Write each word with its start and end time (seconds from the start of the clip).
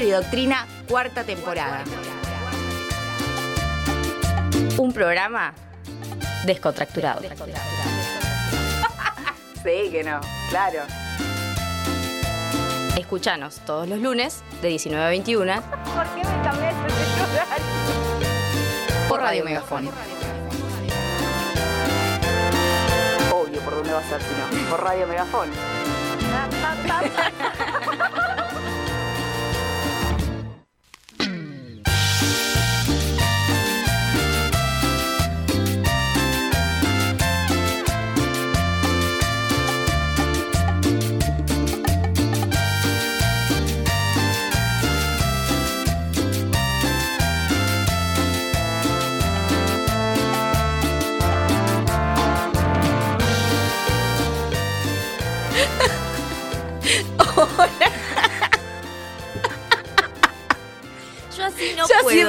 De 0.00 0.12
Doctrina, 0.12 0.64
cuarta 0.88 1.24
temporada. 1.24 1.82
Un 4.76 4.92
programa 4.92 5.52
descontracturado. 6.44 7.20
Sí, 9.64 9.90
que 9.90 10.04
no, 10.04 10.20
claro. 10.50 10.82
Escuchanos 12.96 13.56
todos 13.66 13.88
los 13.88 13.98
lunes 13.98 14.44
de 14.62 14.68
19 14.68 15.04
a 15.04 15.08
21 15.08 15.62
¿Por 15.62 16.06
qué 16.14 16.22
me 16.24 16.42
cambiaste 16.42 16.86
de 16.86 16.92
horario? 17.34 17.66
por 19.08 19.20
Radio 19.20 19.44
Megafón. 19.44 19.88
Obvio, 23.32 23.60
¿por 23.60 23.74
dónde 23.74 23.92
va 23.92 23.98
a 23.98 24.04
ser 24.04 24.22
si 24.22 24.30
no? 24.30 24.46
Por 24.70 24.80
Radio 24.84 25.06
Megafón. 25.08 25.48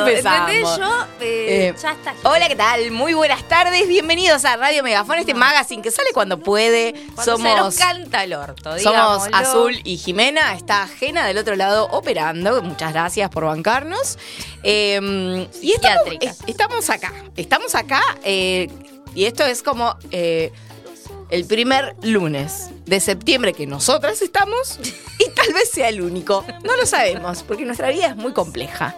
empezamos. 0.07 0.49
¿Entendés? 0.51 0.77
Yo 0.77 1.03
eh, 1.21 1.67
Eh, 1.69 1.75
ya 1.81 1.91
está. 1.91 2.13
Hola, 2.23 2.47
¿qué 2.47 2.55
tal? 2.55 2.91
Muy 2.91 3.13
buenas 3.13 3.43
tardes. 3.47 3.87
Bienvenidos 3.87 4.45
a 4.45 4.57
Radio 4.57 4.83
Megafón, 4.83 5.17
este 5.19 5.33
magazine 5.33 5.81
que 5.81 5.91
sale 5.91 6.09
cuando 6.13 6.39
puede. 6.39 6.93
Cuando 7.15 7.23
se 7.23 7.31
somos 7.43 7.57
nos 7.57 7.75
canta 7.77 8.23
el 8.23 8.33
orto, 8.33 8.77
somos 8.79 9.25
digámoslo. 9.25 9.35
Azul 9.35 9.81
y 9.83 9.97
Jimena. 9.97 10.53
Está 10.55 10.83
ajena 10.83 11.25
del 11.27 11.37
otro 11.37 11.55
lado 11.55 11.87
operando. 11.91 12.61
Muchas 12.61 12.93
gracias 12.93 13.29
por 13.29 13.45
bancarnos. 13.45 14.17
Eh, 14.63 15.47
y 15.61 15.71
estamos, 15.73 16.03
estamos 16.47 16.89
acá. 16.89 17.13
Estamos 17.35 17.75
acá. 17.75 18.01
eh, 18.23 18.69
y 19.15 19.25
esto 19.25 19.43
es 19.43 19.63
como 19.63 19.97
el 20.11 21.45
primer 21.45 21.95
lunes 22.01 22.69
de 22.85 22.99
septiembre 22.99 23.53
que 23.53 23.65
nosotras 23.67 24.21
estamos. 24.21 24.79
Y 25.19 25.29
tal 25.31 25.51
vez 25.53 25.69
sea 25.69 25.89
el 25.89 26.01
único. 26.01 26.45
No 26.63 26.77
lo 26.77 26.85
sabemos, 26.85 27.43
porque 27.43 27.65
nuestra 27.65 27.89
vida 27.89 28.07
es 28.07 28.15
muy 28.15 28.31
compleja. 28.31 28.95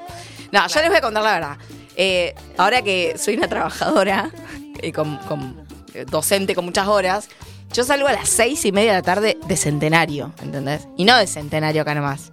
No, 0.51 0.67
yo 0.67 0.79
les 0.81 0.89
voy 0.89 0.97
a 0.97 1.01
contar 1.01 1.23
la 1.23 1.33
verdad. 1.33 1.57
Eh, 1.95 2.33
ahora 2.57 2.81
que 2.81 3.17
soy 3.17 3.35
una 3.37 3.47
trabajadora, 3.47 4.31
eh, 4.81 4.91
con, 4.91 5.17
con- 5.27 5.65
eh, 5.93 6.05
docente 6.09 6.55
con 6.55 6.65
muchas 6.65 6.87
horas, 6.87 7.29
yo 7.73 7.83
salgo 7.83 8.07
a 8.07 8.13
las 8.13 8.27
seis 8.29 8.65
y 8.65 8.71
media 8.71 8.91
de 8.91 8.97
la 8.97 9.01
tarde 9.03 9.37
de 9.45 9.57
centenario, 9.57 10.33
¿entendés? 10.41 10.87
Y 10.97 11.05
no 11.05 11.17
de 11.17 11.27
centenario 11.27 11.81
acá 11.83 11.93
nomás. 11.95 12.31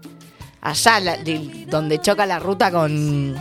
Allá, 0.60 1.00
la- 1.00 1.16
de- 1.16 1.64
donde 1.68 2.00
choca 2.00 2.26
la 2.26 2.38
ruta 2.38 2.70
con 2.72 3.36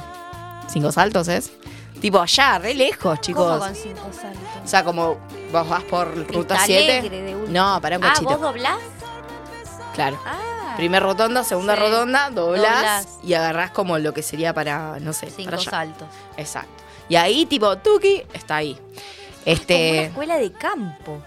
cinco 0.69 0.91
saltos, 0.91 1.27
¿es? 1.27 1.51
Tipo 1.99 2.19
allá, 2.21 2.59
re 2.59 2.75
lejos, 2.75 3.19
chicos. 3.21 3.43
¿Cómo 3.47 3.59
con 3.59 3.75
cinco 3.75 4.09
saltos? 4.13 4.43
O 4.63 4.67
sea, 4.67 4.83
como 4.83 5.17
vos 5.51 5.67
vas 5.67 5.83
por 5.85 6.15
ruta 6.15 6.37
Vista 6.55 6.59
7. 6.65 6.99
Alegre 6.99 7.21
de 7.23 7.35
última. 7.35 7.73
No, 7.75 7.81
para 7.81 7.97
un 7.97 8.03
Ah, 8.03 8.09
cachito. 8.09 8.29
¿vos 8.29 8.41
doblás? 8.41 8.77
Claro. 9.95 10.19
Ah. 10.25 10.37
Primer 10.77 11.03
rotonda, 11.03 11.43
segunda 11.43 11.75
Sí. 11.75 11.81
rotonda, 11.81 12.29
doblás, 12.29 13.05
Doblás. 13.05 13.07
y 13.23 13.33
agarrás 13.33 13.71
como 13.71 13.97
lo 13.99 14.13
que 14.13 14.21
sería 14.23 14.53
para, 14.53 14.99
no 14.99 15.11
sé, 15.13 15.29
Cinco 15.29 15.45
para 15.51 15.57
allá. 15.61 15.69
saltos. 15.71 16.07
Exacto. 16.37 16.83
Y 17.09 17.15
ahí, 17.15 17.45
tipo, 17.45 17.77
Tuki 17.77 18.23
está 18.33 18.57
ahí. 18.57 18.75
Como 18.75 18.85
una 18.95 19.51
Este. 19.53 20.03
escuela 20.05 20.37
de 20.37 20.51
campo. 20.53 21.21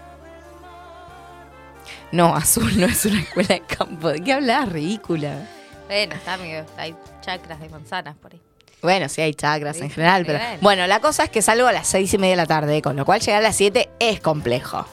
No, 2.11 2.35
Azul 2.35 2.79
no 2.79 2.87
es 2.87 3.05
una 3.05 3.19
escuela 3.21 3.47
de 3.55 3.61
campo. 3.61 4.09
¿De 4.09 4.21
qué 4.21 4.33
hablas? 4.33 4.69
Ridícula. 4.69 5.47
Bueno, 5.87 6.15
está 6.15 6.37
medio, 6.37 6.65
hay 6.77 6.95
chacras 7.21 7.59
de 7.59 7.69
manzanas 7.69 8.15
por 8.17 8.33
ahí. 8.33 8.41
Bueno, 8.81 9.07
sí 9.09 9.21
hay 9.21 9.33
chakras 9.33 9.77
Sí, 9.77 9.83
en 9.83 9.91
general, 9.91 10.23
pero. 10.25 10.39
Bueno, 10.61 10.87
la 10.87 10.99
cosa 10.99 11.23
es 11.25 11.29
que 11.29 11.41
salgo 11.41 11.67
a 11.67 11.71
las 11.71 11.87
seis 11.87 12.13
y 12.13 12.17
media 12.17 12.31
de 12.33 12.37
la 12.37 12.45
tarde, 12.47 12.81
con 12.81 12.95
lo 12.95 13.05
cual 13.05 13.19
llegar 13.19 13.39
a 13.39 13.43
las 13.43 13.55
siete 13.55 13.89
es 13.99 14.19
complejo. 14.19 14.85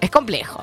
Es 0.00 0.10
complejo. 0.10 0.62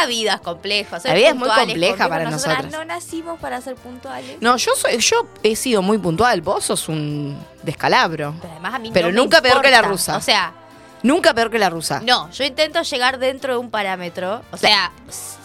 La 0.00 0.06
vida 0.06 0.34
es 0.34 0.40
compleja. 0.40 0.98
La 1.04 1.14
vida 1.14 1.28
es 1.30 1.36
muy 1.36 1.48
compleja 1.48 2.08
para 2.08 2.30
nosotras. 2.30 2.66
no 2.70 2.84
nacimos 2.84 3.38
para 3.40 3.60
ser 3.60 3.74
puntuales. 3.76 4.36
No, 4.40 4.56
yo 4.56 4.72
soy, 4.76 4.98
yo 4.98 5.26
he 5.42 5.56
sido 5.56 5.82
muy 5.82 5.98
puntual. 5.98 6.40
Vos 6.40 6.64
sos 6.64 6.88
un 6.88 7.38
descalabro. 7.62 8.34
Pero 8.40 8.52
además 8.52 8.74
a 8.74 8.78
mí 8.78 8.90
Pero 8.92 9.08
no 9.08 9.14
me 9.14 9.20
nunca 9.20 9.42
peor 9.42 9.60
que 9.62 9.70
la 9.70 9.82
rusa. 9.82 10.16
O 10.16 10.20
sea, 10.20 10.52
Nunca 11.00 11.32
peor 11.32 11.48
que 11.48 11.60
la 11.60 11.70
rusa. 11.70 12.00
no, 12.02 12.28
yo 12.32 12.42
intento 12.44 12.82
llegar 12.82 13.18
dentro 13.20 13.52
de 13.52 13.58
un 13.60 13.70
parámetro. 13.70 14.42
O 14.50 14.56
sea, 14.56 14.90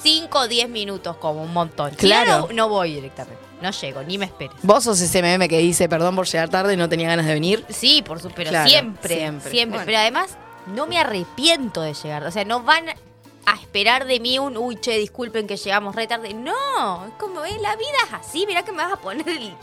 5 0.02 0.40
o 0.40 0.48
10 0.48 0.68
minutos 0.70 1.16
como 1.18 1.44
un 1.44 1.54
montón. 1.54 1.92
Si 1.92 1.98
Claro. 1.98 2.48
no, 2.50 2.54
no 2.54 2.70
voy 2.70 2.96
directamente. 2.96 3.40
No 3.62 3.70
llego, 3.70 4.02
ni 4.04 4.18
me 4.18 4.26
esperes. 4.26 4.56
Vos 4.64 4.84
sos 4.84 5.00
ese 5.00 5.22
meme 5.22 5.48
que 5.48 5.60
dice, 5.60 5.88
perdón 5.88 6.16
por 6.16 6.26
llegar 6.28 6.50
tarde, 6.50 6.76
no 6.76 6.90
tenía 6.90 7.08
ganas 7.08 7.28
de 7.28 7.34
venir. 7.36 7.64
Sí, 7.70 8.02
por 8.02 8.18
supuesto, 8.18 8.36
pero 8.36 8.50
Claro, 8.50 8.68
siempre, 8.70 9.16
siempre. 9.16 9.52
siempre. 9.52 9.78
Bueno. 9.78 9.86
Pero 9.86 9.98
además, 10.00 10.38
no 10.74 10.88
me 10.88 10.98
arrepiento 10.98 11.82
de 11.82 11.94
llegar. 11.94 12.24
O 12.26 12.32
sea, 12.32 12.44
no 12.46 12.62
van 12.64 12.86
a 13.46 13.56
esperar 13.56 14.06
de 14.06 14.20
mí 14.20 14.40
un, 14.40 14.58
uy, 14.58 14.78
che, 14.80 14.98
disculpen 14.98 15.48
que 15.48 15.58
llegamos 15.58 15.96
re 15.96 16.08
tarde. 16.08 16.34
No, 16.34 17.06
es 17.06 17.14
como, 17.20 17.44
eh, 17.46 17.58
la 17.62 17.76
vida 17.76 17.98
es 18.08 18.14
así, 18.14 18.46
mirá 18.46 18.64
que 18.64 18.72
me 18.72 18.78
vas 18.84 18.94
a 18.94 18.98
poner 18.98 19.28
el 19.28 19.54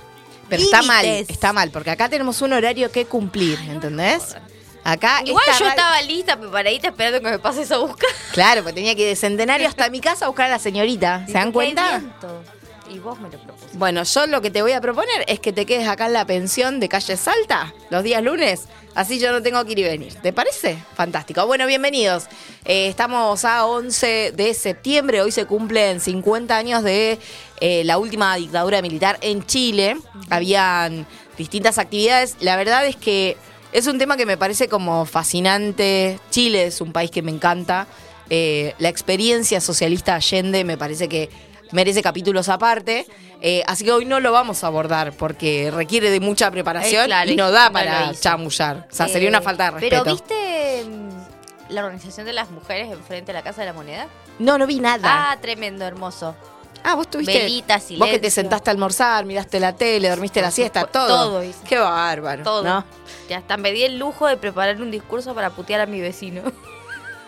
Pero 0.49 0.63
está 0.63 0.83
mal, 0.83 1.05
está 1.05 1.53
mal, 1.53 1.71
porque 1.71 1.91
acá 1.91 2.09
tenemos 2.09 2.41
un 2.43 2.53
horario 2.53 2.91
que 2.91 3.05
cumplir, 3.07 3.59
¿entendés? 3.69 4.37
Acá 4.83 5.21
Igual 5.25 5.45
yo 5.59 5.69
estaba 5.69 6.01
lista, 6.03 6.39
preparadita, 6.41 6.89
esperando 6.89 7.21
que 7.21 7.31
me 7.31 7.39
pases 7.39 7.71
a 7.71 7.79
buscar. 7.79 8.09
Claro, 8.33 8.63
pues 8.63 8.75
tenía 8.75 8.95
que 8.95 9.03
ir 9.03 9.09
de 9.09 9.17
Centenario 9.17 9.69
hasta 9.69 9.91
mi 9.91 10.01
casa 10.01 10.25
a 10.25 10.29
buscar 10.29 10.47
a 10.47 10.51
la 10.51 10.59
señorita. 10.59 11.25
¿Se 11.27 11.33
dan 11.33 11.53
Porque 11.53 11.75
cuenta? 11.75 11.99
viento. 11.99 12.43
Y 12.91 12.99
vos 12.99 13.21
me 13.21 13.29
lo 13.31 13.39
propusiste. 13.39 13.77
Bueno, 13.79 14.03
yo 14.03 14.27
lo 14.27 14.41
que 14.41 14.51
te 14.51 14.63
voy 14.63 14.73
a 14.73 14.81
proponer 14.81 15.25
es 15.29 15.39
que 15.39 15.53
te 15.53 15.65
quedes 15.67 15.87
acá 15.87 16.07
en 16.07 16.15
la 16.15 16.25
pensión 16.25 16.81
de 16.81 16.89
calle 16.89 17.17
Salta 17.17 17.73
los 17.91 18.03
días 18.03 18.23
lunes. 18.23 18.65
Así 18.95 19.19
yo 19.19 19.31
no 19.33 19.41
tengo 19.41 19.65
que 19.65 19.73
ir 19.73 19.79
y 19.79 19.85
venir. 19.85 20.15
¿Te 20.15 20.33
parece? 20.33 20.77
Fantástico. 20.95 21.47
Bueno, 21.47 21.67
bienvenidos. 21.67 22.25
Eh, 22.65 22.89
estamos 22.89 23.45
a 23.45 23.67
11 23.67 24.33
de 24.33 24.55
septiembre. 24.55 25.23
Hoy 25.23 25.31
se 25.31 25.47
cumplen 25.47 26.01
50 26.01 26.57
años 26.57 26.83
de 26.83 27.19
eh, 27.61 27.85
la 27.85 27.99
última 27.99 28.35
dictadura 28.35 28.83
militar 28.83 29.19
en 29.23 29.47
Chile. 29.47 29.97
Habían 30.29 31.07
distintas 31.39 31.79
actividades. 31.79 32.37
La 32.41 32.57
verdad 32.57 32.85
es 32.85 32.97
que 32.97 33.37
es 33.73 33.87
un 33.87 33.99
tema 33.99 34.17
que 34.17 34.27
me 34.27 34.37
parece 34.37 34.69
como 34.69 35.07
fascinante. 35.07 36.19
Chile 36.31 36.67
es 36.67 36.81
un 36.81 36.93
país 36.93 37.13
que 37.13 37.23
me 37.23 37.31
encanta. 37.31 37.87
Eh, 38.29 38.75
la 38.79 38.89
experiencia 38.89 39.61
socialista 39.61 40.17
Allende 40.17 40.65
me 40.65 40.77
parece 40.77 41.09
que 41.09 41.31
merece 41.73 42.03
capítulos 42.03 42.49
aparte. 42.49 43.07
Eh, 43.43 43.63
así 43.67 43.85
que 43.85 43.93
hoy 43.93 44.05
no 44.05 44.21
lo 44.21 44.33
vamos 44.33 44.63
a 44.65 44.67
abordar 44.67 45.13
porque 45.13 45.71
requiere 45.71 46.11
de 46.11 46.21
mucha 46.21 46.51
preparación 46.51 47.05
Eh, 47.05 47.07
claro, 47.07 47.31
y 47.31 47.37
no 47.37 47.51
da 47.51 47.67
no 47.69 47.73
para 47.73 48.11
hizo. 48.13 48.21
chamullar. 48.21 48.87
O 48.91 48.95
sea, 48.95 49.09
sería 49.09 49.29
Eh, 49.29 49.31
una 49.31 49.41
falta 49.41 49.65
de 49.65 49.71
respeto. 49.73 50.03
Pero 50.05 50.15
¿viste 50.15 50.85
mm, 50.87 51.73
la 51.73 51.85
organización 51.85 52.27
de 52.27 52.33
las 52.35 52.51
mujeres 52.51 52.93
enfrente 52.93 53.33
de 53.33 53.39
la 53.39 53.43
Casa 53.43 53.63
de 53.63 53.67
la 53.69 53.73
Moneda? 53.73 54.09
No, 54.39 54.59
no 54.59 54.67
vi 54.67 54.81
nada. 54.81 55.31
Ah, 55.33 55.39
tremendo, 55.41 55.85
hermoso. 55.87 56.35
Ah, 56.83 56.95
vos 56.95 57.09
tuviste. 57.11 57.33
Velita, 57.39 57.75
Vos 57.77 57.85
que 57.85 57.91
te 57.91 57.99
silencio. 57.99 58.31
sentaste 58.31 58.71
a 58.71 58.73
almorzar, 58.73 59.25
miraste 59.27 59.61
la 59.61 59.75
tele, 59.75 60.09
dormiste 60.09 60.41
la 60.41 60.51
siesta, 60.51 60.87
todo. 60.87 61.09
todo 61.09 61.45
hice. 61.45 61.59
Qué 61.69 61.79
bárbaro. 61.79 62.43
Todo. 62.43 62.63
¿no? 62.65 62.85
Ya 63.29 63.37
hasta 63.39 63.57
me 63.59 63.71
di 63.73 63.83
el 63.85 63.99
lujo 63.99 64.27
de 64.27 64.37
preparar 64.39 64.81
un 64.81 64.91
discurso 64.91 65.35
para 65.35 65.51
putear 65.51 65.81
a 65.83 65.87
mi 65.87 66.01
vecino. 66.01 66.43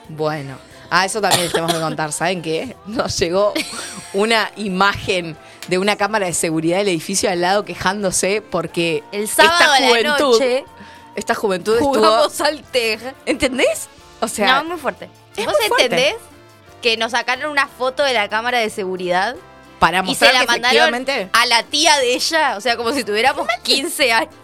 Bueno. 0.08 0.56
Ah, 0.94 1.06
eso 1.06 1.22
también 1.22 1.44
les 1.44 1.52
tenemos 1.52 1.72
que 1.72 1.80
contar. 1.80 2.12
¿Saben 2.12 2.42
qué? 2.42 2.76
Nos 2.84 3.18
llegó 3.18 3.54
una 4.12 4.50
imagen 4.56 5.38
de 5.68 5.78
una 5.78 5.96
cámara 5.96 6.26
de 6.26 6.34
seguridad 6.34 6.76
del 6.78 6.88
edificio 6.88 7.30
al 7.30 7.40
lado 7.40 7.64
quejándose 7.64 8.42
porque 8.42 9.02
El 9.10 9.26
sábado 9.26 9.54
esta 9.58 9.74
a 9.74 9.80
la 9.80 9.88
juventud, 9.88 10.32
noche 10.38 10.64
esta 11.14 11.34
juventud 11.34 11.74
estuvo. 11.74 12.44
al 12.46 12.62
tej. 12.64 12.98
¿Entendés? 13.24 13.88
O 14.20 14.28
sea, 14.28 14.62
no, 14.62 14.68
muy 14.70 14.78
fuerte. 14.78 15.08
es 15.36 15.46
¿Vos 15.46 15.54
muy 15.58 15.68
fuerte. 15.68 15.84
entendés 15.84 16.14
que 16.82 16.96
nos 16.98 17.12
sacaron 17.12 17.50
una 17.50 17.68
foto 17.68 18.02
de 18.02 18.12
la 18.12 18.28
cámara 18.28 18.58
de 18.58 18.68
seguridad 18.68 19.34
para 19.78 20.00
y 20.00 20.02
mostrar 20.02 20.30
se 20.32 20.34
la 20.34 20.40
que 20.40 20.46
mandaron 20.46 20.94
efectivamente, 20.94 21.30
a 21.32 21.46
la 21.46 21.62
tía 21.62 21.96
de 22.00 22.14
ella? 22.14 22.56
O 22.58 22.60
sea, 22.60 22.76
como 22.76 22.92
si 22.92 23.02
tuviéramos 23.02 23.46
15 23.62 24.12
años. 24.12 24.34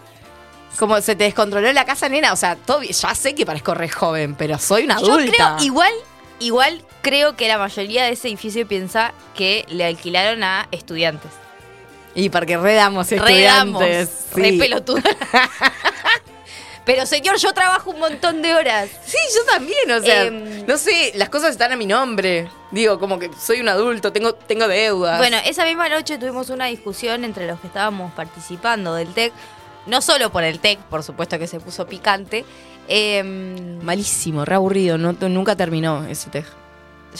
como 0.79 0.99
se 1.01 1.15
te 1.15 1.25
descontroló 1.25 1.71
la 1.73 1.85
casa, 1.85 2.09
nena. 2.09 2.33
O 2.33 2.35
sea, 2.35 2.55
todo 2.55 2.81
ya 2.81 3.13
sé 3.13 3.35
que 3.35 3.45
parezco 3.45 3.73
re 3.75 3.89
joven, 3.89 4.33
pero 4.35 4.57
soy 4.57 4.85
una 4.85 4.99
Yo 4.99 5.13
adulta. 5.13 5.55
creo, 5.57 5.65
igual, 5.67 5.93
igual 6.39 6.83
creo 7.01 7.35
que 7.35 7.47
la 7.47 7.57
mayoría 7.57 8.03
de 8.05 8.11
ese 8.11 8.27
edificio 8.27 8.67
piensa 8.67 9.13
que 9.35 9.65
le 9.69 9.85
alquilaron 9.85 10.43
a 10.43 10.67
estudiantes. 10.71 11.31
Y 12.15 12.29
porque 12.29 12.57
redamos 12.57 13.09
Redamos, 13.09 13.81
estudiantes. 13.83 14.25
re 14.33 14.49
sí. 14.51 14.57
pelotuda. 14.57 15.03
Pero 16.85 17.05
señor, 17.05 17.37
yo 17.37 17.53
trabajo 17.53 17.91
un 17.91 17.99
montón 17.99 18.41
de 18.41 18.55
horas. 18.55 18.89
Sí, 19.05 19.17
yo 19.35 19.45
también, 19.45 19.91
o 19.91 20.01
sea, 20.01 20.23
Em, 20.23 20.65
no 20.65 20.75
sé, 20.77 21.11
las 21.13 21.29
cosas 21.29 21.51
están 21.51 21.71
a 21.71 21.75
mi 21.75 21.85
nombre. 21.85 22.49
Digo, 22.71 22.99
como 22.99 23.19
que 23.19 23.29
soy 23.39 23.61
un 23.61 23.69
adulto, 23.69 24.11
tengo, 24.11 24.33
tengo 24.33 24.67
deudas. 24.67 25.19
Bueno, 25.19 25.37
esa 25.45 25.65
misma 25.65 25.87
noche 25.87 26.17
tuvimos 26.17 26.49
una 26.49 26.65
discusión 26.65 27.23
entre 27.25 27.45
los 27.45 27.59
que 27.59 27.67
estábamos 27.67 28.11
participando 28.13 28.95
del 28.95 29.13
TEC. 29.13 29.31
No 29.85 30.01
solo 30.01 30.31
por 30.31 30.43
el 30.43 30.59
TEC, 30.59 30.79
por 30.79 31.03
supuesto 31.03 31.37
que 31.37 31.45
se 31.45 31.59
puso 31.59 31.85
picante. 31.85 32.43
Em, 32.89 33.81
malísimo, 33.83 34.45
re 34.45 34.55
aburrido, 34.55 34.97
no, 34.97 35.13
nunca 35.13 35.55
terminó 35.55 36.05
ese 36.07 36.29
tej. 36.29 36.45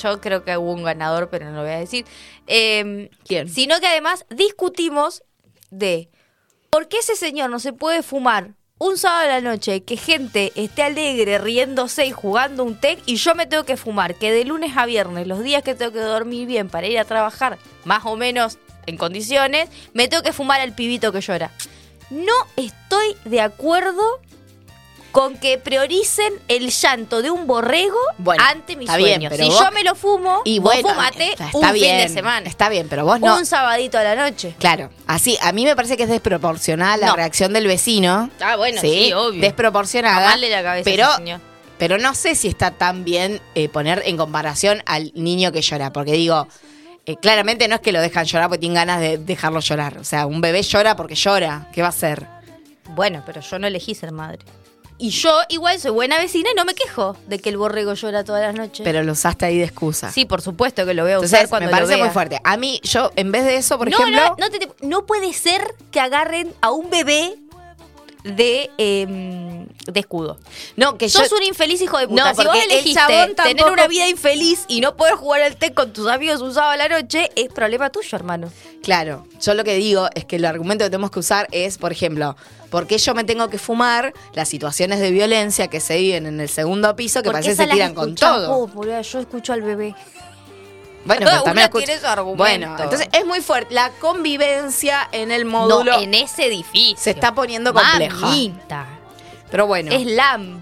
yo 0.01 0.19
creo 0.19 0.43
que 0.43 0.57
hubo 0.57 0.73
un 0.73 0.83
ganador, 0.83 1.29
pero 1.29 1.45
no 1.45 1.57
lo 1.57 1.61
voy 1.61 1.71
a 1.71 1.79
decir. 1.79 2.05
Em, 2.47 3.09
¿Quién? 3.25 3.47
Sino 3.47 3.79
que 3.79 3.87
además 3.87 4.25
discutimos 4.29 5.23
de 5.71 6.09
por 6.69 6.87
qué 6.87 6.97
ese 6.97 7.15
señor 7.15 7.49
no 7.49 7.59
se 7.59 7.73
puede 7.73 8.03
fumar 8.03 8.51
un 8.79 8.97
sábado 8.97 9.25
a 9.25 9.27
la 9.27 9.41
noche, 9.41 9.83
que 9.83 9.97
gente 9.97 10.53
esté 10.55 10.83
alegre, 10.83 11.37
riéndose 11.37 12.05
y 12.05 12.11
jugando 12.11 12.63
un 12.63 12.79
TEC, 12.79 12.99
y 13.05 13.17
yo 13.17 13.35
me 13.35 13.45
tengo 13.45 13.65
que 13.65 13.75
fumar, 13.75 14.15
que 14.15 14.31
de 14.31 14.45
lunes 14.45 14.71
a 14.77 14.85
viernes, 14.85 15.27
los 15.27 15.43
días 15.43 15.63
que 15.63 15.75
tengo 15.75 15.91
que 15.91 15.99
dormir 15.99 16.47
bien 16.47 16.69
para 16.69 16.87
ir 16.87 16.97
a 16.97 17.03
trabajar, 17.03 17.57
más 17.83 18.05
o 18.05 18.15
menos 18.15 18.57
en 18.85 18.95
condiciones, 18.95 19.69
me 19.93 20.07
tengo 20.07 20.23
que 20.23 20.31
fumar 20.31 20.61
al 20.61 20.73
pibito 20.73 21.11
que 21.11 21.19
llora. 21.19 21.51
No 22.09 22.33
estoy 22.55 23.17
de 23.25 23.41
acuerdo 23.41 24.21
con 25.11 25.37
que 25.37 25.57
prioricen 25.57 26.33
el 26.47 26.69
llanto 26.69 27.21
de 27.21 27.31
un 27.31 27.47
borrego 27.47 27.97
Bueno, 28.17 28.43
ante 28.47 28.75
mis 28.75 28.87
bien, 28.95 29.21
sueños. 29.21 29.33
si 29.35 29.49
vos- 29.49 29.59
yo 29.59 29.71
me 29.71 29.83
lo 29.83 29.95
fumo, 29.95 30.41
Y 30.45 30.59
vos 30.59 30.73
bueno, 30.73 30.89
fumate 30.89 31.31
está, 31.31 31.45
un 31.45 31.49
está 31.63 31.67
fin 31.73 31.81
bien, 31.81 31.97
de 32.07 32.09
semana. 32.13 32.47
Está 32.49 32.69
bien, 32.69 32.87
pero 32.89 33.05
vos 33.05 33.19
no. 33.19 33.35
Un 33.37 33.45
sabadito 33.45 33.97
a 33.97 34.03
la 34.03 34.15
noche. 34.15 34.55
Claro, 34.59 34.89
así, 35.07 35.37
a 35.41 35.51
mí 35.51 35.65
me 35.65 35.75
parece 35.75 35.97
que 35.97 36.03
es 36.03 36.09
desproporcional 36.09 36.99
la 36.99 37.07
No. 37.07 37.15
reacción 37.15 37.53
del 37.53 37.65
vecino. 37.67 38.29
Ah, 38.39 38.55
bueno, 38.55 38.79
sí, 38.81 39.11
obvio. 39.13 39.41
Desproporcionada. 39.41 40.35
La 40.37 40.63
cabeza 40.63 40.83
pero, 40.85 41.15
señor. 41.15 41.41
pero 41.77 41.97
no 41.97 42.13
sé 42.13 42.35
si 42.35 42.47
está 42.47 42.71
tan 42.71 43.03
bien 43.03 43.41
eh, 43.55 43.69
poner 43.69 44.03
en 44.05 44.15
comparación 44.17 44.83
al 44.85 45.11
niño 45.15 45.51
que 45.51 45.61
llora, 45.61 45.91
porque 45.91 46.11
digo, 46.13 46.47
eh, 47.05 47.15
claramente 47.15 47.67
no 47.67 47.75
es 47.75 47.81
que 47.81 47.91
lo 47.91 48.01
dejan 48.01 48.25
llorar 48.25 48.49
porque 48.49 48.59
tienen 48.59 48.75
ganas 48.75 48.99
de 48.99 49.17
dejarlo 49.17 49.59
llorar. 49.61 49.97
O 49.97 50.03
sea, 50.03 50.27
un 50.27 50.41
bebé 50.41 50.61
llora 50.61 50.95
porque 50.95 51.15
llora. 51.15 51.67
¿Qué 51.73 51.81
va 51.81 51.87
a 51.87 51.89
hacer? 51.89 52.27
Bueno, 52.89 53.23
pero 53.25 53.41
yo 53.41 53.57
no 53.59 53.67
elegí 53.67 53.95
ser 53.95 54.11
madre. 54.11 54.39
Y 55.01 55.11
yo 55.11 55.31
igual 55.47 55.79
soy 55.79 55.91
buena 55.91 56.17
vecina 56.19 56.49
y 56.51 56.55
no 56.55 56.65
me 56.65 56.75
quejo 56.75 57.15
de 57.27 57.39
que 57.39 57.49
el 57.49 57.57
borrego 57.57 57.93
llora 57.93 58.23
todas 58.25 58.41
las 58.41 58.53
noches. 58.53 58.83
Pero 58.83 59.01
lo 59.01 59.13
usaste 59.13 59.45
ahí 59.45 59.57
de 59.57 59.63
excusa. 59.63 60.11
sí, 60.11 60.25
por 60.25 60.41
supuesto 60.41 60.85
que 60.85 60.93
lo 60.93 61.03
voy 61.03 61.13
a 61.13 61.19
usar 61.19 61.25
Entonces, 61.27 61.49
cuando 61.49 61.65
me 61.67 61.71
parece 61.71 61.91
lo 61.93 61.97
vea. 61.99 62.05
muy 62.05 62.13
fuerte. 62.13 62.41
A 62.43 62.57
mí, 62.57 62.81
yo, 62.83 63.11
en 63.15 63.31
vez 63.31 63.45
de 63.45 63.55
eso, 63.55 63.77
por 63.77 63.89
no, 63.89 63.97
ejemplo. 63.97 64.35
no, 64.37 64.47
no, 64.47 64.49
te- 64.51 64.69
no 64.85 65.05
puede 65.05 65.31
ser 65.33 65.61
que 65.91 65.99
agarren 66.01 66.53
a 66.61 66.71
un 66.71 66.89
bebé 66.89 67.35
de, 68.35 68.69
em, 68.77 69.67
de 69.85 69.99
escudo. 69.99 70.37
no, 70.75 70.97
que 70.97 71.07
yo. 71.07 71.19
Sos 71.19 71.31
un 71.31 71.43
infeliz 71.43 71.81
hijo 71.81 71.97
de 71.97 72.07
puta. 72.07 72.33
No, 72.33 72.35
si 72.35 72.45
vos 72.45 72.55
el 72.55 72.71
elegiste 72.71 72.99
chabón 72.99 73.35
tener 73.35 73.65
una 73.65 73.87
vida 73.87 74.07
infeliz 74.07 74.65
y 74.67 74.81
no 74.81 74.95
poder 74.95 75.15
jugar 75.15 75.41
al 75.41 75.55
té 75.55 75.73
con 75.73 75.93
tus 75.93 76.07
amigos 76.07 76.41
un 76.41 76.53
sábado 76.53 76.71
a 76.73 76.77
la 76.77 76.89
noche, 76.89 77.29
es 77.35 77.49
problema 77.49 77.89
tuyo, 77.89 78.15
hermano. 78.15 78.51
Claro, 78.83 79.25
yo 79.41 79.53
lo 79.53 79.63
que 79.63 79.75
digo 79.75 80.07
es 80.15 80.25
que 80.25 80.37
el 80.37 80.45
argumento 80.45 80.85
que 80.85 80.89
tenemos 80.89 81.11
que 81.11 81.19
usar 81.19 81.47
es, 81.51 81.77
por 81.77 81.91
ejemplo, 81.91 82.35
¿por 82.69 82.87
qué 82.87 82.97
yo 82.97 83.13
me 83.13 83.23
tengo 83.23 83.49
que 83.49 83.57
fumar 83.57 84.13
las 84.33 84.47
situaciones 84.49 84.99
de 84.99 85.11
violencia 85.11 85.67
que 85.67 85.79
se 85.79 85.97
viven 85.97 86.25
en 86.25 86.39
el 86.39 86.49
segundo 86.49 86.95
piso 86.95 87.21
que 87.21 87.31
parece 87.31 87.51
que 87.51 87.55
se 87.55 87.67
tiran 87.67 87.93
con 87.93 88.15
todo? 88.15 88.69
Yo 89.01 89.19
escucho 89.19 89.53
al 89.53 89.61
bebé. 89.61 89.95
Bueno, 91.05 91.25
Cada 91.25 91.31
pero 91.37 91.43
también 91.43 91.69
una 91.73 91.85
tiene 91.85 91.99
su 91.99 92.07
argumento. 92.07 92.37
Bueno, 92.43 92.77
entonces 92.83 93.07
es 93.11 93.25
muy 93.25 93.41
fuerte. 93.41 93.73
La 93.73 93.89
convivencia 93.99 95.07
en 95.11 95.31
el 95.31 95.45
módulo 95.45 95.93
No, 95.93 95.99
en 95.99 96.13
ese 96.13 96.45
edificio. 96.45 96.97
se 96.97 97.11
está 97.11 97.33
poniendo 97.33 97.73
compleja. 97.73 98.15
Mamita. 98.17 98.85
Pero 99.49 99.65
bueno, 99.65 99.91
Es 99.91 100.05
LAM. 100.05 100.59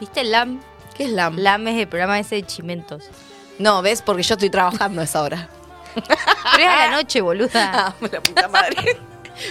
¿Viste 0.00 0.20
el 0.20 0.30
LAM? 0.32 0.60
¿qué 0.96 1.04
es 1.04 1.10
la? 1.10 1.30
LAM 1.30 1.66
es 1.68 1.80
el 1.80 1.88
programa 1.88 2.18
ese 2.20 2.36
de 2.36 2.42
chimentos. 2.46 3.04
No, 3.58 3.82
¿ves? 3.82 4.00
Porque 4.02 4.22
yo 4.22 4.34
estoy 4.34 4.50
trabajando 4.50 5.00
a 5.00 5.04
esa 5.04 5.22
hora. 5.22 5.48
Pero 5.94 6.06
es 6.58 6.66
a 6.68 6.76
la 6.86 6.90
noche, 6.96 7.20
boluda. 7.20 7.50
Ah, 7.72 7.94
la 8.00 8.20
puta 8.20 8.48
madre. 8.48 9.00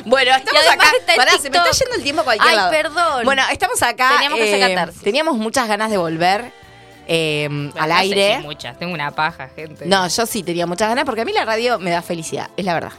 Bueno, 0.06 0.32
estamos 0.36 0.62
acá. 0.72 0.86
está 1.00 1.16
Pará, 1.16 1.32
se 1.38 1.50
me 1.50 1.58
está 1.58 1.72
yendo 1.72 1.96
el 1.96 2.04
tiempo 2.04 2.22
a 2.22 2.24
cualquier 2.24 2.50
Ay, 2.50 2.56
lado. 2.56 2.72
perdón. 2.72 3.26
Bueno, 3.26 3.44
estamos 3.52 3.82
acá. 3.84 4.12
Teníamos 4.14 4.40
que 4.40 4.56
eh, 4.56 4.70
catarsis. 4.76 5.02
Teníamos 5.02 5.36
muchas 5.38 5.68
ganas 5.68 5.90
de 5.90 5.98
volver 5.98 6.54
eh, 7.08 7.46
al 7.78 7.90
No 7.90 7.96
aire. 7.96 8.40
muchas, 8.40 8.78
tengo 8.78 8.94
una 8.94 9.12
paja, 9.12 9.50
gente. 9.56 9.86
No, 9.86 10.08
yo 10.08 10.26
sí 10.26 10.44
tenía 10.44 10.66
muchas 10.66 10.90
ganas 10.90 11.06
porque 11.06 11.22
a 11.22 11.26
mí 11.26 11.34
la 11.34 11.46
radio 11.46 11.80
me 11.80 11.92
da 11.92 12.02
felicidad, 12.02 12.50
es 12.58 12.66
la 12.66 12.74
verdad. 12.74 12.92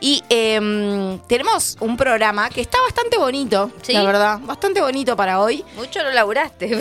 Y 0.00 0.22
eh, 0.28 1.18
tenemos 1.28 1.76
un 1.80 1.96
programa 1.96 2.48
que 2.50 2.60
está 2.60 2.80
bastante 2.82 3.18
bonito, 3.18 3.70
¿Sí? 3.82 3.92
la 3.92 4.02
verdad, 4.04 4.38
bastante 4.42 4.80
bonito 4.80 5.16
para 5.16 5.40
hoy. 5.40 5.64
Mucho 5.76 6.02
no 6.02 6.10
laburaste. 6.10 6.80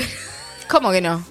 ¿Cómo 0.70 0.92
que 0.92 1.02
no? 1.02 1.24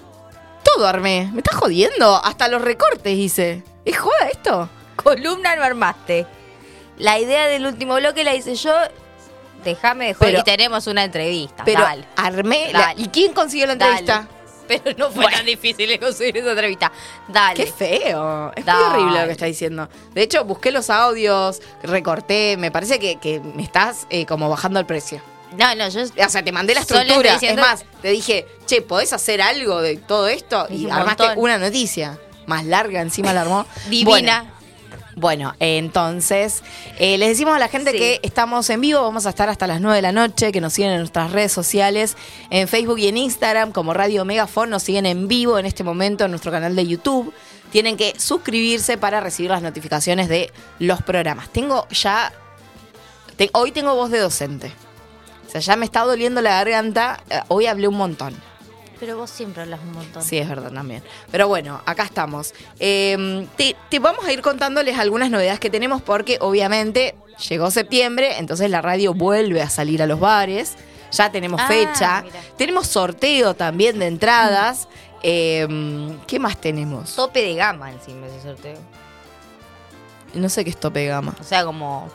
Todo 0.63 0.87
armé, 0.87 1.29
me 1.33 1.39
estás 1.39 1.55
jodiendo, 1.55 2.23
hasta 2.23 2.47
los 2.47 2.61
recortes 2.61 3.17
hice. 3.17 3.63
¿Es 3.83 3.97
joda 3.97 4.27
esto? 4.31 4.69
Columna 4.95 5.55
no 5.55 5.63
armaste. 5.63 6.27
La 6.97 7.17
idea 7.19 7.47
del 7.47 7.65
último 7.65 7.95
bloque 7.95 8.23
la 8.23 8.35
hice 8.35 8.53
yo. 8.55 8.71
Déjame 9.63 10.07
de 10.07 10.13
joder. 10.13 10.31
Pero- 10.33 10.39
y 10.41 10.43
tenemos 10.43 10.87
una 10.87 11.03
entrevista. 11.03 11.63
Pero 11.65 11.81
dale. 11.81 12.05
armé. 12.15 12.69
la-. 12.71 12.93
¿Y 12.95 13.07
quién 13.09 13.33
consiguió 13.33 13.65
la 13.67 13.73
entrevista? 13.73 14.13
Dale. 14.27 14.40
Pero 14.83 14.97
no 14.97 15.05
fue 15.11 15.23
Bueno. 15.23 15.37
tan 15.37 15.45
difícil 15.45 15.99
conseguir 15.99 16.37
esa 16.37 16.51
entrevista. 16.51 16.91
Dale. 17.27 17.55
Qué 17.55 17.71
feo. 17.71 18.51
Es 18.55 18.63
Dale. 18.65 18.79
muy 18.85 18.93
horrible 19.01 19.19
lo 19.21 19.25
que 19.27 19.31
está 19.33 19.45
diciendo. 19.45 19.89
De 20.13 20.21
hecho, 20.21 20.45
busqué 20.45 20.71
los 20.71 20.89
audios, 20.89 21.61
recorté. 21.83 22.55
Me 22.57 22.71
parece 22.71 22.99
que, 22.99 23.17
que 23.19 23.39
me 23.39 23.63
estás 23.63 24.07
eh, 24.09 24.25
como 24.25 24.49
bajando 24.49 24.79
el 24.79 24.85
precio. 24.85 25.21
No, 25.57 25.75
no, 25.75 25.89
yo. 25.89 26.01
O 26.03 26.29
sea, 26.29 26.43
te 26.43 26.51
mandé 26.51 26.73
la 26.73 26.81
estructura. 26.81 27.33
diciendo- 27.33 27.61
Es 27.61 27.67
más, 27.67 27.85
te 28.01 28.09
dije, 28.09 28.47
che, 28.65 28.81
¿podés 28.81 29.11
hacer 29.13 29.41
algo 29.41 29.81
de 29.81 29.97
todo 29.97 30.27
esto? 30.29 30.67
Es 30.69 30.79
Y 30.79 30.85
un 30.85 30.91
armaste 30.93 31.23
montón. 31.23 31.43
una 31.43 31.57
noticia. 31.57 32.17
Más 32.47 32.65
larga, 32.65 33.01
encima 33.01 33.33
la 33.33 33.41
armó. 33.41 33.65
Divina. 33.89 34.09
Bueno, 34.09 34.60
bueno, 35.15 35.53
entonces, 35.59 36.63
eh, 36.99 37.17
les 37.17 37.29
decimos 37.29 37.55
a 37.55 37.59
la 37.59 37.67
gente 37.67 37.91
Sí. 37.91 37.97
que 37.97 38.19
estamos 38.23 38.69
en 38.69 38.81
vivo, 38.81 39.01
vamos 39.01 39.25
a 39.25 39.29
estar 39.29 39.49
hasta 39.49 39.67
las 39.67 39.81
9 39.81 39.97
de 39.97 40.01
la 40.01 40.11
noche, 40.11 40.51
que 40.51 40.61
nos 40.61 40.73
siguen 40.73 40.91
en 40.91 40.99
nuestras 40.99 41.31
redes 41.31 41.51
sociales, 41.51 42.15
en 42.49 42.67
Facebook 42.67 42.99
y 42.99 43.07
en 43.07 43.17
Instagram, 43.17 43.71
como 43.71 43.93
Radio 43.93 44.23
Megafon, 44.25 44.69
nos 44.69 44.83
siguen 44.83 45.05
en 45.05 45.27
vivo 45.27 45.59
en 45.59 45.65
este 45.65 45.83
momento 45.83 46.25
en 46.25 46.31
nuestro 46.31 46.51
canal 46.51 46.75
de 46.75 46.87
YouTube. 46.87 47.33
Tienen 47.71 47.95
que 47.97 48.13
suscribirse 48.19 48.97
para 48.97 49.19
recibir 49.21 49.51
las 49.51 49.61
notificaciones 49.61 50.27
de 50.29 50.51
los 50.79 51.01
programas. 51.01 51.49
Tengo 51.51 51.87
ya, 51.89 52.31
te- 53.37 53.49
hoy 53.53 53.71
tengo 53.71 53.95
voz 53.95 54.11
de 54.11 54.19
docente. 54.19 54.71
O 55.47 55.49
sea, 55.51 55.61
ya 55.61 55.75
me 55.75 55.85
está 55.85 56.01
doliendo 56.01 56.41
la 56.41 56.51
garganta, 56.51 57.21
eh, 57.29 57.39
hoy 57.49 57.65
hablé 57.67 57.87
un 57.87 57.95
montón. 57.97 58.33
Pero 59.01 59.17
vos 59.17 59.29
siempre 59.29 59.63
hablas 59.63 59.79
un 59.81 59.91
montón. 59.93 60.23
Sí, 60.23 60.37
es 60.37 60.47
verdad 60.47 60.71
también. 60.71 61.03
Pero 61.31 61.47
bueno, 61.49 61.81
acá 61.85 62.03
estamos. 62.03 62.53
Eh, 62.79 63.45
te, 63.57 63.75
te 63.89 63.99
vamos 63.99 64.23
a 64.23 64.31
ir 64.31 64.41
contándoles 64.41 64.97
algunas 64.97 65.29
novedades 65.29 65.59
que 65.59 65.69
tenemos 65.69 66.01
porque 66.03 66.37
obviamente 66.39 67.15
llegó 67.49 67.69
septiembre, 67.71 68.37
entonces 68.37 68.69
la 68.69 68.79
radio 68.81 69.13
vuelve 69.15 69.61
a 69.61 69.69
salir 69.69 70.01
a 70.03 70.05
los 70.05 70.19
bares. 70.19 70.75
Ya 71.11 71.29
tenemos 71.31 71.59
Ah, 71.61 71.67
fecha. 71.67 72.21
mira. 72.21 72.39
Tenemos 72.57 72.87
sorteo 72.87 73.53
también 73.55 73.99
de 73.99 74.07
entradas. 74.07 74.87
Eh, 75.23 75.67
¿Qué 76.27 76.39
más 76.39 76.57
tenemos? 76.61 77.15
Tope 77.15 77.41
de 77.41 77.55
gama 77.55 77.91
encima 77.91 78.27
ese 78.27 78.41
sorteo. 78.43 78.77
No 80.35 80.47
sé 80.47 80.63
qué 80.63 80.69
es 80.69 80.77
tope 80.79 80.99
de 81.01 81.07
gama. 81.07 81.35
O 81.41 81.43
sea, 81.43 81.65
como. 81.65 82.07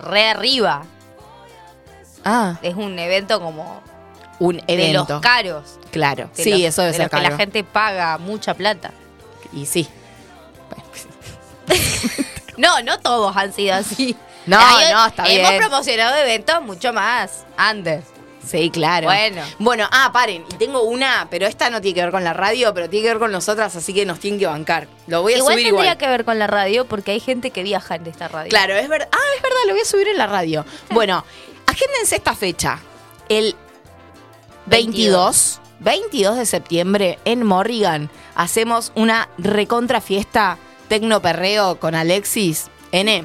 Re 0.00 0.30
arriba. 0.30 0.84
Ah, 2.24 2.58
Es 2.62 2.74
un 2.74 2.98
evento 2.98 3.40
como. 3.40 3.80
Un 4.44 4.56
De 4.58 4.64
evento. 4.68 5.06
los 5.08 5.20
caros. 5.20 5.78
Claro. 5.90 6.30
De 6.36 6.42
Sí, 6.44 6.50
los- 6.50 6.60
eso 6.60 6.82
debe 6.82 6.92
de 6.92 6.96
ser 6.98 7.04
los 7.04 7.10
que 7.10 7.16
caro. 7.16 7.30
la 7.30 7.36
gente 7.36 7.64
paga 7.64 8.18
mucha 8.18 8.54
plata. 8.54 8.90
Y 9.52 9.66
sí. 9.66 9.88
No, 12.56 12.82
no 12.82 12.98
todos 13.00 13.34
han 13.36 13.52
sido 13.52 13.74
así. 13.74 14.14
No, 14.46 14.58
Hay- 14.58 14.92
no, 14.92 15.06
está 15.06 15.24
Hemos 15.26 15.48
bien. 15.50 15.60
promocionado 15.60 16.16
eventos 16.16 16.62
mucho 16.62 16.92
más. 16.92 17.44
Under. 17.70 18.02
Sí, 18.46 18.70
claro. 18.70 19.06
Bueno. 19.06 19.42
Bueno, 19.58 19.88
ah, 19.90 20.10
paren. 20.12 20.44
Y 20.50 20.54
tengo 20.56 20.82
una, 20.82 21.28
pero 21.30 21.46
esta 21.46 21.70
no 21.70 21.80
tiene 21.80 21.94
que 21.94 22.02
ver 22.02 22.10
con 22.10 22.24
la 22.24 22.32
radio, 22.34 22.74
pero 22.74 22.90
tiene 22.90 23.04
que 23.04 23.10
ver 23.10 23.18
con 23.20 23.30
nosotras, 23.32 23.74
así 23.76 23.94
que 23.94 24.04
nos 24.04 24.18
tienen 24.18 24.38
que 24.40 24.46
bancar. 24.46 24.88
Lo 25.06 25.22
voy 25.22 25.34
a 25.34 25.36
Igual 25.38 25.54
subir 25.54 25.66
tendría 25.66 25.84
igual. 25.92 25.98
que 25.98 26.08
ver 26.08 26.24
con 26.24 26.38
la 26.38 26.46
radio 26.48 26.84
porque 26.86 27.12
hay 27.12 27.20
gente 27.20 27.52
que 27.52 27.62
viaja 27.62 27.94
en 27.94 28.06
esta 28.06 28.28
radio. 28.28 28.50
Claro, 28.50 28.74
es 28.74 28.88
verdad. 28.88 29.08
Ah, 29.12 29.18
es 29.36 29.42
verdad, 29.42 29.58
lo 29.68 29.72
voy 29.74 29.82
a 29.82 29.84
subir 29.86 30.08
en 30.08 30.18
la 30.18 30.26
radio. 30.26 30.66
Bueno, 30.90 31.24
agéndense 31.66 32.16
esta 32.16 32.34
fecha. 32.34 32.80
El 33.28 33.54
22, 34.66 35.60
22 35.80 36.36
de 36.36 36.46
septiembre 36.46 37.18
en 37.24 37.44
Morrigan 37.44 38.10
hacemos 38.34 38.92
una 38.94 39.28
recontra 39.38 40.00
fiesta 40.00 40.58
tecnoperreo 40.88 41.78
con 41.80 41.94
Alexis 41.94 42.68
N, 42.92 43.24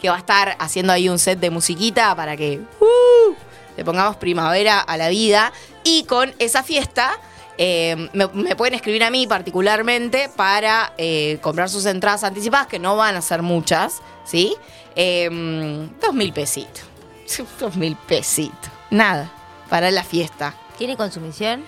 que 0.00 0.08
va 0.08 0.16
a 0.16 0.18
estar 0.18 0.56
haciendo 0.58 0.92
ahí 0.92 1.08
un 1.08 1.18
set 1.18 1.40
de 1.40 1.50
musiquita 1.50 2.14
para 2.14 2.36
que 2.36 2.60
uh, 2.80 3.34
le 3.76 3.84
pongamos 3.84 4.16
primavera 4.16 4.80
a 4.80 4.96
la 4.96 5.08
vida. 5.08 5.52
Y 5.82 6.04
con 6.04 6.32
esa 6.38 6.62
fiesta 6.62 7.18
eh, 7.58 8.08
me, 8.12 8.26
me 8.28 8.56
pueden 8.56 8.74
escribir 8.74 9.02
a 9.04 9.10
mí 9.10 9.26
particularmente 9.26 10.30
para 10.34 10.94
eh, 10.96 11.38
comprar 11.42 11.68
sus 11.68 11.84
entradas 11.86 12.24
anticipadas, 12.24 12.68
que 12.68 12.78
no 12.78 12.96
van 12.96 13.16
a 13.16 13.22
ser 13.22 13.42
muchas, 13.42 14.00
¿sí? 14.24 14.54
Eh, 14.96 15.88
dos 16.00 16.14
mil 16.14 16.32
pesitos. 16.32 16.84
Dos 17.60 17.76
mil 17.76 17.96
pesitos. 18.08 18.70
Nada. 18.90 19.30
para 19.68 19.90
la 19.90 20.02
fiesta. 20.02 20.54
¿Tiene 20.80 20.96
consumición? 20.96 21.62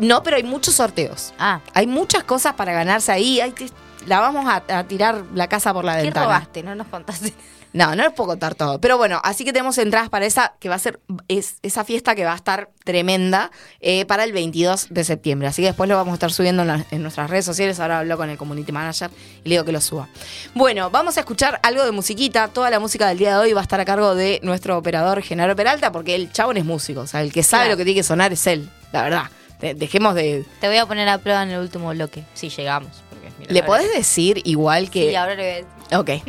No, 0.00 0.24
pero 0.24 0.34
hay 0.36 0.42
muchos 0.42 0.74
sorteos. 0.74 1.32
Ah, 1.38 1.60
Hay 1.72 1.86
muchas 1.86 2.24
cosas 2.24 2.54
para 2.54 2.72
ganarse 2.72 3.12
ahí. 3.12 3.40
Hay 3.40 3.52
que- 3.52 3.70
la 4.06 4.18
vamos 4.18 4.44
a, 4.48 4.56
a 4.78 4.82
tirar 4.88 5.22
la 5.34 5.46
casa 5.46 5.72
por 5.72 5.84
la 5.84 5.98
¿qué 5.98 6.02
ventana. 6.02 6.26
robaste? 6.26 6.62
No 6.64 6.74
nos 6.74 6.88
contaste. 6.88 7.32
No, 7.72 7.94
no 7.94 8.02
les 8.02 8.12
puedo 8.12 8.28
contar 8.30 8.54
todo. 8.56 8.80
Pero 8.80 8.98
bueno, 8.98 9.20
así 9.22 9.44
que 9.44 9.52
tenemos 9.52 9.78
entradas 9.78 10.08
para 10.08 10.26
esa, 10.26 10.54
que 10.58 10.68
va 10.68 10.74
a 10.74 10.78
ser 10.80 10.98
es, 11.28 11.56
esa 11.62 11.84
fiesta 11.84 12.14
que 12.16 12.24
va 12.24 12.32
a 12.32 12.36
estar 12.36 12.68
tremenda 12.84 13.52
eh, 13.80 14.04
para 14.06 14.24
el 14.24 14.32
22 14.32 14.88
de 14.90 15.04
septiembre. 15.04 15.46
Así 15.46 15.62
que 15.62 15.66
después 15.68 15.88
lo 15.88 15.94
vamos 15.96 16.10
a 16.12 16.14
estar 16.14 16.32
subiendo 16.32 16.62
en, 16.62 16.68
la- 16.68 16.84
en 16.90 17.02
nuestras 17.02 17.30
redes 17.30 17.44
sociales. 17.44 17.78
Ahora 17.78 18.00
hablo 18.00 18.16
con 18.16 18.28
el 18.28 18.36
community 18.36 18.72
manager 18.72 19.10
y 19.44 19.48
le 19.48 19.54
digo 19.54 19.64
que 19.64 19.70
lo 19.72 19.80
suba. 19.80 20.08
Bueno, 20.54 20.90
vamos 20.90 21.16
a 21.16 21.20
escuchar 21.20 21.60
algo 21.62 21.84
de 21.84 21.92
musiquita. 21.92 22.48
Toda 22.48 22.70
la 22.70 22.80
música 22.80 23.06
del 23.06 23.18
día 23.18 23.34
de 23.34 23.36
hoy 23.40 23.52
va 23.52 23.60
a 23.60 23.62
estar 23.62 23.78
a 23.80 23.84
cargo 23.84 24.14
de 24.16 24.40
nuestro 24.42 24.76
operador 24.76 25.22
Genaro 25.22 25.54
Peralta, 25.54 25.92
porque 25.92 26.16
el 26.16 26.32
chabón 26.32 26.56
es 26.56 26.64
músico. 26.64 27.00
O 27.02 27.06
sea, 27.06 27.22
el 27.22 27.32
que 27.32 27.42
sabe 27.44 27.62
Claro. 27.64 27.72
lo 27.74 27.76
que 27.76 27.84
tiene 27.84 28.00
que 28.00 28.04
sonar 28.04 28.32
es 28.32 28.46
él, 28.48 28.68
la 28.92 29.02
verdad. 29.04 29.24
De- 29.60 29.74
dejemos 29.74 30.14
de. 30.14 30.44
Te 30.60 30.66
voy 30.66 30.78
a 30.78 30.86
poner 30.86 31.08
a 31.08 31.18
prueba 31.18 31.42
en 31.44 31.50
el 31.50 31.60
último 31.60 31.90
bloque, 31.90 32.24
si 32.34 32.48
llegamos. 32.48 32.90
porque, 33.10 33.28
mira, 33.38 33.52
¿Le 33.52 33.62
podés 33.62 33.92
decir 33.94 34.40
igual 34.44 34.90
que.? 34.90 35.10
Sí, 35.10 35.14
ahora 35.14 35.34
le 35.36 35.42
voy 35.42 35.50
a 35.52 35.54
decir. 35.54 35.68
Ok. 35.96 36.10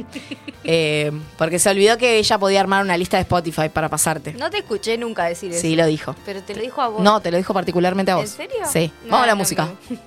Eh, 0.63 1.11
porque 1.39 1.57
se 1.57 1.71
olvidó 1.71 1.97
que 1.97 2.19
ella 2.19 2.37
podía 2.37 2.59
armar 2.59 2.83
una 2.83 2.95
lista 2.95 3.17
de 3.17 3.21
Spotify 3.21 3.67
para 3.69 3.89
pasarte. 3.89 4.33
No 4.33 4.51
te 4.51 4.59
escuché 4.59 4.95
nunca 4.95 5.25
decir 5.25 5.51
eso. 5.51 5.59
Sí, 5.59 5.75
lo 5.75 5.87
dijo. 5.87 6.15
Pero 6.23 6.43
te 6.43 6.53
lo 6.53 6.61
dijo 6.61 6.83
a 6.83 6.87
vos. 6.87 7.01
No, 7.01 7.19
te 7.19 7.31
lo 7.31 7.37
dijo 7.37 7.51
particularmente 7.51 8.11
a 8.11 8.17
vos. 8.17 8.25
¿En 8.25 8.29
serio? 8.47 8.57
Sí. 8.71 8.91
No, 9.05 9.09
Vamos 9.13 9.23
a 9.23 9.25
la 9.27 9.33
no, 9.33 9.37
música. 9.39 9.65
no. 9.89 9.97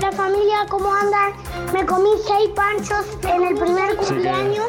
La 0.00 0.12
familia, 0.12 0.66
¿cómo 0.68 0.92
andan? 0.92 1.32
Me 1.72 1.84
comí 1.84 2.10
seis 2.26 2.50
panchos 2.54 3.04
en 3.22 3.42
el 3.44 3.54
primer 3.56 3.96
cumpleaños. 3.96 4.66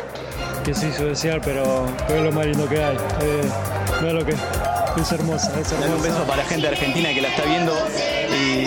Que 0.64 0.74
se 0.74 0.88
hizo 0.90 1.06
desear, 1.06 1.42
pero, 1.44 1.86
pero 2.08 2.20
es 2.20 2.26
lo 2.26 2.32
más 2.32 2.46
lindo 2.46 2.68
que 2.68 2.84
hay. 2.84 2.96
Eh, 3.22 3.42
mira 4.02 4.14
lo 4.14 4.26
que 4.26 4.34
es 4.34 5.12
hermosa, 5.12 5.52
es 5.60 5.72
Dale 5.80 5.94
un 5.96 6.02
beso 6.02 6.24
para 6.24 6.38
la 6.38 6.46
gente 6.46 6.68
Argentina 6.68 7.14
que 7.14 7.22
la 7.22 7.30
está 7.30 7.44
viendo 7.46 7.74
y 8.30 8.66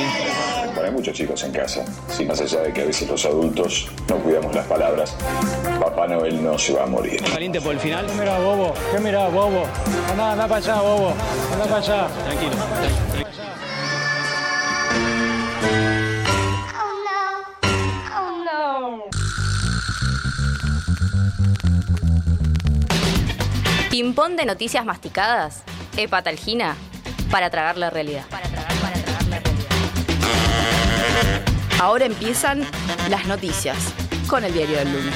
Bueno, 0.67 0.83
hay 0.85 0.91
muchos 0.91 1.15
chicos 1.15 1.43
en 1.45 1.53
casa. 1.53 1.85
Si 2.09 2.25
más 2.25 2.41
allá 2.41 2.61
de 2.61 2.73
que 2.73 2.83
a 2.83 2.85
veces 2.87 3.09
los 3.09 3.25
adultos 3.27 3.89
no 4.09 4.17
cuidamos 4.17 4.55
las 4.55 4.67
palabras, 4.67 5.15
Papá 5.81 6.07
Noel 6.07 6.43
no 6.43 6.59
se 6.59 6.73
va 6.73 6.85
a 6.85 6.87
morir. 6.87 7.23
caliente 7.23 7.61
por 7.61 7.73
el 7.73 7.81
final. 7.81 8.07
¿Qué 8.07 8.15
mirá, 8.15 8.39
bobo? 8.39 8.73
¿Qué 8.93 8.99
mirá, 9.01 9.29
bobo? 9.29 9.65
Anda, 10.11 10.33
anda 10.33 10.49
para 10.49 10.57
allá, 10.57 10.81
bobo. 10.81 11.13
Anda 11.53 11.65
para 11.65 11.77
allá. 11.77 12.09
Tranquilo. 12.25 12.53
Oh 16.75 16.93
no, 17.07 17.21
oh 18.19 18.45
no. 18.45 19.22
Ping-pong 23.93 24.37
de 24.37 24.47
noticias 24.47 24.87
masticadas. 24.87 25.65
Hepatalgina. 25.99 26.77
Para 27.31 27.51
tragar 27.51 27.77
la 27.77 27.91
realidad. 27.91 28.25
Para 28.31 28.49
tragar, 28.49 28.75
para 28.77 29.03
tragar 29.03 29.27
la 29.27 29.39
realidad. 29.39 29.69
Ahora 31.79 32.07
empiezan 32.07 32.67
las 33.11 33.27
noticias 33.27 33.77
con 34.29 34.45
el 34.45 34.55
diario 34.55 34.79
del 34.79 34.95
lunes. 34.95 35.15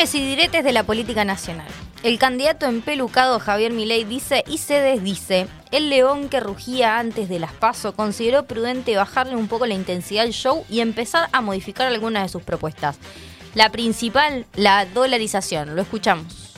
Dime 0.00 0.10
si 0.10 0.26
diretes 0.26 0.64
de 0.64 0.72
la 0.72 0.84
política 0.84 1.26
nacional. 1.26 1.68
El 2.02 2.18
candidato 2.18 2.64
empelucado 2.64 3.38
Javier 3.38 3.70
Milei 3.70 4.04
dice 4.04 4.44
y 4.48 4.56
se 4.56 4.80
desdice. 4.80 5.46
El 5.72 5.90
león 5.90 6.30
que 6.30 6.40
rugía 6.40 6.98
antes 6.98 7.28
de 7.28 7.38
las 7.38 7.52
PASO 7.52 7.92
consideró 7.92 8.44
prudente 8.44 8.96
bajarle 8.96 9.36
un 9.36 9.46
poco 9.46 9.66
la 9.66 9.74
intensidad 9.74 10.24
al 10.24 10.32
show 10.32 10.64
y 10.70 10.80
empezar 10.80 11.28
a 11.32 11.42
modificar 11.42 11.86
algunas 11.86 12.22
de 12.22 12.28
sus 12.30 12.42
propuestas. 12.42 12.96
La 13.54 13.68
principal, 13.68 14.46
la 14.54 14.86
dolarización. 14.86 15.76
Lo 15.76 15.82
escuchamos. 15.82 16.49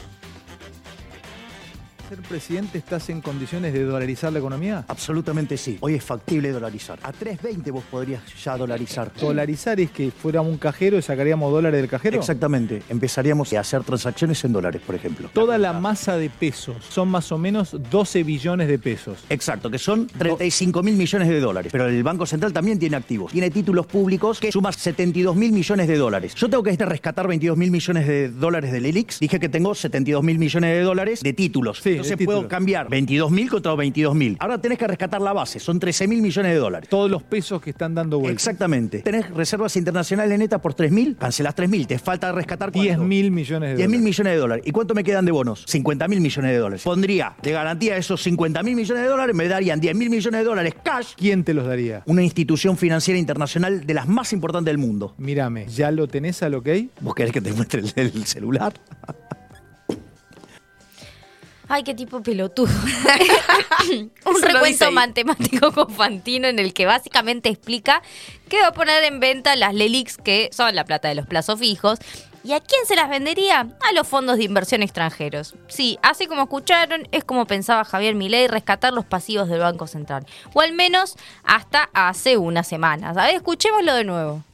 Ser 2.13 2.21
presidente 2.21 2.77
estás 2.77 3.09
en 3.09 3.23
condiciones 3.23 3.73
de 3.73 3.85
dolarizar 3.85 4.31
la 4.31 4.39
economía? 4.39 4.85
Absolutamente 4.89 5.57
sí. 5.57 5.79
Hoy 5.81 5.95
es 5.95 6.05
factible 6.05 6.53
dolarizar. 6.53 6.99
A 7.03 7.11
3.20 7.11 7.73
vos 7.73 7.85
podrías 7.91 8.23
ya 8.45 8.55
dolarizar. 8.59 9.11
Dolarizar 9.19 9.81
es 9.81 9.91
que 9.91 10.11
fuera 10.11 10.43
un 10.43 10.59
cajero 10.59 10.99
y 10.99 11.03
sacaríamos 11.03 11.51
dólares 11.51 11.81
del 11.81 11.89
cajero. 11.89 12.19
Exactamente. 12.19 12.83
Empezaríamos 12.91 13.51
a 13.55 13.61
hacer 13.61 13.83
transacciones 13.83 14.45
en 14.45 14.53
dólares, 14.53 14.83
por 14.85 14.95
ejemplo. 14.95 15.31
Toda 15.33 15.57
la 15.57 15.73
masa 15.73 16.19
de 16.19 16.29
pesos 16.29 16.77
son 16.87 17.09
más 17.09 17.33
o 17.33 17.39
menos 17.39 17.75
12 17.91 18.25
billones 18.25 18.69
de 18.69 18.79
pesos. 18.79 19.25
Exacto, 19.31 19.71
que 19.71 19.79
son 19.79 20.07
35 20.07 20.83
mil 20.83 20.97
millones 20.97 21.29
de 21.29 21.41
dólares. 21.41 21.73
Pero 21.73 21.87
el 21.87 22.03
Banco 22.03 22.27
Central 22.27 22.53
también 22.53 22.79
tiene 22.79 22.97
activos. 22.97 23.33
Tiene 23.33 23.51
títulos 23.51 23.87
públicos 23.87 24.39
que 24.39 24.53
suman 24.53 24.75
72 24.75 25.35
mil 25.35 25.53
millones 25.53 25.89
de 25.89 25.97
dólares. 25.97 26.35
Yo 26.35 26.51
tengo 26.51 26.63
que 26.63 26.77
rescatar 26.77 27.27
22 27.27 27.57
mil 27.57 27.71
millones 27.71 28.07
de 28.07 28.29
dólares 28.29 28.71
del 28.71 28.85
ELIX. 28.85 29.19
Dije 29.19 29.41
que 29.41 29.49
tengo 29.49 29.75
72 29.75 30.23
mil 30.23 30.39
millones 30.39 30.77
de 30.77 30.83
dólares 30.83 31.23
de 31.23 31.33
títulos. 31.33 31.81
Sí, 31.83 32.02
Entonces 32.03 32.19
títulos. 32.19 32.41
puedo 32.41 32.49
cambiar 32.49 32.89
22 32.89 33.31
mil 33.31 33.51
contra 33.51 33.75
22 33.75 34.15
mil. 34.15 34.37
Ahora 34.41 34.59
tenés 34.59 34.79
que 34.79 34.87
rescatar 34.87 35.21
la 35.21 35.33
base. 35.33 35.59
Son 35.61 35.79
13 35.79 36.09
mil 36.09 36.23
millones 36.23 36.53
de 36.53 36.59
dólares. 36.59 36.89
Todos 36.89 37.11
los 37.11 37.23
pesos 37.23 37.61
que 37.63 37.71
están 37.71 37.95
dando 37.95 38.19
vuelta. 38.19 38.33
Exactamente. 38.35 39.01
Tenés 39.01 39.31
reservas 39.31 39.77
internacionales 39.77 40.39
netas 40.39 40.61
por 40.61 40.75
3 40.75 40.91
mil. 40.93 41.17
Cancelás 41.17 41.55
3 41.55 41.69
mil. 41.69 41.87
Te 41.87 41.99
falta 41.99 42.33
rescatar 42.33 42.71
10 42.73 42.87
cuánto? 42.97 43.05
mil 43.05 43.31
millones 43.31 43.71
de 43.71 43.77
10 43.77 43.89
mil 43.89 44.01
millones 44.03 44.33
de 44.33 44.39
dólares. 44.39 44.65
¿Y 44.67 44.71
cuánto 44.73 44.95
me 44.95 45.05
quedan 45.05 45.25
de 45.25 45.33
bonos? 45.33 45.65
50 45.67 46.09
mil 46.09 46.21
millones 46.21 46.51
de 46.53 46.59
dólares. 46.59 46.83
Pondría 46.83 47.35
de 47.43 47.53
garantía 47.53 47.97
esos 47.97 48.23
50 48.23 48.63
mil 48.63 48.75
millones 48.77 49.03
de 49.03 49.09
dólares, 49.09 49.35
me 49.35 49.49
darían 49.49 49.81
10 49.81 49.97
mil 49.97 50.11
millones 50.11 50.41
de 50.41 50.45
dólares 50.45 50.75
cash. 50.83 51.15
¿Quién 51.17 51.45
te 51.45 51.55
los 51.55 51.67
daría? 51.67 52.03
Una 52.07 52.23
institución 52.23 52.77
financiera 52.77 53.19
internacional 53.19 53.87
de 53.87 53.95
las 53.95 54.09
más 54.09 54.33
importantes 54.33 54.71
del 54.71 54.79
mundo. 54.79 55.15
Mírame, 55.19 55.67
¿ya 55.69 55.91
lo 55.91 56.09
tenés 56.09 56.43
al 56.43 56.55
ok? 56.55 56.69
¿Vos 57.01 57.15
querés 57.15 57.33
que 57.33 57.41
te 57.41 57.53
muestre 57.53 57.81
el, 57.81 57.93
el 57.97 58.25
celular? 58.27 58.73
Ay, 61.75 61.85
qué 61.85 61.95
tipo 61.95 62.23
pelotudo. 62.23 62.69
un 64.27 64.37
Eso 64.37 64.47
recuento 64.47 64.93
matemático 64.93 65.73
con 65.73 65.89
Fantino 65.89 66.47
en 66.47 66.59
el 66.59 66.75
que 66.75 66.85
básicamente 66.85 67.49
explica 67.49 68.03
que 68.51 68.61
va 68.61 68.67
a 68.67 68.73
poner 68.75 69.03
en 69.05 69.21
venta 69.21 69.57
las 69.57 69.73
LELIX, 69.73 70.19
que 70.19 70.51
son 70.53 70.75
la 70.75 70.85
plata 70.85 71.09
de 71.09 71.15
los 71.15 71.27
plazos 71.27 71.59
fijos. 71.59 71.99
¿Y 72.45 72.53
a 72.53 72.61
quién 72.61 72.85
se 72.85 72.95
las 72.95 73.09
vendería? 73.09 73.61
A 73.61 73.93
los 73.95 74.07
fondos 74.07 74.37
de 74.37 74.45
inversión 74.45 74.83
extranjeros. 74.83 75.55
Sí, 75.69 75.99
así 76.03 76.27
como 76.27 76.43
escucharon, 76.43 77.09
es 77.11 77.25
como 77.25 77.47
pensaba 77.47 77.87
Javier 77.87 78.17
Milei 78.17 78.49
rescatar 78.49 78.93
los 78.93 79.07
pasivos 79.07 79.49
del 79.49 79.61
Banco 79.61 79.87
Central. 79.87 80.27
O 80.53 80.61
al 80.61 80.75
menos 80.75 81.17
hasta 81.43 81.89
hace 81.95 82.37
unas 82.37 82.69
semanas. 82.69 83.17
A 83.17 83.25
ver, 83.25 83.37
escuchémoslo 83.37 83.95
de 83.95 84.05
nuevo. 84.05 84.45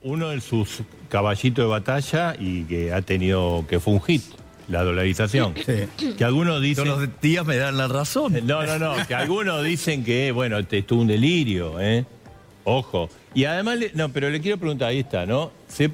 Uno 0.00 0.30
de 0.30 0.40
sus 0.40 0.80
caballitos 1.10 1.62
de 1.62 1.68
batalla 1.68 2.34
y 2.38 2.64
que 2.64 2.90
ha 2.90 3.02
tenido, 3.02 3.66
que 3.68 3.78
fue 3.80 3.92
un 3.92 4.00
hit, 4.00 4.39
la 4.70 4.82
dolarización. 4.84 5.52
Que 5.54 6.24
algunos 6.24 6.62
dicen... 6.62 6.84
Todos 6.84 7.00
los 7.02 7.20
días 7.20 7.44
me 7.44 7.56
dan 7.56 7.76
la 7.76 7.88
razón. 7.88 8.34
No, 8.46 8.64
no, 8.64 8.78
no, 8.78 8.94
que 9.06 9.14
algunos 9.14 9.62
dicen 9.64 10.04
que, 10.04 10.32
bueno, 10.32 10.58
esto 10.58 10.76
es 10.76 10.90
un 10.92 11.06
delirio, 11.08 11.80
¿eh? 11.80 12.04
Ojo. 12.64 13.08
Y 13.34 13.44
además, 13.44 13.78
le- 13.78 13.90
no, 13.94 14.08
pero 14.10 14.30
le 14.30 14.40
quiero 14.40 14.58
preguntar, 14.58 14.88
ahí 14.88 15.00
está, 15.00 15.26
¿no? 15.26 15.50
Se, 15.68 15.90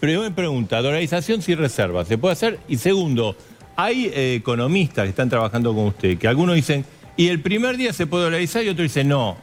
primero 0.00 0.22
me 0.22 0.30
pregunta, 0.30 0.82
dolarización 0.82 1.42
sin 1.42 1.56
reserva, 1.58 2.04
¿se 2.04 2.18
puede 2.18 2.32
hacer? 2.32 2.58
Y 2.68 2.76
segundo, 2.76 3.36
hay 3.76 4.06
eh, 4.14 4.34
economistas 4.34 5.04
que 5.04 5.10
están 5.10 5.28
trabajando 5.30 5.74
con 5.74 5.86
usted, 5.86 6.18
que 6.18 6.28
algunos 6.28 6.54
dicen, 6.54 6.84
y 7.16 7.28
el 7.28 7.40
primer 7.40 7.76
día 7.76 7.92
se 7.92 8.06
puede 8.06 8.24
dolarizar 8.24 8.62
y 8.64 8.68
otros 8.68 8.84
dicen, 8.84 9.08
no, 9.08 9.36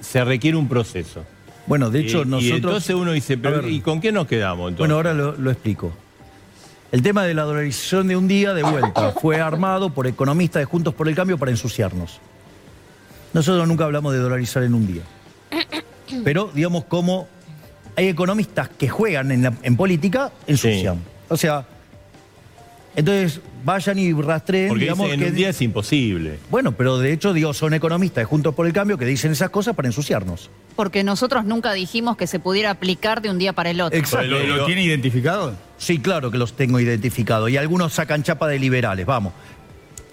se 0.00 0.24
requiere 0.24 0.56
un 0.56 0.68
proceso. 0.68 1.24
Bueno, 1.66 1.90
de 1.90 2.00
Y- 2.00 2.06
hecho, 2.06 2.22
y, 2.22 2.26
nosotros. 2.26 2.56
entonces 2.56 2.94
uno 2.96 3.12
dice, 3.12 3.36
pero, 3.36 3.60
ver. 3.62 3.70
¿y 3.70 3.80
con 3.80 4.00
qué 4.00 4.12
nos 4.12 4.26
quedamos 4.26 4.70
entonces? 4.70 4.78
Bueno, 4.78 4.94
ahora 4.94 5.12
lo, 5.12 5.32
lo 5.36 5.50
explico. 5.50 5.92
El 6.90 7.02
tema 7.02 7.24
de 7.24 7.34
la 7.34 7.42
dolarización 7.42 8.08
de 8.08 8.16
un 8.16 8.28
día, 8.28 8.54
de 8.54 8.62
vuelta, 8.62 9.12
fue 9.20 9.40
armado 9.40 9.90
por 9.90 10.06
economistas 10.06 10.60
de 10.60 10.64
Juntos 10.64 10.94
por 10.94 11.08
el 11.08 11.14
Cambio 11.14 11.36
para 11.38 11.50
ensuciarnos. 11.50 12.20
Nosotros 13.34 13.68
nunca 13.68 13.84
hablamos 13.84 14.12
de 14.14 14.18
dolarizar 14.20 14.62
en 14.62 14.74
un 14.74 14.86
día. 14.86 15.02
Pero, 16.24 16.50
digamos, 16.54 16.84
como 16.84 17.28
hay 17.96 18.08
economistas 18.08 18.70
que 18.70 18.88
juegan 18.88 19.30
en, 19.32 19.42
la- 19.42 19.52
en 19.62 19.76
política, 19.76 20.32
ensucian. 20.46 20.98
O 21.28 21.36
sea, 21.36 21.66
entonces 22.98 23.40
vayan 23.64 23.98
y 23.98 24.12
rastreen, 24.12 24.68
Porque 24.68 24.84
digamos, 24.84 25.06
dicen, 25.06 25.20
en 25.20 25.24
que... 25.26 25.30
un 25.30 25.36
día 25.36 25.48
es 25.50 25.62
imposible. 25.62 26.38
Bueno, 26.50 26.72
pero 26.72 26.98
de 26.98 27.12
hecho, 27.12 27.32
digo, 27.32 27.54
son 27.54 27.74
economistas 27.74 28.22
de 28.22 28.24
Juntos 28.26 28.54
por 28.54 28.66
el 28.66 28.72
Cambio 28.72 28.98
que 28.98 29.04
dicen 29.04 29.32
esas 29.32 29.50
cosas 29.50 29.74
para 29.74 29.88
ensuciarnos. 29.88 30.50
Porque 30.76 31.02
nosotros 31.04 31.44
nunca 31.44 31.72
dijimos 31.72 32.16
que 32.16 32.26
se 32.26 32.38
pudiera 32.38 32.70
aplicar 32.70 33.20
de 33.22 33.30
un 33.30 33.38
día 33.38 33.52
para 33.52 33.70
el 33.70 33.80
otro. 33.80 33.98
Exacto. 33.98 34.26
¿Lo- 34.28 34.44
lo 34.56 34.66
tiene 34.66 34.82
identificado? 34.84 35.54
Sí, 35.76 35.98
claro 35.98 36.30
que 36.30 36.38
los 36.38 36.54
tengo 36.54 36.78
identificados. 36.80 37.50
Y 37.50 37.56
algunos 37.56 37.92
sacan 37.92 38.22
chapa 38.22 38.48
de 38.48 38.58
liberales, 38.58 39.06
vamos. 39.06 39.32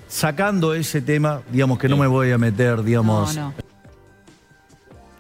sacando 0.08 0.74
ese 0.75 1.01
tema, 1.01 1.42
digamos 1.51 1.77
que 1.80 1.89
no 1.89 1.98
me 1.98 2.08
voy 2.08 2.32
a 2.32 2.38
meter, 2.38 2.84
digamos. 2.84 3.38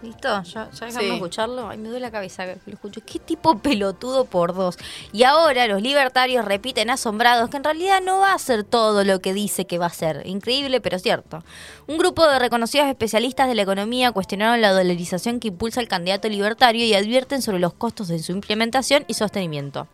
¿Listo? 0.05 0.43
¿Ya, 0.43 0.69
ya 0.71 0.85
dejamos 0.85 0.93
Sí. 1.03 1.09
escucharlo? 1.13 1.69
Ay, 1.69 1.77
me 1.77 1.89
duele 1.89 2.01
la 2.01 2.11
cabeza 2.11 2.45
que 2.45 2.57
lo 2.67 2.73
escucho. 2.73 3.01
¿Qué 3.05 3.19
tipo 3.19 3.57
pelotudo 3.59 4.25
por 4.25 4.53
dos? 4.53 4.77
Y 5.11 5.23
ahora 5.23 5.67
los 5.67 5.81
libertarios 5.81 6.45
repiten 6.45 6.89
asombrados 6.89 7.49
que 7.49 7.57
en 7.57 7.63
realidad 7.63 8.01
no 8.01 8.19
va 8.19 8.31
a 8.31 8.35
hacer 8.35 8.63
todo 8.63 9.03
lo 9.03 9.19
que 9.21 9.33
dice 9.33 9.65
que 9.65 9.77
va 9.77 9.85
a 9.85 9.89
hacer. 9.89 10.21
Increíble, 10.25 10.81
pero 10.81 10.99
cierto. 10.99 11.43
Un 11.87 11.97
grupo 11.97 12.27
de 12.27 12.39
reconocidos 12.39 12.87
especialistas 12.87 13.47
de 13.47 13.55
la 13.55 13.63
economía 13.63 14.11
cuestionaron 14.11 14.61
la 14.61 14.71
dolarización 14.71 15.39
que 15.39 15.47
impulsa 15.49 15.81
el 15.81 15.87
candidato 15.87 16.29
libertario 16.29 16.85
y 16.85 16.93
advierten 16.93 17.41
sobre 17.41 17.59
los 17.59 17.73
costos 17.73 18.07
de 18.07 18.19
su 18.19 18.31
implementación 18.31 19.05
y 19.07 19.15
sostenimiento. 19.15 19.87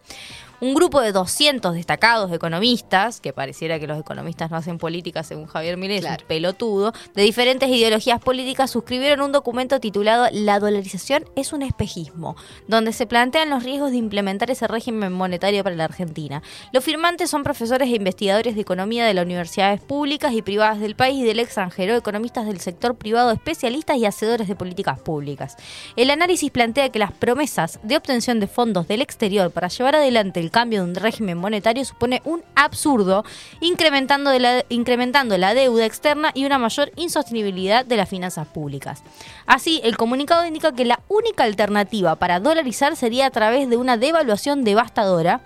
Un 0.63 0.75
grupo 0.75 1.01
de 1.01 1.11
200 1.11 1.73
destacados 1.73 2.31
economistas, 2.31 3.19
que 3.19 3.33
pareciera 3.33 3.79
que 3.79 3.87
los 3.87 3.99
economistas 3.99 4.51
no 4.51 4.57
hacen 4.57 4.77
política 4.77 5.23
según 5.23 5.47
Javier 5.47 5.75
Milei, 5.75 5.97
es 5.97 6.05
un 6.05 6.17
pelotudo, 6.27 6.93
de 7.15 7.23
diferentes 7.23 7.67
ideologías 7.67 8.19
políticas 8.19 8.69
suscribieron 8.69 9.25
un 9.25 9.31
documento 9.31 9.79
titulado 9.79 10.27
La 10.31 10.59
dolarización 10.59 11.25
es 11.35 11.51
un 11.51 11.63
espejismo, 11.63 12.35
donde 12.67 12.93
se 12.93 13.07
plantean 13.07 13.49
los 13.49 13.63
riesgos 13.63 13.89
de 13.89 13.97
implementar 13.97 14.51
ese 14.51 14.67
régimen 14.67 15.11
monetario 15.11 15.63
para 15.63 15.75
la 15.75 15.85
Argentina. 15.85 16.43
Los 16.71 16.83
firmantes 16.83 17.31
son 17.31 17.41
profesores 17.41 17.89
e 17.89 17.95
investigadores 17.95 18.53
de 18.53 18.61
economía 18.61 19.03
de 19.07 19.15
las 19.15 19.25
universidades 19.25 19.81
públicas 19.81 20.31
y 20.31 20.43
privadas 20.43 20.79
del 20.79 20.95
país 20.95 21.21
y 21.21 21.23
del 21.23 21.39
extranjero, 21.39 21.95
economistas 21.95 22.45
del 22.45 22.59
sector 22.59 22.95
privado, 22.95 23.31
especialistas 23.31 23.97
y 23.97 24.05
hacedores 24.05 24.47
de 24.47 24.55
políticas 24.55 24.99
públicas. 24.99 25.57
El 25.95 26.11
análisis 26.11 26.51
plantea 26.51 26.89
que 26.89 26.99
las 26.99 27.13
promesas 27.13 27.79
de 27.81 27.97
obtención 27.97 28.39
de 28.39 28.45
fondos 28.45 28.87
del 28.87 29.01
exterior 29.01 29.49
para 29.49 29.67
llevar 29.67 29.95
adelante 29.95 30.39
el 30.39 30.50
cambio 30.51 30.83
de 30.83 30.89
un 30.89 30.95
régimen 30.95 31.37
monetario 31.37 31.83
supone 31.83 32.21
un 32.25 32.43
absurdo, 32.55 33.23
incrementando, 33.61 34.29
de 34.29 34.39
la, 34.39 34.65
incrementando 34.69 35.37
la 35.37 35.53
deuda 35.53 35.85
externa 35.85 36.31
y 36.33 36.45
una 36.45 36.59
mayor 36.59 36.91
insostenibilidad 36.97 37.85
de 37.85 37.97
las 37.97 38.09
finanzas 38.09 38.47
públicas. 38.47 39.03
Así, 39.47 39.81
el 39.83 39.97
comunicado 39.97 40.45
indica 40.45 40.73
que 40.73 40.85
la 40.85 40.99
única 41.07 41.43
alternativa 41.43 42.15
para 42.15 42.39
dolarizar 42.39 42.95
sería 42.95 43.25
a 43.25 43.31
través 43.31 43.69
de 43.69 43.77
una 43.77 43.97
devaluación 43.97 44.63
devastadora, 44.63 45.41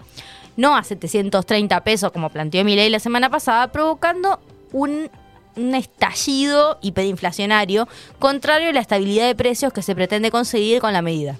no 0.57 0.75
a 0.75 0.83
730 0.83 1.83
pesos 1.83 2.11
como 2.11 2.29
planteó 2.29 2.63
Milei 2.63 2.89
la 2.89 2.99
semana 2.99 3.29
pasada, 3.29 3.71
provocando 3.71 4.39
un 4.71 5.09
un 5.55 5.73
estallido 5.75 6.77
hiperinflacionario 6.81 7.87
contrario 8.19 8.69
a 8.69 8.73
la 8.73 8.81
estabilidad 8.81 9.27
de 9.27 9.35
precios 9.35 9.73
que 9.73 9.81
se 9.81 9.95
pretende 9.95 10.31
conseguir 10.31 10.81
con 10.81 10.93
la 10.93 11.01
medida. 11.01 11.37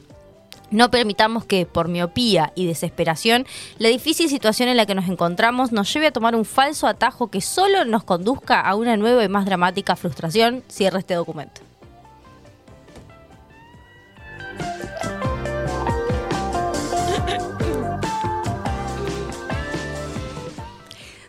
No 0.72 0.90
permitamos 0.92 1.46
que, 1.46 1.66
por 1.66 1.88
miopía 1.88 2.52
y 2.56 2.66
desesperación, 2.66 3.46
la 3.78 3.90
difícil 3.90 4.30
situación 4.30 4.70
en 4.70 4.78
la 4.78 4.86
que 4.86 4.96
nos 4.96 5.08
encontramos 5.08 5.72
nos 5.72 5.94
lleve 5.94 6.08
a 6.08 6.12
tomar 6.12 6.36
un 6.36 6.46
falso 6.46 6.88
atajo 6.88 7.28
que 7.30 7.42
solo 7.42 7.86
nos 7.86 8.04
conduzca 8.04 8.60
a 8.62 8.76
una 8.76 8.98
nueva 8.98 9.24
y 9.24 9.30
más 9.30 9.46
dramática 9.46 9.96
frustración. 9.96 10.64
Cierra 10.68 11.00
este 11.00 11.14
documento. 11.14 11.62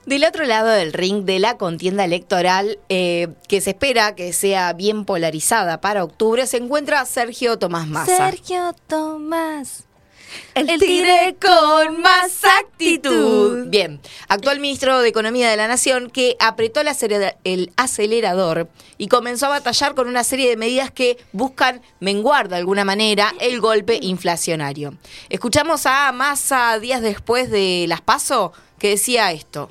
Del 0.06 0.24
otro 0.24 0.44
lado 0.44 0.68
del 0.68 0.92
ring 0.92 1.24
de 1.24 1.40
la 1.40 1.58
contienda 1.58 2.04
electoral, 2.04 2.78
eh, 2.88 3.26
que 3.48 3.60
se 3.60 3.70
espera 3.70 4.14
que 4.14 4.32
sea 4.32 4.72
bien 4.72 5.04
polarizada 5.04 5.80
para 5.80 6.04
octubre, 6.04 6.46
se 6.46 6.58
encuentra 6.58 7.04
Sergio 7.06 7.58
Tomás 7.58 7.88
Massa. 7.88 8.16
Sergio 8.16 8.72
Tomás. 8.86 9.82
El, 10.54 10.68
tigre 10.78 11.36
con 11.40 12.00
más 12.02 12.44
actitud. 12.44 13.66
Bien, 13.66 14.00
actual 14.28 14.60
ministro 14.60 15.00
de 15.00 15.08
Economía 15.08 15.50
de 15.50 15.56
la 15.56 15.66
Nación 15.66 16.08
que 16.08 16.36
apretó 16.38 16.80
el, 16.80 16.88
el 17.42 17.72
acelerador 17.76 18.68
y 18.98 19.08
comenzó 19.08 19.46
a 19.46 19.50
batallar 19.50 19.96
con 19.96 20.08
una 20.08 20.22
serie 20.22 20.48
de 20.48 20.56
medidas 20.56 20.92
que 20.92 21.18
buscan 21.32 21.82
menguar 21.98 22.48
de 22.48 22.56
alguna 22.56 22.84
manera 22.84 23.34
el 23.40 23.60
golpe 23.60 23.98
inflacionario. 24.00 24.94
Escuchamos 25.30 25.84
a 25.86 26.12
Massa 26.12 26.78
días 26.78 27.02
después 27.02 27.50
de 27.50 27.86
las 27.88 28.02
PASO 28.02 28.52
que 28.78 28.90
decía 28.90 29.32
esto. 29.32 29.70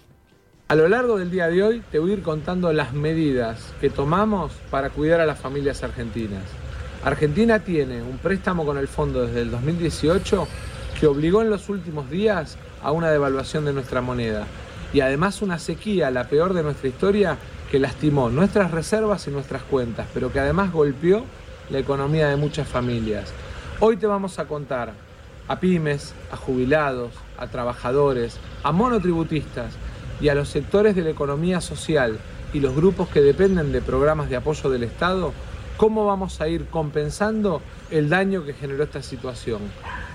A 0.67 0.73
lo 0.73 0.87
largo 0.87 1.19
del 1.19 1.29
día 1.29 1.47
de 1.47 1.61
hoy 1.61 1.83
te 1.91 1.99
voy 1.99 2.09
a 2.09 2.13
ir 2.15 2.23
contando 2.23 2.73
las 2.73 2.91
medidas 2.91 3.71
que 3.79 3.91
tomamos 3.91 4.51
para 4.71 4.89
cuidar 4.89 5.21
a 5.21 5.27
las 5.27 5.37
familias 5.37 5.83
argentinas. 5.83 6.41
Argentina 7.03 7.59
tiene 7.59 8.01
un 8.01 8.17
préstamo 8.17 8.65
con 8.65 8.79
el 8.79 8.87
fondo 8.87 9.27
desde 9.27 9.43
el 9.43 9.51
2018 9.51 10.47
que 10.99 11.05
obligó 11.05 11.43
en 11.43 11.51
los 11.51 11.69
últimos 11.69 12.09
días 12.09 12.57
a 12.81 12.91
una 12.91 13.11
devaluación 13.11 13.65
de 13.65 13.73
nuestra 13.73 14.01
moneda 14.01 14.47
y 14.91 15.01
además 15.01 15.43
una 15.43 15.59
sequía, 15.59 16.09
la 16.09 16.29
peor 16.29 16.55
de 16.55 16.63
nuestra 16.63 16.89
historia, 16.89 17.37
que 17.69 17.77
lastimó 17.77 18.31
nuestras 18.31 18.71
reservas 18.71 19.27
y 19.27 19.29
nuestras 19.29 19.61
cuentas, 19.61 20.07
pero 20.15 20.33
que 20.33 20.39
además 20.39 20.71
golpeó 20.71 21.25
la 21.69 21.77
economía 21.77 22.29
de 22.29 22.37
muchas 22.37 22.67
familias. 22.67 23.31
Hoy 23.79 23.97
te 23.97 24.07
vamos 24.07 24.39
a 24.39 24.45
contar 24.45 24.93
a 25.47 25.59
pymes, 25.59 26.15
a 26.31 26.37
jubilados, 26.37 27.11
a 27.37 27.45
trabajadores, 27.45 28.39
a 28.63 28.71
monotributistas 28.71 29.77
y 30.21 30.29
a 30.29 30.35
los 30.35 30.49
sectores 30.49 30.95
de 30.95 31.03
la 31.03 31.09
economía 31.09 31.61
social 31.61 32.17
y 32.53 32.59
los 32.59 32.75
grupos 32.75 33.09
que 33.09 33.21
dependen 33.21 33.71
de 33.71 33.81
programas 33.81 34.29
de 34.29 34.37
apoyo 34.37 34.69
del 34.69 34.83
Estado, 34.83 35.33
cómo 35.77 36.05
vamos 36.05 36.39
a 36.41 36.47
ir 36.47 36.65
compensando 36.67 37.61
el 37.91 38.09
daño 38.09 38.45
que 38.45 38.53
generó 38.53 38.83
esta 38.83 39.01
situación. 39.01 39.61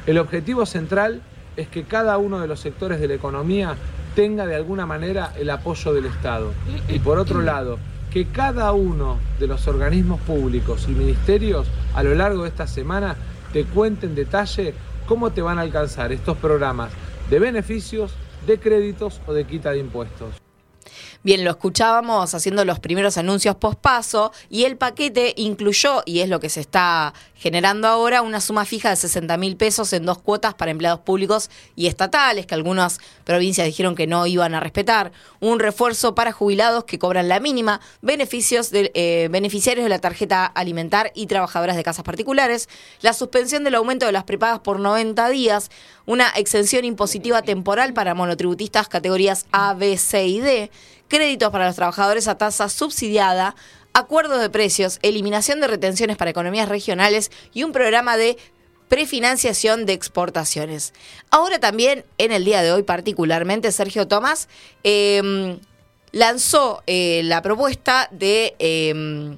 El 0.07 0.19
objetivo 0.19 0.65
central 0.65 1.21
es 1.57 1.69
que 1.69 1.85
cada 1.85 2.17
uno 2.19 2.41
de 2.41 2.49
los 2.49 2.61
sectores 2.61 3.01
de 3.01 3.09
la 3.09 3.15
economía 3.15 3.77
tenga 4.15 4.47
de 4.47 4.57
alguna 4.57 4.87
manera 4.87 5.33
el 5.39 5.51
apoyo 5.51 5.93
del 5.93 6.07
Estado. 6.07 6.53
Y 6.89 6.99
por 6.99 7.19
otro 7.19 7.43
lado, 7.43 7.79
que 8.11 8.27
cada 8.27 8.73
uno 8.73 9.19
de 9.39 9.47
los 9.47 9.69
organismos 9.69 10.21
públicos 10.21 10.87
y 10.89 10.93
ministerios 10.93 11.69
a 11.95 12.03
lo 12.03 12.15
largo 12.15 12.43
de 12.43 12.49
esta 12.49 12.67
semana 12.67 13.17
te 13.53 13.65
cuente 13.65 14.07
en 14.07 14.15
detalle 14.15 14.75
cómo 15.07 15.31
te 15.31 15.43
van 15.43 15.59
a 15.59 15.63
alcanzar 15.63 16.13
estos 16.13 16.37
programas 16.37 16.91
de 17.29 17.39
beneficios, 17.39 18.13
de 18.47 18.59
créditos 18.59 19.21
o 19.27 19.33
de 19.33 19.45
quita 19.45 19.73
de 19.73 19.81
impuestos. 19.81 20.50
Bien, 21.23 21.45
lo 21.45 21.51
escuchábamos 21.51 22.33
haciendo 22.33 22.65
los 22.65 22.79
primeros 22.79 23.19
anuncios 23.19 23.55
post-paso 23.57 24.33
y 24.49 24.65
el 24.65 24.79
paquete 24.79 25.35
incluyó, 25.37 26.03
y 26.07 26.21
es 26.21 26.31
lo 26.31 26.41
que 26.41 26.49
se 26.49 26.61
está 26.61 27.13
generando 27.35 27.89
ahora, 27.89 28.23
una 28.23 28.41
suma 28.41 28.65
fija 28.65 28.89
de 28.89 28.97
60 28.97 29.37
mil 29.37 29.59
pesos 29.59 29.93
en 29.93 30.07
dos 30.07 30.17
cuotas 30.17 30.55
para 30.55 30.71
empleados 30.71 31.01
públicos 31.01 31.51
y 31.77 31.89
estatales, 31.89 32.47
que 32.47 32.55
algunas 32.55 33.01
provincias 33.25 33.67
dijeron 33.67 33.97
que 33.97 34.07
no 34.07 34.27
iban 34.27 34.55
a 34.55 34.61
respetar, 34.61 35.13
un 35.41 35.59
refuerzo 35.59 36.15
para 36.15 36.33
jubilados 36.33 36.85
que 36.85 36.99
cobran 36.99 37.29
la 37.29 37.39
mínima, 37.39 37.83
beneficios 38.01 38.71
de, 38.71 38.91
eh, 38.95 39.29
beneficiarios 39.31 39.85
de 39.85 39.91
la 39.91 39.99
tarjeta 39.99 40.47
alimentar 40.47 41.13
y 41.15 41.27
trabajadoras 41.27 41.77
de 41.77 41.83
casas 41.83 42.05
particulares, 42.05 42.71
la 43.03 43.13
suspensión 43.13 43.63
del 43.63 43.75
aumento 43.75 44.07
de 44.07 44.13
las 44.13 44.25
prepagas 44.25 44.61
por 44.61 44.81
90 44.81 45.29
días, 45.29 45.71
una 46.07 46.31
exención 46.31 46.87
impositiva 46.87 47.43
temporal 47.43 47.93
para 47.93 48.15
monotributistas 48.15 48.89
categorías 48.89 49.45
A, 49.53 49.75
B, 49.75 49.99
C 49.99 50.27
y 50.27 50.41
D, 50.41 50.71
créditos 51.11 51.51
para 51.51 51.67
los 51.67 51.77
trabajadores 51.77 52.27
a 52.29 52.39
tasa 52.39 52.71
subsidiada, 52.71 53.55
acuerdos 53.93 54.41
de 54.41 54.49
precios, 54.49 54.99
eliminación 55.03 55.61
de 55.61 55.67
retenciones 55.67 56.17
para 56.17 56.31
economías 56.31 56.71
regionales 56.71 57.31
y 57.53 57.65
un 57.65 57.73
programa 57.73 58.17
de 58.17 58.39
prefinanciación 58.89 59.85
de 59.85 59.93
exportaciones. 59.93 60.95
Ahora 61.31 61.59
también, 61.59 62.07
en 62.17 62.33
el 62.33 62.47
día 62.47 62.63
de 62.63 62.73
hoy 62.73 62.85
particularmente, 62.85 63.73
Sergio 63.73 64.09
Tomás 64.09 64.49
eh, 64.85 65.59
lanzó 66.13 66.83
eh, 66.87 67.21
la 67.25 67.43
propuesta 67.43 68.09
de... 68.11 68.55
eh, 68.59 69.37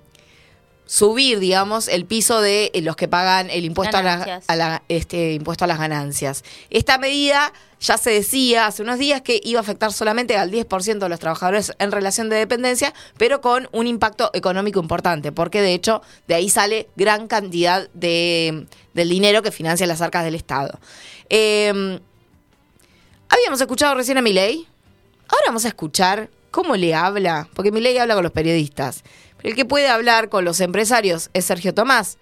subir, 0.92 1.38
digamos, 1.38 1.88
el 1.88 2.04
piso 2.04 2.42
de 2.42 2.70
eh, 2.74 2.82
los 2.82 2.96
que 2.96 3.08
pagan 3.08 3.48
el 3.48 3.64
impuesto 3.64 3.96
a, 3.96 4.02
la- 4.02 4.10
Ganancias. 4.18 4.44
a 4.46 4.56
la- 4.56 4.82
este 4.90 5.32
impuesto 5.32 5.64
a 5.64 5.66
las 5.66 5.78
ganancias. 5.78 6.44
Esta 6.68 6.98
medida 6.98 7.50
ya 7.80 7.96
se 7.96 8.10
decía 8.10 8.66
hace 8.66 8.82
unos 8.82 8.98
días 8.98 9.22
que 9.22 9.40
iba 9.42 9.58
a 9.58 9.62
afectar 9.62 9.90
solamente 9.90 10.36
al 10.36 10.50
10% 10.50 10.98
de 10.98 11.08
los 11.08 11.18
trabajadores 11.18 11.72
en 11.78 11.92
relación 11.92 12.28
de 12.28 12.36
dependencia, 12.36 12.92
pero 13.16 13.40
con 13.40 13.70
un 13.72 13.86
impacto 13.86 14.30
económico 14.34 14.80
importante, 14.80 15.32
porque 15.32 15.62
de 15.62 15.72
hecho 15.72 16.02
de 16.28 16.34
ahí 16.34 16.50
sale 16.50 16.88
gran 16.94 17.26
cantidad 17.26 17.88
de, 17.94 18.66
del 18.92 19.08
dinero 19.08 19.40
que 19.42 19.50
financia 19.50 19.86
las 19.86 20.02
arcas 20.02 20.24
del 20.24 20.34
Estado. 20.34 20.78
Eh, 21.30 21.98
habíamos 23.30 23.60
escuchado 23.62 23.94
recién 23.94 24.18
a 24.18 24.22
Milei, 24.22 24.66
ahora 25.28 25.44
vamos 25.46 25.64
a 25.64 25.68
escuchar 25.68 26.28
cómo 26.50 26.76
le 26.76 26.94
habla, 26.94 27.48
porque 27.54 27.72
Milei 27.72 27.96
habla 27.96 28.12
con 28.12 28.22
los 28.24 28.32
periodistas. 28.32 29.02
Pero 29.42 29.50
el 29.50 29.56
que 29.56 29.64
puede 29.64 29.88
hablar 29.88 30.28
con 30.28 30.44
los 30.44 30.60
empresarios 30.60 31.28
es 31.34 31.44
Sergio 31.44 31.74
Tomás, 31.74 32.16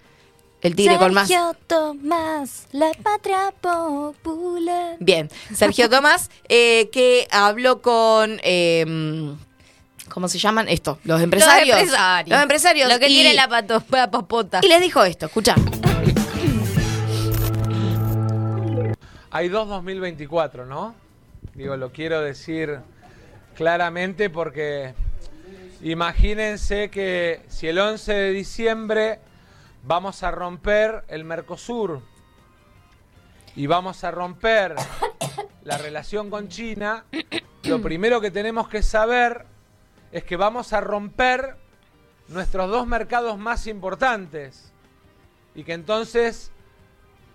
el 0.61 0.75
tigre 0.75 0.97
con 0.97 1.13
más. 1.13 1.27
Sergio 1.27 1.55
Tomás, 1.67 2.67
la 2.71 2.91
patria 3.03 3.53
popular. 3.61 4.95
Bien, 4.99 5.29
Sergio 5.53 5.89
Tomás, 5.91 6.29
eh, 6.49 6.89
que 6.91 7.27
habló 7.31 7.81
con. 7.81 8.39
eh, 8.43 9.35
¿Cómo 10.09 10.27
se 10.27 10.39
llaman? 10.39 10.67
Esto, 10.67 10.99
los 11.05 11.21
empresarios. 11.21 11.69
Los 11.77 11.79
empresarios. 11.83 12.29
Los 12.35 12.41
empresarios. 12.43 12.89
Lo 12.91 12.99
que 12.99 13.07
y- 13.07 13.13
tiene 13.13 13.33
la, 13.33 13.47
pato, 13.47 13.81
la 13.91 14.11
papota. 14.11 14.59
Y 14.61 14.67
les 14.67 14.81
dijo 14.81 15.03
esto, 15.05 15.27
escucha. 15.27 15.55
Hay 19.31 19.47
dos 19.47 19.69
2024, 19.69 20.65
¿no? 20.65 20.93
Digo, 21.55 21.77
lo 21.77 21.91
quiero 21.91 22.21
decir 22.21 22.79
claramente 23.55 24.29
porque 24.29 24.93
Imagínense 25.83 26.91
que 26.91 27.43
si 27.47 27.67
el 27.67 27.79
11 27.79 28.13
de 28.13 28.31
diciembre 28.31 29.19
vamos 29.83 30.21
a 30.21 30.29
romper 30.29 31.03
el 31.07 31.23
Mercosur 31.23 32.03
y 33.55 33.65
vamos 33.65 34.03
a 34.03 34.11
romper 34.11 34.75
la 35.63 35.79
relación 35.79 36.29
con 36.29 36.49
China, 36.49 37.05
lo 37.63 37.81
primero 37.81 38.21
que 38.21 38.29
tenemos 38.29 38.67
que 38.67 38.83
saber 38.83 39.47
es 40.11 40.23
que 40.23 40.35
vamos 40.35 40.71
a 40.71 40.81
romper 40.81 41.55
nuestros 42.27 42.69
dos 42.69 42.85
mercados 42.85 43.39
más 43.39 43.65
importantes 43.65 44.71
y 45.55 45.63
que 45.63 45.73
entonces 45.73 46.51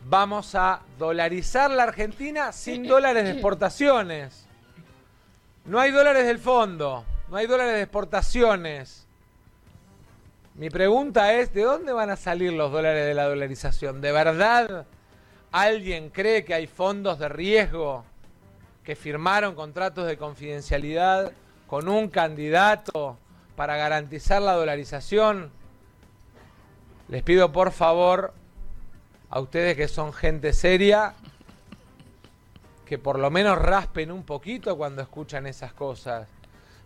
vamos 0.08 0.54
a 0.54 0.82
dolarizar 0.98 1.72
la 1.72 1.82
Argentina 1.82 2.52
sin 2.52 2.86
dólares 2.86 3.24
de 3.24 3.32
exportaciones. 3.32 4.46
No 5.64 5.80
hay 5.80 5.90
dólares 5.90 6.26
del 6.26 6.38
fondo, 6.38 7.04
no 7.28 7.36
hay 7.36 7.46
dólares 7.46 7.74
de 7.74 7.82
exportaciones. 7.82 9.06
Mi 10.54 10.70
pregunta 10.70 11.34
es, 11.34 11.52
¿de 11.52 11.62
dónde 11.62 11.92
van 11.92 12.10
a 12.10 12.16
salir 12.16 12.52
los 12.52 12.72
dólares 12.72 13.06
de 13.06 13.14
la 13.14 13.24
dolarización? 13.24 14.00
¿De 14.00 14.12
verdad 14.12 14.86
alguien 15.52 16.10
cree 16.10 16.44
que 16.44 16.54
hay 16.54 16.66
fondos 16.66 17.18
de 17.18 17.28
riesgo 17.28 18.04
que 18.84 18.96
firmaron 18.96 19.54
contratos 19.54 20.06
de 20.06 20.16
confidencialidad 20.16 21.32
con 21.66 21.88
un 21.88 22.08
candidato 22.08 23.18
para 23.54 23.76
garantizar 23.76 24.40
la 24.40 24.52
dolarización? 24.52 25.50
Les 27.08 27.22
pido 27.22 27.52
por 27.52 27.72
favor 27.72 28.32
a 29.28 29.40
ustedes 29.40 29.76
que 29.76 29.88
son 29.88 30.12
gente 30.12 30.52
seria 30.52 31.14
que 32.86 32.98
por 32.98 33.18
lo 33.18 33.30
menos 33.30 33.58
raspen 33.58 34.12
un 34.12 34.22
poquito 34.22 34.76
cuando 34.76 35.02
escuchan 35.02 35.46
esas 35.46 35.72
cosas. 35.72 36.28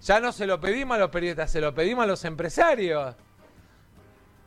Ya 0.02 0.20
no 0.20 0.32
se 0.32 0.46
lo 0.46 0.60
pedimos 0.60 0.96
a 0.96 1.00
los 1.00 1.10
periodistas, 1.10 1.50
se 1.50 1.60
lo 1.60 1.74
pedimos 1.74 2.04
a 2.04 2.06
los 2.06 2.24
empresarios. 2.24 3.14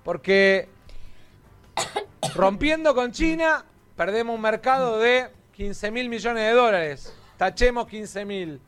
Porque 0.03 0.67
rompiendo 2.35 2.95
con 2.95 3.11
China, 3.11 3.65
perdemos 3.95 4.35
un 4.35 4.41
mercado 4.41 4.99
de 4.99 5.29
15 5.53 5.91
mil 5.91 6.09
millones 6.09 6.43
de 6.43 6.51
dólares. 6.51 7.15
Tachemos 7.37 7.87
15 7.87 8.25
mil. 8.25 8.61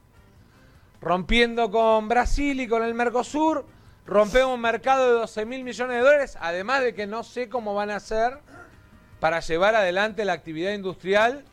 Rompiendo 1.02 1.70
con 1.72 2.08
Brasil 2.08 2.60
y 2.62 2.68
con 2.68 2.84
el 2.84 2.94
Mercosur, 2.94 3.66
rompemos 4.06 4.54
un 4.54 4.62
mercado 4.62 5.08
de 5.08 5.20
12 5.20 5.46
mil 5.46 5.64
millones 5.64 5.98
de 5.98 6.04
dólares, 6.04 6.38
además 6.40 6.82
de 6.82 6.94
que 6.94 7.08
no 7.08 7.24
sé 7.24 7.50
cómo 7.50 7.74
van 7.74 7.90
a 7.90 7.98
hacer 7.98 8.40
para 9.20 9.40
llevar 9.40 9.76
adelante 9.76 10.26
la 10.26 10.34
actividad 10.34 10.74
industrial 10.74 11.46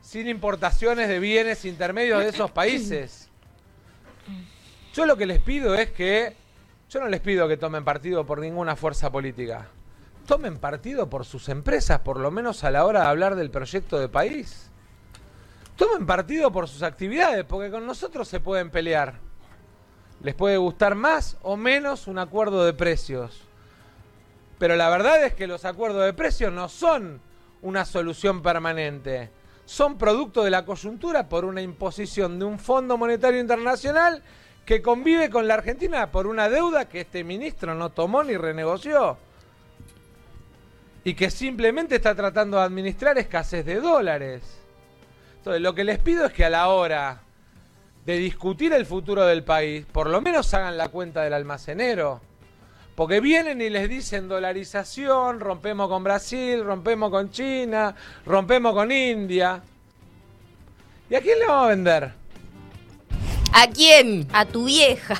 sin 0.00 0.28
importaciones 0.28 1.08
de 1.08 1.18
bienes 1.18 1.64
intermedios 1.64 2.20
de 2.20 2.28
esos 2.28 2.50
países. 2.50 3.25
Yo 4.96 5.04
lo 5.04 5.18
que 5.18 5.26
les 5.26 5.42
pido 5.42 5.74
es 5.74 5.90
que, 5.90 6.34
yo 6.88 7.00
no 7.00 7.08
les 7.08 7.20
pido 7.20 7.46
que 7.46 7.58
tomen 7.58 7.84
partido 7.84 8.24
por 8.24 8.40
ninguna 8.40 8.76
fuerza 8.76 9.12
política. 9.12 9.66
Tomen 10.26 10.56
partido 10.56 11.10
por 11.10 11.26
sus 11.26 11.50
empresas, 11.50 12.00
por 12.00 12.18
lo 12.18 12.30
menos 12.30 12.64
a 12.64 12.70
la 12.70 12.86
hora 12.86 13.02
de 13.02 13.08
hablar 13.08 13.36
del 13.36 13.50
proyecto 13.50 13.98
de 13.98 14.08
país. 14.08 14.70
Tomen 15.76 16.06
partido 16.06 16.50
por 16.50 16.66
sus 16.66 16.82
actividades, 16.82 17.44
porque 17.44 17.70
con 17.70 17.84
nosotros 17.84 18.26
se 18.26 18.40
pueden 18.40 18.70
pelear. 18.70 19.16
Les 20.22 20.34
puede 20.34 20.56
gustar 20.56 20.94
más 20.94 21.36
o 21.42 21.58
menos 21.58 22.06
un 22.06 22.18
acuerdo 22.18 22.64
de 22.64 22.72
precios. 22.72 23.42
Pero 24.58 24.76
la 24.76 24.88
verdad 24.88 25.24
es 25.24 25.34
que 25.34 25.46
los 25.46 25.66
acuerdos 25.66 26.06
de 26.06 26.14
precios 26.14 26.54
no 26.54 26.70
son 26.70 27.20
una 27.60 27.84
solución 27.84 28.40
permanente. 28.40 29.28
Son 29.66 29.98
producto 29.98 30.42
de 30.42 30.50
la 30.52 30.64
coyuntura 30.64 31.28
por 31.28 31.44
una 31.44 31.60
imposición 31.60 32.38
de 32.38 32.46
un 32.46 32.58
Fondo 32.58 32.96
Monetario 32.96 33.40
Internacional 33.40 34.22
que 34.66 34.82
convive 34.82 35.30
con 35.30 35.46
la 35.46 35.54
Argentina 35.54 36.10
por 36.10 36.26
una 36.26 36.48
deuda 36.48 36.88
que 36.88 37.02
este 37.02 37.22
ministro 37.22 37.76
no 37.76 37.90
tomó 37.90 38.24
ni 38.24 38.36
renegoció. 38.36 39.16
Y 41.04 41.14
que 41.14 41.30
simplemente 41.30 41.94
está 41.94 42.16
tratando 42.16 42.56
de 42.56 42.64
administrar 42.64 43.16
escasez 43.16 43.64
de 43.64 43.80
dólares. 43.80 44.42
Entonces, 45.38 45.62
lo 45.62 45.72
que 45.72 45.84
les 45.84 46.00
pido 46.00 46.26
es 46.26 46.32
que 46.32 46.44
a 46.44 46.50
la 46.50 46.68
hora 46.68 47.20
de 48.04 48.18
discutir 48.18 48.72
el 48.72 48.86
futuro 48.86 49.24
del 49.24 49.44
país, 49.44 49.86
por 49.86 50.08
lo 50.08 50.20
menos 50.20 50.52
hagan 50.52 50.76
la 50.76 50.88
cuenta 50.88 51.22
del 51.22 51.34
almacenero. 51.34 52.20
Porque 52.96 53.20
vienen 53.20 53.60
y 53.60 53.70
les 53.70 53.88
dicen 53.88 54.26
dolarización, 54.26 55.38
rompemos 55.38 55.88
con 55.88 56.02
Brasil, 56.02 56.64
rompemos 56.64 57.10
con 57.10 57.30
China, 57.30 57.94
rompemos 58.24 58.74
con 58.74 58.90
India. 58.90 59.62
¿Y 61.08 61.14
a 61.14 61.20
quién 61.20 61.38
le 61.38 61.46
vamos 61.46 61.66
a 61.66 61.68
vender? 61.68 62.25
¿A 63.58 63.68
quién? 63.68 64.28
A 64.34 64.44
tu 64.44 64.66
vieja. 64.66 65.14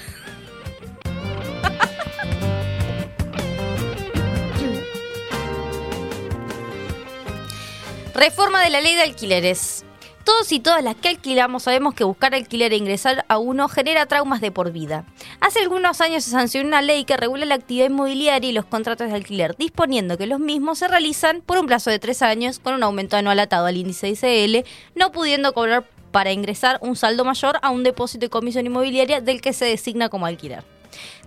Reforma 8.15 8.61
de 8.61 8.69
la 8.69 8.83
ley 8.83 8.95
de 8.95 9.01
alquileres. 9.01 9.87
Todos 10.23 10.53
y 10.53 10.61
todas 10.61 10.85
las 10.85 10.97
que 10.97 11.09
alquilamos 11.09 11.63
sabemos 11.63 11.95
que 11.95 12.05
buscar 12.05 12.35
alquiler 12.35 12.75
e 12.75 12.77
ingresar 12.77 13.25
a 13.29 13.39
uno 13.39 13.69
genera 13.69 14.05
traumas 14.05 14.43
de 14.43 14.51
por 14.51 14.71
vida. 14.71 15.07
Hace 15.41 15.61
algunos 15.61 16.03
años 16.03 16.25
se 16.25 16.33
sancionó 16.33 16.69
una 16.69 16.83
ley 16.83 17.05
que 17.05 17.17
regula 17.17 17.47
la 17.47 17.55
actividad 17.55 17.87
inmobiliaria 17.87 18.51
y 18.51 18.53
los 18.53 18.67
contratos 18.67 19.09
de 19.09 19.15
alquiler, 19.15 19.57
disponiendo 19.57 20.19
que 20.19 20.27
los 20.27 20.41
mismos 20.41 20.81
se 20.81 20.89
realizan 20.89 21.41
por 21.41 21.57
un 21.57 21.67
plazo 21.67 21.89
de 21.89 22.01
tres 22.01 22.21
años 22.21 22.59
con 22.59 22.75
un 22.75 22.83
aumento 22.83 23.17
anual 23.17 23.39
atado 23.39 23.65
al 23.65 23.79
índice 23.79 24.09
ICL, 24.11 24.69
no 24.95 25.11
pudiendo 25.11 25.55
cobrar 25.55 25.87
para 26.17 26.33
ingresar 26.33 26.79
un 26.81 26.97
saldo 26.97 27.27
mayor 27.27 27.59
a 27.61 27.69
un 27.69 27.83
depósito 27.83 28.25
de 28.25 28.31
comisión 28.31 28.65
inmobiliaria 28.65 29.21
del 29.21 29.43
que 29.43 29.53
se 29.53 29.67
designa 29.67 30.09
como 30.09 30.25
alquiler. 30.25 30.65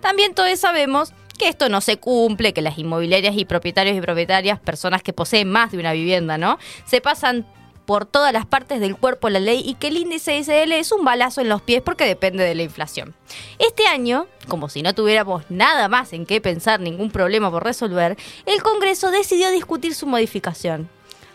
También 0.01 0.33
todos 0.33 0.59
sabemos 0.59 1.13
que 1.37 1.47
esto 1.47 1.69
no 1.69 1.79
se 1.79 1.97
cumple, 1.97 2.53
que 2.53 2.63
las 2.63 2.79
inmobiliarias 2.79 3.37
y 3.37 3.45
propietarios 3.45 3.95
y 3.95 4.01
propietarias, 4.01 4.59
personas 4.59 5.03
que 5.03 5.13
poseen 5.13 5.47
más 5.47 5.71
de 5.71 5.77
una 5.77 5.93
vivienda, 5.93 6.39
¿no? 6.39 6.57
Se 6.87 7.01
pasan 7.01 7.45
por 7.85 8.07
todas 8.07 8.33
las 8.33 8.47
partes 8.47 8.79
del 8.79 8.97
cuerpo 8.97 9.29
la 9.29 9.39
ley 9.39 9.61
y 9.63 9.75
que 9.75 9.89
el 9.89 9.97
índice 9.97 10.35
ICL 10.39 10.71
es 10.71 10.91
un 10.91 11.05
balazo 11.05 11.41
en 11.41 11.49
los 11.49 11.61
pies 11.61 11.83
porque 11.83 12.05
depende 12.05 12.43
de 12.43 12.55
la 12.55 12.63
inflación. 12.63 13.13
Este 13.59 13.85
año, 13.85 14.25
como 14.47 14.69
si 14.69 14.81
no 14.81 14.95
tuviéramos 14.95 15.43
nada 15.49 15.87
más 15.87 16.13
en 16.13 16.25
qué 16.25 16.41
pensar, 16.41 16.79
ningún 16.79 17.11
problema 17.11 17.51
por 17.51 17.63
resolver, 17.63 18.17
el 18.47 18.63
Congreso 18.63 19.11
decidió 19.11 19.51
discutir 19.51 19.93
su 19.93 20.07
modificación. 20.07 20.89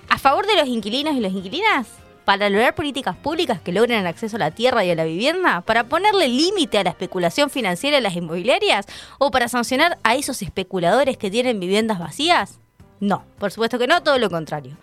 ¿A 0.08 0.18
favor 0.18 0.44
de 0.44 0.56
los 0.56 0.66
inquilinos 0.66 1.14
y 1.14 1.20
las 1.20 1.30
inquilinas? 1.30 2.03
¿Para 2.24 2.48
lograr 2.48 2.74
políticas 2.74 3.16
públicas 3.16 3.60
que 3.60 3.72
logren 3.72 4.00
el 4.00 4.06
acceso 4.06 4.36
a 4.36 4.38
la 4.38 4.50
tierra 4.50 4.84
y 4.84 4.90
a 4.90 4.94
la 4.94 5.04
vivienda? 5.04 5.60
¿Para 5.60 5.84
ponerle 5.84 6.28
límite 6.28 6.78
a 6.78 6.84
la 6.84 6.90
especulación 6.90 7.50
financiera 7.50 7.98
en 7.98 8.02
las 8.02 8.16
inmobiliarias? 8.16 8.86
¿O 9.18 9.30
para 9.30 9.48
sancionar 9.48 9.98
a 10.02 10.14
esos 10.14 10.40
especuladores 10.40 11.18
que 11.18 11.30
tienen 11.30 11.60
viviendas 11.60 11.98
vacías? 11.98 12.60
No, 13.00 13.24
por 13.38 13.50
supuesto 13.50 13.78
que 13.78 13.86
no, 13.86 14.02
todo 14.02 14.18
lo 14.18 14.30
contrario. 14.30 14.76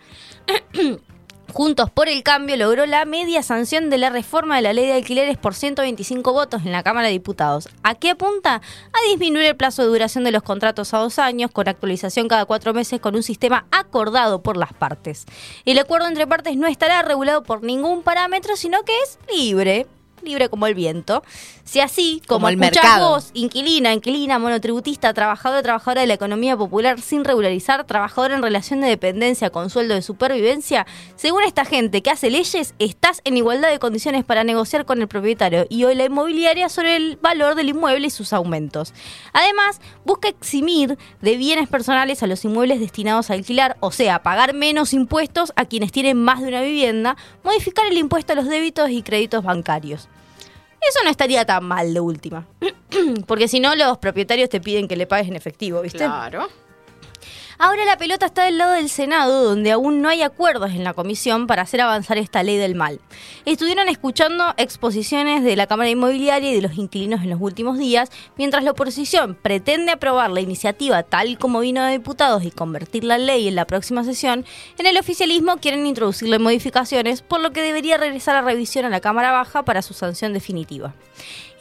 Juntos 1.52 1.90
por 1.90 2.08
el 2.08 2.22
Cambio 2.22 2.56
logró 2.56 2.86
la 2.86 3.04
media 3.04 3.42
sanción 3.42 3.90
de 3.90 3.98
la 3.98 4.08
reforma 4.08 4.56
de 4.56 4.62
la 4.62 4.72
ley 4.72 4.86
de 4.86 4.94
alquileres 4.94 5.36
por 5.36 5.54
125 5.54 6.32
votos 6.32 6.62
en 6.64 6.72
la 6.72 6.82
Cámara 6.82 7.08
de 7.08 7.12
Diputados. 7.12 7.68
¿A 7.82 7.94
qué 7.94 8.12
apunta? 8.12 8.54
A 8.54 9.08
disminuir 9.10 9.44
el 9.44 9.56
plazo 9.56 9.82
de 9.82 9.88
duración 9.88 10.24
de 10.24 10.32
los 10.32 10.42
contratos 10.42 10.94
a 10.94 10.98
dos 10.98 11.18
años, 11.18 11.50
con 11.50 11.68
actualización 11.68 12.26
cada 12.26 12.46
cuatro 12.46 12.72
meses 12.72 13.00
con 13.00 13.16
un 13.16 13.22
sistema 13.22 13.66
acordado 13.70 14.42
por 14.42 14.56
las 14.56 14.72
partes. 14.72 15.26
El 15.66 15.78
acuerdo 15.78 16.08
entre 16.08 16.26
partes 16.26 16.56
no 16.56 16.68
estará 16.68 17.02
regulado 17.02 17.42
por 17.42 17.62
ningún 17.62 18.02
parámetro, 18.02 18.56
sino 18.56 18.82
que 18.84 18.92
es 19.02 19.18
libre 19.36 19.86
libre 20.22 20.48
como 20.48 20.66
el 20.66 20.74
viento. 20.74 21.22
Si 21.64 21.80
así, 21.80 22.20
como, 22.26 22.38
Como 22.40 22.48
el 22.48 22.56
mercado. 22.56 23.10
vos, 23.10 23.30
inquilina, 23.34 23.92
inquilina, 23.92 24.38
monotributista, 24.38 25.14
trabajador, 25.14 25.62
trabajadora 25.62 26.00
de 26.00 26.06
la 26.06 26.14
economía 26.14 26.56
popular 26.56 27.00
sin 27.00 27.24
regularizar, 27.24 27.84
trabajador 27.86 28.32
en 28.32 28.42
relación 28.42 28.80
de 28.80 28.88
dependencia 28.88 29.50
con 29.50 29.70
sueldo 29.70 29.94
de 29.94 30.02
supervivencia, 30.02 30.86
según 31.16 31.44
esta 31.44 31.64
gente 31.64 32.02
que 32.02 32.10
hace 32.10 32.30
leyes, 32.30 32.74
estás 32.78 33.20
en 33.24 33.36
igualdad 33.36 33.70
de 33.70 33.78
condiciones 33.78 34.24
para 34.24 34.44
negociar 34.44 34.84
con 34.84 35.00
el 35.00 35.08
propietario 35.08 35.66
y 35.68 35.84
hoy 35.84 35.94
la 35.94 36.04
inmobiliaria 36.04 36.68
sobre 36.68 36.96
el 36.96 37.16
valor 37.16 37.54
del 37.54 37.68
inmueble 37.68 38.08
y 38.08 38.10
sus 38.10 38.32
aumentos. 38.32 38.92
Además, 39.32 39.80
busca 40.04 40.28
eximir 40.28 40.98
de 41.20 41.36
bienes 41.36 41.68
personales 41.68 42.22
a 42.22 42.26
los 42.26 42.44
inmuebles 42.44 42.80
destinados 42.80 43.30
a 43.30 43.34
alquilar, 43.34 43.76
o 43.80 43.92
sea, 43.92 44.22
pagar 44.22 44.54
menos 44.54 44.92
impuestos 44.92 45.52
a 45.56 45.64
quienes 45.64 45.92
tienen 45.92 46.22
más 46.22 46.40
de 46.40 46.48
una 46.48 46.62
vivienda, 46.62 47.16
modificar 47.44 47.86
el 47.86 47.98
impuesto 47.98 48.32
a 48.32 48.36
los 48.36 48.48
débitos 48.48 48.90
y 48.90 49.02
créditos 49.02 49.44
bancarios. 49.44 50.08
Eso 50.88 50.98
no 51.04 51.10
estaría 51.10 51.44
tan 51.44 51.64
mal 51.64 51.94
de 51.94 52.00
última. 52.00 52.46
Porque 53.26 53.48
si 53.48 53.60
no, 53.60 53.74
los 53.74 53.98
propietarios 53.98 54.48
te 54.48 54.60
piden 54.60 54.88
que 54.88 54.96
le 54.96 55.06
pagues 55.06 55.28
en 55.28 55.36
efectivo, 55.36 55.80
¿viste? 55.80 55.98
Claro. 55.98 56.48
Ahora 57.64 57.84
la 57.84 57.96
pelota 57.96 58.26
está 58.26 58.42
del 58.42 58.58
lado 58.58 58.72
del 58.72 58.88
Senado, 58.88 59.44
donde 59.44 59.70
aún 59.70 60.02
no 60.02 60.08
hay 60.08 60.22
acuerdos 60.22 60.72
en 60.72 60.82
la 60.82 60.94
comisión 60.94 61.46
para 61.46 61.62
hacer 61.62 61.80
avanzar 61.80 62.18
esta 62.18 62.42
ley 62.42 62.56
del 62.56 62.74
mal. 62.74 62.98
Estuvieron 63.44 63.88
escuchando 63.88 64.52
exposiciones 64.56 65.44
de 65.44 65.54
la 65.54 65.68
Cámara 65.68 65.88
Inmobiliaria 65.88 66.50
y 66.50 66.56
de 66.56 66.60
los 66.60 66.76
inquilinos 66.76 67.22
en 67.22 67.30
los 67.30 67.40
últimos 67.40 67.78
días, 67.78 68.10
mientras 68.36 68.64
la 68.64 68.72
oposición 68.72 69.36
pretende 69.40 69.92
aprobar 69.92 70.32
la 70.32 70.40
iniciativa 70.40 71.04
tal 71.04 71.38
como 71.38 71.60
vino 71.60 71.84
de 71.84 71.92
diputados 71.92 72.42
y 72.42 72.50
convertirla 72.50 73.14
en 73.14 73.26
ley 73.26 73.46
en 73.46 73.54
la 73.54 73.64
próxima 73.64 74.02
sesión, 74.02 74.44
en 74.76 74.86
el 74.86 74.98
oficialismo 74.98 75.58
quieren 75.58 75.86
introducirle 75.86 76.40
modificaciones, 76.40 77.22
por 77.22 77.38
lo 77.38 77.52
que 77.52 77.62
debería 77.62 77.96
regresar 77.96 78.34
a 78.34 78.42
revisión 78.42 78.86
a 78.86 78.90
la 78.90 78.98
Cámara 78.98 79.30
Baja 79.30 79.64
para 79.64 79.82
su 79.82 79.94
sanción 79.94 80.32
definitiva. 80.32 80.94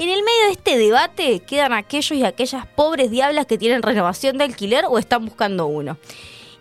En 0.02 0.10
el 0.10 0.24
medio 0.24 0.46
de 0.48 0.52
este 0.54 0.78
debate 0.80 1.42
quedan 1.42 1.74
aquellos 1.74 2.18
y 2.18 2.24
aquellas 2.24 2.66
pobres 2.66 3.12
diablas 3.12 3.46
que 3.46 3.60
tienen 3.60 3.84
renovación 3.84 4.40
de 4.40 4.46
alquiler 4.46 4.86
o 4.90 4.98
están 4.98 5.26
buscando 5.26 5.68
uno. 5.68 5.96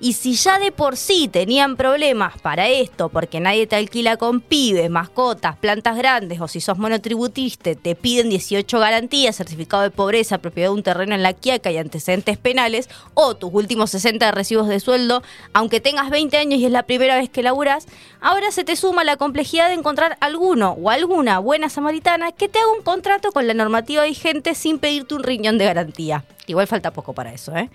Y 0.03 0.15
si 0.15 0.33
ya 0.35 0.59
de 0.59 0.73
por 0.73 0.97
sí 0.97 1.29
tenían 1.29 1.77
problemas 1.77 2.41
para 2.41 2.69
esto, 2.69 3.11
porque 3.11 3.39
nadie 3.39 3.67
te 3.67 3.77
alquila 3.77 4.17
con 4.17 4.41
pibes, 4.41 4.89
mascotas, 4.89 5.57
plantas 5.57 5.95
grandes, 5.99 6.41
o 6.41 6.49
si 6.49 6.63
sos 6.63 6.79
monotributiste, 6.79 7.75
te 7.77 7.95
piden 7.95 8.31
18 8.31 8.79
garantías, 8.79 9.37
certificado 9.37 9.83
de 9.83 9.91
pobreza, 9.91 10.39
propiedad 10.39 10.71
de 10.71 10.75
un 10.75 10.83
terreno 10.83 11.15
en 11.15 11.23
la 11.23 11.35
quiaca 11.35 11.71
y 11.71 11.77
antecedentes 11.77 12.39
penales, 12.39 12.89
o 13.13 13.37
tus 13.37 13.51
últimos 13.53 13.91
60 13.91 14.31
recibos 14.31 14.69
de 14.69 14.81
sueldo, 14.81 15.23
aunque 15.53 15.81
tengas 15.81 16.09
20 16.09 16.35
años 16.39 16.61
y 16.61 16.65
es 16.65 16.73
la 16.73 16.85
primera 16.85 17.17
vez 17.17 17.29
que 17.29 17.43
laburas, 17.43 17.87
ahora 18.23 18.51
se 18.53 18.65
te 18.65 18.77
suma 18.77 19.05
la 19.05 19.19
complejidad 19.19 19.69
de 19.69 19.75
encontrar 19.75 20.17
alguno 20.21 20.79
o 20.81 20.89
alguna 20.89 21.41
buena 21.41 21.69
samaritana 21.69 22.33
que 22.33 22.49
te 22.49 22.59
haga 22.59 22.73
un 22.73 22.83
contrato 22.83 23.33
con 23.33 23.47
la 23.47 23.53
normativa 23.53 24.05
vigente 24.05 24.55
sin 24.55 24.79
pedirte 24.79 25.15
un 25.15 25.25
riñón 25.25 25.59
de 25.59 25.67
garantía. 25.67 26.25
Igual 26.47 26.67
falta 26.67 26.91
poco 26.91 27.13
para 27.13 27.35
eso, 27.35 27.55
¿eh? 27.55 27.69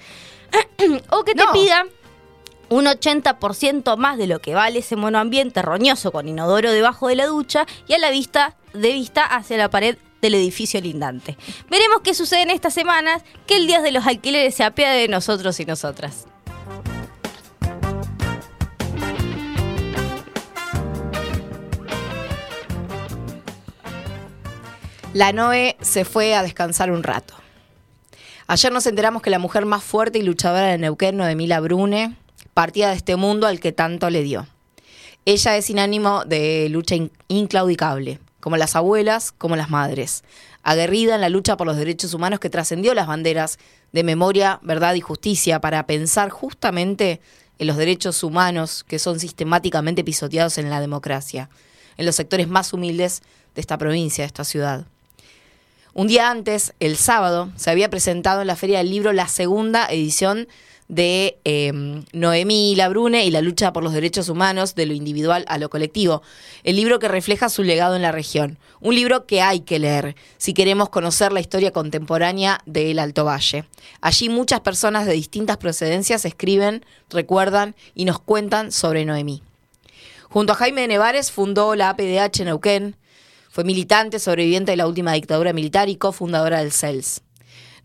o 1.12 1.24
que 1.24 1.36
te 1.36 1.44
No. 1.44 1.52
pida 1.52 1.86
un 2.70 2.86
80% 2.86 3.98
más 3.98 4.18
de 4.18 4.28
lo 4.28 4.40
que 4.40 4.54
vale 4.54 4.80
ese 4.80 4.96
monoambiente 4.96 5.62
roñoso 5.62 6.12
con 6.12 6.28
inodoro 6.28 6.72
debajo 6.72 7.08
de 7.08 7.16
la 7.16 7.28
ducha 7.28 7.66
y 7.88 7.94
a 7.94 7.98
la 7.98 8.12
vista 8.12 8.56
de 8.74 8.92
vista 8.92 9.24
hacia 9.26 9.58
la 9.58 9.70
pared 9.70 9.98
del 10.22 10.36
edificio 10.36 10.82
lindante. 10.82 11.38
Veremos 11.70 12.02
qué 12.04 12.14
sucede 12.14 12.42
en 12.42 12.50
estas 12.50 12.74
semanas, 12.74 13.24
que 13.46 13.58
el 13.58 13.68
Dios 13.68 13.84
de 13.84 13.92
los 13.92 14.06
alquileres 14.06 14.56
se 14.56 14.64
apea 14.64 14.92
de 14.92 15.08
nosotros 15.08 15.60
y 15.60 15.66
nosotras. 15.66 16.26
La 25.14 25.32
Noe 25.32 25.78
se 25.80 26.04
fue 26.04 26.36
a 26.36 26.44
descansar 26.44 26.92
un 26.92 27.02
rato. 27.02 27.36
Ayer 28.48 28.72
nos 28.72 28.86
enteramos 28.86 29.22
que 29.22 29.30
la 29.30 29.40
mujer 29.40 29.66
más 29.66 29.82
fuerte 29.82 30.20
y 30.20 30.24
luchadora 30.24 30.68
de 30.68 30.78
Neuquén, 30.78 31.16
Noemila 31.16 31.62
Brune, 31.62 32.18
partía 32.56 32.90
de 32.90 32.96
este 32.96 33.18
mundo 33.18 33.46
al 33.46 33.60
que 33.60 33.72
tanto 33.72 34.10
le 34.10 34.24
dio. 34.24 34.48
Ella 35.26 35.58
es 35.58 35.66
sin 35.66 35.78
ánimo 35.78 36.24
de 36.26 36.68
lucha 36.70 36.96
in- 36.96 37.12
inclaudicable, 37.28 38.20
como 38.40 38.58
las 38.58 38.76
abuelas, 38.76 39.32
como 39.32 39.56
las 39.56 39.70
madres, 39.70 40.24
aguerrida 40.64 41.16
en 41.16 41.22
la 41.22 41.30
lucha 41.30 41.58
por 41.58 41.68
los 41.68 41.78
derechos 41.78 42.14
humanos 42.14 42.40
que 42.40 42.50
trascendió 42.50 42.94
las 42.94 43.08
banderas 43.08 43.60
de 43.92 44.04
memoria, 44.04 44.60
verdad 44.64 44.96
y 44.96 45.02
justicia 45.02 45.60
para 45.60 45.86
pensar 45.86 46.30
justamente 46.30 47.22
en 47.60 47.68
los 47.68 47.78
derechos 47.78 48.24
humanos 48.24 48.84
que 48.88 49.00
son 49.00 49.20
sistemáticamente 49.20 50.04
pisoteados 50.04 50.58
en 50.58 50.70
la 50.70 50.80
democracia, 50.80 51.50
en 51.98 52.06
los 52.06 52.16
sectores 52.16 52.48
más 52.48 52.72
humildes 52.74 53.22
de 53.54 53.62
esta 53.62 53.78
provincia, 53.78 54.24
de 54.24 54.28
esta 54.28 54.44
ciudad. 54.44 54.86
Un 55.94 56.08
día 56.08 56.30
antes, 56.30 56.74
el 56.80 56.98
sábado, 56.98 57.52
se 57.56 57.70
había 57.70 57.90
presentado 57.90 58.42
en 58.42 58.48
la 58.48 58.58
Feria 58.58 58.80
del 58.80 58.90
Libro 58.90 59.14
la 59.14 59.28
segunda 59.28 59.88
edición 59.88 60.48
de 60.88 61.40
eh, 61.46 61.72
Noemí 62.14 62.76
Labrune 62.76 63.26
y 63.26 63.32
la 63.32 63.42
lucha 63.42 63.74
por 63.74 63.84
los 63.84 63.94
derechos 63.94 64.30
humanos 64.30 64.76
de 64.76 64.86
lo 64.86 64.94
individual 64.94 65.46
a 65.48 65.58
lo 65.58 65.70
colectivo. 65.70 66.22
El 66.64 66.76
libro 66.76 67.00
que 67.00 67.08
refleja 67.08 67.50
su 67.50 67.64
legado 67.64 67.96
en 67.96 68.02
la 68.02 68.12
región. 68.12 68.60
Un 68.82 68.96
libro 68.96 69.26
que 69.26 69.42
hay 69.42 69.62
que 69.62 69.80
leer 69.80 70.16
si 70.38 70.54
queremos 70.54 70.90
conocer 70.90 71.32
la 71.32 71.40
historia 71.40 71.72
contemporánea 71.72 72.60
del 72.66 73.00
Alto 73.00 73.26
Valle. 73.26 73.66
Allí 74.02 74.30
muchas 74.30 74.62
personas 74.62 75.06
de 75.06 75.14
distintas 75.14 75.58
procedencias 75.58 76.26
escriben, 76.26 76.86
recuerdan 77.10 77.76
y 77.96 78.06
nos 78.06 78.20
cuentan 78.20 78.72
sobre 78.72 79.06
Noemí. 79.06 79.42
Junto 80.30 80.54
a 80.54 80.56
Jaime 80.56 80.88
Nevares 80.88 81.32
fundó 81.32 81.76
la 81.76 81.90
APDH 81.90 82.44
Neuquén, 82.44 82.96
fue 83.50 83.64
militante, 83.64 84.20
sobreviviente 84.20 84.74
de 84.74 84.76
la 84.76 84.86
última 84.86 85.14
dictadura 85.14 85.54
militar 85.54 85.88
y 85.88 85.96
cofundadora 85.96 86.60
del 86.60 86.74
CELS. 86.74 87.22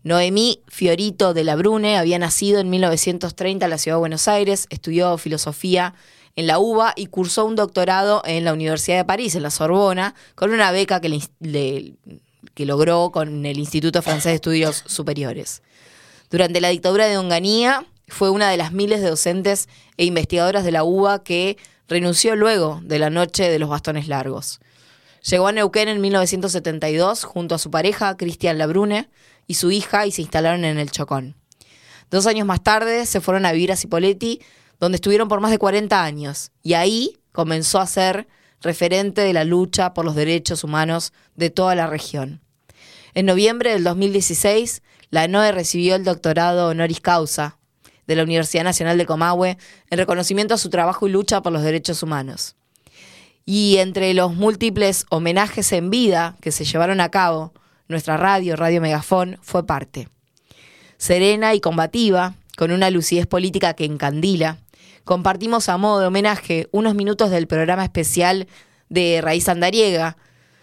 Noemí 0.03 0.61
Fiorito 0.67 1.33
de 1.33 1.43
la 1.43 1.55
Brune 1.55 1.97
había 1.97 2.17
nacido 2.17 2.59
en 2.59 2.69
1930 2.69 3.65
en 3.65 3.69
la 3.69 3.77
ciudad 3.77 3.97
de 3.97 3.99
Buenos 3.99 4.27
Aires, 4.27 4.65
estudió 4.69 5.17
filosofía 5.17 5.93
en 6.35 6.47
la 6.47 6.59
UBA 6.59 6.93
y 6.95 7.07
cursó 7.07 7.45
un 7.45 7.55
doctorado 7.55 8.23
en 8.25 8.43
la 8.43 8.53
Universidad 8.53 8.97
de 8.97 9.05
París, 9.05 9.35
en 9.35 9.43
la 9.43 9.51
Sorbona, 9.51 10.15
con 10.35 10.51
una 10.51 10.71
beca 10.71 11.01
que, 11.01 11.19
que 12.53 12.65
logró 12.65 13.11
con 13.11 13.45
el 13.45 13.59
Instituto 13.59 14.01
Francés 14.01 14.31
de 14.31 14.35
Estudios 14.35 14.83
Superiores. 14.87 15.61
Durante 16.31 16.61
la 16.61 16.69
dictadura 16.69 17.07
de 17.07 17.17
Onganía 17.17 17.85
fue 18.07 18.29
una 18.29 18.49
de 18.49 18.57
las 18.57 18.71
miles 18.71 19.01
de 19.01 19.09
docentes 19.09 19.69
e 19.97 20.05
investigadoras 20.05 20.63
de 20.63 20.71
la 20.71 20.83
UBA 20.83 21.23
que 21.23 21.57
renunció 21.87 22.35
luego 22.35 22.79
de 22.83 22.99
la 22.99 23.09
noche 23.09 23.49
de 23.49 23.59
los 23.59 23.69
bastones 23.69 24.07
largos. 24.07 24.61
Llegó 25.29 25.47
a 25.47 25.51
Neuquén 25.51 25.87
en 25.87 26.01
1972 26.01 27.25
junto 27.25 27.53
a 27.53 27.59
su 27.59 27.69
pareja, 27.69 28.17
Cristian 28.17 28.57
Labrune, 28.57 29.09
y 29.47 29.55
su 29.55 29.71
hija 29.71 30.05
y 30.05 30.11
se 30.11 30.21
instalaron 30.21 30.65
en 30.65 30.77
el 30.77 30.91
Chocón. 30.91 31.35
Dos 32.09 32.27
años 32.27 32.45
más 32.45 32.61
tarde 32.61 33.05
se 33.05 33.21
fueron 33.21 33.45
a 33.45 33.51
vivir 33.51 33.71
a 33.71 33.75
Cipolletti, 33.75 34.41
donde 34.79 34.97
estuvieron 34.97 35.27
por 35.27 35.41
más 35.41 35.51
de 35.51 35.57
40 35.57 36.03
años, 36.03 36.51
y 36.63 36.73
ahí 36.73 37.17
comenzó 37.31 37.79
a 37.79 37.87
ser 37.87 38.27
referente 38.61 39.21
de 39.21 39.33
la 39.33 39.43
lucha 39.43 39.93
por 39.93 40.05
los 40.05 40.15
derechos 40.15 40.63
humanos 40.63 41.13
de 41.35 41.49
toda 41.49 41.75
la 41.75 41.87
región. 41.87 42.41
En 43.13 43.25
noviembre 43.25 43.71
del 43.71 43.83
2016, 43.83 44.81
la 45.09 45.27
NOE 45.27 45.51
recibió 45.51 45.95
el 45.95 46.03
doctorado 46.03 46.69
honoris 46.69 47.01
causa 47.01 47.57
de 48.07 48.15
la 48.15 48.23
Universidad 48.23 48.63
Nacional 48.63 48.97
de 48.97 49.05
Comahue 49.05 49.57
en 49.89 49.97
reconocimiento 49.97 50.53
a 50.53 50.57
su 50.57 50.69
trabajo 50.69 51.07
y 51.07 51.11
lucha 51.11 51.41
por 51.41 51.51
los 51.51 51.63
derechos 51.63 52.03
humanos. 52.03 52.55
Y 53.45 53.77
entre 53.77 54.13
los 54.13 54.35
múltiples 54.35 55.05
homenajes 55.09 55.71
en 55.71 55.89
vida 55.89 56.37
que 56.41 56.51
se 56.51 56.63
llevaron 56.65 57.01
a 57.01 57.09
cabo, 57.09 57.53
nuestra 57.91 58.17
radio, 58.17 58.55
Radio 58.55 58.81
Megafón, 58.81 59.37
fue 59.41 59.65
parte. 59.65 60.07
Serena 60.97 61.53
y 61.53 61.61
combativa, 61.61 62.33
con 62.57 62.71
una 62.71 62.89
lucidez 62.89 63.27
política 63.27 63.73
que 63.73 63.85
encandila, 63.85 64.57
compartimos 65.03 65.69
a 65.69 65.77
modo 65.77 65.99
de 65.99 66.07
homenaje 66.07 66.67
unos 66.71 66.95
minutos 66.95 67.29
del 67.29 67.47
programa 67.47 67.83
especial 67.83 68.47
de 68.89 69.19
Raíz 69.21 69.47
Andariega, 69.49 70.17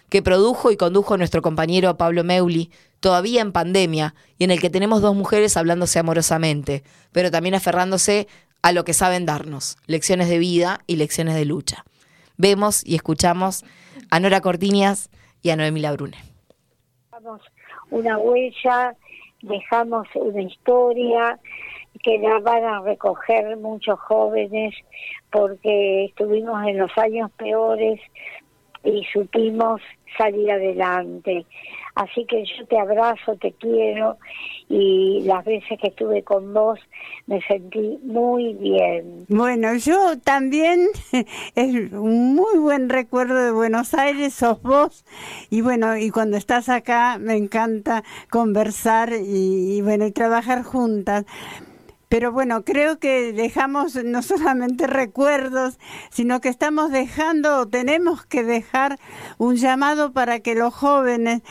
que 0.09 0.23
produjo 0.23 0.71
y 0.71 0.77
condujo 0.77 1.17
nuestro 1.17 1.43
compañero 1.43 1.97
Pablo 1.97 2.25
Meuli, 2.25 2.71
todavía 3.01 3.43
en 3.43 3.53
pandemia, 3.53 4.15
y 4.39 4.45
en 4.45 4.51
el 4.51 4.61
que 4.61 4.71
tenemos 4.71 5.03
dos 5.03 5.15
mujeres 5.15 5.57
hablándose 5.57 5.99
amorosamente, 5.99 6.83
pero 7.13 7.31
también 7.31 7.55
aferrándose 7.55 8.29
a 8.63 8.73
lo 8.73 8.85
que 8.85 8.95
saben 8.95 9.27
darnos, 9.27 9.77
lecciones 9.87 10.29
de 10.29 10.39
vida 10.39 10.81
y 10.87 10.97
lecciones 10.97 11.35
de 11.35 11.45
lucha. 11.45 11.85
Vemos 12.37 12.83
y 12.85 12.95
escuchamos 12.95 13.65
a 14.11 14.21
Nora 14.21 14.41
Cortiñas 14.41 15.11
y 15.43 15.51
a 15.51 15.57
Noemí 15.57 15.81
Labrune. 15.81 16.28
Una 17.91 18.19
huella, 18.19 18.95
dejamos 19.43 20.07
una 20.15 20.43
historia 20.43 21.39
que 22.03 22.19
la 22.19 22.39
van 22.41 22.65
a 22.65 22.81
recoger 22.83 23.57
muchos 23.57 23.99
jóvenes 24.01 24.75
porque 25.31 26.07
estuvimos 26.07 26.67
en 26.67 26.79
los 26.79 26.97
años 26.97 27.31
peores 27.33 28.01
y 28.85 29.05
supimos 29.13 29.81
salir 30.17 30.51
adelante. 30.51 31.45
Así 31.99 32.25
que 32.27 32.45
yo 32.45 32.65
te 32.69 32.79
abrazo, 32.79 33.35
te 33.41 33.51
quiero 33.55 34.19
y 34.69 35.23
las 35.25 35.45
veces 35.45 35.81
que 35.81 35.89
estuve 35.89 36.23
con 36.23 36.55
vos 36.55 36.79
me 37.27 37.43
sentí 37.43 37.99
muy 38.05 38.55
bien. 38.55 39.27
Bueno, 39.29 39.75
yo 39.75 40.17
también, 40.21 40.87
es 41.57 41.93
un 41.93 42.37
muy 42.37 42.57
buen 42.59 42.89
recuerdo 42.89 43.35
de 43.43 43.51
Buenos 43.51 43.95
Aires, 43.95 44.33
sos 44.33 44.63
vos, 44.63 45.05
y 45.51 45.61
bueno, 45.61 45.97
y 45.97 46.11
cuando 46.11 46.37
estás 46.37 46.69
acá 46.69 47.19
me 47.19 47.35
encanta 47.35 48.05
conversar 48.31 49.11
y, 49.21 49.81
bueno, 49.83 50.07
y 50.07 50.13
trabajar 50.13 50.63
juntas. 50.63 51.25
Pero 52.09 52.31
bueno, 52.31 52.65
creo 52.65 53.01
que 53.01 53.33
dejamos 53.33 53.97
no 54.05 54.23
solamente 54.23 54.87
recuerdos, 54.87 55.81
sino 56.11 56.41
que 56.41 56.49
estamos 56.49 56.93
dejando, 56.93 57.67
tenemos 57.67 58.25
que 58.25 58.45
dejar 58.45 59.01
un 59.37 59.57
llamado 59.57 60.13
para 60.13 60.39
que 60.39 60.55
los 60.55 60.73
jóvenes 60.73 61.43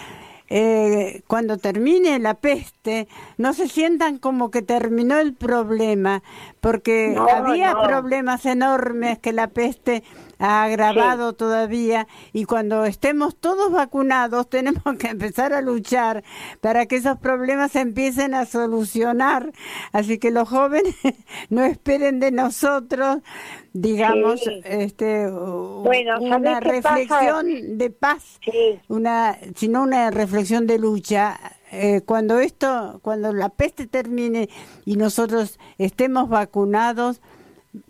eh, 0.49 1.21
cuando 1.27 1.57
termine 1.57 2.19
la 2.19 2.35
peste, 2.35 3.07
no 3.37 3.53
se 3.53 3.67
sientan 3.67 4.17
como 4.17 4.49
que 4.49 4.61
terminó 4.61 5.19
el 5.19 5.33
problema, 5.33 6.23
porque 6.67 7.13
No, 7.15 7.29
había 7.29 7.71
no. 7.71 7.83
problemas 7.83 8.45
enormes 8.45 9.19
que 9.19 9.31
la 9.31 9.47
peste 9.47 10.03
ha 10.37 10.63
agravado 10.65 11.31
todavía 11.31 12.07
y 12.33 12.43
cuando 12.43 12.83
estemos 12.83 13.37
todos 13.37 13.71
vacunados 13.71 14.49
tenemos 14.49 14.83
que 14.99 15.07
empezar 15.07 15.53
a 15.53 15.61
luchar 15.61 16.25
para 16.59 16.85
que 16.85 16.97
esos 16.97 17.19
problemas 17.19 17.71
se 17.71 17.79
empiecen 17.79 18.33
a 18.33 18.45
solucionar. 18.45 19.53
Así 19.93 20.17
que 20.19 20.29
los 20.29 20.49
jóvenes 20.49 20.93
no 21.49 21.63
esperen 21.63 22.19
de 22.19 22.31
nosotros, 22.31 23.19
digamos, 23.71 24.41
Sí. 24.41 24.59
este, 24.65 25.29
Bueno, 25.29 26.19
una 26.19 26.59
reflexión 26.59 27.77
de 27.77 27.89
paz, 27.91 28.41
una, 28.89 29.37
sino 29.55 29.83
una 29.83 30.11
reflexión 30.11 30.67
de 30.67 30.79
lucha. 30.79 31.39
Eh, 31.71 32.01
cuando 32.05 32.39
esto, 32.39 32.99
cuando 33.01 33.33
la 33.33 33.49
peste 33.49 33.87
termine 33.87 34.49
y 34.85 34.95
nosotros 34.95 35.59
estemos 35.77 36.29
vacunados, 36.29 37.21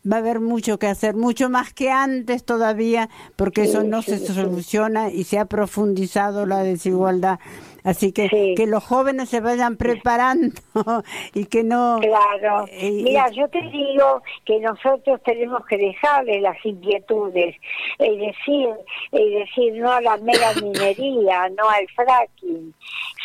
va 0.10 0.18
a 0.18 0.20
haber 0.20 0.40
mucho 0.40 0.80
que 0.80 0.88
hacer, 0.88 1.16
mucho 1.16 1.50
más 1.50 1.74
que 1.74 1.92
antes 1.92 2.44
todavía, 2.44 3.10
porque 3.36 3.64
eso 3.64 3.84
no 3.84 4.02
sí, 4.02 4.12
se 4.12 4.20
sí. 4.20 4.34
soluciona 4.34 5.10
y 5.10 5.24
se 5.24 5.40
ha 5.40 5.46
profundizado 5.46 6.46
la 6.46 6.64
desigualdad. 6.64 7.40
Así 7.84 8.12
que 8.12 8.54
que 8.58 8.68
los 8.68 8.84
jóvenes 8.84 9.30
se 9.30 9.40
vayan 9.40 9.78
preparando 9.78 10.60
y 11.34 11.46
que 11.46 11.64
no... 11.64 12.00
Claro. 12.02 12.66
eh, 12.70 12.92
Mira, 12.92 13.30
yo 13.32 13.48
te 13.48 13.62
digo 13.62 14.22
que 14.44 14.60
nosotros 14.60 15.22
tenemos 15.24 15.66
que 15.68 15.78
dejarle 15.78 16.42
las 16.42 16.58
inquietudes, 16.66 17.56
es 18.00 18.20
decir, 18.20 18.70
es 19.14 19.34
decir, 19.34 19.76
no 19.76 19.90
a 19.90 20.02
la 20.02 20.18
mera 20.18 20.52
minería, 20.62 21.48
no 21.50 21.70
al 21.70 21.88
fracking, 21.96 22.74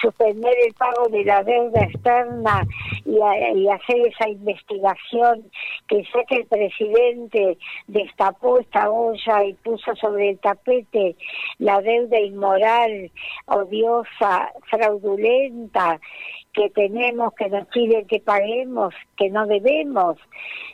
suspender 0.03 0.53
el 0.67 0.75
pago 0.75 1.09
de 1.09 1.25
la 1.25 1.43
deuda 1.45 1.85
externa 1.85 2.67
y, 3.07 3.19
a- 3.23 3.53
y 3.53 3.69
hacer 3.69 4.07
esa 4.09 4.29
investigación 4.29 5.51
que 5.88 6.05
sé 6.12 6.25
que 6.29 6.37
el 6.37 6.47
presidente 6.47 7.57
destapó 7.87 8.59
esta 8.59 8.91
olla 8.91 9.45
y 9.45 9.55
puso 9.55 9.95
sobre 9.97 10.31
el 10.31 10.38
tapete 10.41 11.17
la 11.59 11.81
deuda 11.81 12.19
inmoral, 12.21 13.11
odiosa, 13.47 14.53
fraudulenta 14.69 16.01
que 16.53 16.69
tenemos, 16.71 17.33
que 17.35 17.49
nos 17.49 17.67
piden 17.69 18.07
que 18.07 18.21
paguemos, 18.21 18.93
que 19.17 19.31
no 19.31 19.47
debemos. 19.47 20.19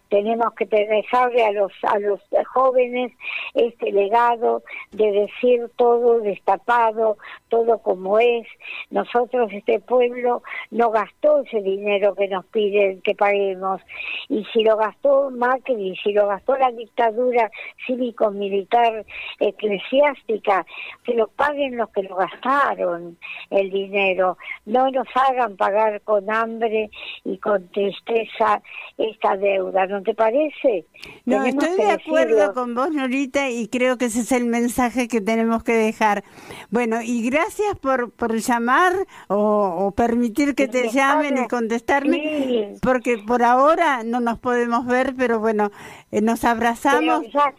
Tenemos 0.08 0.54
que 0.54 0.64
dejarle 0.66 1.44
a 1.44 1.52
los, 1.52 1.72
a 1.82 1.98
los 1.98 2.20
jóvenes 2.52 3.12
este 3.54 3.92
legado 3.92 4.62
de 4.92 5.10
decir 5.12 5.70
todo 5.76 6.20
destapado, 6.20 7.18
todo 7.48 7.78
como 7.78 8.18
es. 8.18 8.46
Nosotros, 8.90 9.50
este 9.52 9.80
pueblo, 9.80 10.42
no 10.70 10.90
gastó 10.90 11.42
ese 11.42 11.60
dinero 11.60 12.14
que 12.14 12.28
nos 12.28 12.44
piden 12.46 13.00
que 13.02 13.14
paguemos. 13.14 13.80
Y 14.28 14.44
si 14.52 14.64
lo 14.64 14.76
gastó 14.76 15.30
Macri, 15.30 15.96
si 16.02 16.12
lo 16.12 16.26
gastó 16.26 16.56
la 16.56 16.70
dictadura 16.70 17.50
cívico-militar 17.86 19.04
eclesiástica, 19.40 20.66
que 21.04 21.14
lo 21.14 21.28
paguen 21.28 21.76
los 21.76 21.90
que 21.90 22.02
lo 22.02 22.16
gastaron 22.16 23.18
el 23.50 23.70
dinero. 23.70 24.36
No 24.66 24.90
nos 24.90 25.06
hagan 25.14 25.56
pagar 25.56 26.00
con 26.02 26.30
hambre 26.30 26.90
y 27.24 27.38
con 27.38 27.68
tristeza 27.68 28.62
esta 28.96 29.36
deuda, 29.36 29.86
¿no 29.98 30.02
te 30.04 30.14
parece? 30.14 30.86
No, 31.26 31.42
Tenemos 31.42 31.64
estoy 31.64 31.76
de 31.76 31.90
acuerdo 31.90 32.36
decirlo. 32.36 32.54
con 32.54 32.74
vos, 32.74 32.90
Norita, 32.90 33.50
y 33.50 33.68
creo 33.68 33.98
que 33.98 34.06
ese 34.06 34.20
es 34.20 34.32
el 34.32 34.46
mensaje 34.46 35.08
que 35.08 35.20
tenemos 35.20 35.62
que 35.64 35.72
dejar. 35.74 36.24
Bueno, 36.70 37.02
y 37.02 37.28
gracias 37.28 37.78
por, 37.80 38.12
por 38.12 38.34
llamar 38.38 38.92
o, 39.28 39.36
o 39.86 39.90
permitir 39.92 40.54
que 40.54 40.68
te 40.68 40.88
llamen 40.88 41.38
y 41.38 41.46
contestarme, 41.48 42.76
porque 42.82 43.18
por 43.18 43.42
ahora 43.42 44.02
no 44.04 44.20
nos 44.20 44.38
podemos 44.38 44.86
ver, 44.86 45.14
pero 45.16 45.40
bueno, 45.40 45.70
eh, 46.10 46.20
nos 46.20 46.44
abrazamos. 46.44 47.24
Pero 47.32 47.54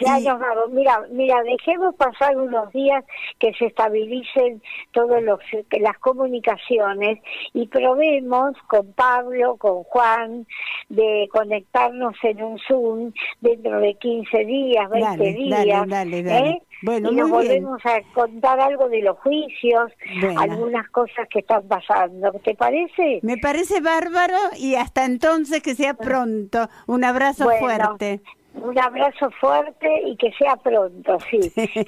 nos 0.00 0.38
vamos. 0.38 0.70
Mira, 0.70 1.02
mira, 1.10 1.42
dejemos 1.42 1.94
pasar 1.96 2.36
unos 2.36 2.72
días 2.72 3.04
que 3.38 3.52
se 3.54 3.66
estabilicen 3.66 4.62
todos 4.92 5.22
los 5.22 5.38
que 5.68 5.80
las 5.80 5.98
comunicaciones 5.98 7.18
y 7.52 7.66
probemos 7.68 8.56
con 8.68 8.92
Pablo, 8.92 9.56
con 9.56 9.82
Juan, 9.84 10.46
de 10.88 11.28
conectarnos 11.32 12.14
en 12.22 12.42
un 12.42 12.58
Zoom 12.66 13.12
dentro 13.40 13.80
de 13.80 13.94
15 13.94 14.44
días, 14.44 14.88
20 14.90 15.08
Dale, 15.10 15.32
días. 15.32 15.58
dale, 15.66 15.86
dale, 15.86 16.22
dale. 16.22 16.48
¿eh? 16.50 16.62
Bueno, 16.82 17.10
y 17.12 17.14
nos 17.16 17.26
bien. 17.26 17.30
volvemos 17.30 17.80
a 17.84 18.00
contar 18.14 18.58
algo 18.58 18.88
de 18.88 19.02
los 19.02 19.18
juicios, 19.18 19.92
Bueno. 20.20 20.40
algunas 20.40 20.88
cosas 20.88 21.28
que 21.28 21.40
están 21.40 21.68
pasando. 21.68 22.32
¿Te 22.42 22.54
parece? 22.54 23.20
Me 23.22 23.36
parece 23.36 23.80
bárbaro 23.82 24.36
y 24.58 24.76
hasta 24.76 25.04
entonces 25.04 25.62
que 25.62 25.74
sea 25.74 25.92
pronto. 25.94 26.68
Un 26.86 27.04
abrazo 27.04 27.44
Bueno, 27.44 27.60
fuerte. 27.60 28.22
Un 28.54 28.78
abrazo 28.78 29.30
fuerte 29.40 29.88
y 30.06 30.16
que 30.16 30.32
sea 30.32 30.56
pronto, 30.56 31.18
sí. 31.30 31.40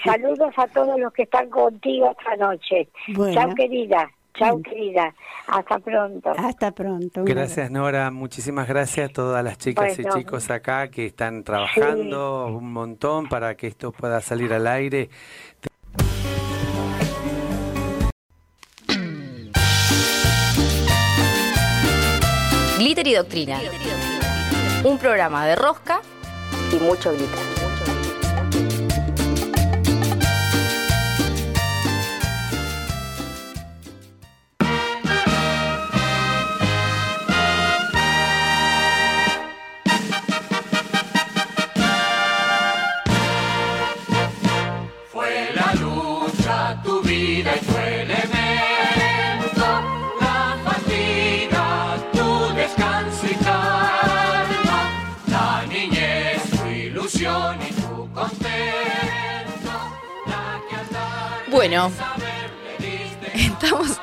Saludos 0.05 0.53
a 0.57 0.67
todos 0.69 0.99
los 0.99 1.13
que 1.13 1.23
están 1.23 1.51
contigo 1.51 2.15
esta 2.19 2.37
noche. 2.37 2.89
Bueno. 3.15 3.35
Chao, 3.35 3.55
querida. 3.55 4.11
Chao, 4.35 4.63
querida. 4.63 5.15
Hasta 5.47 5.79
pronto. 5.79 6.33
Hasta 6.37 6.71
pronto. 6.71 7.23
Gracias 7.25 7.71
Nora, 7.71 8.11
muchísimas 8.11 8.67
gracias 8.67 9.11
a 9.11 9.13
todas 9.13 9.45
las 9.45 9.59
chicas 9.59 9.97
Bueno. 9.97 10.17
y 10.17 10.19
chicos 10.21 10.51
acá 10.51 10.89
que 10.89 11.07
están 11.07 11.45
trabajando 11.45 12.47
un 12.47 12.73
montón 12.73 13.29
para 13.29 13.55
que 13.57 13.67
esto 13.67 13.93
pueda 13.93 14.21
salir 14.21 14.53
al 14.55 14.67
aire. 14.67 15.11
Glitter 22.79 23.07
y 23.07 23.15
Doctrina. 23.15 23.59
Un 24.85 24.99
programa 24.99 25.47
de 25.47 25.55
rosca 25.55 26.01
y 26.73 26.79
mucho 26.79 27.13
glitter. 27.13 27.72
Bueno, 61.63 61.93
estamos, 63.35 64.01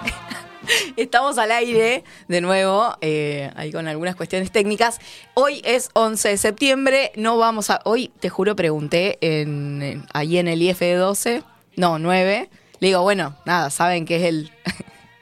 estamos 0.96 1.38
al 1.38 1.52
aire 1.52 2.06
de 2.30 2.40
nuevo, 2.40 2.96
eh, 3.02 3.52
ahí 3.58 3.74
con 3.74 3.86
algunas 3.90 4.16
cuestiones 4.16 4.50
técnicas. 4.50 5.00
Hoy 5.34 5.62
es 5.66 5.90
11 5.92 6.30
de 6.30 6.38
septiembre, 6.38 7.12
no 7.18 7.38
vamos 7.38 7.70
a... 7.70 7.82
Hoy, 7.84 8.14
te 8.22 8.30
juro, 8.30 8.56
pregunté 8.56 9.18
en, 9.20 9.82
en- 9.82 10.06
ahí 10.14 10.38
en 10.38 10.48
el 10.48 10.62
IF12, 10.62 11.44
no, 11.76 12.00
9. 12.00 12.50
Le 12.80 12.88
digo, 12.88 13.02
bueno, 13.02 13.36
nada, 13.46 13.70
saben 13.72 14.06
que 14.06 14.16
es 14.16 14.24
el, 14.24 14.52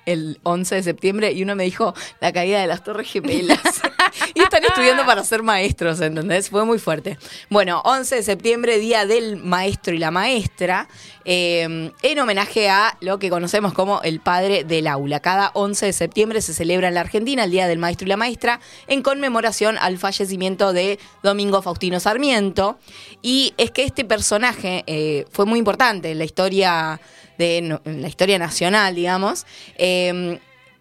el 0.07 0.39
11 0.43 0.75
de 0.75 0.83
septiembre 0.83 1.31
y 1.33 1.43
uno 1.43 1.55
me 1.55 1.65
dijo 1.65 1.93
la 2.19 2.31
caída 2.33 2.59
de 2.59 2.67
las 2.67 2.83
Torres 2.83 3.11
Gemelas. 3.11 3.59
y 4.33 4.41
están 4.41 4.63
estudiando 4.63 5.05
para 5.05 5.23
ser 5.23 5.43
maestros, 5.43 5.99
¿entendés? 6.01 6.49
Fue 6.49 6.65
muy 6.65 6.79
fuerte. 6.79 7.19
Bueno, 7.49 7.81
11 7.85 8.15
de 8.15 8.23
septiembre, 8.23 8.79
Día 8.79 9.05
del 9.05 9.37
Maestro 9.37 9.93
y 9.93 9.99
la 9.99 10.09
Maestra, 10.09 10.87
eh, 11.25 11.91
en 12.01 12.19
homenaje 12.19 12.69
a 12.69 12.97
lo 13.01 13.19
que 13.19 13.29
conocemos 13.29 13.73
como 13.73 14.01
el 14.01 14.21
Padre 14.21 14.63
del 14.63 14.87
Aula. 14.87 15.19
Cada 15.19 15.51
11 15.53 15.87
de 15.87 15.93
septiembre 15.93 16.41
se 16.41 16.53
celebra 16.53 16.87
en 16.87 16.93
la 16.93 17.01
Argentina 17.01 17.43
el 17.43 17.51
Día 17.51 17.67
del 17.67 17.77
Maestro 17.77 18.05
y 18.05 18.09
la 18.09 18.17
Maestra 18.17 18.61
en 18.87 19.01
conmemoración 19.01 19.77
al 19.77 19.97
fallecimiento 19.97 20.71
de 20.71 20.99
Domingo 21.21 21.61
Faustino 21.61 21.99
Sarmiento. 21.99 22.79
Y 23.21 23.53
es 23.57 23.71
que 23.71 23.83
este 23.83 24.05
personaje 24.05 24.85
eh, 24.87 25.25
fue 25.31 25.45
muy 25.45 25.59
importante 25.59 26.11
en 26.11 26.17
la 26.17 26.25
historia 26.25 27.01
de 27.37 27.61
no- 27.61 27.81
la 27.85 28.07
historia 28.07 28.37
nacional, 28.39 28.95
digamos, 28.95 29.45
eh, 29.77 30.39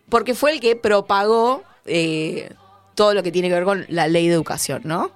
porque 0.09 0.35
fue 0.35 0.53
el 0.53 0.61
que 0.61 0.77
propagó 0.77 1.63
eh, 1.87 2.51
todo 2.95 3.13
lo 3.15 3.23
que 3.23 3.31
tiene 3.31 3.49
que 3.49 3.55
ver 3.55 3.65
con 3.65 3.85
la 3.89 4.09
ley 4.09 4.27
de 4.29 4.35
educación, 4.35 4.83
¿no? 4.85 5.11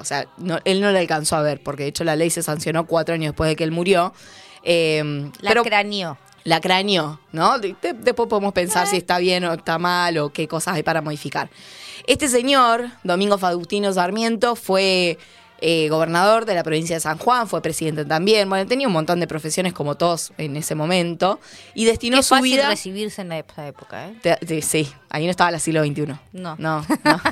O 0.00 0.04
sea, 0.04 0.26
no- 0.38 0.58
él 0.64 0.80
no 0.80 0.90
la 0.92 1.00
alcanzó 1.00 1.36
a 1.36 1.42
ver, 1.42 1.60
porque 1.62 1.82
de 1.82 1.88
hecho 1.90 2.04
la 2.04 2.14
ley 2.16 2.30
se 2.30 2.42
sancionó 2.42 2.86
cuatro 2.86 3.14
años 3.14 3.32
después 3.32 3.48
de 3.50 3.56
que 3.56 3.64
él 3.64 3.72
murió. 3.72 4.14
Eh, 4.62 5.02
La 5.40 5.50
pero- 5.50 5.62
craneó. 5.64 6.16
la 6.44 6.60
craneó, 6.60 7.20
¿no? 7.32 7.58
De- 7.58 7.74
de- 7.82 7.92
después 7.94 8.28
podemos 8.28 8.52
pensar 8.52 8.86
si 8.86 8.96
está 8.98 9.18
bien 9.18 9.44
o 9.44 9.52
está 9.54 9.78
mal 9.78 10.16
o 10.18 10.30
qué 10.30 10.46
cosas 10.46 10.74
hay 10.76 10.82
para 10.82 11.00
modificar. 11.02 11.50
Este 12.06 12.28
señor, 12.28 12.86
Domingo 13.02 13.38
Faustino 13.38 13.92
Sarmiento, 13.92 14.54
fue 14.56 15.18
eh, 15.60 15.88
gobernador 15.88 16.44
de 16.44 16.54
la 16.54 16.62
provincia 16.62 16.96
de 16.96 17.00
San 17.00 17.16
Juan, 17.18 17.48
fue 17.48 17.62
presidente 17.62 18.04
también, 18.04 18.48
bueno, 18.48 18.66
tenía 18.66 18.86
un 18.86 18.92
montón 18.92 19.20
de 19.20 19.26
profesiones 19.26 19.72
como 19.72 19.94
todos 19.96 20.32
en 20.38 20.56
ese 20.56 20.74
momento 20.74 21.40
y 21.74 21.84
destinó 21.84 22.16
Qué 22.18 22.22
su 22.22 22.34
fácil 22.34 22.52
vida... 22.52 22.68
recibirse 22.68 23.22
en 23.22 23.32
esa 23.32 23.66
época, 23.66 24.08
¿eh? 24.08 24.14
Te- 24.22 24.36
te- 24.36 24.62
sí, 24.62 24.92
ahí 25.10 25.24
no 25.24 25.30
estaba 25.30 25.50
el 25.50 25.60
siglo 25.60 25.82
XXI. 25.84 26.06
No. 26.32 26.56
No, 26.58 26.84
no. 27.04 27.20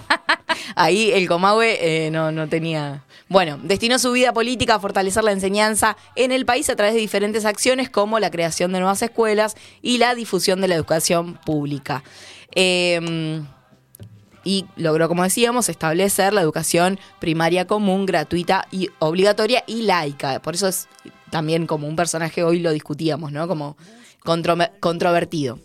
Ahí 0.76 1.10
el 1.12 1.28
Comahue 1.28 1.78
eh, 2.06 2.10
no, 2.10 2.30
no 2.30 2.48
tenía. 2.48 3.02
Bueno, 3.28 3.58
destinó 3.62 3.98
su 3.98 4.12
vida 4.12 4.32
política 4.32 4.76
a 4.76 4.80
fortalecer 4.80 5.24
la 5.24 5.32
enseñanza 5.32 5.96
en 6.14 6.30
el 6.32 6.46
país 6.46 6.70
a 6.70 6.76
través 6.76 6.94
de 6.94 7.00
diferentes 7.00 7.44
acciones 7.44 7.90
como 7.90 8.18
la 8.20 8.30
creación 8.30 8.72
de 8.72 8.78
nuevas 8.78 9.02
escuelas 9.02 9.56
y 9.82 9.98
la 9.98 10.14
difusión 10.14 10.60
de 10.60 10.68
la 10.68 10.74
educación 10.76 11.38
pública. 11.44 12.04
Eh, 12.54 13.42
y 14.44 14.66
logró, 14.76 15.08
como 15.08 15.22
decíamos, 15.22 15.68
establecer 15.68 16.32
la 16.32 16.40
educación 16.40 16.98
primaria 17.20 17.66
común, 17.66 18.06
gratuita 18.06 18.66
y 18.70 18.90
obligatoria 18.98 19.64
y 19.66 19.82
laica. 19.82 20.40
Por 20.40 20.54
eso 20.54 20.68
es 20.68 20.88
también 21.30 21.66
como 21.66 21.88
un 21.88 21.96
personaje, 21.96 22.44
hoy 22.44 22.58
lo 22.58 22.72
discutíamos, 22.72 23.32
¿no? 23.32 23.48
Como 23.48 23.76
controvertido. 24.80 25.58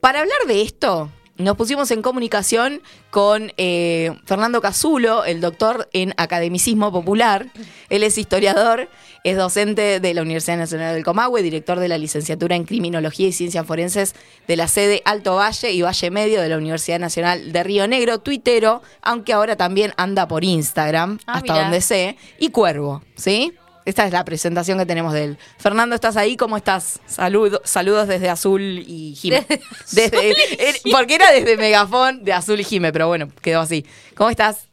Para 0.00 0.20
hablar 0.20 0.38
de 0.46 0.62
esto, 0.62 1.10
nos 1.40 1.56
pusimos 1.56 1.90
en 1.90 2.02
comunicación 2.02 2.80
con 3.10 3.52
eh, 3.56 4.12
Fernando 4.24 4.60
Casulo, 4.60 5.24
el 5.24 5.40
doctor 5.40 5.88
en 5.92 6.14
academicismo 6.16 6.92
popular. 6.92 7.46
Él 7.88 8.02
es 8.02 8.18
historiador, 8.18 8.88
es 9.24 9.36
docente 9.36 10.00
de 10.00 10.14
la 10.14 10.22
Universidad 10.22 10.56
Nacional 10.56 10.94
del 10.94 11.04
Comahue, 11.04 11.42
director 11.42 11.78
de 11.78 11.88
la 11.88 11.98
licenciatura 11.98 12.56
en 12.56 12.64
Criminología 12.64 13.28
y 13.28 13.32
Ciencias 13.32 13.66
Forenses 13.66 14.14
de 14.46 14.56
la 14.56 14.68
sede 14.68 15.02
Alto 15.04 15.36
Valle 15.36 15.72
y 15.72 15.82
Valle 15.82 16.10
Medio 16.10 16.40
de 16.40 16.48
la 16.48 16.56
Universidad 16.56 16.98
Nacional 16.98 17.52
de 17.52 17.62
Río 17.62 17.86
Negro, 17.88 18.18
tuitero, 18.20 18.82
aunque 19.02 19.32
ahora 19.32 19.56
también 19.56 19.92
anda 19.96 20.26
por 20.28 20.44
Instagram, 20.44 21.18
Ah, 21.26 21.34
hasta 21.34 21.52
mirá. 21.52 21.62
donde 21.64 21.80
sé, 21.80 22.16
y 22.38 22.50
Cuervo, 22.50 23.02
¿sí? 23.16 23.52
Esta 23.86 24.04
es 24.06 24.12
la 24.12 24.24
presentación 24.24 24.78
que 24.78 24.86
tenemos 24.86 25.12
de 25.14 25.24
él. 25.24 25.38
Fernando, 25.58 25.94
¿estás 25.94 26.16
ahí? 26.16 26.36
¿Cómo 26.36 26.56
estás? 26.56 27.00
Saludo- 27.06 27.62
saludos 27.64 28.08
desde 28.08 28.28
Azul 28.28 28.60
y 28.86 29.14
Jime. 29.16 29.46
Desde, 29.92 30.30
eh, 30.70 30.74
porque 30.92 31.14
era 31.14 31.30
desde 31.32 31.56
Megafón 31.56 32.22
de 32.24 32.32
Azul 32.32 32.60
y 32.60 32.64
Jime, 32.64 32.92
pero 32.92 33.08
bueno, 33.08 33.28
quedó 33.42 33.60
así. 33.60 33.86
¿Cómo 34.14 34.28
estás? 34.30 34.68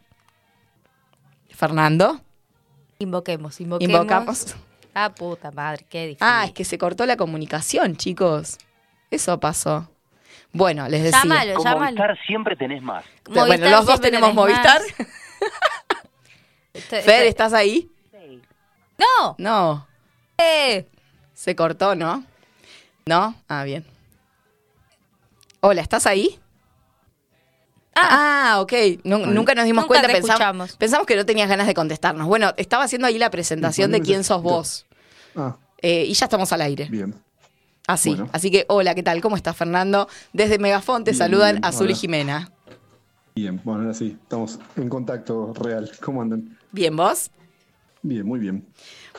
Fernando. 1.50 2.22
Invoquemos, 3.00 3.60
invoquemos. 3.62 3.92
Invocamos. 3.94 4.56
Ah, 4.94 5.14
puta 5.14 5.52
madre, 5.52 5.86
qué 5.90 6.08
difícil. 6.08 6.28
Ah, 6.28 6.46
es 6.46 6.52
que 6.52 6.66
se 6.66 6.78
cortó 6.78 7.06
la 7.06 7.16
comunicación, 7.18 7.96
chicos. 7.96 8.58
Eso 9.12 9.40
pasó. 9.40 9.90
Bueno, 10.52 10.88
les 10.90 11.04
decía. 11.04 11.22
Llámalo, 11.24 11.54
Con 11.56 11.64
llámalo. 11.64 11.86
Movistar 11.86 12.18
siempre 12.26 12.56
tenés 12.56 12.82
más. 12.82 13.06
bueno, 13.26 13.70
los 13.70 13.86
dos 13.86 14.02
tenemos 14.02 14.34
Movistar. 14.34 14.82
Fer, 16.74 17.26
¿estás 17.26 17.54
ahí? 17.54 17.90
¡No! 18.98 19.36
No. 19.38 19.88
Eh. 20.38 20.88
Se 21.34 21.56
cortó, 21.56 21.96
¿no? 21.96 22.24
¿No? 23.06 23.36
Ah, 23.48 23.64
bien. 23.64 23.86
Hola, 25.62 25.82
¿estás 25.82 26.06
ahí? 26.06 26.40
Ah, 27.96 28.58
ok. 28.60 28.74
Nu- 29.04 29.26
nunca 29.26 29.56
nos 29.56 29.66
dimos 29.66 29.84
Nunca 29.84 29.88
cuenta. 29.88 30.08
te 30.08 30.14
Pensamos, 30.14 30.34
escuchamos. 30.40 30.78
pensamos 30.78 31.08
que 31.08 31.16
no 31.16 31.26
tenías 31.26 31.50
ganas 31.50 31.66
de 31.68 31.74
contestarnos. 31.74 32.28
Bueno, 32.28 32.54
estaba 32.58 32.84
haciendo 32.84 33.08
ahí 33.08 33.18
la 33.18 33.30
presentación 33.32 33.92
de 33.92 34.02
quién 34.02 34.24
sos 34.24 34.42
vos. 34.44 34.86
Ah, 35.36 35.56
Eh, 35.82 36.06
y 36.08 36.14
ya 36.14 36.26
estamos 36.26 36.52
al 36.52 36.62
aire. 36.62 36.86
bien. 36.90 37.16
Así. 37.88 38.10
Bueno. 38.10 38.30
Así 38.34 38.52
que, 38.52 38.66
hola, 38.68 38.94
¿qué 38.96 39.02
tal? 39.04 39.22
¿Cómo 39.22 39.36
estás, 39.38 39.56
Fernando? 39.56 40.10
Desde 40.34 40.60
Megafón 40.60 41.04
te 41.06 41.12
Bien, 41.12 41.18
saludan 41.20 41.56
bien, 41.56 41.66
Azul 41.66 41.90
y. 41.90 41.96
Jimena. 41.96 42.52
Bien, 43.36 43.62
bueno, 43.64 43.82
ahora 43.82 43.94
sí, 43.94 44.18
estamos 44.22 44.60
en 44.76 44.90
contacto 44.90 45.54
real. 45.54 45.90
¿Cómo 46.04 46.22
andan? 46.22 46.58
Bien, 46.72 46.96
¿vos? 46.96 47.32
Bien, 48.08 48.26
muy 48.26 48.40
bien. 48.40 48.66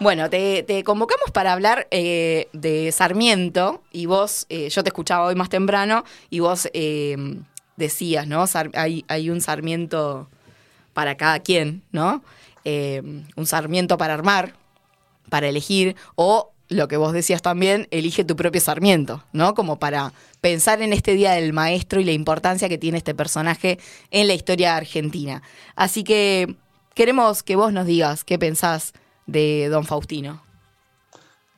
Bueno, 0.00 0.30
te, 0.30 0.82
convocamos 0.82 1.30
para 1.30 1.52
hablar 1.52 1.88
eh, 1.90 2.48
de 2.54 2.90
Sarmiento 2.90 3.82
y 3.92 4.06
vos, 4.06 4.46
eh, 4.48 4.70
yo 4.70 4.82
te 4.82 4.88
escuchaba 4.88 5.26
hoy 5.26 5.34
más 5.34 5.50
temprano 5.50 6.04
y 6.30 6.40
vos 6.40 6.70
eh, 6.72 7.16
decías, 7.76 8.26
¿no? 8.26 8.46
Hay, 8.74 9.04
hay 9.08 9.28
un 9.28 9.42
Sarmiento 9.42 10.30
para 10.94 11.16
cada 11.16 11.40
quien, 11.40 11.82
¿no? 11.92 12.22
Un 12.64 13.46
Sarmiento 13.46 13.98
para 13.98 14.14
armar, 14.14 14.54
para 15.28 15.48
elegir, 15.48 15.96
o 16.14 16.52
lo 16.68 16.88
que 16.88 16.96
vos 16.96 17.12
decías 17.12 17.42
también, 17.42 17.88
elige 17.90 18.24
tu 18.24 18.36
propio 18.36 18.60
Sarmiento, 18.60 19.24
¿no? 19.32 19.54
Como 19.54 19.78
para 19.78 20.12
pensar 20.40 20.80
en 20.80 20.92
este 20.94 21.12
Día 21.12 21.32
del 21.32 21.52
Maestro 21.52 22.00
y 22.00 22.04
la 22.04 22.12
importancia 22.12 22.68
que 22.68 22.78
tiene 22.78 22.98
este 22.98 23.14
personaje 23.14 23.78
en 24.10 24.28
la 24.28 24.34
historia 24.34 24.76
argentina. 24.76 25.42
Así 25.76 26.04
que 26.04 26.56
queremos 26.98 27.44
que 27.44 27.54
vos 27.54 27.72
nos 27.72 27.86
digas 27.86 28.24
qué 28.24 28.40
pensás 28.40 28.92
de 29.24 29.68
Don 29.70 29.84
Faustino. 29.84 30.42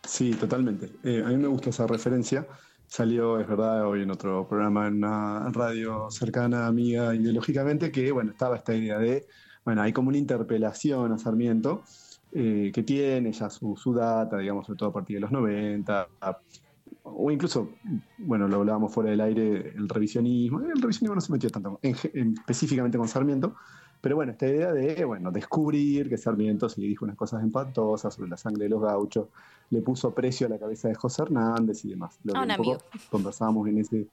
Sí, 0.07 0.33
totalmente. 0.33 0.93
Eh, 1.03 1.23
a 1.25 1.31
mí 1.31 1.39
me 1.39 1.49
gusta 1.49 1.71
esa 1.71 1.87
referencia. 1.87 2.47
Salió, 2.87 3.41
es 3.41 3.49
verdad, 3.49 3.87
hoy 3.87 4.03
en 4.03 4.11
otro 4.11 4.47
programa, 4.47 4.89
en 4.89 4.97
una 4.97 5.49
radio 5.49 6.11
cercana, 6.11 6.67
amiga, 6.67 7.15
ideológicamente, 7.15 7.91
que, 7.91 8.13
bueno, 8.13 8.33
estaba 8.33 8.57
esta 8.57 8.75
idea 8.75 8.99
de, 8.99 9.27
bueno, 9.65 9.81
hay 9.81 9.95
como 9.95 10.11
una 10.11 10.19
interpelación 10.19 11.11
a 11.11 11.17
Sarmiento, 11.17 11.85
eh, 12.33 12.71
que 12.75 12.83
tiene 12.83 13.33
ya 13.33 13.49
su, 13.49 13.95
data, 13.95 14.37
digamos, 14.37 14.67
sobre 14.67 14.77
todo 14.77 14.91
a 14.91 14.93
partir 14.93 15.17
de 15.17 15.21
los 15.23 15.33
90, 15.33 16.07
o 17.05 17.31
incluso, 17.31 17.71
bueno, 18.19 18.47
lo 18.47 18.57
hablábamos 18.57 18.93
fuera 18.93 19.09
del 19.09 19.23
aire, 19.23 19.73
el 19.75 19.89
revisionismo. 19.89 20.61
El 20.61 20.83
revisionismo 20.83 21.15
no 21.15 21.21
se 21.23 21.33
metió 21.33 21.49
tanto 21.49 21.79
en- 21.81 22.35
específicamente 22.41 22.99
con 22.99 23.09
Sarmiento, 23.09 23.55
pero 24.01 24.17
bueno, 24.17 24.33
esta 24.33 24.47
idea 24.47 24.73
de, 24.73 25.05
bueno, 25.05 25.31
descubrir 25.31 26.09
que 26.09 26.17
Sarmiento 26.17 26.69
sí 26.69 26.81
dijo 26.81 27.05
unas 27.05 27.17
cosas 27.17 27.43
empatosas 27.43 28.15
sobre 28.15 28.31
la 28.31 28.37
sangre 28.37 28.65
de 28.65 28.71
los 28.71 28.81
gauchos, 28.81 29.29
le 29.71 29.83
puso 29.83 30.15
precio 30.15 30.47
a 30.47 30.51
la 30.51 30.59
cabeza 30.59 30.89
de 30.89 30.95
José 30.95 31.23
Hernández 31.23 31.85
y 31.85 31.91
demás. 31.91 32.19
Lo 32.25 32.33
que 32.33 32.39
un 32.39 32.57
poco 32.57 32.79
conversábamos 33.11 33.69
en 33.69 33.79
ese... 33.79 34.07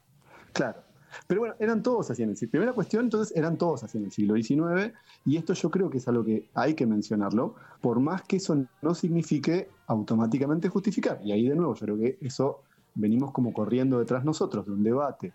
Claro. 0.54 0.82
Pero 1.26 1.40
bueno, 1.40 1.56
eran 1.60 1.82
todos 1.82 2.12
así 2.12 2.24
en 2.24 2.32
el 2.32 2.38
siglo. 2.38 2.52
Primera 2.52 2.74
cuestión, 2.74 3.06
entonces, 3.06 3.36
eran 3.36 3.58
todos 3.58 3.84
así 3.84 3.98
en 3.98 4.06
el 4.06 4.12
siglo 4.12 4.36
XIX, 4.36 4.94
y 5.26 5.38
esto 5.38 5.54
yo 5.54 5.72
creo 5.72 5.90
que 5.90 6.00
es 6.00 6.08
algo 6.08 6.24
que 6.24 6.50
hay 6.54 6.74
que 6.74 6.86
mencionarlo, 6.86 7.56
por 7.82 8.00
más 8.00 8.24
que 8.24 8.38
eso 8.38 8.66
no 8.82 8.94
signifique 8.94 9.70
automáticamente 9.88 10.68
justificar. 10.68 11.20
Y 11.24 11.32
ahí 11.32 11.48
de 11.48 11.56
nuevo, 11.56 11.74
yo 11.76 11.86
creo 11.86 11.98
que 11.98 12.18
eso 12.22 12.62
venimos 12.94 13.32
como 13.32 13.54
corriendo 13.54 14.00
detrás 14.00 14.26
nosotros 14.26 14.66
de 14.66 14.72
un 14.74 14.84
debate 14.84 15.34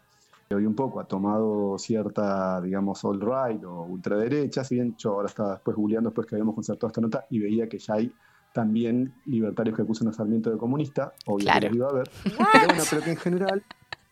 hoy 0.54 0.66
un 0.66 0.74
poco 0.74 1.00
ha 1.00 1.04
tomado 1.04 1.78
cierta, 1.78 2.60
digamos, 2.60 3.04
all 3.04 3.20
right 3.20 3.62
o 3.64 3.82
ultraderecha, 3.84 4.64
si 4.64 4.76
bien 4.76 4.96
yo 4.96 5.12
ahora 5.12 5.28
estaba 5.28 5.52
después 5.52 5.76
googleando 5.76 6.10
después 6.10 6.26
que 6.26 6.34
habíamos 6.34 6.54
concertado 6.54 6.88
esta 6.88 7.00
nota 7.00 7.26
y 7.30 7.38
veía 7.38 7.68
que 7.68 7.78
ya 7.78 7.94
hay 7.94 8.12
también 8.52 9.14
libertarios 9.26 9.76
que 9.76 9.82
acusan 9.82 10.08
a 10.08 10.12
Sarmiento 10.12 10.50
de 10.50 10.58
comunista, 10.58 11.12
obvio 11.26 11.46
Claro. 11.46 11.74
iba 11.74 11.88
a 11.88 11.92
ver, 11.92 12.10
pero 12.52 12.66
bueno, 12.66 12.82
pero 12.90 13.02
que 13.02 13.10
en 13.10 13.16
general, 13.16 13.62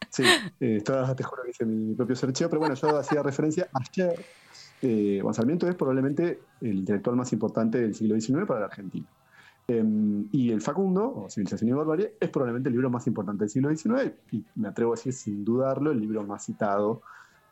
sí, 0.09 0.23
eh, 0.61 0.77
esto 0.77 1.15
te 1.15 1.23
juro 1.23 1.43
que 1.45 1.51
hice 1.51 1.67
mi 1.67 1.95
propio 1.95 2.17
searcheo, 2.17 2.49
pero 2.49 2.61
bueno, 2.61 2.75
yo 2.75 2.97
hacía 2.97 3.23
referencia 3.23 3.69
ayer, 3.73 4.25
eh, 4.83 5.23
Sarmiento 5.33 5.69
es 5.69 5.75
probablemente 5.75 6.41
el 6.63 6.79
intelectual 6.79 7.17
más 7.17 7.33
importante 7.33 7.81
del 7.81 7.95
siglo 7.95 8.19
XIX 8.19 8.47
para 8.47 8.61
la 8.61 8.67
Argentina. 8.67 9.07
Em, 9.79 10.27
y 10.33 10.51
el 10.51 10.61
Facundo, 10.61 11.13
o 11.25 11.31
Civilización 11.31 11.71
y 11.71 11.73
Barbarie, 11.73 12.17
es 12.19 12.29
probablemente 12.31 12.69
el 12.69 12.75
libro 12.75 12.91
más 12.91 13.07
importante 13.07 13.45
del 13.45 13.51
siglo 13.51 13.69
XIX, 13.75 14.13
y 14.33 14.45
me 14.57 14.69
atrevo 14.69 14.93
a 14.93 14.97
decir 14.97 15.13
sin 15.13 15.45
dudarlo, 15.45 15.93
el 15.93 16.01
libro 16.01 16.25
más 16.25 16.45
citado 16.45 17.03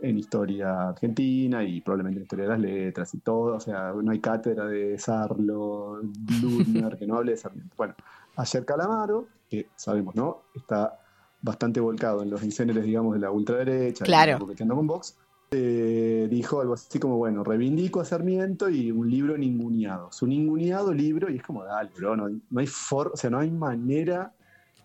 en 0.01 0.19
historia 0.19 0.89
argentina 0.91 1.63
y 1.65 1.81
probablemente 1.81 2.19
en 2.19 2.23
historia 2.23 2.45
de 2.45 2.51
las 2.51 2.61
letras 2.61 3.15
y 3.15 3.19
todo. 3.19 3.57
O 3.57 3.61
sea, 3.61 3.93
no 3.93 4.11
hay 4.11 4.21
cátedra 4.21 4.67
de 4.67 4.99
Sarlo, 4.99 6.01
Ludner, 6.43 6.97
que 6.97 7.07
no 7.07 7.17
hable 7.17 7.33
de 7.33 7.37
Sarmiento. 7.37 7.75
Bueno, 7.77 7.95
ayer 8.37 8.65
Calamaro, 8.65 9.27
que 9.49 9.69
sabemos, 9.77 10.15
¿no? 10.15 10.43
Está 10.55 10.99
bastante 11.41 11.81
volcado 11.81 12.23
en 12.23 12.31
los 12.31 12.43
incéneres, 12.43 12.85
digamos, 12.85 13.15
de 13.15 13.21
la 13.21 13.31
ultraderecha, 13.31 14.05
Claro. 14.05 14.39
coqueteando 14.39 14.75
con 14.77 14.87
Vox, 14.87 15.17
dijo 15.51 16.61
algo 16.61 16.75
así 16.75 16.99
como, 16.99 17.17
bueno, 17.17 17.43
reivindico 17.43 18.01
a 18.01 18.05
Sarmiento 18.05 18.69
y 18.69 18.91
un 18.91 19.11
libro 19.11 19.37
ninguneado. 19.39 20.13
Su 20.13 20.27
ninguneado 20.27 20.93
libro, 20.93 21.31
y 21.31 21.37
es 21.37 21.43
como, 21.43 21.65
dale, 21.65 21.91
bro, 21.97 22.17
no, 22.17 22.29
no 22.29 22.61
hay 22.61 22.67
for, 22.67 23.13
o 23.15 23.17
sea, 23.17 23.31
no 23.31 23.39
hay 23.39 23.51
manera 23.51 24.33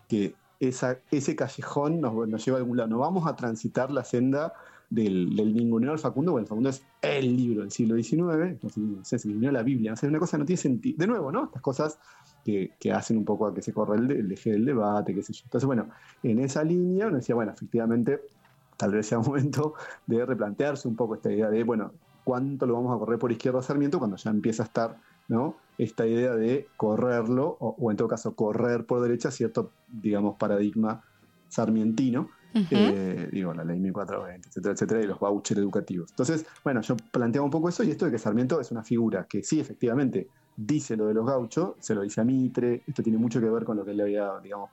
que 0.08 0.34
ese 0.60 1.36
callejón 1.36 2.00
nos, 2.00 2.28
nos 2.28 2.44
lleve 2.44 2.56
a 2.56 2.60
algún 2.60 2.76
lado. 2.76 2.88
No 2.88 2.98
vamos 2.98 3.26
a 3.26 3.36
transitar 3.36 3.90
la 3.90 4.04
senda 4.04 4.54
del, 4.90 5.34
del 5.36 5.54
ninguneo 5.54 5.92
al 5.92 5.98
Facundo, 5.98 6.32
porque 6.32 6.42
el 6.42 6.48
Facundo 6.48 6.70
es 6.70 6.82
el 7.02 7.36
libro 7.36 7.62
del 7.62 7.70
siglo 7.70 7.96
XIX, 7.96 8.62
no 8.62 9.04
sé, 9.04 9.18
se 9.18 9.28
ninguneó 9.28 9.52
la 9.52 9.62
Biblia, 9.62 9.92
o 9.92 9.96
sea, 9.96 10.08
una 10.08 10.18
cosa 10.18 10.38
no 10.38 10.44
tiene 10.44 10.60
sentido. 10.60 10.96
De 10.98 11.06
nuevo, 11.06 11.32
¿no? 11.32 11.44
Estas 11.44 11.62
cosas 11.62 11.98
que, 12.44 12.72
hacen 12.92 13.18
un 13.18 13.24
poco 13.24 13.46
a 13.46 13.54
que 13.54 13.62
se 13.62 13.72
corra 13.72 13.96
el, 13.96 14.10
el 14.10 14.32
eje 14.32 14.52
del 14.52 14.64
debate, 14.64 15.14
qué 15.14 15.22
sé 15.22 15.32
yo. 15.32 15.42
Entonces, 15.44 15.66
bueno, 15.66 15.88
en 16.22 16.38
esa 16.40 16.62
línea 16.62 17.06
uno 17.06 17.16
decía, 17.16 17.34
bueno, 17.34 17.52
efectivamente, 17.52 18.20
tal 18.76 18.92
vez 18.92 19.06
sea 19.06 19.18
momento 19.20 19.74
de 20.06 20.24
replantearse 20.24 20.88
un 20.88 20.96
poco 20.96 21.14
esta 21.14 21.32
idea 21.32 21.50
de, 21.50 21.64
bueno, 21.64 21.92
¿cuánto 22.24 22.66
lo 22.66 22.74
vamos 22.74 22.94
a 22.94 22.98
correr 22.98 23.18
por 23.18 23.32
izquierda 23.32 23.60
a 23.60 23.62
Sarmiento 23.62 23.98
cuando 23.98 24.16
ya 24.16 24.30
empieza 24.30 24.62
a 24.62 24.66
estar, 24.66 24.96
¿no? 25.28 25.56
Esta 25.78 26.06
idea 26.06 26.34
de 26.34 26.68
correrlo, 26.76 27.56
o, 27.60 27.74
o 27.78 27.90
en 27.90 27.96
todo 27.96 28.08
caso 28.08 28.34
correr 28.34 28.86
por 28.86 29.00
derecha 29.00 29.30
cierto, 29.30 29.70
digamos, 29.88 30.36
paradigma 30.36 31.02
sarmientino, 31.48 32.28
eh, 32.54 33.28
digo, 33.32 33.52
la 33.52 33.64
ley 33.64 33.80
1420, 33.80 34.48
etcétera, 34.48 34.74
etcétera, 34.74 35.02
y 35.02 35.06
los 35.06 35.18
vouchers 35.18 35.58
educativos. 35.58 36.10
Entonces, 36.10 36.46
bueno, 36.62 36.82
yo 36.82 36.96
planteaba 37.10 37.44
un 37.44 37.50
poco 37.50 37.68
eso 37.68 37.82
y 37.82 37.90
esto 37.90 38.04
de 38.04 38.12
que 38.12 38.18
Sarmiento 38.18 38.60
es 38.60 38.70
una 38.70 38.84
figura 38.84 39.26
que 39.28 39.42
sí, 39.42 39.58
efectivamente, 39.58 40.28
dice 40.56 40.96
lo 40.96 41.06
de 41.06 41.14
los 41.14 41.26
gauchos, 41.26 41.74
se 41.80 41.94
lo 41.94 42.02
dice 42.02 42.20
a 42.20 42.24
Mitre, 42.24 42.82
esto 42.86 43.02
tiene 43.02 43.18
mucho 43.18 43.40
que 43.40 43.48
ver 43.50 43.64
con 43.64 43.76
lo 43.76 43.84
que 43.84 43.90
él 43.90 43.96
le 43.96 44.02
había, 44.04 44.38
digamos, 44.40 44.70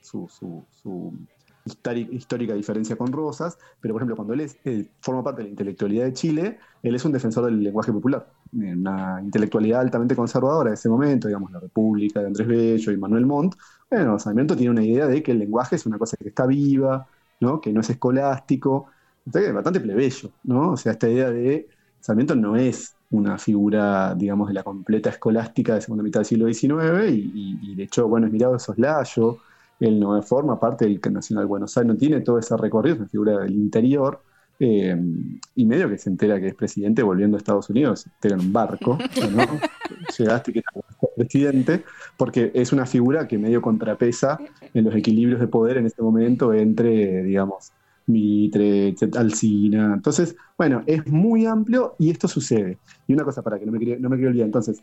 su, 0.00 0.28
su, 0.28 1.12
histórica 1.64 2.54
diferencia 2.54 2.96
con 2.96 3.12
Rosas, 3.12 3.58
pero 3.80 3.94
por 3.94 4.02
ejemplo, 4.02 4.16
cuando 4.16 4.34
él, 4.34 4.40
es, 4.40 4.58
él 4.64 4.90
forma 5.00 5.22
parte 5.24 5.38
de 5.42 5.44
la 5.44 5.50
intelectualidad 5.50 6.04
de 6.04 6.12
Chile, 6.12 6.58
él 6.82 6.94
es 6.94 7.04
un 7.04 7.12
defensor 7.12 7.44
del 7.46 7.62
lenguaje 7.62 7.92
popular, 7.92 8.30
eh, 8.60 8.72
una 8.74 9.20
intelectualidad 9.22 9.80
altamente 9.80 10.14
conservadora 10.16 10.70
de 10.70 10.74
ese 10.74 10.88
momento, 10.88 11.26
digamos, 11.28 11.50
la 11.50 11.60
República 11.60 12.20
de 12.20 12.26
Andrés 12.26 12.46
Bello 12.48 12.92
y 12.92 12.96
Manuel 12.98 13.26
Montt. 13.26 13.54
Bueno, 13.90 14.18
Sarmiento 14.18 14.56
tiene 14.56 14.70
una 14.72 14.84
idea 14.84 15.06
de 15.06 15.22
que 15.22 15.32
el 15.32 15.38
lenguaje 15.38 15.76
es 15.76 15.86
una 15.86 15.98
cosa 15.98 16.16
que 16.16 16.28
está 16.28 16.46
viva, 16.46 17.06
¿no? 17.40 17.60
que 17.60 17.72
no 17.72 17.80
es 17.80 17.90
escolástico, 17.90 18.90
entonces 19.24 19.48
es 19.48 19.54
bastante 19.54 19.80
plebeyo, 19.80 20.32
¿no? 20.44 20.72
O 20.72 20.76
sea, 20.76 20.92
esta 20.92 21.08
idea 21.08 21.30
de 21.30 21.68
Sarmiento 22.00 22.34
no 22.36 22.56
es 22.56 22.96
una 23.10 23.38
figura, 23.38 24.14
digamos, 24.14 24.48
de 24.48 24.54
la 24.54 24.62
completa 24.64 25.08
escolástica 25.10 25.74
de 25.74 25.80
segunda 25.80 26.02
mitad 26.04 26.20
del 26.20 26.26
siglo 26.26 26.46
XIX 26.46 27.08
y, 27.10 27.30
y- 27.34 27.72
y 27.72 27.74
de 27.76 27.84
hecho, 27.84 28.08
bueno, 28.08 28.26
es 28.26 28.32
mirado 28.32 28.52
de 28.54 28.58
soslayo, 28.58 29.40
él 29.80 30.00
no 30.00 30.20
forma 30.22 30.58
parte 30.58 30.84
del 30.84 31.00
Nacional 31.12 31.46
Buenos 31.46 31.76
Aires, 31.76 31.92
no 31.92 31.98
tiene 31.98 32.20
todo 32.20 32.38
ese 32.38 32.56
recorrido, 32.56 32.94
es 32.94 33.00
una 33.00 33.08
figura 33.08 33.38
del 33.40 33.54
interior, 33.54 34.20
eh, 34.60 34.96
y 35.56 35.66
medio 35.66 35.88
que 35.88 35.98
se 35.98 36.08
entera 36.08 36.40
que 36.40 36.48
es 36.48 36.54
presidente 36.54 37.02
volviendo 37.02 37.36
a 37.36 37.38
Estados 37.38 37.68
Unidos, 37.70 38.00
se 38.00 38.10
entera 38.10 38.36
en 38.36 38.40
un 38.42 38.52
barco, 38.52 38.96
¿no? 39.34 39.44
Llegaste 40.16 40.52
que 40.52 40.60
eras 40.60 40.84
presidente, 41.16 41.84
porque 42.16 42.50
es 42.54 42.72
una 42.72 42.86
figura 42.86 43.26
que 43.26 43.38
medio 43.38 43.60
contrapesa 43.60 44.38
en 44.72 44.84
los 44.84 44.94
equilibrios 44.94 45.40
de 45.40 45.48
poder 45.48 45.78
en 45.78 45.86
este 45.86 46.02
momento 46.02 46.52
entre, 46.52 47.22
digamos, 47.24 47.72
Mitre, 48.06 48.88
etc., 48.88 49.16
Alsina. 49.16 49.92
Entonces, 49.94 50.36
bueno, 50.56 50.82
es 50.86 51.06
muy 51.06 51.46
amplio 51.46 51.96
y 51.98 52.10
esto 52.10 52.28
sucede. 52.28 52.78
Y 53.08 53.14
una 53.14 53.24
cosa 53.24 53.42
para 53.42 53.58
que 53.58 53.66
no 53.66 53.72
me 53.72 53.78
no 53.78 54.08
me 54.08 54.16
quería 54.16 54.30
olvidar, 54.30 54.46
entonces, 54.46 54.82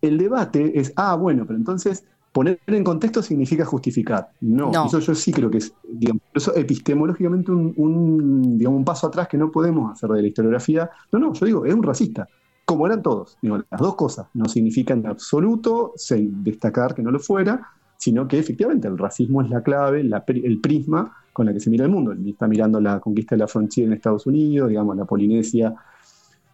el 0.00 0.18
debate 0.18 0.78
es, 0.78 0.92
ah, 0.96 1.16
bueno, 1.16 1.44
pero 1.46 1.58
entonces 1.58 2.04
poner 2.36 2.60
en 2.66 2.84
contexto 2.84 3.22
significa 3.22 3.64
justificar. 3.64 4.28
No, 4.42 4.70
No. 4.70 4.84
eso 4.84 4.98
yo 4.98 5.14
sí 5.14 5.32
creo 5.32 5.50
que 5.50 5.56
es, 5.56 5.72
digamos, 5.90 6.20
eso 6.34 6.54
epistemológicamente 6.54 7.50
un, 7.50 7.72
un, 7.78 8.58
digamos, 8.58 8.76
un 8.80 8.84
paso 8.84 9.06
atrás 9.06 9.26
que 9.26 9.38
no 9.38 9.50
podemos 9.50 9.90
hacer 9.90 10.10
de 10.10 10.20
la 10.20 10.28
historiografía. 10.28 10.90
No, 11.12 11.18
no, 11.18 11.32
yo 11.32 11.46
digo, 11.46 11.64
es 11.64 11.72
un 11.72 11.82
racista. 11.82 12.28
Como 12.66 12.84
eran 12.86 13.00
todos. 13.02 13.38
Digo, 13.40 13.56
las 13.70 13.80
dos 13.80 13.94
cosas 13.94 14.26
no 14.34 14.44
significan 14.50 14.98
en 14.98 15.06
absoluto 15.06 15.94
destacar 16.10 16.94
que 16.94 17.02
no 17.02 17.10
lo 17.10 17.20
fuera, 17.20 17.70
sino 17.96 18.28
que 18.28 18.38
efectivamente 18.38 18.86
el 18.86 18.98
racismo 18.98 19.40
es 19.40 19.48
la 19.48 19.62
clave, 19.62 20.04
la 20.04 20.22
el 20.26 20.60
prisma 20.60 21.16
con 21.32 21.46
la 21.46 21.54
que 21.54 21.60
se 21.60 21.70
mira 21.70 21.86
el 21.86 21.90
mundo. 21.90 22.12
Está 22.12 22.46
mirando 22.46 22.82
la 22.82 23.00
conquista 23.00 23.34
de 23.34 23.38
la 23.38 23.48
frontera 23.48 23.86
en 23.86 23.94
Estados 23.94 24.26
Unidos, 24.26 24.68
digamos, 24.68 24.94
la 24.94 25.06
Polinesia 25.06 25.74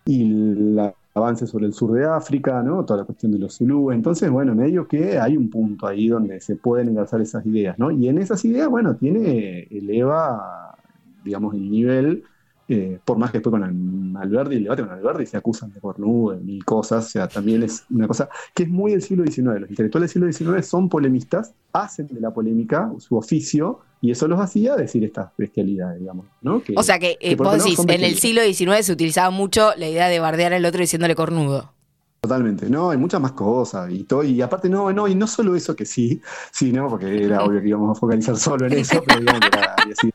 y 0.04 0.22
el 0.22 0.92
avance 1.14 1.46
sobre 1.46 1.66
el 1.66 1.72
sur 1.74 1.92
de 1.92 2.04
África, 2.06 2.62
¿no? 2.62 2.84
Toda 2.84 3.00
la 3.00 3.04
cuestión 3.06 3.32
de 3.32 3.38
los 3.38 3.56
zulúes. 3.58 3.94
Entonces, 3.96 4.30
bueno, 4.30 4.54
medio 4.54 4.88
que 4.88 5.18
hay 5.18 5.36
un 5.36 5.50
punto 5.50 5.86
ahí 5.86 6.08
donde 6.08 6.40
se 6.40 6.56
pueden 6.56 6.88
engarzar 6.88 7.20
esas 7.20 7.44
ideas, 7.46 7.78
¿no? 7.78 7.90
Y 7.90 8.08
en 8.08 8.18
esas 8.18 8.44
ideas, 8.44 8.68
bueno, 8.68 8.96
tiene, 8.96 9.64
eleva, 9.70 10.76
digamos, 11.24 11.54
el 11.54 11.70
nivel, 11.70 12.24
eh, 12.68 12.98
por 13.04 13.18
más 13.18 13.30
que 13.30 13.38
después 13.38 13.52
con 13.52 13.62
Al- 13.64 14.22
Alberti, 14.22 14.56
el 14.56 14.64
debate 14.64 14.82
con 14.82 14.90
Alberti 14.92 15.26
se 15.26 15.36
acusan 15.36 15.72
de 15.72 15.80
cornudo, 15.80 16.34
de 16.34 16.40
mil 16.40 16.64
cosas, 16.64 17.06
o 17.06 17.08
sea, 17.08 17.28
también 17.28 17.62
es 17.62 17.84
una 17.90 18.06
cosa 18.08 18.28
que 18.54 18.62
es 18.64 18.68
muy 18.68 18.92
del 18.92 19.02
siglo 19.02 19.24
XIX. 19.24 19.60
Los 19.60 19.70
intelectuales 19.70 20.08
del 20.14 20.32
siglo 20.32 20.52
XIX 20.54 20.66
son 20.66 20.88
polemistas, 20.88 21.54
hacen 21.72 22.06
de 22.08 22.20
la 22.20 22.32
polémica 22.32 22.90
su 22.98 23.16
oficio, 23.16 23.80
y 24.02 24.10
eso 24.10 24.28
los 24.28 24.38
hacía 24.40 24.76
decir 24.76 25.02
estas 25.04 25.30
bestialidades, 25.38 26.00
digamos, 26.00 26.26
¿no? 26.42 26.62
Que- 26.62 26.74
O 26.76 26.82
sea 26.82 26.98
que, 26.98 27.16
eh, 27.20 27.36
vos 27.36 27.52
decís, 27.52 27.78
en 27.78 28.02
el 28.04 28.18
siglo 28.18 28.42
XIX 28.42 28.82
se 28.84 28.92
utilizaba 28.92 29.30
mucho 29.30 29.70
la 29.78 29.88
idea 29.88 30.08
de 30.08 30.18
bardear 30.20 30.52
al 30.52 30.64
otro 30.66 30.80
diciéndole 30.80 31.14
cornudo. 31.14 31.72
Totalmente, 32.20 32.68
no, 32.70 32.90
hay 32.90 32.98
muchas 32.98 33.20
más 33.20 33.32
cosas 33.32 33.90
y 33.90 34.04
todo, 34.04 34.22
y 34.22 34.40
aparte 34.42 34.68
no, 34.68 34.92
no, 34.92 35.08
y 35.08 35.14
no 35.14 35.26
solo 35.26 35.56
eso 35.56 35.74
que 35.74 35.84
sí, 35.86 36.20
sí, 36.52 36.72
no, 36.72 36.88
porque 36.88 37.24
era 37.24 37.42
obvio 37.44 37.60
que 37.62 37.68
íbamos 37.68 37.96
a 37.96 38.00
focalizar 38.00 38.36
solo 38.36 38.66
en 38.66 38.74
eso, 38.74 39.02
pero 39.04 39.18
digamos 39.20 39.40
que 39.40 39.48
era- 39.58 39.74
había 39.80 39.94
sido- 39.96 40.12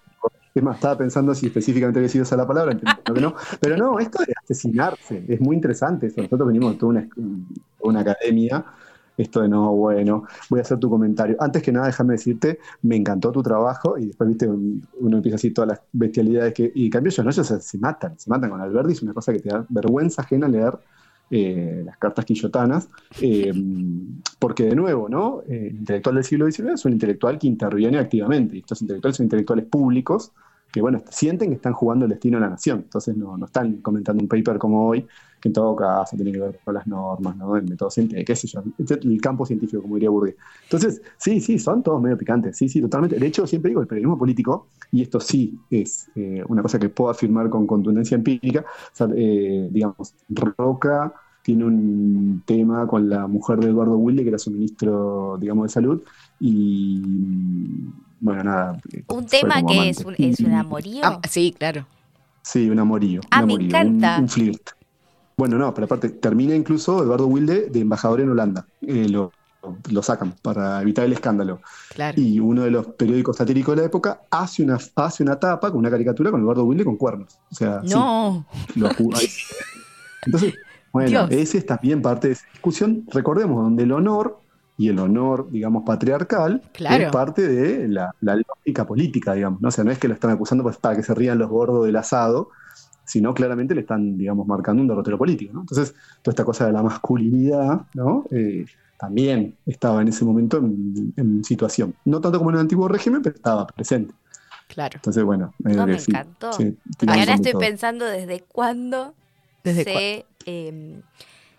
es 0.55 0.63
más, 0.63 0.75
estaba 0.75 0.97
pensando 0.97 1.35
si 1.35 1.45
específicamente 1.47 1.99
había 1.99 2.09
sido 2.09 2.23
esa 2.23 2.35
la 2.35 2.47
palabra, 2.47 2.75
que 2.77 2.83
no, 3.21 3.35
pero 3.59 3.77
no, 3.77 3.99
esto 3.99 4.23
de 4.25 4.33
asesinarse, 4.43 5.23
es 5.27 5.39
muy 5.39 5.55
interesante 5.55 6.07
eso, 6.07 6.21
nosotros 6.21 6.47
venimos 6.47 6.73
de 6.73 6.79
toda 6.79 6.89
una, 6.93 7.07
una 7.81 7.99
academia, 7.99 8.65
esto 9.17 9.41
de 9.41 9.49
no, 9.49 9.71
bueno, 9.75 10.23
voy 10.49 10.59
a 10.59 10.61
hacer 10.63 10.79
tu 10.79 10.89
comentario. 10.89 11.35
Antes 11.39 11.61
que 11.63 11.71
nada, 11.71 11.87
déjame 11.87 12.13
decirte, 12.13 12.59
me 12.83 12.95
encantó 12.95 13.31
tu 13.31 13.41
trabajo 13.43 13.97
y 13.97 14.07
después, 14.07 14.29
viste, 14.29 14.47
un- 14.47 14.87
uno 14.99 15.17
empieza 15.17 15.35
así 15.37 15.51
todas 15.51 15.69
las 15.69 15.81
bestialidades 15.91 16.53
que, 16.53 16.71
y 16.73 16.85
en 16.85 16.91
cambio 16.91 17.09
ellos 17.11 17.25
no, 17.25 17.31
ellos 17.31 17.47
se, 17.65 17.77
matan, 17.79 18.17
se 18.19 18.29
matan 18.29 18.49
con 18.51 18.61
Alberti, 18.61 18.93
es 18.93 19.01
una 19.01 19.13
cosa 19.13 19.33
que 19.33 19.39
te 19.39 19.49
da 19.49 19.65
vergüenza 19.69 20.21
ajena 20.21 20.47
leer 20.47 20.77
eh, 21.29 21.81
las 21.85 21.97
cartas 21.97 22.23
quillotanas, 22.25 22.89
eh, 23.19 23.51
porque 24.39 24.63
de 24.65 24.75
nuevo, 24.75 25.09
¿no? 25.09 25.41
Eh, 25.47 25.67
el 25.71 25.75
intelectual 25.77 26.15
del 26.15 26.23
siglo 26.23 26.45
XIX 26.45 26.73
es 26.75 26.85
un 26.85 26.93
intelectual 26.93 27.37
que 27.39 27.47
interviene 27.47 27.97
activamente, 27.99 28.55
y 28.55 28.59
estos 28.59 28.81
intelectuales 28.81 29.17
son 29.17 29.25
intelectuales 29.25 29.65
públicos 29.65 30.31
que, 30.71 30.81
bueno, 30.81 31.01
sienten 31.09 31.49
que 31.49 31.55
están 31.55 31.73
jugando 31.73 32.05
el 32.05 32.11
destino 32.11 32.37
de 32.37 32.41
la 32.41 32.49
nación, 32.49 32.79
entonces 32.83 33.15
no, 33.17 33.37
no 33.37 33.45
están 33.45 33.81
comentando 33.81 34.21
un 34.21 34.27
paper 34.29 34.57
como 34.57 34.87
hoy, 34.87 35.07
en 35.43 35.53
todo 35.53 35.75
caso 35.75 36.15
tiene 36.15 36.31
que 36.31 36.39
ver 36.39 36.59
con 36.63 36.73
las 36.73 36.87
normas, 36.87 37.35
¿no? 37.37 37.55
El 37.55 37.63
método 37.63 37.89
científico, 37.89 38.25
qué 38.25 38.35
sé 38.35 38.47
yo, 38.47 38.61
el 38.77 39.21
campo 39.21 39.45
científico, 39.45 39.81
como 39.81 39.95
diría 39.95 40.09
Bourdieu. 40.09 40.35
Entonces, 40.63 41.01
sí, 41.17 41.39
sí, 41.39 41.59
son 41.59 41.83
todos 41.83 42.01
medio 42.01 42.17
picantes, 42.17 42.57
sí, 42.57 42.67
sí, 42.67 42.81
totalmente. 42.81 43.19
De 43.19 43.27
hecho, 43.27 43.45
siempre 43.45 43.69
digo, 43.69 43.81
el 43.81 43.87
periodismo 43.87 44.17
político, 44.17 44.67
y 44.91 45.01
esto 45.01 45.19
sí 45.19 45.57
es 45.69 46.09
eh, 46.15 46.43
una 46.47 46.61
cosa 46.61 46.79
que 46.79 46.89
puedo 46.89 47.09
afirmar 47.09 47.49
con 47.49 47.67
contundencia 47.67 48.15
empírica, 48.15 48.61
o 48.61 48.95
sea, 48.95 49.07
eh, 49.15 49.67
digamos, 49.71 50.13
Roca 50.29 51.13
tiene 51.43 51.63
un 51.63 52.43
tema 52.45 52.85
con 52.87 53.09
la 53.09 53.25
mujer 53.25 53.59
de 53.59 53.69
Eduardo 53.69 53.97
Wilde, 53.97 54.23
que 54.23 54.29
era 54.29 54.37
su 54.37 54.51
ministro, 54.51 55.37
digamos, 55.39 55.67
de 55.67 55.69
salud, 55.69 56.01
y 56.39 57.01
bueno, 58.19 58.43
nada. 58.43 58.81
Un 59.07 59.27
fue 59.27 59.39
tema 59.39 59.63
que 59.63 59.89
es 59.89 60.03
un, 60.03 60.15
es 60.17 60.39
un 60.39 60.53
amorío. 60.53 61.01
Ah, 61.03 61.21
sí, 61.29 61.55
claro. 61.57 61.85
Sí, 62.41 62.69
un 62.69 62.79
amorío. 62.79 63.21
Ah, 63.29 63.41
un 63.41 63.47
me 63.47 63.53
encanta. 63.53 64.17
Un, 64.17 64.23
un 64.23 64.29
flirt. 64.29 64.76
Bueno, 65.37 65.57
no, 65.59 65.71
pero 65.73 65.85
aparte, 65.85 66.09
termina 66.09 66.55
incluso 66.55 67.03
Eduardo 67.03 67.27
Wilde 67.27 67.69
de 67.69 67.79
embajador 67.81 68.21
en 68.21 68.29
Holanda. 68.31 68.65
Eh, 68.81 69.07
lo, 69.07 69.31
lo 69.91 70.01
sacan 70.01 70.33
para 70.41 70.81
evitar 70.81 71.05
el 71.05 71.13
escándalo. 71.13 71.61
Claro. 71.93 72.19
Y 72.19 72.39
uno 72.39 72.63
de 72.63 72.71
los 72.71 72.87
periódicos 72.87 73.37
satíricos 73.37 73.75
de 73.75 73.81
la 73.83 73.87
época 73.87 74.21
hace 74.31 74.63
una, 74.63 74.79
hace 74.95 75.21
una 75.21 75.39
tapa 75.39 75.69
con 75.69 75.77
una 75.77 75.91
caricatura 75.91 76.31
con 76.31 76.41
Eduardo 76.41 76.63
Wilde 76.65 76.83
con 76.83 76.97
cuernos. 76.97 77.37
O 77.51 77.55
sea, 77.55 77.81
sí, 77.83 77.93
No. 77.93 78.47
lo 78.75 78.89
ju- 78.89 79.15
ahí. 79.15 79.27
Entonces, 80.25 80.55
bueno, 80.91 81.09
Dios. 81.09 81.27
ese 81.29 81.59
es 81.59 81.65
también 81.67 82.01
parte 82.01 82.29
de 82.29 82.33
esa 82.33 82.45
discusión. 82.51 83.03
Recordemos, 83.11 83.63
donde 83.63 83.83
el 83.83 83.91
honor 83.91 84.39
y 84.75 84.89
el 84.89 84.97
honor, 84.97 85.49
digamos, 85.51 85.83
patriarcal 85.85 86.63
Claro. 86.73 87.03
es 87.05 87.11
parte 87.11 87.47
de 87.47 87.87
la, 87.87 88.11
la 88.21 88.35
lógica 88.37 88.87
política, 88.87 89.33
digamos. 89.33 89.61
¿no? 89.61 89.67
O 89.67 89.71
sea, 89.71 89.83
no 89.83 89.91
es 89.91 89.99
que 89.99 90.07
lo 90.07 90.15
están 90.15 90.31
acusando 90.31 90.63
pues, 90.63 90.77
para 90.77 90.95
que 90.95 91.03
se 91.03 91.13
rían 91.13 91.37
los 91.37 91.49
gordos 91.49 91.85
del 91.85 91.95
asado, 91.95 92.49
sino 93.07 93.33
claramente 93.33 93.73
le 93.73 93.81
están, 93.81 94.17
digamos, 94.17 94.45
marcando 94.45 94.81
un 94.81 94.87
derrotero 94.87 95.17
político. 95.17 95.53
¿no? 95.53 95.61
Entonces, 95.61 95.93
toda 96.21 96.33
esta 96.33 96.45
cosa 96.45 96.65
de 96.67 96.73
la 96.73 96.83
masculinidad, 96.83 97.81
¿no? 97.95 98.25
Eh, 98.31 98.65
también 98.99 99.55
estaba 99.65 100.01
en 100.01 100.07
ese 100.09 100.25
momento 100.25 100.57
en, 100.57 101.13
en 101.17 101.43
situación. 101.43 101.95
No 102.05 102.19
tanto 102.19 102.37
como 102.37 102.49
en 102.51 102.55
el 102.57 102.61
antiguo 102.61 102.87
régimen, 102.87 103.21
pero 103.21 103.35
estaba 103.35 103.65
presente. 103.67 104.13
Claro. 104.67 104.95
Entonces, 104.95 105.23
bueno, 105.23 105.53
No, 105.59 105.87
me 105.87 105.99
sí, 105.99 106.11
encantó. 106.11 106.51
sí, 106.53 106.77
ahora 107.07 107.33
estoy 107.35 107.51
todo. 107.53 107.59
pensando 107.61 108.05
desde 108.05 108.41
cuándo 108.41 109.13
¿Desde 109.63 109.83
se, 109.85 110.25
eh, 110.45 111.01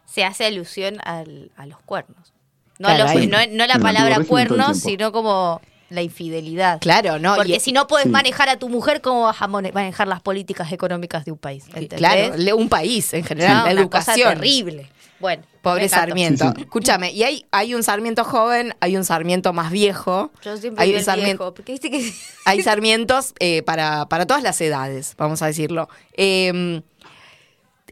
se 0.04 0.24
hace 0.24 0.44
alusión 0.46 0.96
al- 1.04 1.50
a 1.56 1.66
los 1.66 1.78
cuernos. 1.80 2.32
No, 2.78 2.88
Claro, 2.88 3.04
a 3.04 3.14
los- 3.14 3.16
ahí- 3.16 3.48
no, 3.56 3.66
la 3.66 3.78
palabra 3.78 4.24
cuernos, 4.24 4.78
sino 4.78 5.10
como 5.12 5.60
la 5.90 6.02
infidelidad. 6.02 6.80
Claro, 6.80 7.18
¿no? 7.18 7.34
Porque 7.36 7.56
Y- 7.56 7.60
si 7.60 7.72
no 7.72 7.86
puedes 7.86 8.06
Sí. 8.06 8.10
manejar 8.12 8.48
a 8.48 8.58
tu 8.58 8.68
mujer, 8.68 9.00
¿cómo 9.00 9.22
vas 9.22 9.40
a 9.40 9.48
manejar 9.48 10.06
las 10.08 10.20
políticas 10.20 10.70
económicas 10.72 11.24
de 11.24 11.32
un 11.32 11.38
país? 11.38 11.64
¿Entendés? 11.68 11.98
Claro, 11.98 12.56
un 12.56 12.68
país 12.68 13.12
en 13.14 13.22
No, 13.22 13.26
general, 13.26 13.54
la 13.74 13.80
una 13.82 13.90
cosa 13.90 14.12
educación. 14.12 14.34
terrible. 14.34 14.90
Bueno, 15.20 15.42
Pobre. 15.62 15.88
Sarmiento. 15.88 16.44
Sí, 16.44 16.52
sí. 16.56 16.62
Escúchame, 16.62 17.10
y 17.10 17.24
hay, 17.24 17.44
hay 17.50 17.74
un 17.74 17.82
Sarmiento 17.82 18.22
joven, 18.22 18.74
hay 18.80 18.96
un 18.96 19.04
Sarmiento 19.04 19.52
más 19.52 19.72
viejo. 19.72 20.30
Yo 20.44 20.56
siempre 20.56 20.82
hay 20.84 20.90
digo 20.90 21.00
un 21.00 21.04
Sarmiento, 21.04 21.42
viejo, 21.44 21.54
porque 21.54 21.72
viste 21.72 21.90
que 21.90 22.12
hay 22.44 22.62
sarmientos 22.62 23.34
eh, 23.40 23.62
para, 23.64 24.06
para 24.08 24.26
todas 24.26 24.42
las 24.44 24.60
edades, 24.60 25.14
vamos 25.18 25.42
a 25.42 25.46
decirlo. 25.46 25.88
Eh, 26.16 26.82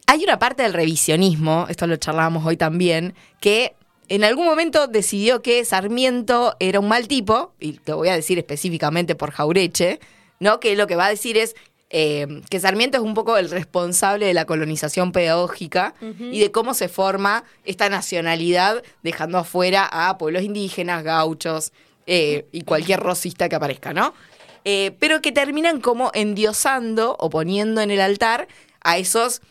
hay 0.09 0.23
una 0.23 0.39
parte 0.39 0.63
del 0.63 0.73
revisionismo, 0.73 1.65
esto 1.69 1.85
lo 1.85 1.97
charlábamos 1.97 2.45
hoy 2.45 2.55
también, 2.55 3.13
que 3.41 3.75
en 4.09 4.23
algún 4.23 4.45
momento 4.45 4.87
decidió 4.87 5.41
que 5.41 5.63
Sarmiento 5.65 6.55
era 6.59 6.79
un 6.79 6.87
mal 6.87 7.07
tipo, 7.07 7.53
y 7.59 7.73
te 7.73 7.93
voy 7.93 8.09
a 8.09 8.15
decir 8.15 8.37
específicamente 8.37 9.15
por 9.15 9.31
Jaureche, 9.31 9.99
¿no? 10.39 10.59
Que 10.59 10.75
lo 10.75 10.87
que 10.87 10.95
va 10.95 11.07
a 11.07 11.09
decir 11.09 11.37
es 11.37 11.55
eh, 11.89 12.41
que 12.49 12.59
Sarmiento 12.59 12.97
es 12.97 13.03
un 13.03 13.13
poco 13.13 13.37
el 13.37 13.49
responsable 13.49 14.25
de 14.25 14.33
la 14.33 14.45
colonización 14.45 15.11
pedagógica 15.11 15.93
y 16.19 16.39
de 16.39 16.51
cómo 16.51 16.73
se 16.73 16.89
forma 16.89 17.45
esta 17.63 17.87
nacionalidad 17.89 18.83
dejando 19.03 19.37
afuera 19.37 19.87
a 19.89 20.17
pueblos 20.17 20.43
indígenas, 20.43 21.03
gauchos 21.03 21.71
eh, 22.05 22.45
y 22.51 22.61
cualquier 22.61 22.99
rosista 22.99 23.47
que 23.47 23.55
aparezca, 23.55 23.93
¿no? 23.93 24.13
Eh, 24.65 24.97
pero 24.99 25.21
que 25.21 25.31
terminan 25.31 25.79
como 25.79 26.11
endiosando 26.13 27.15
o 27.19 27.29
poniendo 27.29 27.79
en 27.79 27.91
el 27.91 28.01
altar 28.01 28.47
a 28.81 28.97
esos 28.97 29.41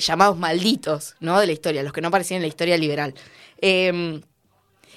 llamados 0.00 0.38
malditos, 0.38 1.14
¿no? 1.20 1.38
De 1.38 1.46
la 1.46 1.52
historia, 1.52 1.82
los 1.82 1.92
que 1.92 2.00
no 2.00 2.08
aparecían 2.08 2.36
en 2.36 2.42
la 2.44 2.48
historia 2.48 2.78
liberal. 2.78 3.12
Eh, 3.66 4.20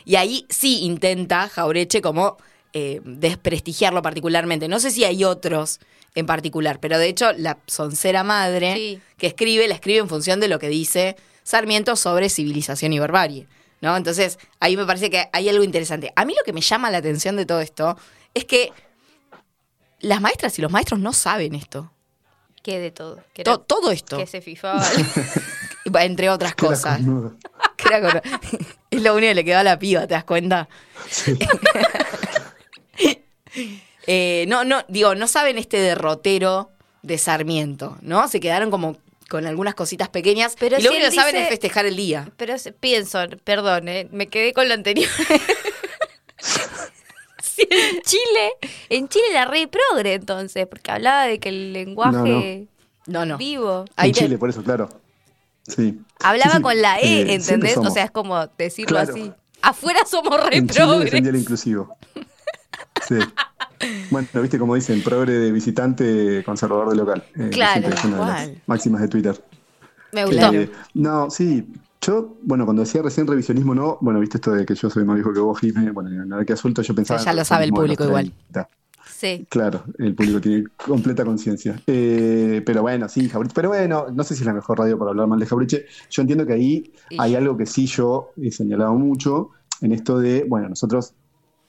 y 0.03 0.15
ahí 0.17 0.45
sí 0.49 0.81
intenta 0.81 1.47
Jaureche 1.47 2.01
como 2.01 2.35
eh, 2.73 2.99
desprestigiarlo 3.05 4.01
particularmente. 4.01 4.67
No 4.67 4.79
sé 4.81 4.91
si 4.91 5.05
hay 5.05 5.23
otros 5.23 5.79
en 6.15 6.25
particular, 6.25 6.79
pero 6.81 6.99
de 6.99 7.07
hecho 7.07 7.31
la 7.31 7.59
soncera 7.67 8.25
madre 8.25 9.01
que 9.17 9.27
escribe, 9.27 9.67
la 9.69 9.75
escribe 9.75 9.99
en 9.99 10.09
función 10.09 10.41
de 10.41 10.49
lo 10.49 10.59
que 10.59 10.67
dice 10.67 11.15
Sarmiento 11.43 11.95
sobre 11.95 12.29
civilización 12.29 12.91
y 12.91 12.99
barbarie. 12.99 13.47
¿no? 13.79 13.95
Entonces, 13.95 14.37
ahí 14.59 14.75
me 14.75 14.85
parece 14.85 15.09
que 15.09 15.29
hay 15.31 15.47
algo 15.47 15.63
interesante. 15.63 16.11
A 16.15 16.25
mí 16.25 16.33
lo 16.37 16.43
que 16.43 16.51
me 16.51 16.61
llama 16.61 16.91
la 16.91 16.97
atención 16.97 17.37
de 17.37 17.45
todo 17.45 17.61
esto 17.61 17.97
es 18.33 18.43
que 18.43 18.73
las 20.01 20.19
maestras 20.19 20.59
y 20.59 20.61
los 20.61 20.71
maestros 20.71 20.99
no 20.99 21.13
saben 21.13 21.55
esto. 21.55 21.91
Que 22.63 22.79
de 22.79 22.91
todo. 22.91 23.23
Que 23.33 23.43
todo 23.43 23.91
esto. 23.91 24.17
Que 24.17 24.27
se 24.27 24.41
fifaba. 24.41 24.85
Entre 26.01 26.29
otras 26.29 26.53
cosas. 26.55 26.99
Que 27.87 27.87
era 27.93 28.01
con- 28.01 28.21
es 28.91 29.01
lo 29.01 29.13
único 29.13 29.29
que 29.29 29.35
le 29.35 29.45
quedó 29.45 29.59
a 29.59 29.63
la 29.63 29.77
piba, 29.79 30.01
¿te 30.07 30.13
das 30.15 30.23
cuenta? 30.23 30.67
Eh, 34.09 34.45
no, 34.47 34.63
no, 34.63 34.83
digo, 34.87 35.15
no 35.15 35.27
saben 35.27 35.57
este 35.57 35.77
derrotero 35.79 36.69
de 37.01 37.17
Sarmiento, 37.17 37.97
¿no? 38.01 38.27
Se 38.29 38.39
quedaron 38.39 38.71
como 38.71 38.97
con 39.29 39.45
algunas 39.45 39.75
cositas 39.75 40.07
pequeñas. 40.07 40.55
Pero 40.57 40.77
y 40.79 40.81
lo 40.83 40.89
si 40.91 40.95
único 40.95 41.09
que 41.09 41.15
saben 41.15 41.33
dice- 41.35 41.43
es 41.43 41.49
festejar 41.49 41.85
el 41.85 41.97
día. 41.97 42.29
Pero 42.37 42.55
pienso, 42.79 43.19
perdón, 43.43 43.89
eh, 43.89 44.07
me 44.11 44.27
quedé 44.27 44.53
con 44.53 44.67
lo 44.69 44.73
anterior. 44.75 45.09
Sí, 47.43 47.67
en 47.69 48.01
Chile, 48.03 48.51
en 48.89 49.09
Chile 49.09 49.25
la 49.33 49.43
re 49.45 49.67
progre 49.67 50.13
entonces, 50.13 50.67
porque 50.67 50.91
hablaba 50.91 51.25
de 51.25 51.39
que 51.39 51.49
el 51.49 51.73
lenguaje 51.73 52.67
No, 53.07 53.25
no. 53.25 53.37
vivo. 53.37 53.83
En 53.97 54.11
Chile, 54.13 54.37
por 54.37 54.49
eso, 54.49 54.63
claro. 54.63 54.89
Sí. 55.67 55.99
Hablaba 56.23 56.51
Sí, 56.51 56.57
sí. 56.57 56.63
con 56.63 56.81
la 56.81 56.99
E, 56.99 57.21
Eh, 57.21 57.33
¿entendés? 57.35 57.77
O 57.77 57.89
sea, 57.89 58.05
es 58.05 58.11
como 58.11 58.47
decirlo 58.57 58.87
Claro. 58.97 59.13
así. 59.13 59.31
Afuera 59.61 59.99
somos 60.05 60.41
re 60.49 60.57
En 60.57 60.67
progres. 60.67 61.13
el 61.13 61.35
inclusivo. 61.35 61.95
Sí. 63.07 63.15
Bueno, 64.09 64.27
viste 64.41 64.57
como 64.57 64.75
dicen, 64.75 65.03
progre 65.03 65.33
de 65.33 65.51
visitante, 65.51 66.43
conservador 66.43 66.89
de 66.89 66.95
local. 66.95 67.23
Eh, 67.35 67.49
Claro, 67.51 67.79
siempre 67.81 67.99
es 67.99 68.05
una 68.05 68.17
de 68.17 68.25
las 68.25 68.43
igual. 68.43 68.61
máximas 68.67 69.01
de 69.01 69.07
Twitter. 69.07 69.43
Me 70.13 70.25
gustó. 70.25 70.53
Eh, 70.53 70.71
no, 70.93 71.29
sí. 71.29 71.67
Yo, 72.01 72.37
bueno, 72.43 72.63
cuando 72.65 72.83
decía 72.83 73.01
recién 73.01 73.27
revisionismo, 73.27 73.75
no, 73.75 73.97
bueno, 74.01 74.19
viste 74.19 74.37
esto 74.37 74.51
de 74.51 74.65
que 74.65 74.75
yo 74.75 74.89
soy 74.89 75.03
más 75.03 75.15
viejo 75.15 75.33
que 75.33 75.39
vos, 75.39 75.59
Jimé, 75.59 75.91
bueno, 75.91 76.09
en 76.09 76.29
la 76.29 76.45
que 76.45 76.55
suelto 76.55 76.81
yo 76.81 76.95
pensaba... 76.95 77.19
ya 77.21 77.31
en 77.31 77.37
lo 77.37 77.43
sabe 77.45 77.65
el 77.65 77.71
público 77.71 78.05
igual. 78.05 78.31
30. 78.51 78.69
Sí. 79.17 79.47
Claro, 79.49 79.83
el 79.97 80.13
público 80.13 80.39
tiene 80.39 80.65
completa 80.75 81.25
conciencia. 81.25 81.81
Eh, 81.87 82.61
pero 82.63 82.83
bueno, 82.83 83.09
sí, 83.09 83.27
Jabriche. 83.27 83.53
Pero 83.55 83.69
bueno, 83.69 84.05
no 84.13 84.23
sé 84.23 84.35
si 84.35 84.41
es 84.43 84.45
la 84.45 84.53
mejor 84.53 84.77
radio 84.77 84.95
para 84.99 85.09
hablar 85.09 85.25
mal 85.25 85.39
de 85.39 85.47
Jabriche. 85.47 85.85
Yo 86.11 86.21
entiendo 86.21 86.45
que 86.45 86.53
ahí 86.53 86.93
Y- 87.09 87.17
hay 87.19 87.33
algo 87.33 87.57
que 87.57 87.65
sí 87.65 87.87
yo 87.87 88.29
he 88.39 88.51
señalado 88.51 88.93
mucho 88.93 89.49
en 89.81 89.91
esto 89.91 90.19
de, 90.19 90.45
bueno, 90.47 90.69
nosotros, 90.69 91.15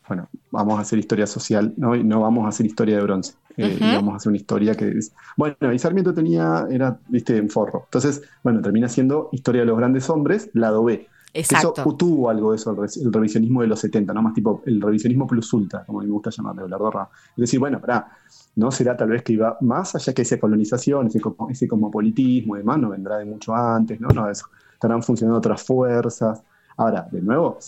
bueno, 0.06 0.28
vamos 0.50 0.78
a 0.78 0.82
hacer 0.82 0.98
historia 0.98 1.26
social, 1.26 1.72
¿no? 1.78 1.96
Y 1.96 2.04
no 2.04 2.20
vamos 2.20 2.44
a 2.44 2.48
hacer 2.48 2.66
historia 2.66 2.96
de 2.98 3.02
bronce. 3.02 3.32
Eh, 3.56 3.78
y 3.80 3.94
vamos 3.94 4.12
a 4.12 4.16
hacer 4.18 4.28
una 4.28 4.36
historia 4.36 4.74
que 4.74 4.88
es. 4.90 5.12
Bueno, 5.36 5.56
y 5.72 5.78
Sarmiento 5.78 6.12
tenía, 6.12 6.66
era, 6.70 6.98
viste, 7.08 7.38
en 7.38 7.48
forro. 7.48 7.84
Entonces, 7.84 8.20
bueno, 8.42 8.60
termina 8.60 8.90
siendo 8.90 9.30
historia 9.32 9.62
de 9.62 9.66
los 9.68 9.78
grandes 9.78 10.10
hombres, 10.10 10.50
lado 10.52 10.84
B. 10.84 11.08
Exacto. 11.34 11.74
Eso 11.82 11.94
tuvo 11.94 12.30
algo 12.30 12.50
de 12.50 12.56
eso, 12.56 12.70
el, 12.70 12.76
re- 12.78 13.02
el 13.02 13.12
revisionismo 13.12 13.60
de 13.62 13.68
los 13.68 13.80
70, 13.80 14.12
¿no? 14.14 14.22
Más 14.22 14.34
tipo 14.34 14.62
el 14.66 14.80
revisionismo 14.80 15.26
plus 15.26 15.52
ultra, 15.52 15.84
como 15.84 16.00
a 16.00 16.02
mí 16.02 16.08
me 16.08 16.14
gusta 16.14 16.30
llamarle, 16.30 16.62
o 16.62 16.68
la 16.68 16.76
gorra. 16.76 17.08
Es 17.30 17.36
decir, 17.36 17.60
bueno, 17.60 17.80
pará, 17.80 18.08
¿no? 18.56 18.70
Será 18.70 18.96
tal 18.96 19.10
vez 19.10 19.22
que 19.22 19.34
iba 19.34 19.56
más 19.60 19.94
allá 19.94 20.12
que 20.14 20.22
esa 20.22 20.38
colonización, 20.40 21.06
ese, 21.06 21.20
ese 21.50 21.68
cosmopolitismo 21.68 22.56
y 22.56 22.60
demás, 22.60 22.78
no 22.78 22.90
vendrá 22.90 23.18
de 23.18 23.24
mucho 23.26 23.54
antes, 23.54 24.00
¿no? 24.00 24.08
No, 24.08 24.28
eso, 24.28 24.46
estarán 24.72 25.02
funcionando 25.02 25.38
otras 25.38 25.62
fuerzas. 25.62 26.42
Ahora, 26.76 27.06
de 27.10 27.20
nuevo, 27.20 27.58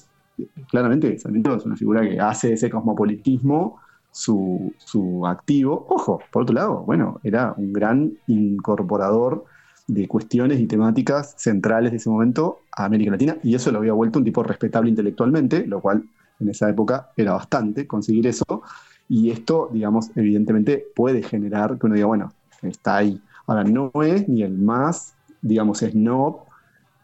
claramente 0.71 1.19
Sarmiento 1.19 1.55
es 1.55 1.65
una 1.67 1.77
figura 1.77 2.01
que 2.03 2.19
hace 2.19 2.55
ese 2.55 2.71
cosmopolitismo 2.71 3.79
su, 4.11 4.73
su 4.79 5.27
activo. 5.27 5.87
Ojo, 5.91 6.21
por 6.33 6.43
otro 6.43 6.55
lado, 6.55 6.83
bueno, 6.85 7.21
era 7.23 7.55
un 7.57 7.73
gran 7.73 8.13
incorporador 8.27 9.45
de 9.93 10.07
cuestiones 10.07 10.61
y 10.61 10.67
temáticas 10.67 11.35
centrales 11.37 11.91
de 11.91 11.97
ese 11.97 12.09
momento 12.09 12.61
a 12.73 12.85
América 12.85 13.11
Latina, 13.11 13.37
y 13.43 13.55
eso 13.55 13.73
lo 13.73 13.79
había 13.79 13.93
vuelto 13.93 14.19
un 14.19 14.25
tipo 14.25 14.43
respetable 14.43 14.91
intelectualmente, 14.91 15.67
lo 15.67 15.81
cual 15.81 16.05
en 16.39 16.49
esa 16.49 16.69
época 16.71 17.11
era 17.17 17.33
bastante 17.33 17.87
conseguir 17.87 18.27
eso, 18.27 18.63
y 19.09 19.31
esto, 19.31 19.69
digamos, 19.73 20.11
evidentemente 20.15 20.87
puede 20.95 21.23
generar 21.23 21.79
que 21.79 21.87
uno 21.87 21.97
diga, 21.97 22.07
bueno, 22.07 22.33
está 22.63 22.99
ahí. 22.99 23.21
Ahora, 23.47 23.65
no 23.65 23.91
es 24.03 24.29
ni 24.29 24.43
el 24.45 24.57
más, 24.57 25.15
digamos, 25.43 25.79
snob, 25.81 26.45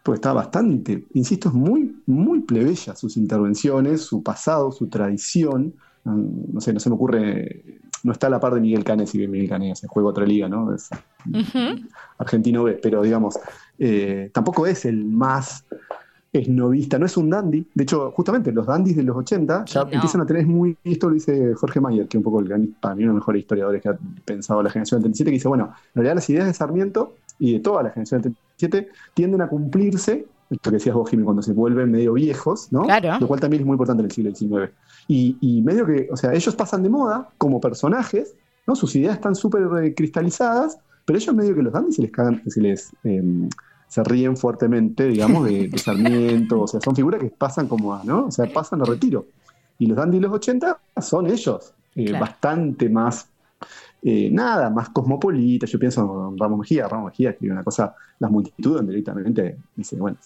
pues 0.05 0.19
está 0.19 0.33
bastante, 0.33 1.05
insisto, 1.15 1.49
es 1.49 1.55
muy, 1.55 2.01
muy 2.07 2.43
plebeya 2.43 2.95
sus 2.95 3.17
intervenciones, 3.17 4.03
su 4.03 4.23
pasado, 4.23 4.71
su 4.71 4.87
tradición. 4.87 5.75
No 6.05 6.61
sé, 6.61 6.73
no 6.73 6.79
se 6.79 6.89
me 6.89 6.95
ocurre, 6.95 7.81
no 8.03 8.13
está 8.13 8.27
a 8.27 8.31
la 8.31 8.41
par 8.41 8.55
de 8.55 8.61
Miguel 8.61 8.85
Canet, 8.85 9.07
si 9.07 9.19
bien 9.19 9.31
Miguel 9.31 9.49
Canet 9.49 9.77
se 9.77 9.89
juega 9.89 10.09
otra 10.09 10.25
liga, 10.25 10.49
¿no? 10.49 10.75
Es 10.75 10.89
argentino 12.19 12.65
B, 12.65 12.79
pero 12.83 13.03
digamos, 13.03 13.39
eh, 13.79 14.31
tampoco 14.33 14.67
es 14.67 14.85
el 14.85 15.05
más 15.05 15.65
esnovista, 16.33 16.99
no 16.99 17.07
es 17.07 17.17
un 17.17 17.31
dandy. 17.31 17.67
De 17.75 17.83
hecho, 17.85 18.11
justamente 18.13 18.53
los 18.53 18.67
dandys 18.67 18.97
de 18.97 19.03
los 19.03 19.17
80 19.17 19.65
ya 19.65 19.85
no. 19.85 19.91
empiezan 19.91 20.21
a 20.21 20.27
tener 20.27 20.47
muy, 20.47 20.77
esto 20.85 21.09
lo 21.09 21.15
dice 21.15 21.55
Jorge 21.55 21.81
Mayer, 21.81 22.07
que 22.07 22.17
es 22.17 22.21
un 22.21 22.25
poco 22.25 22.41
el 22.41 22.49
gran, 22.49 22.67
para 22.81 22.95
mí 22.95 23.03
uno 23.03 23.13
de 23.13 23.17
los 23.17 23.23
mejores 23.23 23.41
historiadores 23.41 23.83
que 23.83 23.89
ha 23.89 23.99
pensado 24.25 24.63
la 24.63 24.71
generación 24.71 25.01
del 25.01 25.13
37, 25.13 25.31
que 25.31 25.35
dice, 25.35 25.49
bueno, 25.49 25.65
en 25.67 25.95
realidad 25.95 26.15
las 26.17 26.31
ideas 26.31 26.47
de 26.47 26.55
Sarmiento 26.55 27.15
y 27.39 27.55
de 27.55 27.61
toda 27.61 27.83
la 27.83 27.91
generación 27.91 28.23
del 28.23 28.35
37 28.59 28.89
tienden 29.15 29.43
a 29.43 29.49
cumplirse, 29.49 30.27
esto 30.51 30.71
que 30.71 30.77
decías 30.77 30.95
vos, 30.95 31.11
Jimmy, 31.11 31.25
cuando 31.25 31.43
se 31.43 31.53
vuelven 31.53 31.91
medio 31.91 32.13
viejos, 32.15 32.69
¿no? 32.73 32.83
Claro. 32.83 33.19
Lo 33.21 33.27
cual 33.27 33.41
también 33.41 33.63
es 33.63 33.67
muy 33.67 33.75
importante 33.75 34.03
en 34.03 34.07
el 34.07 34.13
siglo 34.13 34.35
XIX. 34.35 34.73
Y, 35.09 35.37
y 35.41 35.63
medio 35.63 35.87
que, 35.87 36.09
o 36.11 36.17
sea, 36.17 36.33
ellos 36.33 36.55
pasan 36.55 36.83
de 36.83 36.89
moda 36.89 37.29
como 37.39 37.61
personajes, 37.61 38.35
¿no? 38.67 38.75
Sus 38.77 38.95
ideas 38.97 39.15
están 39.15 39.35
súper 39.35 39.63
eh, 39.83 39.95
cristalizadas, 39.95 40.79
pero 41.05 41.19
ellos 41.19 41.35
medio 41.35 41.55
que 41.55 41.63
los 41.63 41.73
dan 41.73 41.87
y 41.89 41.93
se 41.93 42.03
les 42.03 42.11
cagan, 42.11 42.43
se 42.47 42.61
les 42.61 42.91
em, 43.05 43.49
se 43.89 44.03
ríen 44.03 44.37
fuertemente, 44.37 45.07
digamos, 45.07 45.45
de, 45.45 45.69
de 45.69 45.79
Sarmiento, 45.79 46.61
o 46.63 46.67
sea, 46.67 46.81
son 46.81 46.97
figuras 46.97 47.21
que 47.21 47.31
pasan 47.31 47.69
como 47.69 47.95
a, 47.95 48.03
¿no? 48.05 48.27
O 48.27 48.31
sea, 48.31 48.53
pasan 48.53 48.83
a 48.83 48.85
retiro. 48.85 49.27
Y 49.79 49.87
los 49.87 49.97
dandy 49.97 50.19
de 50.19 50.23
los 50.23 50.33
80 50.33 50.79
son 51.01 51.27
ellos, 51.29 51.73
eh, 51.95 52.07
Claro. 52.07 52.25
bastante 52.25 52.89
más, 52.89 53.29
eh, 54.09 54.31
nada, 54.31 54.71
más 54.71 54.91
cosmopolitas. 54.91 55.69
Yo 55.69 55.81
pienso 55.81 56.29
en 56.31 56.39
Ramos 56.39 56.61
Mejía, 56.61 56.87
Ramos 56.87 57.07
Mejía 57.07 57.31
escribe 57.31 57.53
una 57.53 57.65
cosa, 57.65 57.93
las 58.21 58.31
multitudes 58.31 58.87
directamente 58.87 59.59
dice, 59.75 59.97
bueno, 59.97 60.17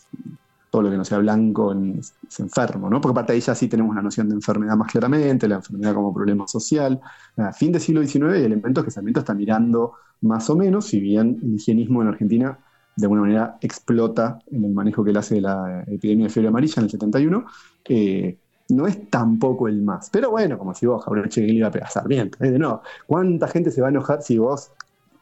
todo 0.71 0.83
lo 0.83 0.91
que 0.91 0.99
no 0.99 1.05
sea 1.07 1.17
blanco 1.17 1.73
es 1.73 2.13
enfermo, 2.39 2.91
¿no? 2.91 3.01
Porque 3.01 3.13
aparte 3.13 3.33
ahí 3.33 3.41
ya 3.41 3.55
sí 3.55 3.69
tenemos 3.69 3.91
una 3.91 4.03
noción 4.03 4.29
de 4.29 4.35
enfermedad 4.35 4.77
más 4.77 4.93
claramente, 4.93 5.49
la 5.49 5.55
enfermedad 5.55 5.95
como 5.95 6.13
problema 6.13 6.47
social. 6.47 7.01
A 7.39 7.55
fin 7.55 7.73
del 7.73 7.81
siglo 7.81 8.07
XIX 8.07 8.35
hay 8.35 8.45
elementos 8.45 8.85
que 8.85 8.91
Sarmiento 8.91 9.21
está 9.21 9.33
mirando 9.33 9.95
más 10.21 10.51
o 10.51 10.57
menos, 10.57 10.85
si 10.85 11.01
bien 11.01 11.39
el 11.43 11.55
higienismo 11.55 12.03
en 12.03 12.09
Argentina 12.09 12.59
de 12.97 13.07
alguna 13.07 13.23
manera 13.23 13.57
explota 13.63 14.41
en 14.53 14.63
el 14.63 14.73
manejo 14.73 15.03
que 15.03 15.11
él 15.13 15.17
hace 15.17 15.37
de 15.37 15.41
la 15.41 15.85
epidemia 15.87 16.27
de 16.27 16.31
fiebre 16.31 16.49
amarilla 16.49 16.75
en 16.77 16.85
el 16.85 16.91
71, 16.91 17.47
eh, 17.89 18.37
no 18.71 18.87
es 18.87 19.09
tampoco 19.11 19.69
el 19.69 19.83
más. 19.83 20.11
Pero 20.11 20.31
bueno, 20.31 20.59
como 20.59 20.75
si 20.75 20.87
vos, 20.87 21.05
Jaureche, 21.05 21.43
le 21.43 21.53
iba 21.55 21.69
a 21.69 21.71
pegar 21.71 21.91
Sarmiento. 21.91 22.39
¿eh? 22.45 22.51
Nuevo, 22.59 22.83
¿cuánta 23.07 23.49
gente 23.49 23.71
se 23.71 23.81
va 23.81 23.89
a 23.89 23.91
enojar 23.91 24.23
si 24.23 24.39
vos 24.39 24.71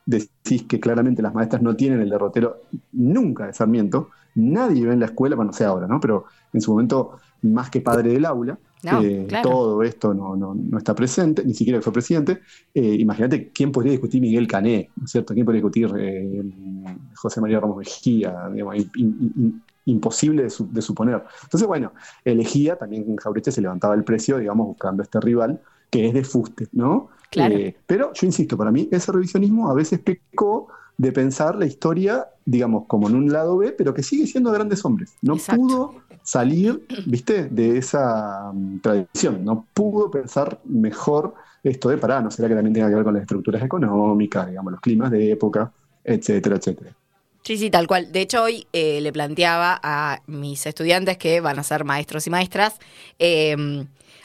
decís 0.05 0.64
que 0.68 0.80
claramente 0.80 1.22
las 1.22 1.34
maestras 1.34 1.62
no 1.62 1.76
tienen 1.76 2.01
el 2.01 2.11
derrotero 2.11 2.62
nunca 2.92 3.46
de 3.46 3.53
Sarmiento? 3.53 4.11
Nadie 4.34 4.86
ve 4.86 4.92
en 4.92 5.01
la 5.01 5.07
escuela, 5.07 5.36
bueno, 5.36 5.51
no 5.51 5.57
sé 5.57 5.64
ahora, 5.64 5.86
¿no? 5.86 5.99
Pero 6.01 6.26
en 6.53 6.61
su 6.61 6.70
momento, 6.72 7.18
más 7.42 7.70
que 7.70 7.80
padre 7.80 8.12
del 8.12 8.24
aula, 8.24 8.59
No, 8.84 9.03
eh, 9.03 9.26
claro. 9.28 9.49
todo 9.51 9.82
esto 9.82 10.14
no, 10.14 10.36
no- 10.36 10.55
no 10.55 10.78
está 10.78 10.94
presente, 10.94 11.44
ni 11.44 11.53
siquiera 11.55 11.82
fue 11.82 11.92
presidente. 11.92 12.40
Eh, 12.72 12.94
Imagínate 13.01 13.51
quién 13.51 13.72
podría 13.72 13.92
discutir 13.92 14.20
Miguel 14.20 14.46
Cané, 14.46 14.92
¿no 14.96 15.05
es 15.07 15.11
cierto? 15.11 15.34
¿Quién 15.34 15.44
podría 15.44 15.62
discutir 15.62 15.90
eh, 15.99 16.42
José 17.16 17.40
María 17.40 17.61
Ramos 17.61 17.78
Mejía? 17.78 18.49
Digamos, 18.53 18.76
in- 18.76 18.90
in- 18.94 19.32
in- 19.36 19.64
imposible 19.91 20.45
de, 20.45 20.51
su- 20.51 20.70
de 20.72 20.82
suponer. 20.82 21.22
Entonces, 21.43 21.66
bueno, 21.66 21.93
elegía, 22.24 22.76
también 22.76 23.16
Jaureche 23.16 23.51
se 23.53 23.61
levantaba 23.61 23.95
el 23.95 24.05
precio, 24.05 24.39
digamos, 24.39 24.66
buscando 24.66 25.03
este 25.03 25.20
rival 25.20 25.61
que 25.91 26.07
es 26.07 26.14
de 26.14 26.24
fuste, 26.24 26.68
¿no? 26.72 27.09
Claro. 27.30 27.55
Eh, 27.57 27.76
pero 27.86 28.12
yo 28.12 28.26
insisto, 28.26 28.57
para 28.57 28.70
mí 28.70 28.89
ese 28.91 29.12
revisionismo 29.12 29.70
a 29.70 29.74
veces 29.74 30.01
pecó 30.01 30.68
de 30.97 31.12
pensar 31.12 31.55
la 31.57 31.66
historia, 31.66 32.26
digamos, 32.45 32.84
como 32.86 33.09
en 33.09 33.14
un 33.14 33.32
lado 33.32 33.57
B, 33.59 33.72
pero 33.72 33.95
que 33.95 34.03
sigue 34.03 34.26
siendo 34.26 34.51
de 34.51 34.59
grandes 34.59 34.84
hombres. 34.84 35.16
No 35.22 35.36
pudo 35.36 35.95
salir, 36.22 36.84
viste, 37.07 37.49
de 37.49 37.78
esa 37.78 38.51
mm, 38.53 38.80
tradición. 38.80 39.45
No 39.45 39.66
pudo 39.72 40.11
pensar 40.11 40.61
mejor 40.64 41.34
esto 41.62 41.89
de, 41.89 41.99
pará, 41.99 42.20
no 42.20 42.30
será 42.30 42.49
que 42.49 42.55
también 42.55 42.74
tenga 42.74 42.89
que 42.89 42.95
ver 42.97 43.05
con 43.05 43.14
las 43.14 43.22
estructuras 43.22 43.62
económicas, 43.62 44.49
digamos, 44.49 44.72
los 44.72 44.80
climas 44.80 45.11
de 45.11 45.30
época, 45.32 45.72
etcétera, 46.05 46.57
etcétera. 46.57 46.93
Sí, 47.49 47.57
sí, 47.57 47.70
tal 47.70 47.86
cual. 47.86 48.12
De 48.12 48.20
hecho, 48.20 48.42
hoy 48.42 48.66
eh, 48.74 49.01
le 49.01 49.11
planteaba 49.11 49.80
a 49.82 50.20
mis 50.26 50.66
estudiantes 50.66 51.16
que 51.16 51.40
van 51.40 51.59
a 51.59 51.62
ser 51.62 51.82
maestros 51.84 52.26
y 52.26 52.30
maestras 52.30 52.74
eh, 53.18 53.57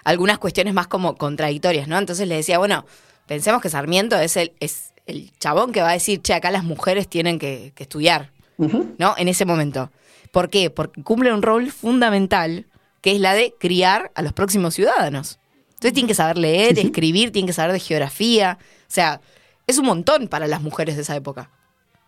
algunas 0.04 0.40
cuestiones 0.40 0.74
más 0.74 0.88
como 0.88 1.16
contradictorias, 1.16 1.88
¿no? 1.88 1.98
Entonces 1.98 2.28
le 2.28 2.36
decía, 2.36 2.58
bueno, 2.58 2.86
pensemos 3.26 3.62
que 3.62 3.70
Sarmiento 3.70 4.18
es 4.18 4.36
el, 4.36 4.52
es 4.60 4.92
el 5.06 5.32
chabón 5.40 5.72
que 5.72 5.82
va 5.82 5.92
a 5.92 5.94
decir, 5.94 6.22
che, 6.22 6.34
acá 6.34 6.52
las 6.52 6.66
mujeres 6.66 7.08
tienen 7.08 7.40
que, 7.40 7.72
que 7.76 7.84
estudiar, 7.84 8.34
¿no? 8.58 9.16
En 9.18 9.30
ese 9.30 9.46
momento. 9.46 9.90
¿Por 10.34 10.50
qué? 10.50 10.70
Porque 10.70 11.02
cumple 11.02 11.32
un 11.32 11.44
rol 11.44 11.72
fundamental 11.72 12.66
que 13.00 13.14
es 13.14 13.22
la 13.22 13.36
de 13.36 13.56
criar 13.58 14.12
a 14.16 14.22
los 14.22 14.34
próximos 14.34 14.76
ciudadanos. 14.76 15.40
Entonces 15.70 15.94
tienen 15.94 16.10
que 16.10 16.16
saber 16.16 16.38
leer, 16.38 16.78
escribir, 16.78 17.32
tienen 17.32 17.48
que 17.48 17.54
saber 17.54 17.72
de 17.72 17.80
geografía. 17.80 18.58
O 18.82 18.92
sea, 18.92 19.22
es 19.66 19.78
un 19.78 19.86
montón 19.86 20.28
para 20.28 20.46
las 20.46 20.62
mujeres 20.62 20.98
de 20.98 21.04
esa 21.04 21.16
época. 21.16 21.50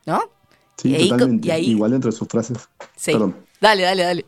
¿No? 0.06 0.35
Sí, 0.78 0.90
Y 0.90 0.96
ahí 0.96 1.10
co- 1.10 1.16
totalmente. 1.16 1.48
y 1.48 1.52
ahí- 1.52 1.66
Igual 1.72 1.92
dentro 1.92 2.12
de 2.12 2.18
sus 2.18 2.28
frases. 2.28 2.58
Sí. 2.96 3.12
Perdón. 3.14 3.36
Dale, 3.62 3.84
dale, 3.84 4.04
dale. 4.04 4.26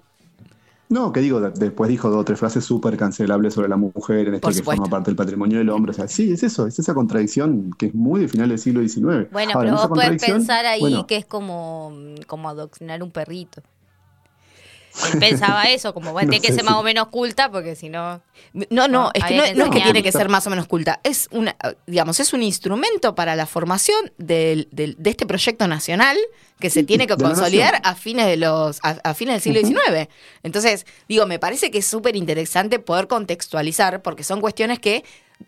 No, 0.90 1.12
que 1.12 1.20
digo, 1.20 1.42
de- 1.42 1.50
después 1.52 1.90
dijo 1.90 2.10
dos 2.10 2.22
o 2.22 2.24
tres 2.24 2.40
frases 2.40 2.64
súper 2.64 2.96
cancelables 2.96 3.54
sobre 3.54 3.68
la 3.68 3.76
mujer, 3.76 4.30
en 4.30 4.36
esto 4.36 4.46
Por 4.46 4.54
que 4.54 4.60
supuesto. 4.60 4.82
forma 4.84 4.90
parte 4.90 5.10
del 5.12 5.18
patrimonio 5.18 5.58
del 5.58 5.70
hombre. 5.70 5.92
O 5.92 5.94
sea, 5.94 6.08
sí, 6.08 6.32
es 6.32 6.44
eso, 6.44 6.66
es 6.66 6.80
esa 6.80 6.94
contradicción 6.94 7.72
que 7.78 7.88
es 7.88 7.94
muy 7.94 8.22
de 8.22 8.30
final 8.30 8.48
del 8.48 8.58
siglo 8.58 8.80
XIX. 8.82 9.28
Bueno, 9.32 9.52
Ahora, 9.54 9.72
pero 9.72 9.82
vos 9.82 9.88
podés 9.90 10.24
pensar 10.24 10.66
ahí 10.66 10.80
bueno, 10.80 11.06
que 11.06 11.18
es 11.18 11.26
como, 11.26 11.92
como 12.26 12.48
adoctrinar 12.48 13.04
un 13.04 13.12
perrito. 13.12 13.62
Él 15.14 15.20
pensaba 15.20 15.64
eso, 15.70 15.94
como 15.94 16.12
bueno, 16.14 16.28
No 16.28 16.32
tiene 16.32 16.42
que 16.46 16.52
ser 16.54 16.62
si- 16.62 16.66
más 16.66 16.76
o 16.76 16.84
menos 16.84 17.08
culta 17.08 17.52
porque 17.52 17.76
si 17.76 17.90
no. 17.90 18.22
No, 18.70 18.88
no, 18.88 19.12
es 19.14 19.24
que 19.24 19.36
no, 19.36 19.44
no 19.56 19.66
es 19.66 19.72
que 19.72 19.82
tiene 19.82 20.02
que 20.04 20.12
ser 20.12 20.30
más 20.30 20.46
o 20.48 20.50
menos 20.50 20.68
culta. 20.68 21.00
Es 21.04 21.28
una, 21.32 21.56
digamos, 21.86 22.20
es 22.20 22.34
un 22.34 22.42
instrumento 22.44 23.14
para 23.16 23.36
la 23.36 23.46
formación 23.46 24.12
del- 24.18 24.68
del- 24.72 24.96
de 24.98 25.10
este 25.10 25.26
proyecto 25.26 25.68
nacional 25.68 26.18
que 26.60 26.70
se 26.72 26.84
tiene 26.84 27.06
que 27.06 27.16
de 27.16 27.24
consolidar 27.24 27.80
a 27.84 27.94
fines 27.94 28.26
de 28.26 28.38
los, 28.38 28.80
a, 28.82 28.98
a 29.04 29.14
fines 29.14 29.36
del 29.36 29.42
siglo 29.44 29.60
XIX. 29.68 30.10
Entonces, 30.44 30.86
digo, 31.08 31.26
me 31.28 31.38
parece 31.38 31.70
que 31.70 31.78
es 31.80 31.86
súper 31.86 32.16
interesante 32.16 32.80
poder 32.80 33.08
contextualizar, 33.08 34.02
porque 34.02 34.24
son 34.24 34.42
cuestiones 34.42 34.80
que 34.80 35.04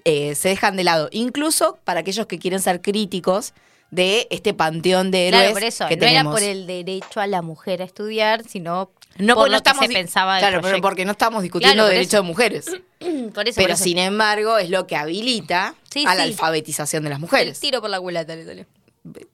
eh, 0.06 0.36
se 0.36 0.50
dejan 0.50 0.76
de 0.76 0.84
lado, 0.84 1.10
incluso 1.12 1.80
para 1.84 2.02
aquellos 2.02 2.28
que 2.28 2.38
quieren 2.38 2.60
ser 2.62 2.80
críticos 2.82 3.54
de 3.90 4.28
este 4.30 4.54
panteón 4.54 5.10
de 5.10 5.30
héroes 5.30 5.42
Claro, 5.42 5.54
por 5.56 5.64
eso. 5.64 5.88
que 5.88 5.96
no 5.96 6.02
tenemos. 6.02 6.22
era 6.22 6.32
por 6.32 6.44
el 6.44 6.68
derecho 6.68 7.22
a 7.22 7.26
la 7.26 7.42
mujer 7.42 7.82
a 7.82 7.86
estudiar, 7.86 8.44
sino 8.48 8.92
No, 9.20 9.36
por 9.36 9.44
porque 9.44 9.52
no 9.52 9.52
que 9.52 9.58
estamos 9.70 9.86
se 9.88 9.94
pensaba 9.94 10.34
del 10.36 10.42
Claro, 10.42 10.54
pero 10.58 10.62
proyecto. 10.62 10.82
porque 10.88 11.06
no 11.06 11.12
estamos 11.12 11.44
discutiendo 11.44 11.74
Claro, 11.76 11.88
por 11.88 11.94
derecho 11.94 12.18
eso. 12.18 12.24
de 12.24 12.28
mujeres. 12.28 12.66
por 13.34 13.48
eso, 13.48 13.56
Pero 13.56 13.68
por 13.68 13.72
eso. 13.72 13.84
sin 13.84 13.98
embargo 13.98 14.58
es 14.58 14.70
lo 14.70 14.88
que 14.88 14.96
habilita 14.96 15.76
Sí, 15.92 16.06
a 16.08 16.16
la 16.16 16.24
sí. 16.24 16.30
alfabetización 16.32 17.04
de 17.04 17.10
las 17.10 17.18
El 17.18 17.22
mujeres. 17.22 17.60
tiro 17.60 17.82
por 17.82 17.90
la 17.90 18.00
culata 18.00 18.36
le 18.36 18.46
salió. 18.46 18.66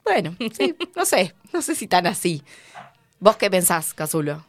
Bueno, 0.03 0.35
sí, 0.57 0.75
no 0.95 1.05
sé, 1.05 1.33
no 1.53 1.61
sé 1.61 1.75
si 1.75 1.87
tan 1.87 2.07
así. 2.07 2.43
¿Vos 3.19 3.37
qué 3.37 3.49
pensás, 3.49 3.93
Cazulo? 3.93 4.43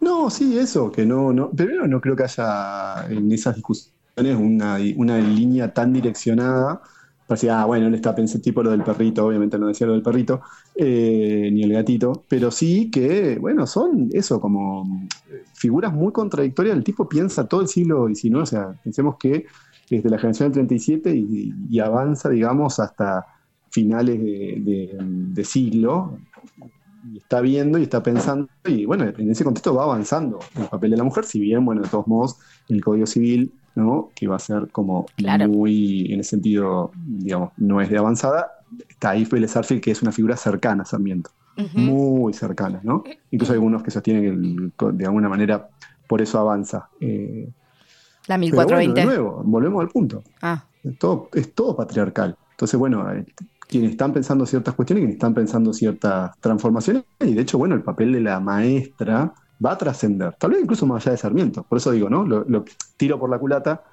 No, 0.00 0.28
sí, 0.30 0.58
eso, 0.58 0.92
que 0.92 1.06
no, 1.06 1.32
no. 1.32 1.50
Primero 1.50 1.86
no 1.88 2.00
creo 2.00 2.14
que 2.14 2.24
haya 2.24 3.06
en 3.08 3.32
esas 3.32 3.54
discusiones 3.56 3.92
una, 4.16 4.78
una 4.96 5.18
línea 5.18 5.72
tan 5.72 5.92
direccionada. 5.92 6.80
Parecía, 7.26 7.60
ah, 7.60 7.64
bueno, 7.66 7.88
él 7.88 7.94
está 7.94 8.14
pensando 8.14 8.42
tipo 8.42 8.62
lo 8.62 8.70
del 8.70 8.84
perrito, 8.84 9.26
obviamente 9.26 9.58
no 9.58 9.66
decía 9.66 9.86
lo 9.88 9.94
del 9.94 10.02
perrito, 10.02 10.42
eh, 10.76 11.50
ni 11.52 11.64
el 11.64 11.72
gatito, 11.72 12.24
pero 12.28 12.52
sí 12.52 12.88
que, 12.90 13.36
bueno, 13.40 13.66
son 13.66 14.08
eso, 14.12 14.40
como 14.40 15.08
eh, 15.28 15.42
figuras 15.54 15.92
muy 15.92 16.12
contradictorias. 16.12 16.76
El 16.76 16.84
tipo 16.84 17.08
piensa 17.08 17.48
todo 17.48 17.62
el 17.62 17.68
siglo 17.68 18.06
XIX, 18.06 18.42
o 18.42 18.46
sea, 18.46 18.68
pensemos 18.82 19.16
que 19.18 19.44
desde 19.90 20.08
la 20.08 20.18
generación 20.18 20.48
del 20.48 20.52
37 20.54 21.14
y, 21.16 21.52
y 21.68 21.80
avanza, 21.80 22.28
digamos, 22.28 22.78
hasta 22.78 23.26
finales 23.70 24.20
de, 24.22 24.56
de- 24.60 24.96
de 25.00 25.44
siglo, 25.44 26.18
y 27.02 27.18
está 27.18 27.40
viendo 27.40 27.78
y 27.78 27.82
está 27.84 28.02
pensando, 28.02 28.48
y 28.64 28.84
bueno, 28.84 29.04
en 29.16 29.30
ese 29.30 29.44
contexto 29.44 29.74
va 29.74 29.84
avanzando 29.84 30.38
el 30.56 30.66
papel 30.68 30.90
de 30.92 30.96
la 30.96 31.04
mujer, 31.04 31.24
si 31.24 31.38
bien, 31.40 31.64
bueno, 31.64 31.82
de 31.82 31.88
todos 31.88 32.06
modos, 32.06 32.36
el 32.68 32.82
Código 32.82 33.06
Civil, 33.06 33.52
¿no? 33.76 34.10
Que 34.14 34.26
va 34.26 34.36
a 34.36 34.40
ser 34.40 34.68
como 34.72 35.06
muy, 35.48 36.12
en 36.12 36.20
ese 36.20 36.30
sentido, 36.30 36.90
digamos, 37.06 37.50
no 37.56 37.80
es 37.80 37.88
de 37.88 37.98
avanzada, 37.98 38.50
está 38.88 39.10
ahí 39.10 39.24
Vélez 39.30 39.56
Arfield, 39.56 39.80
que 39.82 39.92
es 39.92 40.02
una 40.02 40.10
figura 40.12 40.36
cercana 40.36 40.82
a 40.82 40.86
Sarmiento, 40.86 41.30
muy 41.74 42.32
cercana, 42.34 42.80
¿no? 42.82 43.04
Incluso 43.30 43.52
hay 43.52 43.56
algunos 43.58 43.82
que 43.82 43.90
sostienen 43.90 44.22
que 44.76 44.86
el- 44.88 44.98
de 44.98 45.06
alguna 45.06 45.28
manera 45.28 45.68
por 46.08 46.20
eso 46.20 46.38
avanza. 46.38 46.88
Eh, 47.00 47.48
La 48.26 48.36
pero 48.38 48.54
bueno, 48.56 48.78
1420. 48.78 49.00
de 49.00 49.06
nuevo, 49.06 49.42
volvemos 49.44 49.80
al 49.82 49.88
punto. 49.88 50.22
Ah. 50.42 50.64
Es 50.82 50.98
todo, 50.98 51.28
es 51.34 51.52
todo 51.54 51.76
patriarcal. 51.76 52.36
Entonces, 52.52 52.78
bueno, 52.78 53.10
eh, 53.12 53.24
quienes 53.68 53.90
están 53.92 54.12
pensando 54.12 54.46
ciertas 54.46 54.74
cuestiones, 54.74 55.02
quienes 55.02 55.16
están 55.16 55.34
pensando 55.34 55.72
ciertas 55.72 56.32
transformaciones, 56.40 57.04
y 57.20 57.34
de 57.34 57.42
hecho, 57.42 57.58
bueno, 57.58 57.74
el 57.74 57.82
papel 57.82 58.12
de 58.12 58.20
la 58.20 58.38
maestra 58.40 59.32
va 59.64 59.72
a 59.72 59.78
trascender, 59.78 60.34
tal 60.38 60.50
vez 60.52 60.60
incluso 60.62 60.86
más 60.86 61.04
allá 61.04 61.12
de 61.12 61.18
Sarmiento. 61.18 61.64
Por 61.64 61.78
eso 61.78 61.90
digo, 61.92 62.08
¿no? 62.10 62.24
Lo, 62.26 62.44
lo- 62.48 62.64
tiro 62.96 63.18
por 63.18 63.30
la 63.30 63.38
culata, 63.38 63.84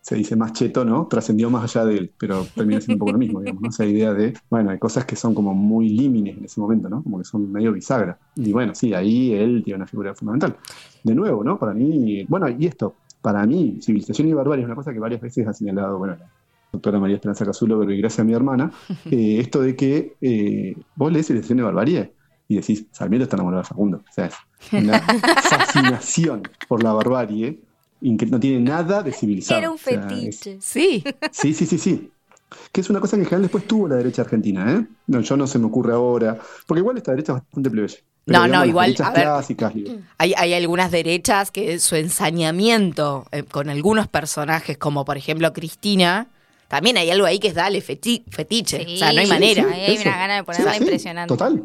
se 0.00 0.14
dice 0.14 0.36
más 0.36 0.52
cheto, 0.52 0.84
¿no? 0.84 1.06
Trascendió 1.08 1.50
más 1.50 1.64
allá 1.64 1.84
de 1.86 1.96
él, 1.98 2.14
pero 2.18 2.44
termina 2.54 2.80
siendo 2.80 2.94
un 2.94 2.98
poco 3.00 3.12
lo 3.12 3.18
mismo, 3.18 3.40
digamos, 3.40 3.62
¿no? 3.62 3.68
Esa 3.70 3.84
idea 3.84 4.14
de, 4.14 4.34
bueno, 4.48 4.70
hay 4.70 4.78
cosas 4.78 5.04
que 5.04 5.16
son 5.16 5.34
como 5.34 5.52
muy 5.54 5.88
límites 5.88 6.38
en 6.38 6.44
ese 6.44 6.60
momento, 6.60 6.88
¿no? 6.88 7.02
Como 7.02 7.18
que 7.18 7.24
son 7.24 7.50
medio 7.50 7.72
bisagra. 7.72 8.16
Y 8.36 8.52
bueno, 8.52 8.74
sí, 8.74 8.94
ahí 8.94 9.32
él 9.32 9.62
tiene 9.64 9.78
una 9.78 9.86
figura 9.86 10.14
fundamental. 10.14 10.56
De 11.02 11.14
nuevo, 11.14 11.42
¿no? 11.42 11.58
Para 11.58 11.74
mí, 11.74 12.24
bueno, 12.28 12.48
y 12.48 12.66
esto, 12.66 13.00
para 13.20 13.44
mí, 13.46 13.78
civilización 13.82 14.28
y 14.28 14.32
barbarie 14.32 14.62
es 14.62 14.66
una 14.66 14.76
cosa 14.76 14.92
que 14.92 15.00
varias 15.00 15.20
veces 15.20 15.46
ha 15.48 15.52
señalado, 15.52 15.98
bueno, 15.98 16.14
la 16.20 16.30
doctora 16.72 17.00
María 17.00 17.16
Esperanza 17.16 17.44
Cazulo, 17.44 17.78
pero 17.80 17.92
y 17.92 17.98
gracias 17.98 18.20
a 18.20 18.24
mi 18.24 18.32
hermana, 18.32 18.70
eh, 19.10 19.38
esto 19.40 19.60
de 19.60 19.74
que 19.74 20.16
eh, 20.20 20.76
vos 20.94 21.12
lees 21.12 21.26
civilización 21.26 21.58
y 21.58 21.62
barbarie 21.62 22.14
y 22.48 22.56
decís, 22.56 22.86
Sarmiento 22.92 23.24
está 23.24 23.34
enamorado 23.36 23.62
de 23.62 23.68
Facundo. 23.68 23.96
O 23.98 24.12
sea, 24.12 24.26
es 24.26 24.34
una 24.72 25.00
fascinación 25.42 26.42
por 26.68 26.82
la 26.82 26.92
barbarie 26.92 27.58
y 28.00 28.16
que 28.16 28.26
no 28.26 28.38
tiene 28.40 28.60
nada 28.60 29.02
de 29.02 29.12
civilizado. 29.12 29.58
Era 29.60 29.70
un 29.70 29.76
O 29.76 29.78
sea, 29.78 29.94
es- 29.94 30.40
fetiche. 30.40 30.58
Sí. 30.60 31.04
Sí, 31.32 31.54
sí, 31.54 31.66
sí, 31.66 31.78
sí. 31.78 32.10
Que 32.72 32.80
es 32.80 32.90
una 32.90 33.00
cosa 33.00 33.16
que 33.16 33.22
en 33.22 33.26
general 33.26 33.42
después 33.42 33.66
tuvo 33.66 33.88
la 33.88 33.96
derecha 33.96 34.22
argentina, 34.22 34.72
¿eh? 34.72 34.86
No, 35.08 35.20
yo 35.20 35.36
no 35.36 35.46
se 35.46 35.58
me 35.58 35.66
ocurre 35.66 35.92
ahora. 35.94 36.38
Porque 36.66 36.78
igual 36.80 36.96
esta 36.96 37.10
derecha 37.10 37.32
es 37.32 37.38
bastante 37.42 37.70
plebeya. 37.70 37.96
Pero 38.24 38.38
No, 38.40 38.46
no, 38.48 38.64
igual, 38.64 38.86
derechas 38.90 39.06
a 39.08 39.12
ver. 39.12 39.22
clásicas, 39.22 39.74
digo. 39.74 39.92
Hay, 40.18 40.32
hay 40.36 40.54
algunas 40.54 40.90
derechas 40.90 41.50
que 41.50 41.78
su 41.80 41.96
ensañamiento 41.96 43.26
eh, 43.32 43.42
con 43.42 43.68
algunos 43.70 44.08
personajes, 44.08 44.78
como 44.78 45.04
por 45.04 45.16
ejemplo 45.16 45.52
Cristina, 45.52 46.28
también 46.68 46.96
hay 46.98 47.10
algo 47.10 47.26
ahí 47.26 47.38
que 47.38 47.48
es 47.48 47.54
dale 47.54 47.82
feti- 47.82 48.24
fetiche. 48.30 48.84
o 48.86 48.96
sea, 48.96 49.12
no 49.12 49.20
hay 49.20 49.26
Sí, 49.26 49.32
manera. 49.32 49.62
sí, 49.64 49.80
hay 49.80 49.98
una 49.98 50.16
gana 50.16 50.34
de 50.36 50.44
ponerla 50.44 50.76
impresionante. 50.76 51.28
Total. 51.28 51.62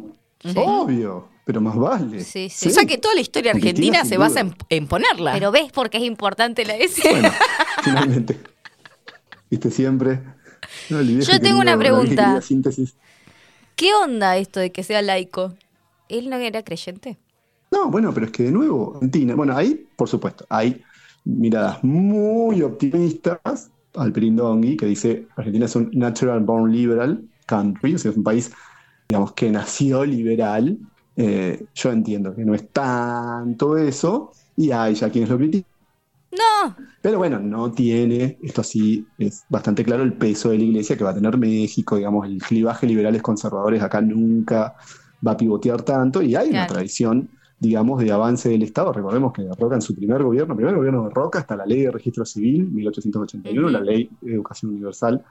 Obvio. 0.56 1.28
Pero 1.52 1.60
más 1.60 1.76
vale. 1.76 2.24
Sí, 2.24 2.48
O 2.48 2.70
sea 2.70 2.86
que 2.86 2.98
toda 2.98 3.14
la 3.14 3.20
historia 3.20 3.52
argentina 3.52 4.06
se 4.06 4.16
duda. 4.16 4.28
basa 4.30 4.40
en, 4.40 4.56
en 4.70 4.88
ponerla. 4.88 5.34
Pero 5.34 5.52
ves 5.52 5.70
por 5.74 5.90
qué 5.90 5.98
es 5.98 6.04
importante 6.04 6.64
la 6.64 6.78
S. 6.78 7.02
Finalmente. 7.84 8.40
Viste 9.50 9.70
siempre. 9.70 10.22
No, 10.90 11.02
Yo 11.02 11.42
tengo 11.42 11.60
una 11.60 11.78
pregunta. 11.78 12.40
¿Qué 13.76 13.94
onda 13.94 14.38
esto 14.38 14.62
de 14.62 14.72
que 14.72 14.82
sea 14.82 15.02
laico? 15.02 15.54
¿Él 16.08 16.30
no 16.30 16.38
era 16.38 16.64
creyente? 16.64 17.18
No, 17.70 17.92
bueno, 17.92 18.14
pero 18.14 18.28
es 18.28 18.32
que 18.32 18.44
de 18.44 18.52
nuevo, 18.54 18.94
Argentina, 18.96 19.36
bueno, 19.36 19.54
ahí, 19.54 19.86
por 19.98 20.08
supuesto, 20.08 20.46
hay 20.48 20.82
miradas 21.26 21.84
muy 21.84 22.62
optimistas 22.62 23.72
al 23.96 24.14
Pirindongui, 24.14 24.78
que 24.78 24.86
dice 24.86 25.28
Argentina 25.36 25.66
es 25.66 25.76
un 25.76 25.90
natural 25.92 26.40
born 26.40 26.72
liberal 26.72 27.22
country, 27.46 27.96
o 27.96 27.98
sea, 27.98 28.12
es 28.12 28.18
un 28.18 28.24
país, 28.24 28.54
digamos, 29.10 29.34
que 29.34 29.52
nació 29.52 30.06
liberal. 30.06 30.78
Eh, 31.24 31.66
yo 31.76 31.92
entiendo 31.92 32.34
que 32.34 32.44
no 32.44 32.56
es 32.56 32.70
tanto 32.70 33.78
eso, 33.78 34.32
y 34.58 34.72
hay 34.72 34.96
ya 34.96 35.12
quienes 35.12 35.30
lo 35.30 35.38
critican. 35.38 35.70
No. 36.32 36.76
Pero 37.02 37.20
bueno, 37.20 37.40
no 37.40 37.72
tiene, 37.72 38.40
esto 38.42 38.64
sí 38.64 39.06
es 39.20 39.44
bastante 39.48 39.84
claro, 39.84 40.02
el 40.02 40.14
peso 40.14 40.50
de 40.50 40.58
la 40.58 40.64
iglesia 40.64 40.98
que 40.98 41.04
va 41.04 41.12
a 41.12 41.14
tener 41.14 41.38
México, 41.38 41.96
digamos, 41.96 42.26
el 42.26 42.42
clivaje 42.42 42.88
liberales 42.88 43.22
conservadores 43.22 43.84
acá 43.84 44.02
nunca 44.02 44.76
va 45.26 45.34
a 45.34 45.38
pivotear 45.38 45.84
tanto, 45.84 46.24
y 46.24 46.36
hay 46.36 46.50
una 46.50 46.66
tradición, 46.66 47.30
digamos, 47.60 48.02
de 48.02 48.12
avance 48.12 48.50
del 48.50 48.64
Estado. 48.64 48.92
Recordemos 48.92 49.32
que 49.32 49.48
Roca 49.60 49.76
en 49.76 49.82
su 49.82 49.94
primer 49.94 50.24
gobierno, 50.24 50.56
primer 50.56 50.76
gobierno 50.76 51.04
de 51.04 51.12
Roca, 51.12 51.38
hasta 51.38 51.56
la 51.56 51.68
ley 51.68 51.84
de 51.84 51.92
registro 51.92 52.26
civil, 52.26 52.68
1881, 52.72 53.70
la 53.70 53.82
ley 53.82 54.10
de 54.22 54.34
educación 54.34 54.72
universal 54.72 55.24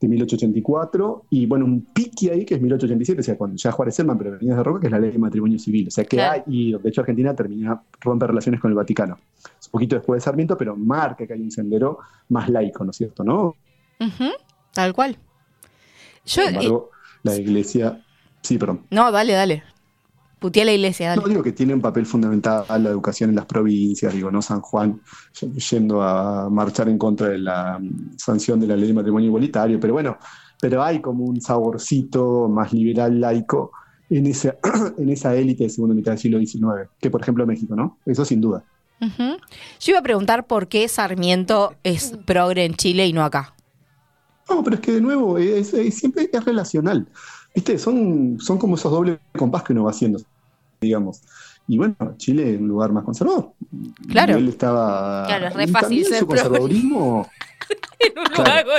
de 0.00 0.08
1884, 0.08 1.24
y 1.30 1.46
bueno, 1.46 1.64
un 1.64 1.80
pique 1.92 2.30
ahí 2.30 2.44
que 2.44 2.54
es 2.54 2.60
1887, 2.60 3.20
o 3.20 3.22
sea, 3.24 3.36
cuando 3.36 3.56
ya 3.56 3.72
Juárez 3.72 3.94
Selman, 3.94 4.18
pero 4.18 4.32
venía 4.32 4.54
de 4.56 4.62
Roca, 4.62 4.80
que 4.80 4.86
es 4.86 4.92
la 4.92 4.98
ley 4.98 5.10
de 5.10 5.18
matrimonio 5.18 5.58
civil. 5.58 5.88
O 5.88 5.90
sea, 5.90 6.04
que 6.04 6.16
Claro. 6.16 6.32
hay, 6.34 6.42
y 6.46 6.72
de 6.76 6.88
hecho 6.88 7.00
Argentina 7.02 7.34
termina, 7.34 7.82
rompe 8.00 8.26
relaciones 8.26 8.60
con 8.60 8.70
el 8.70 8.74
Vaticano. 8.76 9.18
Es 9.60 9.66
un 9.66 9.72
poquito 9.72 9.96
después 9.96 10.20
de 10.20 10.24
Sarmiento, 10.24 10.56
pero 10.56 10.76
marca 10.76 11.26
que 11.26 11.32
hay 11.32 11.40
un 11.40 11.50
sendero 11.50 11.98
más 12.28 12.48
laico, 12.48 12.84
¿no 12.84 12.90
es 12.90 12.96
cierto? 12.96 13.24
¿No? 13.24 13.54
Tal 14.72 14.92
cual. 14.92 15.16
Yo, 16.24 16.42
Sin 16.42 16.48
embargo, 16.54 16.90
la 17.22 17.36
iglesia. 17.36 18.02
Sí, 18.42 18.58
perdón. 18.58 18.80
eh, 18.84 18.86
no, 18.94 19.10
dale, 19.12 19.32
dale. 19.32 19.62
Puteé 20.44 20.60
a 20.60 20.66
la 20.66 20.72
iglesia, 20.74 21.08
dale. 21.08 21.22
No 21.22 21.28
digo 21.28 21.42
que 21.42 21.52
tiene 21.52 21.72
un 21.72 21.80
papel 21.80 22.04
fundamental 22.04 22.66
la 22.68 22.90
educación 22.90 23.30
en 23.30 23.36
las 23.36 23.46
provincias, 23.46 24.12
digo, 24.12 24.30
¿no? 24.30 24.42
San 24.42 24.60
Juan 24.60 25.00
yendo 25.70 26.02
a 26.02 26.50
marchar 26.50 26.86
en 26.90 26.98
contra 26.98 27.28
de 27.30 27.38
la 27.38 27.78
mm, 27.80 28.18
sanción 28.18 28.60
de 28.60 28.66
la 28.66 28.76
ley 28.76 28.88
de 28.88 28.92
matrimonio 28.92 29.28
igualitario, 29.28 29.80
pero 29.80 29.94
bueno, 29.94 30.18
pero 30.60 30.82
hay 30.82 31.00
como 31.00 31.24
un 31.24 31.40
saborcito 31.40 32.46
más 32.50 32.74
liberal 32.74 33.18
laico 33.18 33.72
en 34.10 34.26
esa, 34.26 34.56
en 34.98 35.08
esa 35.08 35.34
élite 35.34 35.64
de 35.64 35.70
segunda 35.70 35.94
mitad 35.94 36.12
del 36.12 36.18
siglo 36.18 36.38
XIX, 36.38 36.90
que 37.00 37.10
por 37.10 37.22
ejemplo 37.22 37.46
México, 37.46 37.74
¿no? 37.74 37.96
Eso 38.04 38.22
sin 38.26 38.42
duda. 38.42 38.62
Yo 39.00 39.92
iba 39.92 39.98
a 39.98 40.02
preguntar 40.02 40.46
por 40.46 40.68
qué 40.68 40.86
Sarmiento 40.88 41.72
es 41.84 42.12
progre 42.26 42.66
en 42.66 42.74
Chile 42.74 43.06
y 43.06 43.14
no 43.14 43.24
acá. 43.24 43.54
No, 44.50 44.62
pero 44.62 44.76
es 44.76 44.82
que 44.82 44.92
de 44.92 45.00
nuevo, 45.00 45.38
es- 45.38 45.72
es- 45.72 45.94
siempre 45.96 46.28
es 46.30 46.44
relacional. 46.44 47.06
¿Viste? 47.54 47.78
Son, 47.78 48.36
son 48.40 48.58
como 48.58 48.74
esos 48.74 48.90
dobles 48.90 49.18
compás 49.38 49.62
que 49.62 49.72
uno 49.72 49.84
va 49.84 49.90
haciendo, 49.92 50.18
digamos. 50.84 51.22
Y 51.66 51.78
bueno, 51.78 51.96
Chile 52.18 52.54
es 52.54 52.60
un 52.60 52.68
lugar 52.68 52.92
más 52.92 53.04
conservador. 53.04 53.52
Claro. 54.08 54.34
Y 54.34 54.42
él 54.42 54.48
estaba. 54.48 55.24
Claro, 55.26 55.46
es 55.48 55.54
re 55.54 55.66
fácil 55.68 56.04
ser 56.04 56.20
su 56.20 56.26
conservadurismo. 56.26 57.28
En 57.98 58.18
un 58.18 58.24
lugar. 58.36 58.66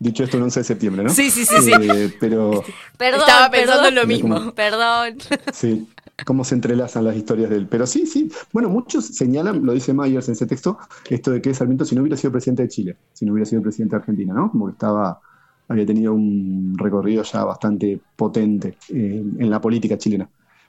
Dicho 0.00 0.24
esto, 0.24 0.36
el 0.36 0.42
11 0.42 0.60
de 0.60 0.64
septiembre, 0.64 1.04
¿no? 1.04 1.10
Sí, 1.10 1.30
sí, 1.30 1.46
sí, 1.46 1.54
sí. 1.62 1.72
Eh, 1.72 2.12
Pero. 2.20 2.62
Perdón, 2.98 3.20
Estaba 3.20 3.50
pensando 3.50 3.82
perdón, 3.82 3.86
en 3.88 3.94
lo 3.94 4.06
mismo. 4.06 4.34
Como- 4.34 4.54
Perdón. 4.54 5.16
Sí, 5.52 5.88
cómo 6.26 6.44
se 6.44 6.56
entrelazan 6.56 7.04
las 7.04 7.16
historias 7.16 7.48
de 7.50 7.56
él. 7.56 7.68
Pero 7.70 7.86
sí, 7.86 8.04
sí. 8.06 8.30
Bueno, 8.52 8.68
muchos 8.68 9.06
señalan, 9.06 9.64
lo 9.64 9.72
dice 9.72 9.94
Myers 9.94 10.28
en 10.28 10.32
ese 10.32 10.46
texto, 10.46 10.78
esto 11.08 11.30
de 11.30 11.40
que 11.40 11.54
Sarmiento 11.54 11.84
si 11.84 11.94
no 11.94 12.02
hubiera 12.02 12.16
sido 12.16 12.32
presidente 12.32 12.62
de 12.64 12.68
Chile, 12.68 12.96
si 13.12 13.24
no 13.24 13.32
hubiera 13.32 13.48
sido 13.48 13.62
presidente 13.62 13.94
de 13.96 14.00
Argentina, 14.00 14.34
¿no? 14.34 14.50
Como 14.50 14.66
que 14.66 14.72
estaba, 14.72 15.20
había 15.68 15.86
tenido 15.86 16.14
un 16.14 16.74
recorrido 16.76 17.22
ya 17.22 17.44
bastante 17.44 18.00
potente 18.16 18.76
eh, 18.90 19.24
en 19.38 19.50
la 19.50 19.60
política 19.60 19.96
chilena. 19.96 20.28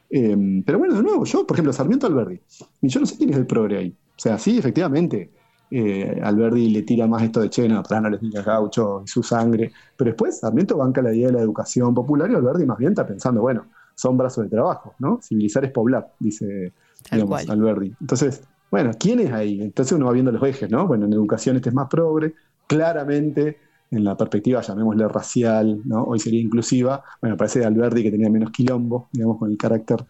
Eh, 0.10 0.64
pero 0.66 0.80
bueno, 0.80 0.96
de 0.96 1.04
nuevo, 1.04 1.26
yo, 1.26 1.46
por 1.46 1.56
ejemplo, 1.56 1.74
Sarmiento 1.74 2.08
Alberdi, 2.08 2.40
yo 2.82 3.00
no 3.00 3.06
sé 3.06 3.18
quién 3.18 3.32
es 3.32 3.38
el 3.38 3.46
progre 3.46 3.78
ahí. 3.78 3.90
O 3.90 4.20
sea, 4.20 4.38
sí, 4.38 4.58
efectivamente, 4.58 5.32
eh, 5.72 6.22
Alberdi 6.24 6.70
le 6.70 6.84
tira 6.84 7.08
más 7.08 7.24
esto 7.24 7.42
de 7.42 7.50
che, 7.50 7.68
no, 7.68 7.84
no 7.90 8.10
les 8.10 8.22
digas 8.22 8.46
gaucho 8.46 9.02
y 9.04 9.08
su 9.08 9.24
sangre. 9.24 9.72
Pero 9.98 10.12
después 10.12 10.40
Sarmiento 10.40 10.78
banca 10.78 11.02
la 11.02 11.14
idea 11.14 11.28
de 11.28 11.34
la 11.34 11.42
educación 11.42 11.94
popular 11.94 12.30
y 12.32 12.36
Alberdi 12.36 12.66
más 12.66 12.78
bien 12.78 12.92
está 12.92 13.06
pensando, 13.06 13.42
bueno, 13.42 13.66
son 13.96 14.18
brazos 14.18 14.44
de 14.44 14.50
trabajo, 14.50 14.94
¿no? 15.00 15.20
Civilizar 15.22 15.66
es 15.66 15.72
poblar, 15.72 16.14
dice 16.20 16.74
digamos. 17.12 17.50
Alberdi. 17.50 17.94
Entonces, 18.00 18.44
bueno, 18.72 18.92
¿quién 19.00 19.20
es 19.20 19.32
ahí? 19.32 19.62
Entonces 19.62 19.94
uno 19.94 20.08
va 20.08 20.12
viendo 20.12 20.32
los 20.32 20.44
ejes, 20.44 20.70
¿no? 20.70 20.88
Bueno, 20.88 21.06
en 21.06 21.14
educación 21.14 21.56
este 21.56 21.70
es 21.70 21.76
más 21.76 21.88
progre, 21.88 22.34
claramente 22.68 23.58
en 23.92 24.04
la 24.04 24.18
perspectiva, 24.18 24.62
llamémosle 24.62 25.08
racial, 25.08 25.82
¿no? 25.86 26.04
Hoy 26.04 26.20
sería 26.20 26.42
inclusiva, 26.42 27.04
bueno, 27.22 27.38
parece 27.38 27.60
de 27.60 27.66
Alberdi 27.66 28.04
que 28.04 28.12
tenía 28.12 28.30
menos 28.30 28.52
quilombo, 28.52 29.08
digamos, 29.12 29.38
con 29.38 29.52
el 29.52 29.58
carácter. 29.58 30.06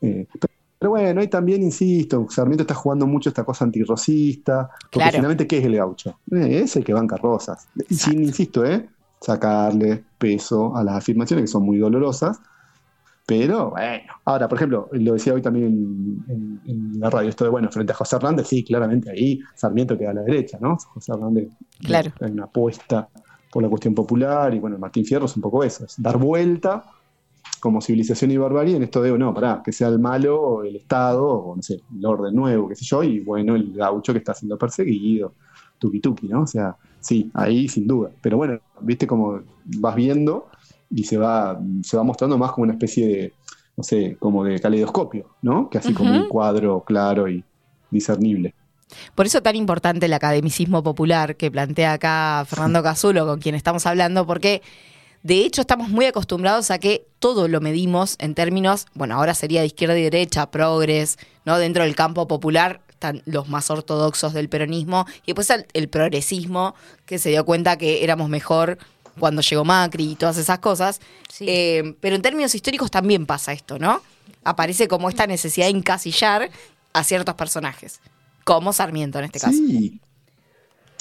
eh, 0.00 0.26
pero 0.78 0.90
bueno, 0.90 1.20
ahí 1.20 1.28
también, 1.28 1.62
insisto, 1.62 2.26
Sarmiento 2.28 2.62
está 2.62 2.74
jugando 2.74 3.06
mucho 3.06 3.28
esta 3.28 3.44
cosa 3.44 3.64
antirrocista, 3.64 4.68
porque 4.82 4.98
Claro. 4.98 5.12
finalmente, 5.12 5.46
¿qué 5.46 5.58
es 5.58 5.64
el 5.64 5.76
gaucho? 5.76 6.18
Eh, 6.32 6.62
es 6.64 6.74
el 6.74 6.82
que 6.84 6.92
banca 6.92 7.16
rosas. 7.16 7.68
Y 7.88 7.94
sin, 7.94 8.20
insisto, 8.24 8.64
¿eh? 8.64 8.88
sacarle 9.20 10.02
peso 10.18 10.74
a 10.76 10.82
las 10.82 10.96
afirmaciones 10.96 11.44
que 11.44 11.46
son 11.46 11.62
muy 11.62 11.78
dolorosas, 11.78 12.40
pero 13.26 13.70
bueno. 13.70 14.02
Ahora, 14.24 14.48
por 14.48 14.58
ejemplo, 14.58 14.88
lo 14.92 15.12
decía 15.14 15.34
hoy 15.34 15.42
también 15.42 15.66
en, 15.66 16.24
en- 16.28 16.60
en 16.64 17.00
la 17.00 17.10
radio, 17.10 17.28
esto 17.28 17.44
de, 17.44 17.50
bueno, 17.50 17.70
frente 17.70 17.92
a 17.92 17.96
José 17.96 18.16
Hernández, 18.16 18.48
sí, 18.48 18.64
claramente 18.64 19.10
ahí 19.10 19.38
Sarmiento 19.54 19.96
queda 19.98 20.10
a 20.10 20.14
la 20.14 20.22
derecha, 20.22 20.58
¿no? 20.60 20.76
José 20.76 21.12
Hernández 21.12 21.48
Claro. 21.84 22.12
hay 22.20 22.30
una 22.32 22.44
apuesta 22.44 23.08
por 23.50 23.62
la 23.62 23.68
cuestión 23.68 23.94
popular 23.94 24.54
y 24.54 24.58
bueno, 24.60 24.78
Martín 24.78 25.04
Fierro 25.04 25.26
es 25.26 25.36
un 25.36 25.42
poco 25.42 25.62
eso, 25.64 25.84
es 25.84 25.94
dar 26.00 26.18
vuelta 26.18 26.84
como 27.60 27.80
civilización 27.80 28.30
y 28.32 28.36
barbarie 28.36 28.76
en 28.76 28.82
esto 28.82 29.00
de, 29.02 29.16
no, 29.16 29.32
pará, 29.32 29.62
que 29.64 29.72
sea 29.72 29.88
el 29.88 29.98
malo, 30.00 30.64
el 30.64 30.76
Estado, 30.76 31.24
o 31.28 31.56
no 31.56 31.62
sé, 31.62 31.82
el 31.96 32.04
orden 32.04 32.34
nuevo, 32.34 32.68
qué 32.68 32.74
sé 32.74 32.84
yo, 32.84 33.02
y 33.04 33.20
bueno, 33.20 33.54
el 33.54 33.72
gaucho 33.74 34.12
que 34.12 34.18
está 34.18 34.34
siendo 34.34 34.58
perseguido, 34.58 35.36
tuki 35.78 36.00
tuki, 36.00 36.28
¿no? 36.28 36.42
O 36.42 36.46
sea, 36.46 36.76
sí, 36.98 37.30
ahí 37.34 37.68
sin 37.68 37.86
duda. 37.86 38.10
Pero 38.20 38.36
bueno, 38.36 38.58
viste 38.80 39.06
como 39.06 39.40
vas 39.64 39.94
viendo 39.94 40.48
y 40.94 41.04
se 41.04 41.16
va, 41.16 41.60
se 41.82 41.96
va 41.96 42.02
mostrando 42.02 42.38
más 42.38 42.52
como 42.52 42.64
una 42.64 42.74
especie 42.74 43.06
de, 43.06 43.32
no 43.76 43.82
sé, 43.82 44.16
como 44.18 44.44
de 44.44 44.60
caleidoscopio, 44.60 45.30
¿no? 45.42 45.70
Que 45.70 45.78
así 45.78 45.94
como 45.94 46.12
un 46.12 46.28
cuadro 46.28 46.82
claro 46.84 47.28
y 47.28 47.44
discernible. 47.90 48.54
Por 49.14 49.26
eso 49.26 49.42
tan 49.42 49.56
importante 49.56 50.06
el 50.06 50.12
academicismo 50.12 50.82
popular 50.82 51.36
que 51.36 51.50
plantea 51.50 51.94
acá 51.94 52.44
Fernando 52.46 52.82
Casulo, 52.82 53.26
con 53.26 53.40
quien 53.40 53.54
estamos 53.54 53.86
hablando, 53.86 54.26
porque 54.26 54.62
de 55.22 55.44
hecho 55.44 55.62
estamos 55.62 55.88
muy 55.88 56.04
acostumbrados 56.04 56.70
a 56.70 56.78
que 56.78 57.06
todo 57.18 57.48
lo 57.48 57.60
medimos 57.60 58.16
en 58.18 58.34
términos, 58.34 58.86
bueno, 58.94 59.14
ahora 59.14 59.34
sería 59.34 59.60
de 59.60 59.66
izquierda 59.68 59.98
y 59.98 60.02
derecha, 60.02 60.50
progres, 60.50 61.18
¿no? 61.46 61.58
Dentro 61.58 61.84
del 61.84 61.94
campo 61.94 62.28
popular 62.28 62.82
están 62.90 63.22
los 63.24 63.48
más 63.48 63.70
ortodoxos 63.70 64.34
del 64.34 64.48
peronismo 64.48 65.06
y 65.22 65.28
después 65.28 65.48
el, 65.50 65.66
el 65.72 65.88
progresismo 65.88 66.74
que 67.06 67.18
se 67.18 67.30
dio 67.30 67.44
cuenta 67.46 67.78
que 67.78 68.04
éramos 68.04 68.28
mejor 68.28 68.78
cuando 69.18 69.42
llegó 69.42 69.64
Macri 69.64 70.12
y 70.12 70.16
todas 70.16 70.38
esas 70.38 70.58
cosas. 70.58 71.00
Eh, 71.40 71.96
pero 72.00 72.16
en 72.16 72.22
términos 72.22 72.54
históricos 72.54 72.90
también 72.90 73.26
pasa 73.26 73.52
esto, 73.52 73.78
¿no? 73.78 74.00
Aparece 74.44 74.88
como 74.88 75.08
esta 75.08 75.26
necesidad 75.26 75.66
de 75.66 75.72
encasillar 75.78 76.50
a 76.92 77.04
ciertos 77.04 77.34
personajes, 77.34 78.00
como 78.44 78.72
Sarmiento 78.72 79.18
en 79.18 79.24
este 79.26 79.40
caso. 79.40 79.52
Sí. 79.52 80.00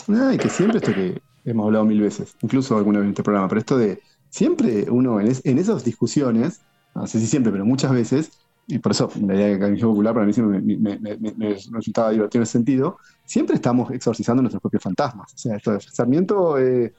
Ay, 0.07 0.37
que 0.37 0.49
siempre 0.49 0.77
esto 0.79 0.93
que 0.93 1.21
hemos 1.45 1.65
hablado 1.65 1.85
mil 1.85 2.01
veces, 2.01 2.35
incluso 2.41 2.77
alguna 2.77 2.99
vez 2.99 3.05
en 3.05 3.11
este 3.11 3.23
programa, 3.23 3.47
pero 3.47 3.59
esto 3.59 3.77
de 3.77 4.01
siempre 4.29 4.85
uno 4.89 5.19
en, 5.19 5.27
es- 5.27 5.41
en 5.45 5.57
esas 5.57 5.83
discusiones, 5.83 6.61
no 6.95 7.07
sé 7.07 7.19
si 7.19 7.27
siempre, 7.27 7.51
pero 7.51 7.65
muchas 7.65 7.91
veces, 7.91 8.31
y 8.67 8.79
por 8.79 8.91
eso 8.93 9.11
la 9.25 9.35
idea 9.35 9.47
de 9.47 9.55
academicismo 9.55 9.91
popular 9.91 10.13
para 10.13 10.25
mí 10.25 10.33
siempre 10.33 10.59
me, 10.61 10.77
me- 10.77 10.99
me- 10.99 11.17
me- 11.17 11.33
me 11.35 11.53
resultaba 11.71 12.11
divertido 12.11 12.39
en 12.39 12.43
ese 12.43 12.51
sentido, 12.53 12.97
siempre 13.25 13.55
estamos 13.55 13.91
exorcizando 13.91 14.41
nuestros 14.41 14.61
propios 14.61 14.83
fantasmas. 14.83 15.33
O 15.33 15.37
sea, 15.37 15.55
esto 15.57 15.71
de 15.71 15.81
Sarmiento 15.81 16.57
eh, 16.57 16.93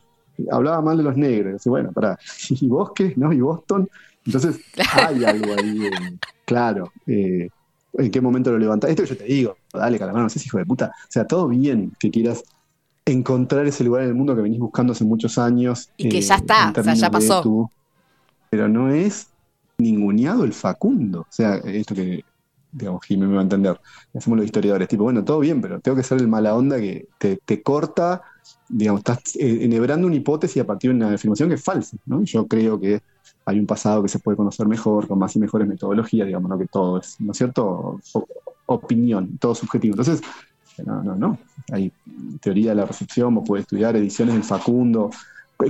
hablaba 0.50 0.82
mal 0.82 0.96
de 0.96 1.02
los 1.04 1.16
negros, 1.16 1.64
y 1.66 1.68
bueno, 1.68 1.92
para 1.92 2.16
y 2.50 2.68
Bosque, 2.68 3.14
¿no? 3.16 3.32
Y 3.32 3.40
Boston. 3.40 3.88
Entonces, 4.24 4.60
hay 4.90 5.24
algo 5.24 5.54
ahí, 5.54 5.86
eh, 5.86 6.18
claro. 6.44 6.92
eh, 7.06 7.48
¿En 7.94 8.10
qué 8.10 8.20
momento 8.22 8.50
lo 8.50 8.58
levantás? 8.58 8.90
Esto 8.90 9.02
que 9.02 9.08
yo 9.10 9.16
te 9.18 9.24
digo, 9.24 9.58
dale, 9.72 9.98
calamar, 9.98 10.22
no 10.22 10.28
seas 10.30 10.46
hijo 10.46 10.58
de 10.58 10.64
puta. 10.66 10.86
O 10.86 11.06
sea, 11.10 11.26
todo 11.26 11.46
bien 11.48 11.92
que 11.98 12.10
quieras 12.10 12.42
encontrar 13.04 13.66
ese 13.66 13.84
lugar 13.84 14.02
en 14.04 14.08
el 14.10 14.14
mundo 14.14 14.34
que 14.36 14.42
venís 14.42 14.58
buscando 14.60 14.92
hace 14.92 15.04
muchos 15.04 15.38
años. 15.38 15.90
Y 15.96 16.08
que 16.08 16.18
eh, 16.18 16.22
ya 16.22 16.36
está, 16.36 16.70
o 16.70 16.82
sea, 16.82 16.94
ya 16.94 17.10
pasó. 17.10 17.42
tu- 17.42 17.70
pero 18.50 18.68
no 18.68 18.90
es 18.90 19.28
ninguneado 19.78 20.44
el 20.44 20.52
Facundo. 20.52 21.20
O 21.22 21.26
sea, 21.30 21.56
esto 21.56 21.94
que, 21.94 22.24
digamos, 22.70 23.04
Jimmy 23.06 23.26
me 23.26 23.34
va 23.34 23.40
a 23.40 23.44
entender. 23.44 23.80
Hacemos 24.14 24.38
los 24.38 24.46
historiadores, 24.46 24.88
tipo, 24.88 25.04
bueno, 25.04 25.24
todo 25.24 25.40
bien, 25.40 25.60
pero 25.60 25.80
tengo 25.80 25.96
que 25.96 26.02
ser 26.02 26.18
el 26.18 26.28
mala 26.28 26.54
onda 26.54 26.78
que 26.78 27.06
te, 27.18 27.38
te 27.44 27.62
corta, 27.62 28.22
digamos, 28.68 29.00
estás 29.00 29.36
eh, 29.36 29.64
enhebrando 29.64 30.06
una 30.06 30.16
hipótesis 30.16 30.62
a 30.62 30.66
partir 30.66 30.90
de 30.90 30.96
una 30.96 31.14
afirmación 31.14 31.48
que 31.48 31.56
es 31.56 31.62
falsa, 31.64 31.96
¿no? 32.06 32.22
Yo 32.22 32.46
creo 32.46 32.80
que 32.80 33.00
hay 33.44 33.58
un 33.58 33.66
pasado 33.66 34.02
que 34.02 34.08
se 34.08 34.18
puede 34.18 34.36
conocer 34.36 34.66
mejor, 34.66 35.08
con 35.08 35.18
más 35.18 35.34
y 35.36 35.38
mejores 35.40 35.66
metodologías, 35.68 36.26
digamos, 36.26 36.48
no 36.48 36.58
que 36.58 36.66
todo 36.66 36.98
es, 37.00 37.20
¿no 37.20 37.32
es 37.32 37.38
cierto? 37.38 38.00
O- 38.14 38.26
opinión, 38.66 39.36
todo 39.38 39.54
subjetivo. 39.54 39.94
Entonces, 39.94 40.22
no, 40.86 41.02
no, 41.02 41.14
no. 41.16 41.38
Hay 41.72 41.92
teoría 42.40 42.70
de 42.70 42.76
la 42.76 42.86
recepción, 42.86 43.34
vos 43.34 43.44
podés 43.46 43.62
estudiar 43.62 43.96
ediciones 43.96 44.34
del 44.34 44.44
Facundo, 44.44 45.10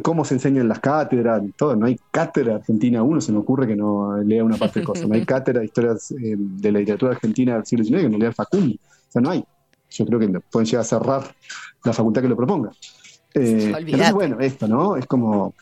cómo 0.02 0.24
se 0.24 0.34
enseña 0.34 0.60
en 0.60 0.68
las 0.68 0.78
cátedras, 0.80 1.42
todo. 1.56 1.76
No 1.76 1.86
hay 1.86 1.98
cátedra 2.10 2.56
argentina, 2.56 3.02
uno 3.02 3.20
se 3.20 3.32
me 3.32 3.38
ocurre 3.38 3.66
que 3.66 3.76
no 3.76 4.16
lea 4.18 4.44
una 4.44 4.56
parte 4.56 4.80
de 4.80 4.86
cosas. 4.86 5.08
No 5.08 5.14
hay 5.14 5.24
cátedra 5.26 5.60
de 5.60 5.66
historias 5.66 6.10
eh, 6.12 6.36
de 6.38 6.72
la 6.72 6.78
literatura 6.78 7.12
argentina 7.12 7.54
del 7.54 7.66
siglo 7.66 7.84
XIX 7.84 8.02
que 8.02 8.08
no 8.10 8.18
lea 8.18 8.28
el 8.28 8.34
Facundo. 8.34 8.76
O 8.76 9.12
sea, 9.12 9.20
no 9.22 9.30
hay. 9.30 9.44
Yo 9.93 10.07
creo 10.07 10.18
que 10.18 10.28
pueden 10.51 10.66
llegar 10.66 10.80
a 10.82 10.84
cerrar 10.84 11.34
la 11.84 11.93
facultad 11.93 12.22
que 12.22 12.28
lo 12.28 12.36
proponga. 12.36 12.70
Eh, 13.34 13.72
entonces, 13.76 14.12
bueno, 14.12 14.40
esto, 14.40 14.68
¿no? 14.68 14.97
Es 14.97 15.07
como, 15.07 15.55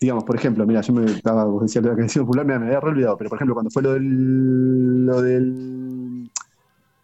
digamos, 0.00 0.24
por 0.24 0.36
ejemplo, 0.36 0.64
mira, 0.66 0.80
yo 0.80 0.92
me 0.92 1.04
estaba, 1.06 1.44
vos 1.44 1.62
decías 1.62 1.82
lo 1.84 1.90
de 1.90 1.96
la 1.96 2.04
academia 2.04 2.26
popular, 2.26 2.46
me 2.46 2.54
había 2.54 2.80
re 2.80 2.90
olvidado, 2.90 3.16
pero 3.16 3.30
por 3.30 3.36
ejemplo, 3.38 3.54
cuando 3.54 3.70
fue 3.70 3.82
lo 3.82 3.92
del, 3.94 5.06
lo 5.06 5.22
del 5.22 6.30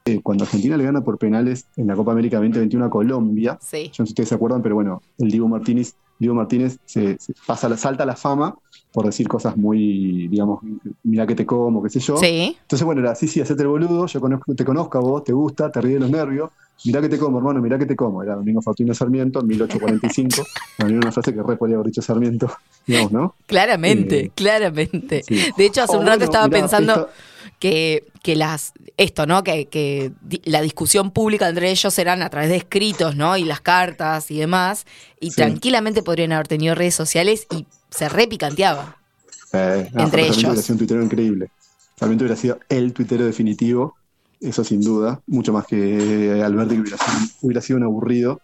eh, 0.04 0.20
cuando 0.22 0.44
Argentina 0.44 0.76
le 0.76 0.84
gana 0.84 1.00
por 1.02 1.16
penales 1.18 1.66
en 1.76 1.86
la 1.86 1.94
Copa 1.94 2.12
América 2.12 2.36
2021 2.38 2.84
a 2.84 2.90
Colombia, 2.90 3.58
Sí. 3.60 3.84
yo 3.84 3.90
no 3.90 3.90
sé 3.90 4.06
si 4.06 4.12
ustedes 4.12 4.28
se 4.30 4.34
acuerdan, 4.34 4.62
pero 4.62 4.74
bueno, 4.74 5.00
el 5.18 5.30
Diego 5.30 5.48
Martínez, 5.48 5.94
Diego 6.22 6.34
Martínez 6.34 6.78
se, 6.84 7.16
se 7.18 7.34
pasa 7.46 7.76
salta 7.76 8.04
a 8.04 8.06
la 8.06 8.16
fama 8.16 8.54
por 8.92 9.06
decir 9.06 9.26
cosas 9.26 9.56
muy, 9.56 10.28
digamos, 10.28 10.60
mira 11.02 11.26
que 11.26 11.34
te 11.34 11.46
como, 11.46 11.82
qué 11.82 11.88
sé 11.88 11.98
yo. 12.00 12.16
Sí. 12.18 12.56
Entonces, 12.60 12.84
bueno, 12.84 13.00
era, 13.00 13.14
sí, 13.14 13.26
sí, 13.26 13.40
hacete 13.40 13.62
el 13.62 13.68
boludo, 13.68 14.06
yo 14.06 14.20
conozco, 14.20 14.54
te 14.54 14.64
conozco 14.64 14.98
a 14.98 15.00
vos, 15.00 15.24
te 15.24 15.32
gusta, 15.32 15.70
te 15.72 15.80
ríe 15.80 15.94
de 15.94 16.00
los 16.00 16.10
nervios, 16.10 16.50
mirá 16.84 17.00
que 17.00 17.08
te 17.08 17.18
como, 17.18 17.38
hermano, 17.38 17.60
mirá 17.62 17.78
que 17.78 17.86
te 17.86 17.96
como. 17.96 18.22
Era 18.22 18.34
Domingo 18.34 18.60
Faustino 18.60 18.92
Sarmiento, 18.92 19.40
en 19.40 19.46
1845, 19.46 20.46
también 20.76 20.98
una 20.98 21.10
frase 21.10 21.32
que 21.34 21.42
re 21.42 21.56
podría 21.56 21.76
haber 21.76 21.86
dicho 21.86 22.02
Sarmiento, 22.02 22.50
digamos, 22.86 23.12
¿no? 23.12 23.34
Claramente, 23.46 24.26
Eh, 24.26 24.30
claramente. 24.34 25.22
sí. 25.22 25.36
De 25.56 25.64
hecho, 25.64 25.82
hace 25.82 25.96
un 25.96 26.02
rato 26.06 26.18
bueno, 26.18 26.24
estaba 26.24 26.48
mirá, 26.48 26.60
pensando 26.60 26.92
esto- 26.92 27.08
que, 27.62 28.08
que 28.24 28.34
las 28.34 28.72
esto, 28.96 29.24
¿no? 29.24 29.44
Que, 29.44 29.66
que 29.66 30.10
di- 30.20 30.42
la 30.46 30.60
discusión 30.60 31.12
pública 31.12 31.48
entre 31.48 31.70
ellos 31.70 31.96
eran 31.96 32.20
a 32.20 32.28
través 32.28 32.50
de 32.50 32.56
escritos, 32.56 33.14
¿no? 33.14 33.36
Y 33.36 33.44
las 33.44 33.60
cartas 33.60 34.32
y 34.32 34.38
demás. 34.40 34.84
Y 35.20 35.30
Sí. 35.30 35.36
tranquilamente 35.36 36.02
podrían 36.02 36.32
haber 36.32 36.48
tenido 36.48 36.74
redes 36.74 36.96
sociales 36.96 37.46
y 37.52 37.66
se 37.88 38.08
repicanteaba. 38.08 38.96
Eh, 39.52 39.88
no, 39.94 40.02
Entre 40.02 40.22
ellos. 40.22 40.38
hubiera 40.38 40.60
sido 40.60 40.74
un 40.74 40.78
tuitero 40.78 41.02
increíble. 41.04 41.50
Sarmiento 41.96 42.24
hubiera 42.24 42.40
sido 42.40 42.58
el 42.68 42.92
tuitero 42.92 43.24
definitivo, 43.24 43.94
eso 44.40 44.64
sin 44.64 44.80
duda, 44.80 45.20
mucho 45.28 45.52
más 45.52 45.64
que 45.66 46.42
Alberti, 46.44 46.74
que 46.74 46.80
hubiera 46.80 46.96
sido, 46.98 47.18
hubiera 47.42 47.60
sido 47.60 47.76
un 47.76 47.84
aburrido. 47.84 48.40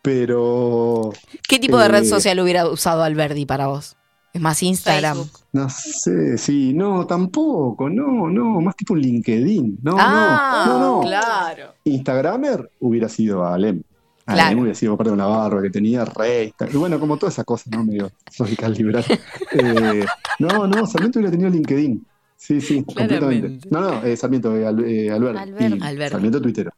Pero. 0.00 1.12
¿Qué 1.46 1.58
tipo 1.58 1.76
de 1.78 1.88
red 1.88 2.04
eh, 2.04 2.06
social 2.06 2.40
hubiera 2.40 2.66
usado 2.68 3.02
Alberdi 3.04 3.44
para 3.44 3.66
vos? 3.66 3.96
Es 4.32 4.40
más 4.40 4.62
Instagram. 4.62 5.18
No 5.52 5.68
sé, 5.68 6.38
sí, 6.38 6.72
no, 6.72 7.06
tampoco, 7.06 7.90
no, 7.90 8.30
no, 8.30 8.60
más 8.62 8.74
tipo 8.76 8.94
un 8.94 9.00
LinkedIn. 9.00 9.80
No, 9.82 9.96
ah, 9.98 10.64
no, 10.66 10.78
no, 10.78 10.96
no. 10.96 11.00
claro. 11.02 11.74
Instagramer 11.84 12.70
hubiera 12.80 13.08
sido 13.10 13.44
Alem. 13.46 13.82
Alem 14.24 14.44
Claro. 14.46 14.60
hubiera 14.62 14.74
sido 14.74 14.96
parte 14.96 15.10
de 15.10 15.14
una 15.14 15.26
barba 15.26 15.60
que 15.60 15.68
tenía 15.68 16.04
re. 16.06 16.44
Insta- 16.50 16.72
Y 16.72 16.76
bueno, 16.78 16.98
como 16.98 17.18
toda 17.18 17.30
esa 17.30 17.44
cosa, 17.44 17.68
¿no? 17.70 17.84
Medio 17.84 18.10
radical 18.38 18.72
liberal. 18.72 19.04
Eh, 19.52 20.06
no, 20.38 20.66
no, 20.66 20.86
Sarmiento 20.86 21.18
hubiera 21.18 21.30
tenido 21.30 21.50
LinkedIn. 21.50 22.06
Sí, 22.36 22.60
sí, 22.62 22.82
completamente. 22.84 23.68
No, 23.70 23.80
no, 23.82 24.02
eh, 24.02 24.16
Sarmiento, 24.16 24.56
eh, 24.56 24.66
Al- 24.66 24.84
eh, 24.84 25.10
Alberto. 25.10 25.38
Alberto. 25.40 25.76
Y 25.76 25.82
Alberto. 25.82 26.12
Sarmiento 26.12 26.40
tuitero. 26.40 26.70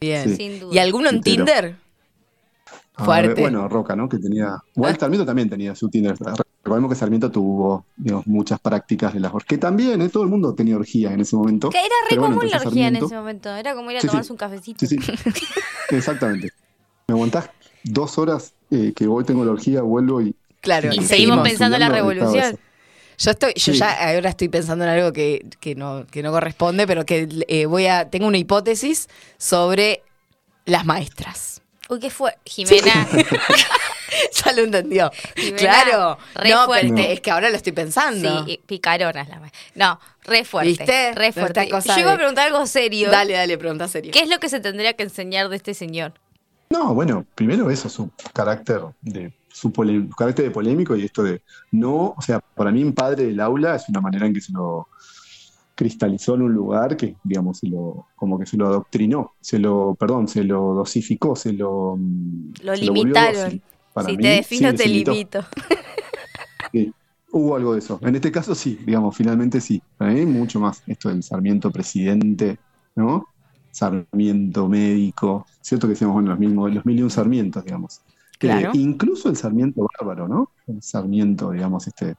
Bien. 0.00 0.28
Sí. 0.28 0.36
Sin 0.36 0.60
duda. 0.60 0.74
¿Y 0.74 0.78
alguno 0.78 1.08
en. 1.08 1.20
Tinder? 1.22 1.76
Ah, 2.96 3.04
Fuerte. 3.06 3.40
bueno, 3.40 3.66
Roca, 3.68 3.96
¿no? 3.96 4.06
Que 4.08 4.18
tenía. 4.18 4.56
Igual 4.76 4.98
Sarmiento 4.98 5.24
también 5.24 5.48
tenía 5.48 5.74
su 5.74 5.88
Tinder. 5.88 6.14
Recordemos 6.62 6.90
que 6.90 6.96
Sarmiento 6.96 7.30
tuvo, 7.30 7.86
digamos, 7.96 8.26
muchas 8.26 8.60
prácticas 8.60 9.14
de 9.14 9.20
las 9.20 9.32
orgías. 9.32 9.48
Que 9.48 9.58
también, 9.58 10.02
¿eh? 10.02 10.08
todo 10.10 10.22
el 10.24 10.28
mundo 10.28 10.54
tenía 10.54 10.76
orgías 10.76 11.12
en 11.12 11.20
ese 11.20 11.34
momento. 11.34 11.70
Que 11.70 11.78
era 11.78 11.88
re 12.10 12.18
bueno, 12.18 12.36
común 12.36 12.50
la 12.50 12.58
orgía 12.58 12.88
en 12.88 12.96
ese 12.96 13.14
momento. 13.14 13.54
Era 13.54 13.74
como 13.74 13.90
ir 13.90 13.96
a 13.96 14.00
Sí, 14.00 14.06
sí. 14.06 14.10
tomarse 14.10 14.32
un 14.32 14.36
cafecito. 14.38 14.86
Sí, 14.86 14.98
sí. 14.98 14.98
Exactamente. 15.90 16.50
Me 17.08 17.14
aguantás 17.14 17.48
dos 17.82 18.18
horas 18.18 18.52
eh, 18.70 18.92
que 18.94 19.06
hoy 19.06 19.24
tengo 19.24 19.44
la 19.44 19.52
orgía, 19.52 19.80
vuelvo 19.82 20.20
y. 20.20 20.34
Claro, 20.60 20.90
Y 20.92 20.98
y 20.98 21.02
seguimos 21.04 21.40
pensando 21.40 21.76
en 21.76 21.80
la 21.80 21.88
revolución. 21.88 22.58
Yo 23.18 23.30
estoy, 23.30 23.52
yo 23.54 23.72
Sí. 23.72 23.78
ya 23.78 24.10
ahora 24.14 24.28
estoy 24.30 24.48
pensando 24.48 24.84
en 24.84 24.90
algo 24.90 25.12
que, 25.12 25.46
que 25.60 25.74
no, 25.74 26.06
que 26.10 26.22
no 26.22 26.30
corresponde, 26.30 26.86
pero 26.86 27.04
que 27.06 27.26
eh, 27.48 27.66
voy 27.66 27.86
a, 27.86 28.08
tengo 28.10 28.26
una 28.26 28.38
hipótesis 28.38 29.08
sobre 29.38 30.02
las 30.66 30.84
maestras. 30.86 31.62
Uy, 31.88 32.00
¿qué 32.00 32.10
fue? 32.10 32.34
Jimena. 32.44 33.08
ya 34.32 34.52
lo 34.52 34.62
entendió. 34.62 35.10
Jimena, 35.36 35.58
claro. 35.58 36.18
re 36.34 36.50
no, 36.50 36.64
fuerte. 36.66 36.92
pero 36.94 37.08
es 37.08 37.20
que 37.20 37.30
ahora 37.30 37.50
lo 37.50 37.56
estoy 37.56 37.72
pensando. 37.72 38.44
Sí, 38.44 38.60
picaronas 38.66 39.28
la. 39.28 39.40
No, 39.74 40.00
re 40.24 40.44
fuerte. 40.44 40.70
¿Viste? 40.70 41.14
Re 41.14 41.32
fuerte. 41.32 41.68
cosa 41.68 41.94
Yo 41.94 42.02
iba 42.02 42.12
a 42.12 42.16
preguntar 42.16 42.46
algo 42.46 42.66
serio. 42.66 43.10
Dale, 43.10 43.34
dale, 43.34 43.58
pregunta 43.58 43.88
seria. 43.88 44.12
¿Qué 44.12 44.20
es 44.20 44.28
lo 44.28 44.38
que 44.38 44.48
se 44.48 44.60
tendría 44.60 44.94
que 44.94 45.02
enseñar 45.02 45.48
de 45.48 45.56
este 45.56 45.74
señor? 45.74 46.12
No, 46.70 46.94
bueno, 46.94 47.26
primero 47.34 47.70
eso, 47.70 47.88
su 47.88 48.10
carácter 48.32 48.80
de 49.00 49.32
su, 49.48 49.72
carácter 50.16 50.44
de 50.44 50.50
polémico 50.50 50.94
y 50.96 51.04
esto 51.04 51.22
de 51.22 51.42
no, 51.72 52.14
o 52.16 52.22
sea, 52.22 52.40
para 52.40 52.70
mí 52.70 52.82
un 52.82 52.92
padre 52.92 53.26
del 53.26 53.40
aula 53.40 53.74
es 53.74 53.88
una 53.88 54.00
manera 54.00 54.26
en 54.26 54.34
que 54.34 54.40
se 54.40 54.52
lo 54.52 54.88
cristalizó 55.74 56.34
en 56.34 56.42
un 56.42 56.52
lugar 56.52 56.96
que, 56.96 57.16
digamos, 57.24 57.58
se 57.58 57.66
lo, 57.66 58.06
como 58.14 58.38
que 58.38 58.46
se 58.46 58.56
lo 58.56 58.66
adoctrinó, 58.66 59.32
se 59.40 59.58
lo, 59.58 59.94
perdón, 59.98 60.28
se 60.28 60.44
lo 60.44 60.74
dosificó, 60.74 61.34
se 61.34 61.54
lo, 61.54 61.96
mm, 61.98 62.52
Lo 62.62 62.76
se 62.76 62.82
limitaron. 62.82 63.62
Para 63.92 64.08
si 64.08 64.16
mí, 64.16 64.22
te 64.22 64.28
defino, 64.28 64.70
sí, 64.70 64.76
te 64.76 64.88
limito. 64.88 65.44
Sí, 66.72 66.92
hubo 67.32 67.56
algo 67.56 67.72
de 67.72 67.80
eso. 67.80 67.98
En 68.02 68.14
este 68.14 68.30
caso 68.30 68.54
sí, 68.54 68.78
digamos, 68.86 69.16
finalmente 69.16 69.60
sí. 69.60 69.82
Para 69.96 70.12
mí 70.12 70.24
mucho 70.24 70.60
más 70.60 70.82
esto 70.86 71.08
del 71.08 71.22
Sarmiento 71.22 71.70
presidente, 71.72 72.58
¿no? 72.94 73.26
Sarmiento 73.72 74.68
médico. 74.68 75.46
Cierto 75.60 75.86
que 75.86 75.92
decíamos, 75.92 76.14
bueno, 76.14 76.30
los 76.30 76.38
mismos, 76.38 76.72
los 76.72 76.86
mil 76.86 76.98
y 76.98 77.02
un 77.02 77.10
Sarmientos, 77.10 77.64
digamos. 77.64 78.02
Claro. 78.38 78.68
Eh, 78.68 78.78
incluso 78.78 79.28
el 79.28 79.36
Sarmiento 79.36 79.86
bárbaro, 79.98 80.28
¿no? 80.28 80.50
El 80.68 80.80
Sarmiento, 80.82 81.50
digamos, 81.50 81.86
este. 81.88 82.14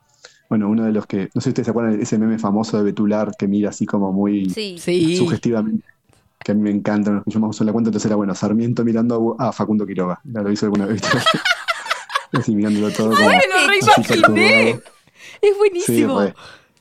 Bueno, 0.50 0.68
uno 0.68 0.84
de 0.84 0.92
los 0.92 1.06
que, 1.06 1.30
no 1.34 1.40
sé 1.40 1.44
si 1.44 1.48
ustedes 1.50 1.66
se 1.66 1.70
acuerdan 1.70 1.96
de 1.96 2.02
ese 2.02 2.18
meme 2.18 2.38
famoso 2.38 2.76
de 2.76 2.82
Betular 2.84 3.32
que 3.38 3.48
mira 3.48 3.70
así 3.70 3.86
como 3.86 4.12
muy 4.12 4.50
Sí. 4.50 4.76
Sí. 4.78 5.16
sugestivamente, 5.16 5.82
que 6.38 6.52
a 6.52 6.54
mí 6.54 6.60
me 6.60 6.70
encanta, 6.70 7.10
nos 7.10 7.24
yo 7.24 7.40
más 7.40 7.50
uso 7.50 7.64
la 7.64 7.72
cuenta, 7.72 7.88
entonces 7.88 8.06
era 8.06 8.16
bueno, 8.16 8.34
Sarmiento 8.34 8.84
mirando 8.84 9.34
a, 9.38 9.48
a 9.48 9.52
Facundo 9.52 9.86
Quiroga. 9.86 10.20
Ya 10.24 10.42
lo 10.42 10.52
hizo 10.52 10.66
alguna 10.66 10.84
vez. 10.86 11.00
así 12.32 12.54
mirándolo 12.54 12.90
todo 12.90 13.10
como. 13.10 13.30
Es 15.40 15.56
buenísimo. 15.58 16.20
Sí, 16.20 16.26
re. 16.26 16.34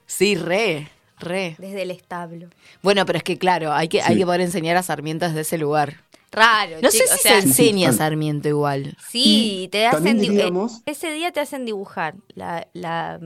Sí, 0.05 0.35
re, 0.35 0.89
re. 1.19 1.55
Desde 1.57 1.81
el 1.83 1.91
establo. 1.91 2.49
Bueno, 2.81 3.05
pero 3.05 3.17
es 3.17 3.23
que 3.23 3.37
claro, 3.37 3.73
hay 3.73 3.87
que, 3.87 4.01
hay 4.01 4.17
que 4.17 4.25
poder 4.25 4.41
enseñar 4.41 4.77
a 4.77 4.83
Sarmiento 4.83 5.25
desde 5.27 5.41
ese 5.41 5.57
lugar. 5.57 6.01
Raro. 6.31 6.77
No 6.81 6.89
sé 6.91 6.99
si 6.99 7.03
o 7.13 7.17
sea, 7.17 7.41
se 7.41 7.47
enseña 7.47 7.89
a 7.89 7.91
sí. 7.91 7.97
Sarmiento 7.97 8.47
igual. 8.47 8.97
Sí, 9.09 9.67
te 9.71 9.87
hacen 9.87 10.19
diríamos- 10.19 10.77
eh, 10.79 10.91
ese 10.91 11.11
día 11.11 11.31
te 11.31 11.39
hacen 11.41 11.65
dibujar 11.65 12.15
la, 12.35 12.67
la, 12.73 13.19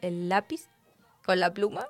el 0.00 0.28
lápiz 0.28 0.66
con 1.24 1.40
la 1.40 1.52
pluma. 1.52 1.86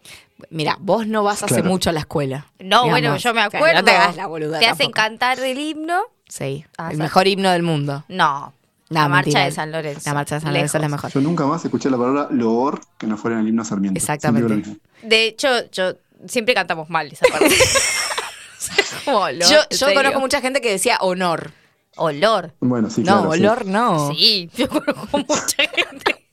Mira, 0.48 0.76
vos 0.80 1.06
no 1.06 1.22
vas 1.22 1.42
hace 1.42 1.62
mucho 1.62 1.90
a 1.90 1.92
la 1.92 2.00
escuela. 2.00 2.46
No, 2.58 2.84
Digamos. 2.84 2.90
bueno, 2.90 3.16
yo 3.18 3.34
me 3.34 3.42
acuerdo. 3.42 3.74
no 3.80 3.84
te 3.84 3.90
hagas 3.90 4.16
la 4.16 4.26
boluda. 4.26 4.58
Te 4.58 4.66
hacen 4.66 4.92
cantar 4.92 5.38
el 5.40 5.58
himno. 5.58 6.02
Sí, 6.28 6.64
Ah, 6.78 6.90
el 6.90 6.96
mejor 6.98 7.26
himno 7.28 7.50
del 7.50 7.62
mundo. 7.62 8.04
No, 8.08 8.52
No, 8.88 9.00
la 9.00 9.08
marcha 9.08 9.24
mentira. 9.26 9.44
de 9.46 9.50
San 9.52 9.72
Lorenzo. 9.72 10.00
La 10.06 10.14
marcha 10.14 10.34
de 10.36 10.40
San 10.42 10.52
Lorenzo 10.52 10.76
es 10.78 10.82
la 10.82 10.88
mejor. 10.88 11.10
Yo 11.12 11.20
nunca 11.20 11.44
más 11.46 11.64
escuché 11.64 11.90
la 11.90 11.96
palabra 11.96 12.28
loor 12.30 12.80
que 12.98 13.06
no 13.06 13.16
fuera 13.16 13.36
en 13.36 13.42
el 13.42 13.48
himno 13.48 13.64
Sarmiento. 13.64 13.98
Exactamente. 13.98 14.78
De 15.02 15.24
hecho, 15.26 15.48
yo 15.72 15.94
siempre 16.28 16.54
cantamos 16.54 16.88
mal 16.88 17.08
esa 17.12 17.26
parte. 17.30 17.54
Como 19.04 19.18
olor, 19.18 19.48
Yo, 19.48 19.94
conozco 19.94 20.20
mucha 20.20 20.40
gente 20.40 20.60
que 20.60 20.70
decía 20.70 20.98
honor. 21.00 21.52
Olor. 21.96 22.52
Bueno, 22.60 22.90
sí, 22.90 23.02
no, 23.02 23.22
claro. 23.22 23.32
sí. 23.32 23.38
olor 23.40 23.66
no. 23.66 24.12
Sí, 24.12 24.50
yo 24.56 24.68
conozco 24.68 25.18
mucha 25.18 25.62
gente. 25.74 26.26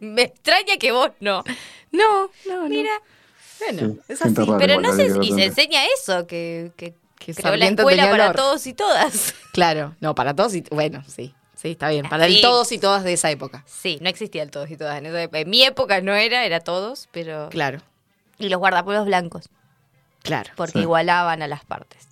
Me 0.00 0.22
extraña 0.22 0.76
que 0.78 0.92
vos 0.92 1.10
no. 1.20 1.42
No, 1.92 2.30
no, 2.46 2.62
no. 2.62 2.68
Mira, 2.68 2.90
Bueno, 3.60 3.94
Sí, 3.94 4.00
es 4.08 4.22
así. 4.22 4.34
rara 4.34 4.58
pero 4.58 4.80
no 4.80 4.94
ver 4.94 5.12
y 5.22 5.32
se 5.32 5.44
enseña 5.46 5.80
eso, 5.98 6.26
que, 6.26 6.72
que, 6.76 6.94
Que 7.18 7.34
creó 7.34 7.56
la 7.56 7.66
escuela 7.68 8.10
para 8.10 8.24
olor. 8.24 8.36
todos 8.36 8.66
y 8.66 8.74
todas. 8.74 9.34
Claro, 9.52 9.94
no, 10.00 10.14
para 10.14 10.34
todos 10.34 10.54
y 10.54 10.62
bueno, 10.70 11.02
sí. 11.06 11.34
Sí, 11.66 11.72
está 11.72 11.88
bien. 11.90 12.08
Para 12.08 12.26
Sí. 12.28 12.36
el 12.36 12.40
todos 12.42 12.70
y 12.72 12.78
todas 12.78 13.02
de 13.04 13.12
esa 13.14 13.30
época. 13.30 13.64
Sí, 13.66 13.98
no 14.00 14.08
existía 14.08 14.42
el 14.42 14.50
todos 14.50 14.70
y 14.70 14.76
todas. 14.76 14.96
En, 14.98 15.06
esa 15.06 15.22
época. 15.22 15.40
En 15.40 15.50
mi 15.50 15.62
época 15.64 16.00
no 16.00 16.14
era, 16.14 16.44
era 16.44 16.60
todos, 16.60 17.08
pero... 17.12 17.48
Claro, 17.50 17.78
Y 18.38 18.48
los 18.50 18.58
guardapueblos 18.58 19.06
blancos, 19.06 19.48
claro. 20.22 20.50
porque 20.56 20.74
Sí. 20.74 20.78
igualaban 20.80 21.42
a 21.42 21.48
las 21.48 21.64
partes. 21.64 22.06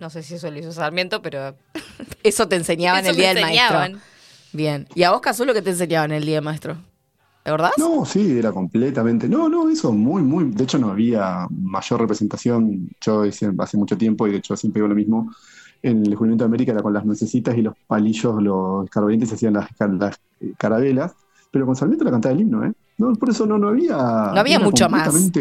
No 0.00 0.08
sé 0.10 0.22
si 0.22 0.34
eso 0.34 0.50
lo 0.50 0.58
hizo 0.58 0.72
Sarmiento, 0.72 1.20
pero 1.22 1.54
Eso 2.22 2.48
te 2.48 2.56
enseñaban 2.56 3.02
eso 3.02 3.10
el 3.10 3.16
día 3.16 3.28
me 3.28 3.34
del 3.34 3.44
enseñaban. 3.44 3.92
maestro. 3.92 4.10
Bien. 4.52 4.88
¿Y 4.94 5.02
a 5.04 5.10
vos, 5.12 5.20
Cazulo, 5.20 5.52
qué 5.54 5.62
te 5.62 5.70
enseñaban 5.70 6.10
el 6.12 6.24
día 6.24 6.36
del 6.36 6.44
maestro? 6.44 6.74
¿De 7.44 7.50
verdad? 7.52 7.70
No, 7.78 8.04
sí, 8.04 8.38
era 8.38 8.52
completamente. 8.52 9.28
No, 9.28 9.48
no, 9.48 9.70
eso 9.70 9.92
muy, 9.92 10.22
muy. 10.22 10.44
De 10.50 10.64
hecho, 10.64 10.78
no 10.78 10.90
había 10.90 11.46
mayor 11.50 12.00
representación. 12.00 12.90
Yo 13.00 13.24
hice 13.24 13.50
hace 13.58 13.76
mucho 13.78 13.96
tiempo, 13.96 14.26
y 14.26 14.32
de 14.32 14.38
hecho 14.38 14.56
siempre 14.56 14.80
digo 14.80 14.88
lo 14.88 14.94
mismo. 14.94 15.32
En 15.82 15.98
el 15.98 16.04
descubrimiento 16.10 16.44
de 16.44 16.48
América 16.48 16.72
era 16.72 16.82
con 16.82 16.92
las 16.92 17.04
nuecesitas 17.04 17.56
y 17.56 17.62
los 17.62 17.74
palillos, 17.86 18.42
los 18.42 18.84
escarbadientes 18.84 19.28
se 19.30 19.34
hacían 19.36 19.54
las, 19.54 19.68
car- 19.76 19.94
las, 19.94 20.20
carabelas, 20.58 21.14
pero 21.50 21.64
con 21.66 21.74
Sarmiento 21.74 22.04
la 22.04 22.10
cantaba 22.10 22.34
el 22.34 22.42
himno, 22.42 22.64
¿eh? 22.64 22.72
No, 22.98 23.12
por 23.14 23.30
eso 23.30 23.46
no, 23.46 23.56
no 23.56 23.68
había. 23.68 23.96
No 23.96 24.40
había 24.40 24.58
mucho 24.58 24.88
más. 24.90 25.14
un 25.14 25.32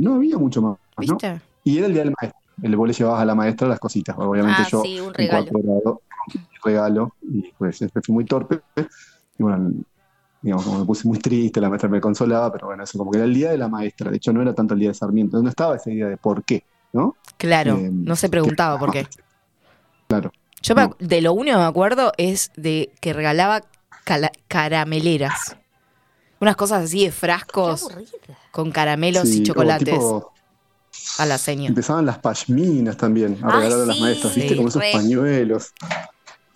no 0.00 0.14
había 0.14 0.38
mucho 0.38 0.62
más. 0.62 0.78
¿no? 0.96 1.00
¿Viste? 1.00 1.40
Y 1.64 1.78
era 1.78 1.86
el 1.88 1.92
día 1.94 2.04
del 2.04 2.14
maestro. 2.20 2.40
El 2.62 2.76
vos 2.76 2.86
le 2.86 2.94
llevabas 2.94 3.20
a 3.20 3.24
la 3.24 3.34
maestra 3.34 3.66
las 3.66 3.80
cositas. 3.80 4.14
Obviamente 4.16 4.62
Ah, 4.62 4.68
yo, 4.70 4.82
sí, 4.82 5.00
un 5.00 5.12
regalo. 5.12 6.00
regalo, 6.64 7.12
y 7.22 7.52
pues 7.58 7.76
siempre 7.76 8.00
fui 8.02 8.14
muy 8.14 8.24
torpe. 8.24 8.60
Y 9.38 9.42
bueno, 9.42 9.72
digamos, 10.40 10.64
como 10.64 10.78
me 10.78 10.84
puse 10.84 11.08
muy 11.08 11.18
triste, 11.18 11.60
la 11.60 11.68
maestra 11.68 11.88
me 11.88 12.00
consolaba, 12.00 12.52
pero 12.52 12.68
bueno, 12.68 12.84
eso 12.84 12.96
como 12.98 13.10
que 13.10 13.18
era 13.18 13.24
el 13.26 13.34
día 13.34 13.50
de 13.50 13.58
la 13.58 13.68
maestra. 13.68 14.10
De 14.10 14.16
hecho, 14.16 14.32
no 14.32 14.40
era 14.42 14.54
tanto 14.54 14.74
el 14.74 14.80
día 14.80 14.90
de 14.90 14.94
Sarmiento, 14.94 15.42
no 15.42 15.48
estaba 15.48 15.76
ese 15.76 15.90
día 15.90 16.06
de 16.08 16.16
por 16.16 16.44
qué, 16.44 16.62
¿no? 16.92 17.16
Claro, 17.36 17.76
Eh, 17.76 17.90
no 17.92 18.14
se 18.16 18.28
preguntaba 18.28 18.78
por 18.78 18.92
qué. 18.92 19.06
Claro. 20.20 20.32
Yo 20.62 20.74
No. 20.74 20.96
de 20.98 21.20
lo 21.20 21.32
único 21.34 21.56
que 21.56 21.62
me 21.62 21.68
acuerdo 21.68 22.12
es 22.16 22.50
de 22.56 22.90
que 23.00 23.12
regalaba 23.12 23.62
carameleras. 24.48 25.56
Unas 26.40 26.56
cosas 26.56 26.84
así 26.84 27.04
de 27.04 27.12
frascos 27.12 27.88
con 28.50 28.70
caramelos 28.70 29.28
Sí, 29.28 29.40
y 29.40 29.42
chocolates 29.44 29.88
tipo, 29.94 30.32
a 31.18 31.26
la 31.26 31.38
seña. 31.38 31.68
empezaban 31.68 32.04
las 32.06 32.18
pashminas 32.18 32.96
también 32.96 33.38
a 33.42 33.46
Ah, 33.48 33.56
regalar 33.56 33.80
a 33.80 33.86
las 33.86 33.96
sí, 33.96 34.02
maestras, 34.02 34.34
¿viste? 34.34 34.56
Como 34.56 34.68
esos 34.68 34.82
re. 34.82 34.92
pañuelos. 34.92 35.72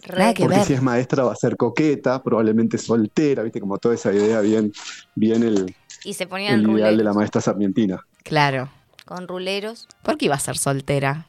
Que 0.03 0.13
Porque 0.39 0.49
ver. 0.49 0.65
si 0.65 0.73
es 0.75 0.83
maestra 0.83 1.25
va 1.25 1.33
a 1.33 1.37
ser 1.37 1.57
coqueta, 1.57 2.23
probablemente 2.23 2.79
soltera, 2.79 3.43
¿viste? 3.43 3.61
Como 3.61 3.79
toda 3.79 3.95
esa 3.95 4.13
idea 4.13 4.41
bien, 4.41 4.73
bien 5.15 5.43
el, 5.43 5.75
Y 6.05 6.15
se 6.15 6.27
ponían 6.27 6.61
el 6.61 6.71
ideal 6.71 6.97
de 6.97 7.05
la 7.05 7.13
maestra 7.13 7.41
sarmientina. 7.41 8.01
Claro. 8.23 8.71
Con 9.05 9.27
ruleros. 9.29 9.87
¿Por 10.03 10.17
qué 10.19 10.27
iba 10.27 10.35
a 10.35 10.39
ser 10.39 10.57
soltera? 10.59 11.27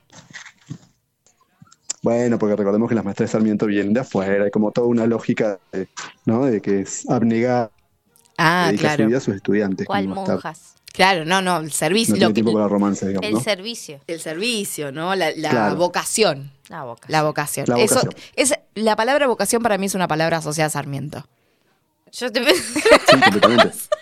Bueno, 2.02 2.40
porque 2.40 2.56
recordemos 2.56 2.88
que 2.88 2.96
las 2.96 3.04
maestras 3.04 3.30
de 3.30 3.32
Sarmiento 3.34 3.66
vienen 3.66 3.94
de 3.94 4.00
afuera, 4.02 4.46
hay 4.46 4.52
como 4.52 4.72
toda 4.72 4.88
una 4.88 5.06
lógica, 5.06 5.60
de, 5.72 5.88
¿no? 6.26 6.46
De 6.46 6.62
que 6.62 6.82
es 6.82 7.08
abnegar, 7.10 7.72
Ah, 8.38 8.68
dedica 8.68 8.92
su 8.92 8.96
claro. 8.96 9.08
vida 9.08 9.18
a 9.18 9.22
sus 9.22 9.36
estudiantes. 9.36 9.86
¿Cuál 9.86 10.08
monjas? 10.08 10.76
Claro, 10.94 11.26
no, 11.26 11.42
no, 11.42 11.58
el 11.60 11.72
servicio. 11.74 12.14
no 12.14 12.16
lo 12.16 12.20
tiene 12.20 12.30
que- 12.30 12.34
tiempo 12.36 12.54
para 12.54 12.68
romance, 12.68 13.06
digamos, 13.08 13.28
El 13.28 13.34
¿no? 13.36 13.42
servicio. 13.42 14.00
el 14.08 14.20
servicio, 14.22 14.92
¿no? 14.94 15.14
La, 15.16 15.32
la 15.36 15.50
Claro. 15.50 15.76
vocación. 15.76 16.52
La 16.70 16.84
boca. 16.84 17.06
La 17.10 17.24
vocación. 17.24 17.66
La 17.68 17.78
Eso, 17.80 17.96
vocación. 17.96 18.24
es, 18.36 18.54
la 18.76 18.96
palabra 18.96 19.28
vocación 19.28 19.62
para 19.62 19.78
mí 19.78 19.86
es 19.88 19.96
una 19.96 20.08
palabra 20.08 20.38
asociada 20.38 20.68
a 20.68 20.72
Sarmiento. 20.72 21.26
Yo 22.14 22.32
te 22.32 22.44
Sí, 22.56 22.82
completamente. 23.12 23.74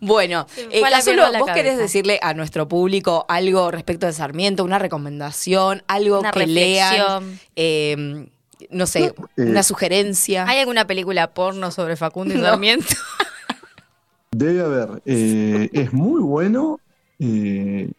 Bueno, 0.00 0.46
eh, 0.70 0.82
Cazulo, 0.88 1.24
¿vos 1.38 1.50
querés 1.52 1.78
decirle 1.78 2.18
a 2.22 2.34
nuestro 2.34 2.68
público 2.68 3.24
algo 3.28 3.70
respecto 3.70 4.06
de 4.06 4.12
Sarmiento, 4.12 4.64
una 4.64 4.78
recomendación, 4.78 5.82
algo 5.88 6.20
Una 6.20 6.30
que 6.30 6.46
lean, 6.46 6.90
reflexión. 6.92 7.40
eh, 7.56 8.28
no 8.70 8.86
sé, 8.86 9.06
eh, 9.06 9.14
una 9.36 9.62
sugerencia? 9.62 10.46
¿Hay 10.48 10.58
alguna 10.58 10.86
película 10.86 11.32
porno 11.34 11.70
sobre 11.70 11.96
Facundo 11.96 12.34
y 12.34 12.38
Sarmiento? 12.40 12.94
Debe 14.30 14.60
haber. 14.62 15.02
eh, 15.06 15.70
es 15.72 15.92
muy 15.92 16.20
bueno 16.20 16.80
eh, 17.20 17.90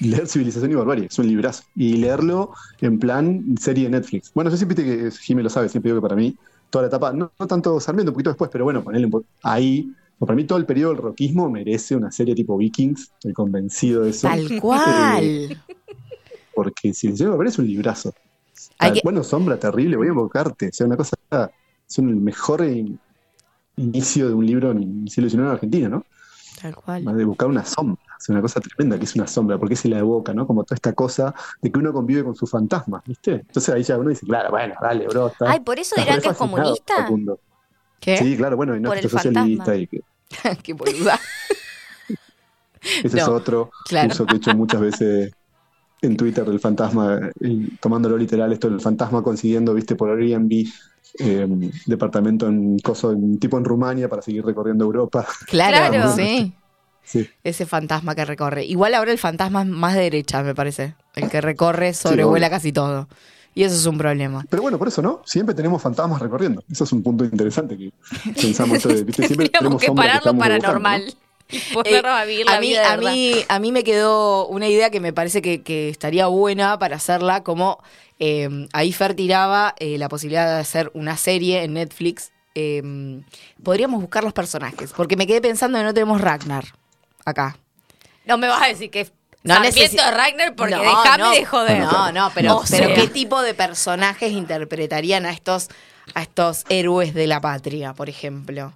leer 0.00 0.26
Civilización 0.26 0.70
y 0.70 0.74
Barbarie, 0.74 1.06
es 1.06 1.18
un 1.18 1.26
librazo. 1.26 1.64
Y 1.74 1.96
leerlo 1.96 2.52
en 2.80 2.98
plan 2.98 3.42
serie 3.58 3.84
de 3.84 3.90
Netflix. 3.90 4.30
Bueno, 4.34 4.50
yo 4.50 4.56
siempre 4.58 4.76
que 4.76 5.10
Jimmy 5.10 5.42
lo 5.42 5.48
sabe, 5.48 5.68
siempre 5.70 5.90
digo 5.90 6.00
que 6.02 6.08
para 6.08 6.16
mí, 6.16 6.36
toda 6.68 6.82
la 6.82 6.88
etapa, 6.88 7.12
no, 7.12 7.32
no 7.38 7.46
tanto 7.46 7.80
Sarmiento, 7.80 8.10
un 8.10 8.14
poquito 8.14 8.30
después, 8.30 8.50
pero 8.52 8.64
bueno, 8.64 8.82
ponerle 8.84 9.06
un 9.06 9.10
po- 9.12 9.24
ahí 9.42 9.90
para 10.26 10.36
mí 10.36 10.44
todo 10.44 10.58
el 10.58 10.66
periodo 10.66 10.92
del 10.94 11.02
rockismo 11.02 11.48
merece 11.50 11.96
una 11.96 12.10
serie 12.10 12.34
tipo 12.34 12.56
Vikings, 12.56 13.10
estoy 13.14 13.32
convencido 13.32 14.02
de 14.02 14.10
eso. 14.10 14.28
Tal 14.28 14.40
Eh, 14.52 14.60
cual. 14.60 15.62
porque 16.54 16.92
si 16.92 17.08
el 17.08 17.16
señor 17.16 17.30
Barbarella 17.32 17.52
es 17.52 17.58
un 17.58 17.66
librazo. 17.66 18.12
Hay 18.78 18.90
Ah, 18.90 18.92
que- 18.94 19.00
Bueno, 19.02 19.22
sombra, 19.24 19.58
terrible, 19.58 19.96
voy 19.96 20.08
a 20.08 20.10
invocarte. 20.10 20.68
O 20.68 20.72
sea, 20.72 20.86
una 20.86 20.96
cosa, 20.96 21.16
es 21.88 21.98
el 21.98 22.04
mejor 22.04 22.64
in- 22.66 22.98
inicio 23.76 24.28
de 24.28 24.34
un 24.34 24.44
libro 24.46 24.70
en 24.72 25.02
el 25.04 25.08
siglo 25.10 25.28
XIX 25.30 25.42
en 25.44 25.48
Argentina, 25.52 25.88
¿no? 25.88 26.04
Tal 26.60 26.74
cual. 26.76 27.02
de 27.16 27.24
buscar 27.24 27.48
una 27.48 27.64
sombra. 27.64 28.02
Es 28.20 28.28
una 28.28 28.42
cosa 28.42 28.60
tremenda 28.60 28.98
que 28.98 29.04
es 29.04 29.14
una 29.16 29.26
sombra, 29.26 29.56
porque 29.56 29.74
se 29.76 29.88
la 29.88 29.98
evoca, 29.98 30.34
¿no? 30.34 30.46
Como 30.46 30.62
toda 30.64 30.74
esta 30.74 30.92
cosa 30.92 31.34
de 31.62 31.72
que 31.72 31.78
uno 31.78 31.90
convive 31.90 32.22
con 32.22 32.34
sus 32.36 32.50
fantasmas, 32.50 33.02
¿viste? 33.06 33.32
Entonces 33.32 33.74
ahí 33.74 33.82
ya 33.82 33.96
uno 33.96 34.10
dice, 34.10 34.26
claro, 34.26 34.50
bueno, 34.50 34.74
dale, 34.82 35.06
bro. 35.08 35.28
está- 35.28 35.50
Ay, 35.52 35.60
¿por 35.60 35.78
eso 35.78 35.94
dirán 35.96 36.20
que 36.20 36.28
es 36.28 36.36
comunista? 36.36 37.08
Sí, 38.18 38.36
claro, 38.36 38.56
bueno, 38.58 38.76
y 38.76 38.80
no 38.80 38.92
es 38.92 39.02
socialista 39.10 39.40
fantasma. 39.40 39.76
y 39.76 39.86
que 39.86 40.00
Qué 40.62 40.72
boluda. 40.72 41.18
ese 43.04 43.18
es 43.18 43.28
otro 43.28 43.70
claro. 43.86 44.08
uso 44.10 44.26
que 44.26 44.34
he 44.34 44.36
hecho 44.38 44.54
muchas 44.54 44.80
veces 44.80 45.32
en 46.02 46.16
Twitter 46.16 46.44
del 46.46 46.60
fantasma, 46.60 47.20
y 47.40 47.76
tomándolo 47.76 48.16
literal, 48.16 48.52
esto 48.52 48.70
del 48.70 48.80
fantasma 48.80 49.22
consiguiendo, 49.22 49.74
viste, 49.74 49.96
por 49.96 50.08
Airbnb, 50.10 50.66
eh, 51.18 51.46
departamento 51.86 52.46
en 52.46 52.78
coso, 52.78 53.12
en, 53.12 53.38
tipo 53.38 53.58
en 53.58 53.64
Rumania 53.64 54.08
para 54.08 54.22
seguir 54.22 54.44
recorriendo 54.44 54.84
Europa. 54.84 55.26
Claro, 55.46 55.76
Claro. 55.90 56.14
sí. 56.16 56.54
Sí. 57.02 57.28
Ese 57.42 57.66
fantasma 57.66 58.14
que 58.14 58.24
recorre. 58.24 58.64
Igual 58.64 58.94
ahora 58.94 59.10
el 59.10 59.18
fantasma 59.18 59.62
es 59.62 59.68
más 59.68 59.94
de 59.94 60.02
derecha, 60.02 60.42
me 60.42 60.54
parece. 60.54 60.94
El 61.16 61.28
que 61.28 61.40
recorre 61.40 61.92
sobrevuela 61.92 62.48
casi 62.50 62.72
todo. 62.72 63.08
Y 63.54 63.64
eso 63.64 63.74
es 63.74 63.86
un 63.86 63.98
problema. 63.98 64.44
Pero 64.48 64.62
bueno, 64.62 64.78
por 64.78 64.88
eso, 64.88 65.02
¿no? 65.02 65.22
Siempre 65.24 65.54
tenemos 65.54 65.82
fantasmas 65.82 66.20
recorriendo. 66.20 66.62
Eso 66.70 66.84
es 66.84 66.92
un 66.92 67.02
punto 67.02 67.24
interesante 67.24 67.76
que 67.76 67.92
pensamos 68.40 68.84
¿viste? 69.04 69.26
Siempre 69.26 69.48
tenemos 69.48 69.80
que 69.80 69.86
sombras 69.86 70.06
parar 70.06 70.24
lo 70.24 70.30
estamos 70.30 70.42
paranormal. 70.42 71.00
dibujando, 71.00 71.20
Y 71.50 71.74
ponernos 71.74 72.12
a 72.12 72.24
vivir 72.24 72.46
la 72.46 72.52
Eh, 72.52 72.56
a 72.56 72.60
mí, 72.60 72.68
vida 72.68 72.92
a 72.92 72.96
mí, 72.96 73.34
a 73.48 73.58
mí 73.58 73.72
me 73.72 73.82
quedó 73.82 74.46
una 74.46 74.68
idea 74.68 74.90
que 74.90 75.00
me 75.00 75.12
parece 75.12 75.42
que, 75.42 75.62
que 75.62 75.88
estaría 75.88 76.26
buena 76.28 76.78
para 76.78 76.96
hacerla, 76.96 77.42
como 77.42 77.82
eh, 78.20 78.68
ahí 78.72 78.92
Fer 78.92 79.14
tiraba 79.14 79.74
eh, 79.78 79.98
la 79.98 80.08
posibilidad 80.08 80.46
de 80.54 80.60
hacer 80.60 80.90
una 80.94 81.16
serie 81.16 81.64
en 81.64 81.72
Netflix. 81.74 82.32
eh, 82.54 83.22
podríamos 83.62 84.00
buscar 84.00 84.22
los 84.24 84.32
personajes, 84.32 84.92
porque 84.92 85.16
me 85.16 85.26
quedé 85.26 85.40
pensando 85.40 85.78
que 85.78 85.84
no 85.84 85.94
tenemos 85.94 86.20
Ragnar 86.20 86.64
acá. 87.24 87.56
No 88.26 88.36
me 88.38 88.46
vas 88.48 88.62
a 88.62 88.66
decir 88.66 88.90
que 88.90 89.00
es 89.00 89.12
No 89.42 89.54
Sarmiento 89.54 90.02
de 90.04 90.10
Ragnar 90.10 90.54
porque 90.54 90.74
No, 90.76 90.82
déjame 90.82 91.18
no. 91.22 91.30
de 91.30 91.44
joder. 91.46 91.78
No, 91.80 92.12
no, 92.12 92.30
pero, 92.34 92.56
O 92.58 92.64
pero 92.68 92.86
sea. 92.88 92.94
¿qué 92.94 93.08
tipo 93.08 93.40
de 93.40 93.54
personajes 93.54 94.32
interpretarían 94.32 95.24
a 95.26 95.32
estos, 95.32 95.68
a 96.14 96.22
estos 96.22 96.64
héroes 96.68 97.14
de 97.14 97.26
la 97.26 97.40
patria, 97.40 97.94
por 97.94 98.08
ejemplo? 98.10 98.72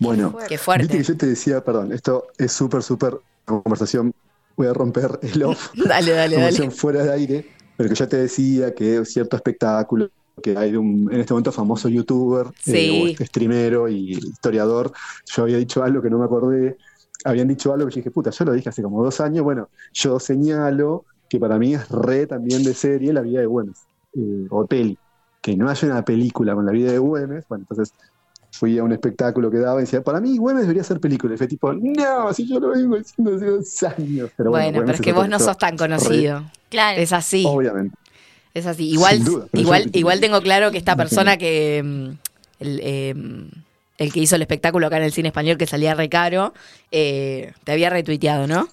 Bueno, 0.00 0.36
Qué 0.46 0.58
fuerte. 0.58 0.82
Viste 0.84 0.98
que 0.98 1.04
yo 1.04 1.16
te 1.16 1.26
decía, 1.26 1.64
perdón, 1.64 1.92
esto 1.92 2.26
es 2.36 2.52
súper, 2.52 2.82
súper 2.82 3.16
conversación. 3.46 4.12
Voy 4.56 4.66
a 4.66 4.74
romper 4.74 5.18
el 5.22 5.42
off. 5.42 5.70
Dale, 5.74 6.12
dale, 6.12 6.34
conversación 6.36 6.68
dale. 6.68 6.78
fuera 6.80 7.02
de 7.02 7.12
aire, 7.14 7.50
pero 7.76 7.88
que 7.88 7.94
ya 7.94 8.06
te 8.06 8.16
decía 8.18 8.74
que 8.74 9.04
cierto 9.06 9.36
espectáculo 9.36 10.10
que 10.42 10.56
hay 10.58 10.72
de 10.72 10.78
un, 10.78 11.08
en 11.12 11.20
este 11.20 11.32
momento 11.32 11.52
famoso 11.52 11.88
youtuber, 11.88 12.48
Sí. 12.60 13.14
eh, 13.16 13.16
o 13.18 13.24
streamero 13.24 13.88
y 13.88 14.14
historiador, 14.14 14.92
yo 15.26 15.44
había 15.44 15.56
dicho 15.58 15.82
algo 15.82 16.02
que 16.02 16.10
no 16.10 16.18
me 16.18 16.24
acordé, 16.24 16.76
habían 17.24 17.48
dicho 17.48 17.72
algo 17.72 17.86
que 17.86 17.94
yo 17.94 17.96
dije, 17.96 18.10
puta, 18.10 18.30
yo 18.30 18.44
lo 18.44 18.52
dije 18.52 18.68
hace 18.68 18.82
como 18.82 19.02
dos 19.02 19.20
años, 19.20 19.42
bueno, 19.42 19.68
yo 19.92 20.20
señalo 20.20 21.04
que 21.28 21.40
para 21.40 21.58
mí 21.58 21.74
es 21.74 21.88
re 21.88 22.26
también 22.26 22.62
de 22.62 22.74
serie 22.74 23.12
la 23.12 23.22
vida 23.22 23.40
de 23.40 23.46
Güemes, 23.46 23.86
eh, 24.14 24.46
o 24.50 24.66
peli, 24.66 24.96
que 25.40 25.56
no 25.56 25.68
haya 25.68 25.88
una 25.88 26.04
película 26.04 26.54
con 26.54 26.66
la 26.66 26.72
vida 26.72 26.92
de 26.92 26.98
Güemes, 26.98 27.44
bueno, 27.48 27.64
entonces 27.68 27.94
fui 28.52 28.78
a 28.78 28.84
un 28.84 28.92
espectáculo 28.92 29.50
que 29.50 29.58
daba 29.58 29.80
y 29.80 29.84
decía, 29.84 30.02
para 30.02 30.20
mí 30.20 30.36
Güemes 30.36 30.62
debería 30.62 30.84
ser 30.84 31.00
película, 31.00 31.34
y 31.34 31.38
fue 31.38 31.48
tipo, 31.48 31.72
no, 31.72 32.32
si 32.32 32.46
yo 32.46 32.60
lo 32.60 32.68
vengo 32.68 32.96
diciendo 32.96 33.34
hace 33.34 33.46
dos 33.46 33.82
años, 33.82 34.30
pero 34.36 34.50
bueno, 34.50 34.66
Bueno, 34.66 34.80
pero 34.86 34.92
es 34.92 35.00
que 35.00 35.12
vos 35.12 35.28
no 35.28 35.38
sos 35.38 35.58
tan 35.58 35.76
conocido. 35.76 36.44
Claro. 36.68 37.00
Es 37.00 37.12
así. 37.12 37.44
Obviamente. 37.46 37.96
Es 38.52 38.66
así. 38.66 38.88
Igual, 38.88 39.24
duda, 39.24 39.46
igual, 39.52 39.90
igual 39.92 40.20
tengo 40.20 40.40
claro 40.40 40.70
que 40.70 40.78
esta 40.78 40.94
persona 40.94 41.36
que 41.36 41.82
mm, 41.84 42.10
el, 42.60 42.80
eh, 42.82 43.14
el 43.98 44.12
que 44.12 44.20
hizo 44.20 44.36
el 44.36 44.42
espectáculo 44.42 44.86
acá 44.86 44.96
en 44.98 45.04
el 45.04 45.12
cine 45.12 45.28
español 45.28 45.56
que 45.56 45.66
salía 45.66 45.94
re 45.94 46.08
caro, 46.08 46.52
eh, 46.90 47.52
te 47.64 47.72
había 47.72 47.90
retuiteado, 47.90 48.46
¿no? 48.46 48.68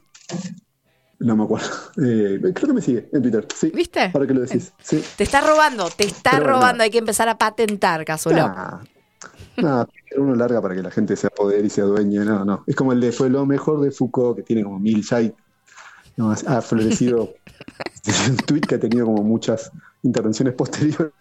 No 1.20 1.36
me 1.36 1.44
acuerdo. 1.44 1.68
Eh, 2.04 2.40
creo 2.42 2.68
que 2.68 2.74
me 2.74 2.82
sigue 2.82 3.08
en 3.14 3.22
Twitter. 3.22 3.48
Sí. 3.56 3.72
¿Viste? 3.74 4.12
Ahora 4.14 4.26
que 4.26 4.34
lo 4.34 4.42
decís. 4.42 4.74
Sí. 4.82 5.04
Te 5.16 5.24
está 5.24 5.42
robando, 5.42 5.88
te 5.90 6.06
está 6.06 6.32
Pero 6.32 6.48
robando, 6.48 6.84
hay 6.84 6.90
que 6.90 6.98
empezar 6.98 7.30
a 7.30 7.38
patentar, 7.38 8.04
Cazulo. 8.06 8.48
Nah, 8.48 8.80
Nada, 9.58 9.88
uno 10.18 10.34
larga 10.34 10.62
para 10.62 10.74
que 10.74 10.82
la 10.82 10.90
gente 10.90 11.16
sea 11.16 11.30
poder 11.30 11.64
y 11.64 11.70
sea 11.70 11.84
dueña. 11.84 12.24
No, 12.24 12.44
no. 12.44 12.64
Es 12.66 12.76
como 12.76 12.92
el 12.92 13.00
de 13.00 13.12
fue 13.12 13.30
lo 13.30 13.46
mejor 13.46 13.82
de 13.82 13.92
Foucault, 13.92 14.38
que 14.38 14.44
tiene 14.44 14.64
como 14.64 14.80
mil 14.80 15.04
ya 15.04 15.22
y- 15.22 15.34
no, 16.18 16.32
ha 16.32 16.62
florecido. 16.62 17.34
Es 18.04 18.28
un 18.30 18.38
tweet 18.38 18.62
que 18.62 18.76
ha 18.76 18.80
tenido 18.80 19.06
como 19.06 19.22
muchas 19.22 19.72
intervenciones 20.02 20.56
posteriores. 20.56 21.12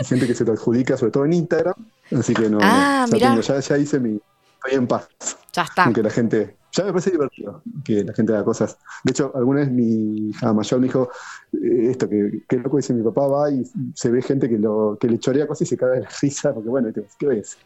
Y 0.00 0.04
gente 0.04 0.26
que 0.26 0.34
se 0.34 0.44
lo 0.44 0.52
adjudica, 0.52 0.96
sobre 0.96 1.12
todo 1.12 1.24
en 1.24 1.32
Instagram. 1.34 1.74
Así 2.18 2.34
que 2.34 2.48
no. 2.48 2.58
Ah, 2.62 3.06
ya, 3.10 3.18
tengo- 3.30 3.40
ya, 3.40 3.60
ya 3.60 3.78
hice 3.78 3.98
mi. 4.00 4.20
Estoy 4.64 4.78
en 4.78 4.86
paz. 4.86 5.08
Ya 5.52 5.62
está. 5.62 5.84
Aunque 5.84 6.02
la 6.02 6.10
gente. 6.10 6.56
Ya 6.74 6.84
me 6.84 6.90
parece 6.92 7.10
divertido 7.10 7.62
que 7.84 8.02
la 8.02 8.14
gente 8.14 8.32
haga 8.32 8.44
cosas. 8.44 8.78
De 9.04 9.10
hecho, 9.10 9.30
alguna 9.34 9.60
vez 9.60 9.70
mi 9.70 10.30
hija 10.30 10.52
mayor 10.54 10.80
me 10.80 10.86
dijo 10.86 11.10
eh, 11.52 11.90
esto, 11.90 12.08
que, 12.08 12.42
que 12.48 12.56
loco 12.56 12.78
dice 12.78 12.94
mi 12.94 13.02
papá 13.02 13.26
va 13.26 13.50
y 13.50 13.62
se 13.94 14.10
ve 14.10 14.22
gente 14.22 14.48
que, 14.48 14.56
lo, 14.56 14.96
que 14.98 15.06
le 15.08 15.18
chorea 15.18 15.46
cosas 15.46 15.62
y 15.62 15.66
se 15.66 15.76
cae 15.76 15.90
de 15.90 16.00
la 16.00 16.08
risa, 16.22 16.54
porque 16.54 16.70
bueno, 16.70 16.88
¿qué 17.18 17.26
ves? 17.26 17.58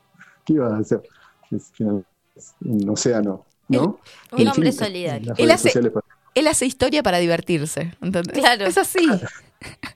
¿Qué 0.44 0.54
ibas 0.54 0.72
a 0.72 0.78
hacer? 0.78 1.02
Es, 1.52 1.70
es 2.34 2.54
un 2.64 2.88
océano, 2.90 3.44
¿no? 3.68 4.00
Un 4.32 4.40
En 4.40 4.48
hombre 4.48 4.72
solidario. 4.72 5.28
las 5.28 5.38
Él 5.38 5.46
redes 5.46 5.66
hace- 5.66 5.92
Él 6.34 6.46
hace 6.48 6.66
historia 6.66 7.02
para 7.04 7.18
divertirse. 7.18 7.92
¿entendés? 8.02 8.32
Claro. 8.32 8.66
Es 8.66 8.76
así. 8.76 9.06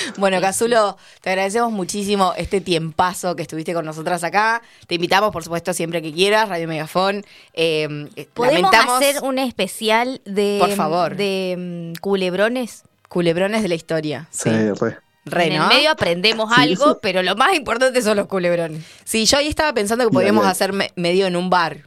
Bueno, 0.16 0.40
Cazulo, 0.40 0.96
te 1.20 1.30
agradecemos 1.30 1.72
muchísimo 1.72 2.32
este 2.36 2.60
tiempazo 2.60 3.36
que 3.36 3.42
estuviste 3.42 3.74
con 3.74 3.84
nosotras 3.84 4.24
acá. 4.24 4.62
Te 4.86 4.96
invitamos, 4.96 5.30
por 5.32 5.42
supuesto, 5.44 5.72
siempre 5.74 6.02
que 6.02 6.12
quieras, 6.12 6.48
Radio 6.48 6.68
Megafón. 6.68 7.24
Eh, 7.54 8.08
eh, 8.16 8.28
¿Podemos 8.34 8.70
lamentamos- 8.72 8.96
hacer 8.96 9.22
un 9.22 9.38
especial 9.38 10.20
de, 10.24 10.58
Por 10.60 10.70
favor. 10.72 11.16
de 11.16 11.92
mm, 11.96 12.00
culebrones? 12.00 12.82
culebrones 13.08 13.62
de 13.62 13.68
la 13.68 13.74
historia. 13.76 14.26
Sí. 14.30 14.50
Sí, 14.50 14.70
re. 14.80 14.98
Re, 15.24 15.46
en 15.46 15.56
¿no? 15.58 15.62
el 15.64 15.68
medio 15.76 15.90
aprendemos 15.90 16.52
Sí, 16.54 16.60
algo, 16.60 16.84
eso- 16.84 16.98
pero 17.02 17.22
lo 17.22 17.34
más 17.36 17.54
importante 17.54 18.02
son 18.02 18.16
los 18.16 18.26
culebrones. 18.26 18.84
Sí, 19.04 19.24
yo 19.26 19.38
ahí 19.38 19.48
estaba 19.48 19.72
pensando 19.72 20.04
que 20.04 20.10
podíamos 20.12 20.44
hacer 20.46 20.72
me- 20.72 20.92
medio 20.96 21.26
en 21.26 21.36
un 21.36 21.50
bar, 21.50 21.82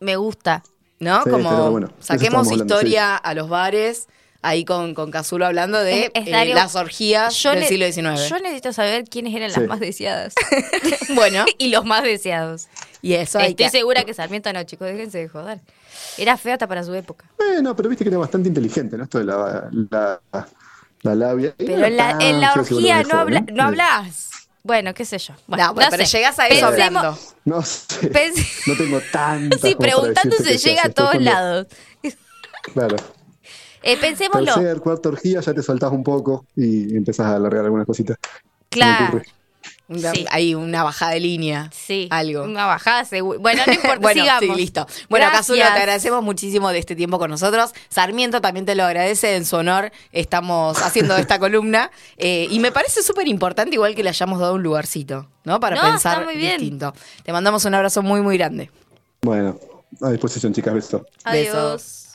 Me 0.00 0.16
gusta. 0.16 0.62
¿no? 0.98 1.22
Sí, 1.24 1.30
Como 1.30 1.48
estaría 1.50 1.68
bueno. 1.68 1.86
Eso 1.88 1.96
saquemos 2.00 2.24
estábamos 2.46 2.52
hablando, 2.52 2.74
historia 2.74 3.16
a 3.16 3.34
los 3.34 3.48
bares, 3.50 4.08
ahí 4.46 4.64
con, 4.64 4.94
con 4.94 5.10
Cazulo 5.10 5.46
hablando 5.46 5.78
de 5.80 6.04
Es- 6.04 6.10
es 6.14 6.28
eh, 6.28 6.54
las 6.54 6.74
orgías 6.76 7.34
Yo 7.42 7.52
del 7.52 7.64
siglo 7.64 7.86
XIX. 7.86 8.28
Yo 8.28 8.38
necesito 8.38 8.72
saber 8.72 9.04
quiénes 9.04 9.34
eran 9.34 9.50
Sí. 9.50 9.60
las 9.60 9.68
más 9.68 9.80
deseadas. 9.80 10.34
Bueno, 11.14 11.44
y 11.58 11.68
los 11.68 11.84
más 11.84 12.02
deseados. 12.02 12.68
y 13.02 13.14
eso 13.14 13.38
hay 13.38 13.50
Estoy 13.50 13.66
que... 13.66 13.70
segura 13.70 14.04
que 14.04 14.12
Sarmiento 14.14 14.52
no, 14.52 14.62
chicos, 14.64 14.88
déjense 14.88 15.18
de 15.18 15.28
joder. 15.28 15.60
Era 16.18 16.36
feo 16.36 16.52
hasta 16.54 16.66
para 16.66 16.82
su 16.84 16.92
época. 16.94 17.24
Bueno, 17.38 17.74
pero 17.76 17.88
viste 17.88 18.04
que 18.04 18.10
era 18.10 18.18
bastante 18.18 18.48
inteligente, 18.48 18.96
¿no? 18.96 19.04
Esto 19.04 19.18
de 19.18 19.24
la, 19.24 19.68
la, 19.90 20.20
la 21.02 21.14
labia. 21.14 21.54
Pero 21.56 21.84
en 21.86 21.96
la, 21.96 22.10
tan 22.18 22.22
en 22.22 22.40
la 22.40 22.52
feo 22.52 22.64
seguro 22.64 22.76
orgía 22.86 23.02
no, 23.04 23.18
habla, 23.20 23.38
¿eh? 23.40 23.46
no 23.52 23.62
hablas. 23.64 24.30
Bueno, 24.62 24.92
qué 24.94 25.04
sé 25.04 25.18
yo. 25.18 25.32
Bueno, 25.46 25.66
No, 25.68 25.74
bueno, 25.74 25.90
pero 25.90 26.04
sé. 26.04 26.16
llegás 26.18 26.38
a 26.38 26.48
eso 26.48 26.66
Pensemos- 26.66 26.72
hablando. 27.04 27.18
No 27.44 27.62
sé. 27.62 28.10
No 28.66 28.76
tengo 28.76 29.00
tanto. 29.12 29.58
Sí, 29.58 29.74
preguntando 29.76 30.36
se 30.36 30.58
llega 30.58 30.82
a 30.86 30.88
todos 30.90 31.20
lados. 31.22 31.66
Claro. 32.74 32.96
Eh, 33.86 33.96
pensémoslo. 34.00 34.54
Tercer, 34.54 34.80
cuarta 34.80 35.08
orgía, 35.10 35.40
ya 35.40 35.54
te 35.54 35.62
soltás 35.62 35.92
un 35.92 36.02
poco 36.04 36.44
y 36.56 36.96
empezás 36.96 37.26
a 37.26 37.36
alargar 37.36 37.64
algunas 37.64 37.86
cositas. 37.86 38.16
Claro. 38.68 39.22
Sí. 39.88 40.26
Hay 40.30 40.52
una 40.56 40.82
bajada 40.82 41.12
de 41.12 41.20
línea. 41.20 41.70
Sí. 41.72 42.08
Algo. 42.10 42.42
Una 42.42 42.66
bajada 42.66 43.04
seguro. 43.04 43.38
Bueno, 43.38 43.62
no 43.64 43.72
importa, 43.72 43.98
bueno, 44.00 44.20
sigamos. 44.22 44.56
sí, 44.56 44.60
listo. 44.60 44.86
Bueno. 45.08 45.26
Cazulo, 45.30 45.58
te 45.60 45.64
agradecemos 45.64 46.24
muchísimo 46.24 46.70
de 46.70 46.78
este 46.80 46.96
tiempo 46.96 47.20
con 47.20 47.30
nosotros. 47.30 47.70
Sarmiento 47.88 48.40
también 48.40 48.66
te 48.66 48.74
lo 48.74 48.82
agradece. 48.82 49.36
En 49.36 49.44
su 49.44 49.54
honor 49.54 49.92
estamos 50.10 50.82
haciendo 50.82 51.16
esta 51.18 51.38
columna. 51.38 51.92
Eh, 52.16 52.48
y 52.50 52.58
me 52.58 52.72
parece 52.72 53.04
súper 53.04 53.28
importante, 53.28 53.74
igual 53.76 53.94
que 53.94 54.02
le 54.02 54.08
hayamos 54.08 54.40
dado 54.40 54.54
un 54.54 54.62
lugarcito, 54.64 55.28
¿no? 55.44 55.60
Para 55.60 55.76
No, 55.76 55.82
pensar 55.82 56.14
está 56.14 56.24
muy 56.24 56.36
bien. 56.36 56.58
distinto. 56.58 56.92
Te 57.22 57.32
mandamos 57.32 57.64
un 57.64 57.74
abrazo 57.74 58.02
muy, 58.02 58.20
muy 58.22 58.36
grande. 58.36 58.70
Bueno, 59.22 59.56
a 60.02 60.10
disposición, 60.10 60.52
chicas, 60.52 60.74
beso. 60.74 61.06
Adiós. 61.22 61.46
Besos. 61.54 62.05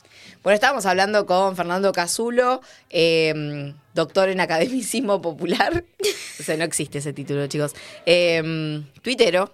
Bueno, 0.42 0.54
estábamos 0.54 0.86
hablando 0.86 1.24
con 1.24 1.54
Fernando 1.54 1.92
Cazulo, 1.92 2.62
eh, 2.90 3.72
doctor 3.94 4.28
en 4.28 4.40
academicismo 4.40 5.22
popular. 5.22 5.84
o 6.40 6.42
sea, 6.42 6.56
no 6.56 6.64
existe 6.64 6.98
ese 6.98 7.12
título, 7.12 7.46
chicos. 7.46 7.74
Eh, 8.06 8.82
tuitero. 9.02 9.52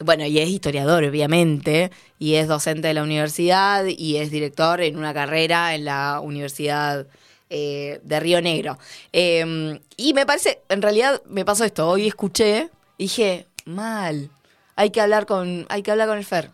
Bueno, 0.00 0.26
y 0.26 0.40
es 0.40 0.48
historiador, 0.48 1.04
obviamente, 1.04 1.92
y 2.18 2.34
es 2.34 2.48
docente 2.48 2.88
de 2.88 2.94
la 2.94 3.04
universidad 3.04 3.84
y 3.86 4.16
es 4.16 4.32
director 4.32 4.80
en 4.80 4.96
una 4.96 5.14
carrera 5.14 5.76
en 5.76 5.84
la 5.84 6.18
Universidad 6.20 7.06
eh, 7.48 8.00
de 8.02 8.18
Río 8.18 8.42
Negro. 8.42 8.76
Eh, 9.12 9.78
y 9.96 10.12
me 10.12 10.26
parece, 10.26 10.62
en 10.68 10.82
realidad 10.82 11.22
me 11.26 11.44
pasó 11.44 11.64
esto, 11.64 11.88
hoy 11.88 12.08
escuché, 12.08 12.70
dije, 12.98 13.46
mal, 13.64 14.30
hay 14.74 14.90
que 14.90 15.00
hablar 15.00 15.26
con, 15.26 15.64
hay 15.68 15.84
que 15.84 15.92
hablar 15.92 16.08
con 16.08 16.18
el 16.18 16.24
Fer. 16.24 16.50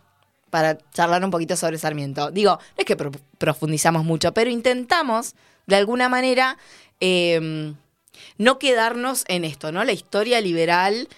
Para 0.50 0.76
charlar 0.92 1.24
un 1.24 1.30
poquito 1.30 1.56
sobre 1.56 1.78
Sarmiento. 1.78 2.30
Digo, 2.30 2.52
no 2.58 2.74
es 2.76 2.84
que 2.84 2.96
pro- 2.96 3.12
profundizamos 3.38 4.04
mucho, 4.04 4.34
pero 4.34 4.50
intentamos, 4.50 5.34
de 5.66 5.76
alguna 5.76 6.08
manera, 6.08 6.58
eh, 7.00 7.72
no 8.36 8.58
quedarnos 8.58 9.24
en 9.28 9.44
esto, 9.44 9.72
¿no? 9.72 9.84
La 9.84 9.92
historia 9.92 10.40
liberal 10.40 11.08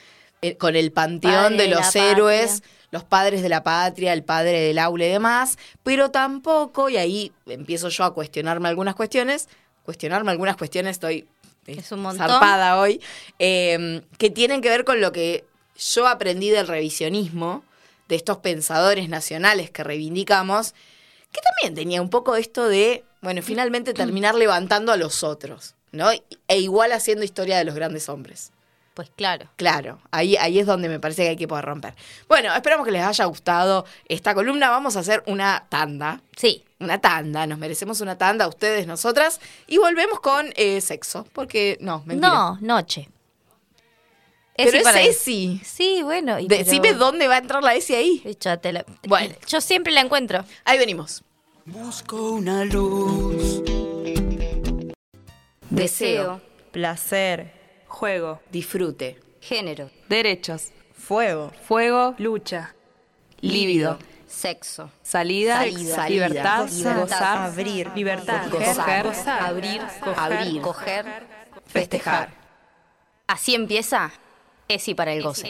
eh, 0.42 0.56
con 0.56 0.76
el 0.76 0.92
panteón 0.92 1.52
Padre 1.52 1.56
de 1.56 1.68
los 1.68 1.96
héroes, 1.96 2.50
patria. 2.60 2.70
los 2.90 3.04
padres 3.04 3.42
de 3.42 3.48
la 3.48 3.62
patria, 3.62 4.12
el 4.12 4.22
padre 4.24 4.60
del 4.60 4.78
aula 4.78 5.06
y 5.06 5.08
demás, 5.08 5.56
pero 5.82 6.10
tampoco, 6.10 6.88
y 6.88 6.96
ahí 6.96 7.32
empiezo 7.46 7.88
yo 7.88 8.04
a 8.04 8.12
cuestionarme 8.14 8.68
algunas 8.68 8.94
cuestiones, 8.94 9.48
cuestionarme 9.84 10.30
algunas 10.30 10.56
cuestiones, 10.56 10.92
estoy 10.92 11.26
eh, 11.66 11.76
Es 11.78 11.90
un 11.92 12.00
montón. 12.02 12.28
zarpada 12.28 12.78
hoy, 12.78 13.00
eh, 13.38 14.02
que 14.18 14.30
tienen 14.30 14.60
que 14.60 14.68
ver 14.68 14.84
con 14.84 15.00
lo 15.00 15.12
que 15.12 15.44
yo 15.76 16.06
aprendí 16.06 16.50
del 16.50 16.66
revisionismo, 16.68 17.64
de 18.12 18.16
estos 18.16 18.36
pensadores 18.36 19.08
nacionales 19.08 19.70
que 19.70 19.82
reivindicamos, 19.82 20.74
que 21.32 21.40
también 21.40 21.74
tenía 21.74 22.02
un 22.02 22.10
poco 22.10 22.36
esto 22.36 22.68
de, 22.68 23.06
bueno, 23.22 23.40
finalmente 23.40 23.94
terminar 23.94 24.34
levantando 24.34 24.92
a 24.92 24.98
los 24.98 25.22
otros, 25.22 25.76
¿no? 25.92 26.10
E 26.12 26.58
igual 26.58 26.92
haciendo 26.92 27.24
historia 27.24 27.56
de 27.56 27.64
los 27.64 27.74
grandes 27.74 28.10
hombres. 28.10 28.52
Pues 28.92 29.08
claro. 29.16 29.48
Claro, 29.56 29.98
ahí, 30.10 30.36
ahí 30.36 30.58
es 30.58 30.66
donde 30.66 30.90
me 30.90 31.00
parece 31.00 31.22
que 31.22 31.30
hay 31.30 31.36
que 31.36 31.48
poder 31.48 31.64
romper. 31.64 31.94
Bueno, 32.28 32.54
esperamos 32.54 32.84
que 32.84 32.92
les 32.92 33.02
haya 33.02 33.24
gustado 33.24 33.86
esta 34.04 34.34
columna. 34.34 34.68
Vamos 34.68 34.96
a 34.96 35.00
hacer 35.00 35.22
una 35.26 35.64
tanda. 35.70 36.20
Sí. 36.36 36.66
Una 36.80 37.00
tanda, 37.00 37.46
nos 37.46 37.58
merecemos 37.58 38.02
una 38.02 38.18
tanda, 38.18 38.46
ustedes, 38.46 38.86
nosotras. 38.86 39.40
Y 39.66 39.78
volvemos 39.78 40.20
con 40.20 40.52
eh, 40.56 40.82
sexo, 40.82 41.26
porque 41.32 41.78
no, 41.80 42.02
mentira. 42.04 42.28
No, 42.28 42.58
noche. 42.60 43.08
Pero 44.56 44.78
Esi 44.78 44.98
es 45.00 45.16
Esi. 45.16 45.60
Sí, 45.64 46.00
bueno. 46.02 46.38
y 46.38 46.46
Decime 46.46 46.88
pero- 46.88 46.98
dónde 46.98 47.26
va 47.28 47.36
a 47.36 47.38
entrar 47.38 47.62
la 47.62 47.74
S 47.74 47.94
ahí. 47.96 48.20
Te 48.60 48.72
la- 48.72 48.84
Bueno. 49.08 49.34
Yo 49.46 49.60
siempre 49.60 49.92
la 49.92 50.00
encuentro. 50.00 50.44
Ahí 50.64 50.78
venimos. 50.78 51.24
Busco 51.64 52.32
una 52.32 52.64
luz. 52.64 53.62
Deseo. 55.70 56.40
Placer. 56.70 57.52
Juego. 57.86 58.40
Disfrute. 58.50 59.18
Género. 59.40 59.90
Derechos. 60.08 60.70
Fuego. 60.94 61.52
Fuego. 61.66 62.14
Lucha. 62.18 62.74
Líbido. 63.40 63.98
Sexo. 64.26 64.90
Salida. 65.02 65.58
Salida. 65.58 66.08
Libertad. 66.08 66.68
Libertad. 66.70 67.00
Gozar. 67.02 67.38
Abrir. 67.38 67.90
Libertad. 67.94 68.50
Gozar. 68.50 69.02
Coger. 69.04 69.28
Abrir. 69.28 69.82
Coger. 70.00 70.18
Abrir. 70.18 70.60
Coger. 70.62 71.06
Festejar. 71.66 72.30
Así 73.26 73.54
empieza. 73.54 74.10
Esi 74.68 74.94
para 74.94 75.12
el 75.12 75.22
goce. 75.22 75.48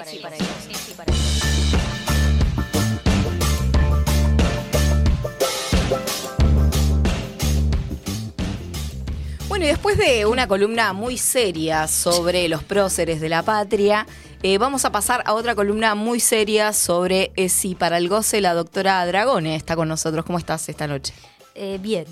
Bueno, 9.49 9.67
y 9.67 9.69
después 9.69 9.99
de 9.99 10.25
una 10.25 10.49
columna 10.49 10.93
muy 10.93 11.19
seria 11.19 11.87
sobre 11.87 12.49
los 12.49 12.65
próceres 12.65 13.21
de 13.21 13.29
la 13.29 13.43
patria, 13.43 14.07
eh, 14.43 14.57
vamos 14.59 14.85
a 14.85 14.93
pasar 14.93 15.23
a 15.27 15.35
otra 15.35 15.55
columna 15.55 15.95
muy 15.95 16.21
seria 16.21 16.73
sobre 16.73 17.33
ESI 17.37 17.75
para 17.75 17.99
el 17.99 18.09
goce. 18.09 18.41
La 18.41 18.55
doctora 18.55 19.05
Dragone 19.07 19.55
está 19.55 19.77
con 19.77 19.89
nosotros. 19.89 20.25
¿Cómo 20.25 20.39
estás 20.39 20.69
esta 20.69 20.87
noche? 20.87 21.13
Eh, 21.55 21.79
bien, 21.81 22.07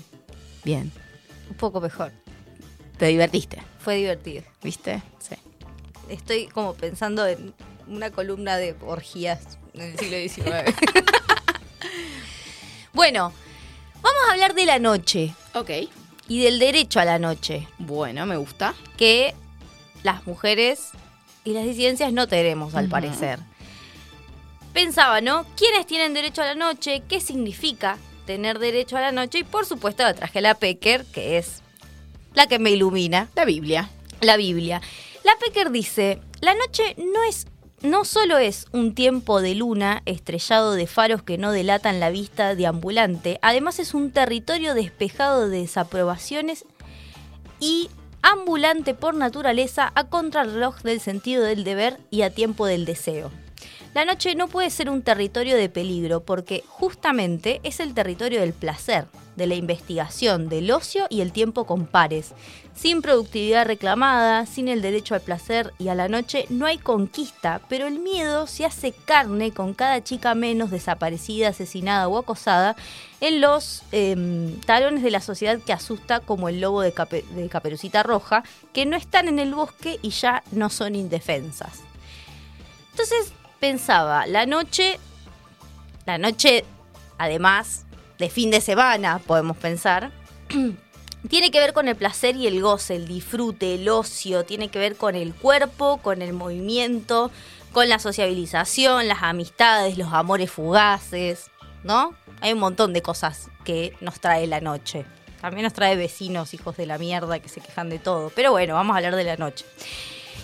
Bien. 0.63 0.91
un 1.49 1.55
poco 1.57 1.81
mejor. 1.81 2.11
¿Te 2.97 3.07
divertiste? 3.07 3.57
Fue 3.79 3.95
divertido. 3.95 4.43
¿Viste? 4.61 5.01
Sí. 5.17 5.35
Estoy 6.11 6.47
como 6.47 6.73
pensando 6.73 7.25
en 7.25 7.53
una 7.87 8.11
columna 8.11 8.57
de 8.57 8.75
orgías 8.81 9.57
en 9.73 9.81
el 9.81 9.97
siglo 9.97 10.17
XIX. 10.17 10.73
bueno, 12.93 13.31
vamos 14.01 14.21
a 14.27 14.31
hablar 14.33 14.53
de 14.53 14.65
la 14.65 14.79
noche. 14.79 15.33
Ok. 15.53 15.69
Y 16.27 16.43
del 16.43 16.59
derecho 16.59 16.99
a 16.99 17.05
la 17.05 17.17
noche. 17.17 17.65
Bueno, 17.77 18.25
me 18.25 18.35
gusta. 18.35 18.73
Que 18.97 19.33
las 20.03 20.27
mujeres 20.27 20.89
y 21.45 21.53
las 21.53 21.63
disidencias 21.63 22.11
no 22.11 22.27
tenemos, 22.27 22.75
al 22.75 22.89
parecer. 22.89 23.39
Pensaba, 24.73 25.21
¿no? 25.21 25.45
¿Quiénes 25.55 25.87
tienen 25.87 26.13
derecho 26.13 26.41
a 26.41 26.45
la 26.45 26.55
noche? 26.55 27.03
¿Qué 27.07 27.21
significa 27.21 27.97
tener 28.25 28.59
derecho 28.59 28.97
a 28.97 29.01
la 29.01 29.13
noche? 29.13 29.39
Y 29.39 29.43
por 29.43 29.65
supuesto 29.65 30.03
la 30.03 30.13
traje 30.13 30.39
a 30.39 30.41
la 30.41 30.55
Pecker, 30.55 31.05
que 31.05 31.37
es 31.37 31.61
la 32.33 32.47
que 32.47 32.59
me 32.59 32.71
ilumina. 32.71 33.29
La 33.33 33.45
Biblia. 33.45 33.89
La 34.19 34.35
Biblia. 34.35 34.81
La 35.23 35.33
Pecker 35.39 35.71
dice, 35.71 36.19
la 36.41 36.53
noche 36.55 36.95
no 36.97 37.23
es 37.23 37.47
no 37.81 38.05
solo 38.05 38.37
es 38.37 38.67
un 38.73 38.93
tiempo 38.93 39.41
de 39.41 39.55
luna 39.55 40.03
estrellado 40.05 40.73
de 40.73 40.85
faros 40.85 41.23
que 41.23 41.39
no 41.39 41.51
delatan 41.51 41.99
la 41.99 42.11
vista 42.11 42.53
de 42.53 42.67
ambulante, 42.67 43.39
además 43.41 43.79
es 43.79 43.95
un 43.95 44.11
territorio 44.11 44.75
despejado 44.75 45.49
de 45.49 45.61
desaprobaciones 45.61 46.63
y 47.59 47.89
ambulante 48.21 48.93
por 48.93 49.15
naturaleza 49.15 49.91
a 49.95 50.09
contrarreloj 50.09 50.81
del 50.83 50.99
sentido 50.99 51.43
del 51.43 51.63
deber 51.63 51.99
y 52.11 52.21
a 52.21 52.29
tiempo 52.29 52.67
del 52.67 52.85
deseo. 52.85 53.31
La 53.95 54.05
noche 54.05 54.35
no 54.35 54.47
puede 54.47 54.69
ser 54.69 54.89
un 54.89 55.01
territorio 55.01 55.57
de 55.57 55.67
peligro 55.67 56.21
porque 56.21 56.63
justamente 56.67 57.59
es 57.63 57.79
el 57.79 57.93
territorio 57.93 58.41
del 58.41 58.53
placer, 58.53 59.07
de 59.41 59.47
la 59.47 59.55
investigación, 59.55 60.49
del 60.49 60.69
ocio 60.69 61.07
y 61.09 61.21
el 61.21 61.31
tiempo 61.31 61.65
con 61.65 61.87
pares. 61.87 62.33
Sin 62.75 63.01
productividad 63.01 63.65
reclamada, 63.65 64.45
sin 64.45 64.67
el 64.67 64.83
derecho 64.83 65.15
al 65.15 65.21
placer 65.21 65.73
y 65.79 65.87
a 65.87 65.95
la 65.95 66.07
noche 66.07 66.45
no 66.49 66.67
hay 66.67 66.77
conquista, 66.77 67.59
pero 67.67 67.87
el 67.87 67.97
miedo 67.97 68.45
se 68.45 68.65
hace 68.65 68.91
carne 68.91 69.51
con 69.51 69.73
cada 69.73 70.03
chica 70.03 70.35
menos 70.35 70.69
desaparecida, 70.69 71.49
asesinada 71.49 72.07
o 72.07 72.19
acosada 72.19 72.75
en 73.19 73.41
los 73.41 73.81
em, 73.91 74.59
talones 74.61 75.01
de 75.01 75.09
la 75.09 75.21
sociedad 75.21 75.59
que 75.59 75.73
asusta 75.73 76.19
como 76.19 76.47
el 76.47 76.61
lobo 76.61 76.81
de, 76.81 76.93
de 77.31 77.49
Caperucita 77.49 78.03
Roja, 78.03 78.43
que 78.73 78.85
no 78.85 78.95
están 78.95 79.27
en 79.27 79.39
el 79.39 79.55
bosque 79.55 79.97
y 80.03 80.11
ya 80.11 80.43
no 80.51 80.69
son 80.69 80.95
indefensas. 80.95 81.79
Entonces 82.91 83.33
pensaba, 83.59 84.27
la 84.27 84.45
noche, 84.45 84.99
la 86.05 86.19
noche, 86.19 86.63
además 87.17 87.85
de 88.21 88.29
fin 88.29 88.51
de 88.51 88.61
semana, 88.61 89.19
podemos 89.19 89.57
pensar, 89.57 90.11
tiene 91.27 91.49
que 91.49 91.59
ver 91.59 91.73
con 91.73 91.87
el 91.87 91.95
placer 91.95 92.35
y 92.35 92.45
el 92.45 92.61
goce, 92.61 92.95
el 92.95 93.07
disfrute, 93.07 93.75
el 93.75 93.89
ocio, 93.89 94.45
tiene 94.45 94.69
que 94.69 94.77
ver 94.77 94.95
con 94.95 95.15
el 95.15 95.33
cuerpo, 95.33 95.97
con 95.97 96.21
el 96.21 96.31
movimiento, 96.31 97.31
con 97.73 97.89
la 97.89 97.97
sociabilización, 97.97 99.07
las 99.07 99.23
amistades, 99.23 99.97
los 99.97 100.13
amores 100.13 100.51
fugaces, 100.51 101.49
¿no? 101.83 102.13
Hay 102.41 102.53
un 102.53 102.59
montón 102.59 102.93
de 102.93 103.01
cosas 103.01 103.49
que 103.65 103.95
nos 104.01 104.19
trae 104.19 104.45
la 104.45 104.61
noche. 104.61 105.05
También 105.41 105.63
nos 105.63 105.73
trae 105.73 105.95
vecinos, 105.95 106.53
hijos 106.53 106.77
de 106.77 106.85
la 106.85 106.99
mierda, 106.99 107.39
que 107.39 107.49
se 107.49 107.59
quejan 107.59 107.89
de 107.89 107.97
todo. 107.97 108.31
Pero 108.35 108.51
bueno, 108.51 108.75
vamos 108.75 108.93
a 108.93 108.97
hablar 108.97 109.15
de 109.15 109.23
la 109.23 109.35
noche. 109.35 109.65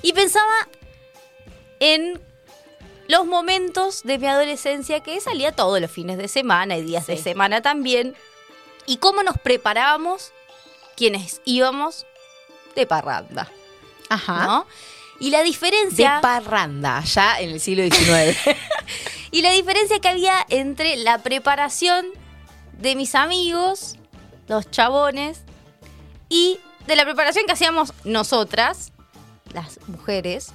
Y 0.01 0.13
pensaba 0.13 0.51
en 1.79 2.19
los 3.07 3.25
momentos 3.25 4.03
de 4.03 4.17
mi 4.17 4.27
adolescencia 4.27 5.01
que 5.01 5.19
salía 5.21 5.51
todos 5.51 5.79
los 5.79 5.91
fines 5.91 6.17
de 6.17 6.27
semana 6.27 6.77
y 6.77 6.81
días 6.83 7.07
de 7.07 7.17
semana 7.17 7.61
también. 7.61 8.15
Y 8.85 8.97
cómo 8.97 9.23
nos 9.23 9.37
preparábamos 9.37 10.31
quienes 10.95 11.41
íbamos 11.45 12.05
de 12.75 12.85
parranda. 12.85 13.49
Ajá. 14.09 14.45
¿no? 14.45 14.67
Y 15.19 15.29
la 15.29 15.43
diferencia. 15.43 16.15
De 16.15 16.21
parranda, 16.21 17.03
ya 17.03 17.39
en 17.39 17.51
el 17.51 17.59
siglo 17.59 17.83
XIX. 17.83 18.37
Y 19.31 19.41
la 19.41 19.51
diferencia 19.51 19.99
que 19.99 20.07
había 20.07 20.45
entre 20.49 20.95
la 20.95 21.19
preparación 21.19 22.05
de 22.73 22.95
mis 22.95 23.13
amigos, 23.15 23.95
los 24.47 24.71
chabones, 24.71 25.41
y 26.29 26.59
de 26.87 26.95
la 26.95 27.03
preparación 27.03 27.45
que 27.45 27.51
hacíamos 27.51 27.93
nosotras, 28.03 28.93
las 29.53 29.79
mujeres, 29.87 30.53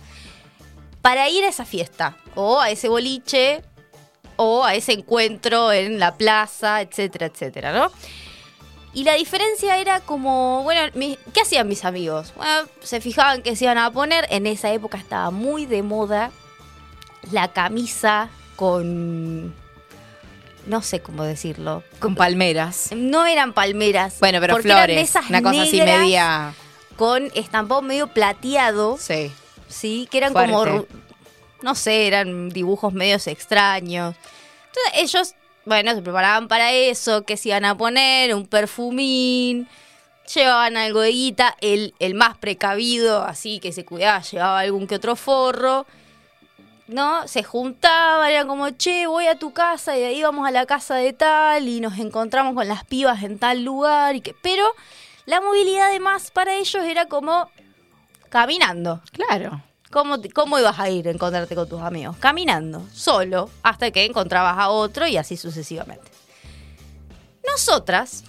para 1.03 1.29
ir 1.29 1.45
a 1.45 1.49
esa 1.49 1.65
fiesta, 1.65 2.16
o 2.35 2.61
a 2.61 2.70
ese 2.70 2.89
boliche, 2.89 3.62
o 4.37 4.65
a 4.65 4.74
ese 4.74 4.93
encuentro 4.93 5.73
en 5.73 5.99
la 5.99 6.15
plaza, 6.16 6.81
etcétera, 6.81 7.27
etcétera, 7.27 7.73
¿no? 7.73 7.91
Y 8.95 9.05
la 9.05 9.15
diferencia 9.15 9.79
era 9.79 10.01
como, 10.01 10.62
bueno, 10.65 10.93
¿qué 11.33 11.41
hacían 11.41 11.66
mis 11.66 11.85
amigos? 11.85 12.33
Bueno, 12.37 12.69
se 12.83 13.01
fijaban 13.01 13.43
que 13.43 13.57
se 13.57 13.65
iban 13.65 13.79
a 13.79 13.91
poner, 13.91 14.27
en 14.31 14.47
esa 14.47 14.70
época 14.73 14.99
estaba 14.99 15.31
muy 15.31 15.66
de 15.66 15.83
moda 15.83 16.31
la 17.31 17.49
camisa 17.49 18.29
con, 18.57 19.55
no 20.66 20.83
sé 20.83 21.01
cómo 21.01 21.24
decirlo, 21.24 21.83
Con 22.01 22.15
palmeras. 22.15 22.91
no 22.95 23.24
eran 23.27 23.55
palmeras. 23.55 24.16
Bueno, 24.20 24.41
pero 24.41 24.55
porque 24.55 24.69
eran 24.69 24.81
de 24.81 24.87
flores. 24.95 25.09
esas 25.11 25.29
Una 25.31 25.43
cosa 25.43 25.62
así 25.62 25.81
media. 25.81 26.55
Con 26.97 27.31
estampado 27.35 27.81
medio 27.81 28.09
plateado. 28.09 28.99
Sí. 28.99 29.33
Sí, 29.73 30.09
que 30.11 30.19
eran 30.19 30.32
Fuerte. 30.32 30.53
como. 30.53 30.86
No 31.62 31.74
sé, 31.74 32.07
eran 32.07 32.49
dibujos 32.49 32.93
medios 32.93 33.27
extraños. 33.27 34.15
Entonces 34.66 34.93
ellos, 34.94 35.35
bueno, 35.65 35.94
se 35.94 36.03
preparaban 36.03 36.49
para 36.49 36.73
eso, 36.73 37.24
que 37.24 37.36
se 37.36 37.51
iban 37.51 37.65
a 37.65 37.77
poner, 37.77 38.35
un 38.35 38.47
perfumín. 38.47 39.69
Llevaban 40.35 40.77
algo 40.77 41.01
de 41.01 41.11
guita. 41.11 41.57
El, 41.61 41.94
el 41.99 42.15
más 42.15 42.36
precavido, 42.36 43.23
así 43.23 43.61
que 43.61 43.73
se 43.73 43.85
cuidaba, 43.85 44.23
llevaba 44.23 44.61
algún 44.61 44.86
que 44.86 44.97
otro 44.97 45.16
forro. 45.16 45.86
¿no? 46.89 47.27
Se 47.27 47.43
juntaban, 47.43 48.31
eran 48.31 48.49
como, 48.49 48.70
che, 48.70 49.07
voy 49.07 49.27
a 49.27 49.39
tu 49.39 49.53
casa 49.53 49.97
y 49.97 50.01
de 50.01 50.07
ahí 50.07 50.23
vamos 50.23 50.47
a 50.47 50.51
la 50.51 50.66
casa 50.66 50.97
de 50.97 51.12
tal 51.12 51.69
y 51.69 51.81
nos 51.81 51.99
encontramos 51.99 52.55
con 52.55 52.69
las 52.69 52.85
pibas 52.85 53.23
en 53.23 53.39
tal 53.39 53.65
lugar. 53.65 54.16
Y 54.16 54.20
que, 54.20 54.35
pero 54.43 54.65
la 55.27 55.40
movilidad 55.40 55.89
además 55.89 56.31
para 56.31 56.55
ellos 56.57 56.85
era 56.85 57.07
como 57.07 57.51
caminando. 58.33 59.03
Claro. 59.13 59.63
¿Cómo, 59.91 60.17
¿Cómo 60.35 60.59
ibas 60.59 60.79
a 60.81 60.89
ir 60.89 61.07
a 61.07 61.11
encontrarte 61.11 61.55
con 61.55 61.69
tus 61.69 61.83
amigos? 61.83 62.17
Caminando, 62.17 62.89
solo, 62.91 63.51
hasta 63.63 63.91
que 63.91 64.07
encontrabas 64.07 64.59
a 64.59 64.71
otro 64.71 65.07
y 65.07 65.19
así 65.19 65.37
sucesivamente. 65.37 66.11
Nosotras 67.47 68.25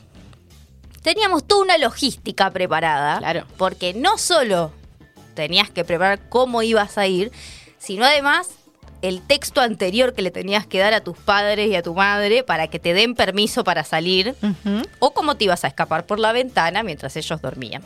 teníamos 1.02 1.46
toda 1.46 1.64
una 1.64 1.78
logística 1.78 2.52
preparada. 2.52 3.20
Claro. 3.20 3.46
Porque 3.58 3.94
no 3.94 4.18
solo 4.18 4.74
tenías 5.36 5.70
que 5.70 5.86
preparar 5.86 6.28
cómo 6.28 6.64
ibas 6.64 6.98
a 6.98 7.08
ir, 7.08 7.32
sino 7.78 8.04
además 8.04 8.50
el 9.02 9.22
texto 9.22 9.62
anterior 9.62 10.14
que 10.14 10.22
le 10.22 10.32
tenías 10.32 10.68
que 10.68 10.80
dar 10.80 10.94
a 10.94 11.02
tus 11.02 11.18
padres 11.18 11.70
y 11.70 11.76
a 11.78 11.82
tu 11.82 11.94
madre 11.94 12.44
para 12.44 12.68
que 12.68 12.80
te 12.80 12.94
den 12.94 13.16
permiso 13.16 13.64
para 13.64 13.86
salir 13.86 14.36
o 15.00 15.14
cómo 15.14 15.36
te 15.36 15.46
ibas 15.46 15.64
a 15.64 15.68
escapar 15.68 16.06
por 16.06 16.20
la 16.20 16.34
ventana 16.34 16.84
mientras 16.84 17.16
ellos 17.16 17.42
dormían. 17.42 17.84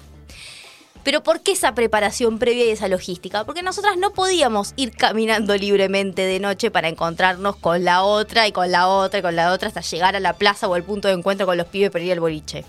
Pero 1.03 1.23
¿por 1.23 1.41
qué 1.41 1.53
esa 1.53 1.73
preparación 1.73 2.37
previa 2.37 2.65
y 2.65 2.69
esa 2.69 2.87
logística? 2.87 3.45
Porque 3.45 3.63
nosotras 3.63 3.97
no 3.97 4.11
podíamos 4.11 4.73
ir 4.75 4.91
caminando 4.91 5.55
libremente 5.55 6.23
de 6.23 6.39
noche 6.39 6.69
para 6.69 6.89
encontrarnos 6.89 7.55
con 7.55 7.85
la 7.85 8.03
otra 8.03 8.47
y 8.47 8.51
con 8.51 8.71
la 8.71 8.87
otra 8.87 9.19
y 9.19 9.21
con 9.21 9.35
la 9.35 9.53
otra 9.53 9.69
hasta 9.69 9.81
llegar 9.81 10.15
a 10.15 10.19
la 10.19 10.33
plaza 10.33 10.67
o 10.67 10.73
al 10.73 10.83
punto 10.83 11.07
de 11.07 11.13
encuentro 11.13 11.45
con 11.45 11.57
los 11.57 11.67
pibes 11.67 11.91
para 11.91 12.03
ir 12.03 12.11
al 12.11 12.19
boliche. 12.19 12.65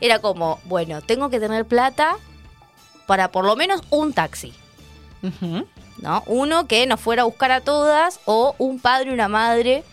Era 0.00 0.18
como, 0.18 0.58
bueno, 0.64 1.00
tengo 1.00 1.30
que 1.30 1.38
tener 1.38 1.64
plata 1.64 2.16
para 3.06 3.30
por 3.30 3.44
lo 3.44 3.56
menos 3.56 3.82
un 3.90 4.12
taxi. 4.12 4.52
¿No? 5.98 6.24
Uno 6.26 6.66
que 6.66 6.86
nos 6.86 6.98
fuera 7.00 7.22
a 7.22 7.24
buscar 7.26 7.52
a 7.52 7.60
todas, 7.60 8.18
o 8.24 8.56
un 8.58 8.80
padre 8.80 9.10
y 9.10 9.14
una 9.14 9.28
madre 9.28 9.84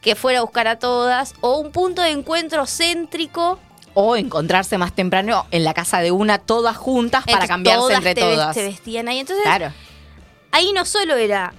que 0.00 0.16
fuera 0.16 0.40
a 0.40 0.42
buscar 0.42 0.66
a 0.66 0.78
todas, 0.78 1.34
o 1.40 1.58
un 1.58 1.70
punto 1.70 2.02
de 2.02 2.10
encuentro 2.10 2.66
céntrico. 2.66 3.60
O 3.94 4.16
encontrarse 4.16 4.78
más 4.78 4.94
temprano 4.94 5.46
en 5.50 5.64
la 5.64 5.74
casa 5.74 5.98
de 6.00 6.10
una, 6.12 6.38
todas 6.38 6.76
juntas, 6.76 7.24
para 7.26 7.46
cambiarse 7.48 7.80
todas 7.80 7.96
entre 7.98 8.14
te 8.14 8.20
todas. 8.20 8.54
Se 8.54 8.62
vestían 8.64 9.08
ahí. 9.08 9.18
Entonces, 9.18 9.42
Claro. 9.44 9.72
ahí 10.52 10.72
no 10.72 10.84
solo 10.84 11.16
era 11.16 11.52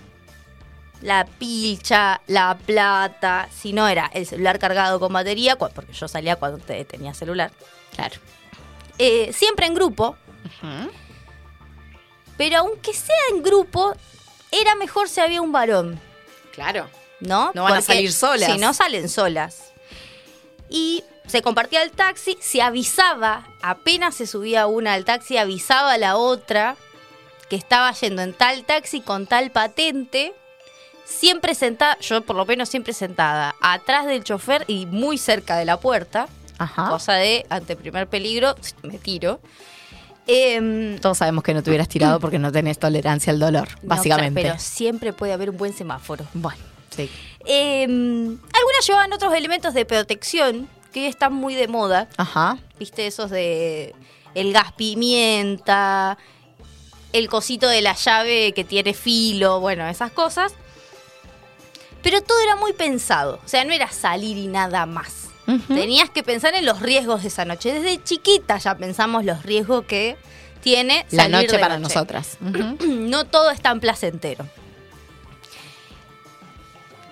la 1.02 1.26
pilcha, 1.26 2.22
la 2.28 2.58
plata, 2.66 3.50
sino 3.54 3.88
era 3.88 4.10
el 4.14 4.26
celular 4.26 4.60
cargado 4.60 5.00
con 5.00 5.12
batería, 5.12 5.58
porque 5.58 5.92
yo 5.94 6.08
salía 6.08 6.36
cuando 6.36 6.60
te- 6.60 6.86
tenía 6.86 7.14
celular. 7.14 7.52
Claro. 7.96 8.16
Eh, 8.98 9.32
siempre 9.34 9.66
en 9.66 9.74
grupo. 9.74 10.16
Pero 12.38 12.58
aunque 12.60 12.94
sea 12.94 13.16
en 13.32 13.44
grupo, 13.44 13.94
era 14.52 14.76
mejor 14.76 15.10
si 15.10 15.22
había 15.22 15.42
un 15.42 15.52
varón. 15.52 16.00
Claro. 16.54 16.88
¿No? 17.20 17.52
No 17.54 17.64
van 17.64 17.74
a 17.76 17.82
salir 17.82 18.12
solas. 18.12 18.52
Si 18.52 18.58
no 18.58 18.74
salen 18.74 19.08
solas. 19.10 19.72
Y 20.70 21.04
se 21.32 21.42
compartía 21.42 21.82
el 21.82 21.92
taxi, 21.92 22.38
se 22.42 22.62
avisaba, 22.62 23.48
apenas 23.62 24.16
se 24.16 24.28
subía 24.28 24.68
una 24.68 24.94
al 24.94 25.06
taxi, 25.06 25.38
avisaba 25.38 25.94
a 25.94 25.98
la 25.98 26.18
otra 26.18 26.76
que 27.50 27.56
estaba 27.56 27.90
yendo 27.94 28.22
en 28.22 28.34
tal 28.34 28.66
taxi 28.66 29.00
con 29.00 29.28
tal 29.28 29.50
patente, 29.50 30.34
siempre 31.06 31.56
sentada, 31.56 31.98
yo 32.00 32.20
por 32.22 32.36
lo 32.36 32.46
menos 32.46 32.68
siempre 32.68 32.92
sentada, 32.92 33.56
atrás 33.62 34.08
del 34.08 34.26
chofer 34.26 34.66
y 34.68 34.88
muy 34.88 35.18
cerca 35.18 35.56
de 35.56 35.64
la 35.64 35.80
puerta, 35.80 36.28
cosa 36.90 37.14
de, 37.14 37.46
ante 37.50 37.78
primer 37.78 38.08
peligro, 38.08 38.56
me 38.84 38.98
tiro. 38.98 39.40
Em, 40.28 41.00
Todos 41.00 41.18
sabemos 41.18 41.46
que 41.46 41.54
no 41.54 41.64
te 41.64 41.70
hubieras 41.70 41.88
tirado 41.88 42.20
porque 42.20 42.40
no 42.40 42.52
tenés 42.52 42.78
tolerancia 42.78 43.32
al 43.32 43.40
dolor, 43.40 43.70
no, 43.82 43.88
básicamente. 43.96 44.42
claro, 44.42 44.58
pero 44.58 44.64
siempre 44.64 45.14
puede 45.14 45.32
haber 45.32 45.50
un 45.50 45.58
buen 45.58 45.72
semáforo. 45.74 46.26
Bueno, 46.34 46.60
sí. 46.90 47.10
Eh, 47.46 47.86
algunas 47.86 48.86
llevaban 48.86 49.14
otros 49.14 49.34
elementos 49.34 49.74
de 49.74 49.86
protección 49.86 50.68
que 50.92 51.08
están 51.08 51.34
muy 51.34 51.56
de 51.56 51.68
moda. 51.68 52.08
Ajá. 52.18 52.58
¿Viste? 52.80 53.08
Esos 53.08 53.30
de 53.30 53.96
el 54.34 54.54
gas 54.54 54.72
pimienta, 54.74 56.18
el 57.14 57.30
cosito 57.30 57.68
de 57.68 57.82
la 57.82 57.94
llave 57.96 58.54
que 58.54 58.64
tiene 58.64 58.94
filo, 58.94 59.60
bueno, 59.60 59.88
esas 59.88 60.12
cosas. 60.12 60.54
Pero 62.02 62.22
todo 62.22 62.40
era 62.42 62.56
muy 62.56 62.74
pensado. 62.74 63.40
O 63.46 63.48
sea, 63.48 63.64
no 63.64 63.74
era 63.74 63.92
salir 63.92 64.38
y 64.38 64.48
nada 64.48 64.86
más. 64.86 65.30
Tenías 65.68 66.10
que 66.10 66.24
pensar 66.24 66.54
en 66.56 66.66
los 66.66 66.80
riesgos 66.80 67.24
de 67.24 67.28
esa 67.28 67.44
noche. 67.44 67.74
Desde 67.74 68.02
chiquita 68.02 68.58
ya 68.58 68.76
pensamos 68.76 69.26
los 69.26 69.44
riesgos 69.44 69.84
que 69.86 70.16
tiene 70.62 71.06
La 71.12 71.24
salir 71.24 71.36
noche 71.36 71.58
de 71.58 71.60
para 71.60 71.78
nosotras. 71.78 72.38
no 72.40 73.26
todo 73.26 73.52
es 73.52 73.62
tan 73.62 73.82
placentero. 73.82 74.48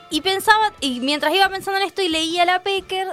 Y 0.10 0.22
pensaba, 0.22 0.74
y 0.80 1.02
mientras 1.02 1.34
iba 1.36 1.50
pensando 1.50 1.80
en 1.80 1.86
esto 1.86 2.02
y 2.02 2.08
leía 2.08 2.46
la 2.46 2.64
Pecker, 2.64 3.10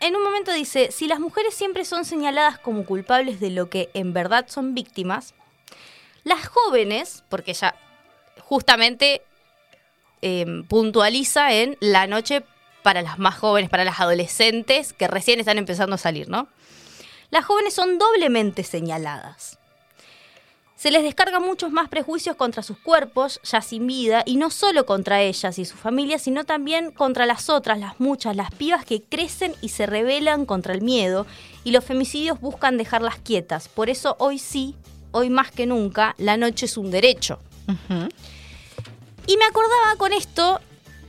en 0.00 0.16
un 0.16 0.22
momento 0.22 0.52
dice, 0.52 0.90
si 0.92 1.06
las 1.08 1.20
mujeres 1.20 1.54
siempre 1.54 1.84
son 1.84 2.04
señaladas 2.04 2.58
como 2.58 2.84
culpables 2.84 3.40
de 3.40 3.50
lo 3.50 3.70
que 3.70 3.90
en 3.94 4.12
verdad 4.12 4.46
son 4.48 4.74
víctimas, 4.74 5.34
las 6.24 6.46
jóvenes, 6.46 7.24
porque 7.28 7.52
ella 7.52 7.74
justamente 8.40 9.22
eh, 10.22 10.64
puntualiza 10.68 11.52
en 11.52 11.76
la 11.80 12.06
noche 12.06 12.44
para 12.82 13.02
las 13.02 13.18
más 13.18 13.36
jóvenes, 13.36 13.70
para 13.70 13.84
las 13.84 14.00
adolescentes 14.00 14.92
que 14.92 15.08
recién 15.08 15.40
están 15.40 15.58
empezando 15.58 15.94
a 15.94 15.98
salir, 15.98 16.28
¿no? 16.28 16.48
Las 17.30 17.44
jóvenes 17.44 17.74
son 17.74 17.98
doblemente 17.98 18.62
señaladas. 18.62 19.58
Se 20.76 20.90
les 20.90 21.02
descargan 21.02 21.42
muchos 21.42 21.72
más 21.72 21.88
prejuicios 21.88 22.36
contra 22.36 22.62
sus 22.62 22.76
cuerpos, 22.76 23.40
ya 23.42 23.62
sin 23.62 23.86
vida, 23.86 24.22
y 24.26 24.36
no 24.36 24.50
solo 24.50 24.84
contra 24.84 25.22
ellas 25.22 25.58
y 25.58 25.64
su 25.64 25.74
familia, 25.74 26.18
sino 26.18 26.44
también 26.44 26.90
contra 26.90 27.24
las 27.24 27.48
otras, 27.48 27.78
las 27.78 27.98
muchas, 27.98 28.36
las 28.36 28.50
pibas 28.50 28.84
que 28.84 29.02
crecen 29.02 29.54
y 29.62 29.70
se 29.70 29.86
rebelan 29.86 30.44
contra 30.44 30.74
el 30.74 30.82
miedo, 30.82 31.26
y 31.64 31.70
los 31.70 31.82
femicidios 31.82 32.38
buscan 32.42 32.76
dejarlas 32.76 33.16
quietas. 33.16 33.68
Por 33.68 33.88
eso 33.88 34.16
hoy 34.18 34.38
sí, 34.38 34.74
hoy 35.12 35.30
más 35.30 35.50
que 35.50 35.64
nunca, 35.64 36.14
la 36.18 36.36
noche 36.36 36.66
es 36.66 36.76
un 36.76 36.90
derecho. 36.90 37.38
Y 39.26 39.36
me 39.38 39.44
acordaba 39.46 39.96
con 39.96 40.12
esto 40.12 40.60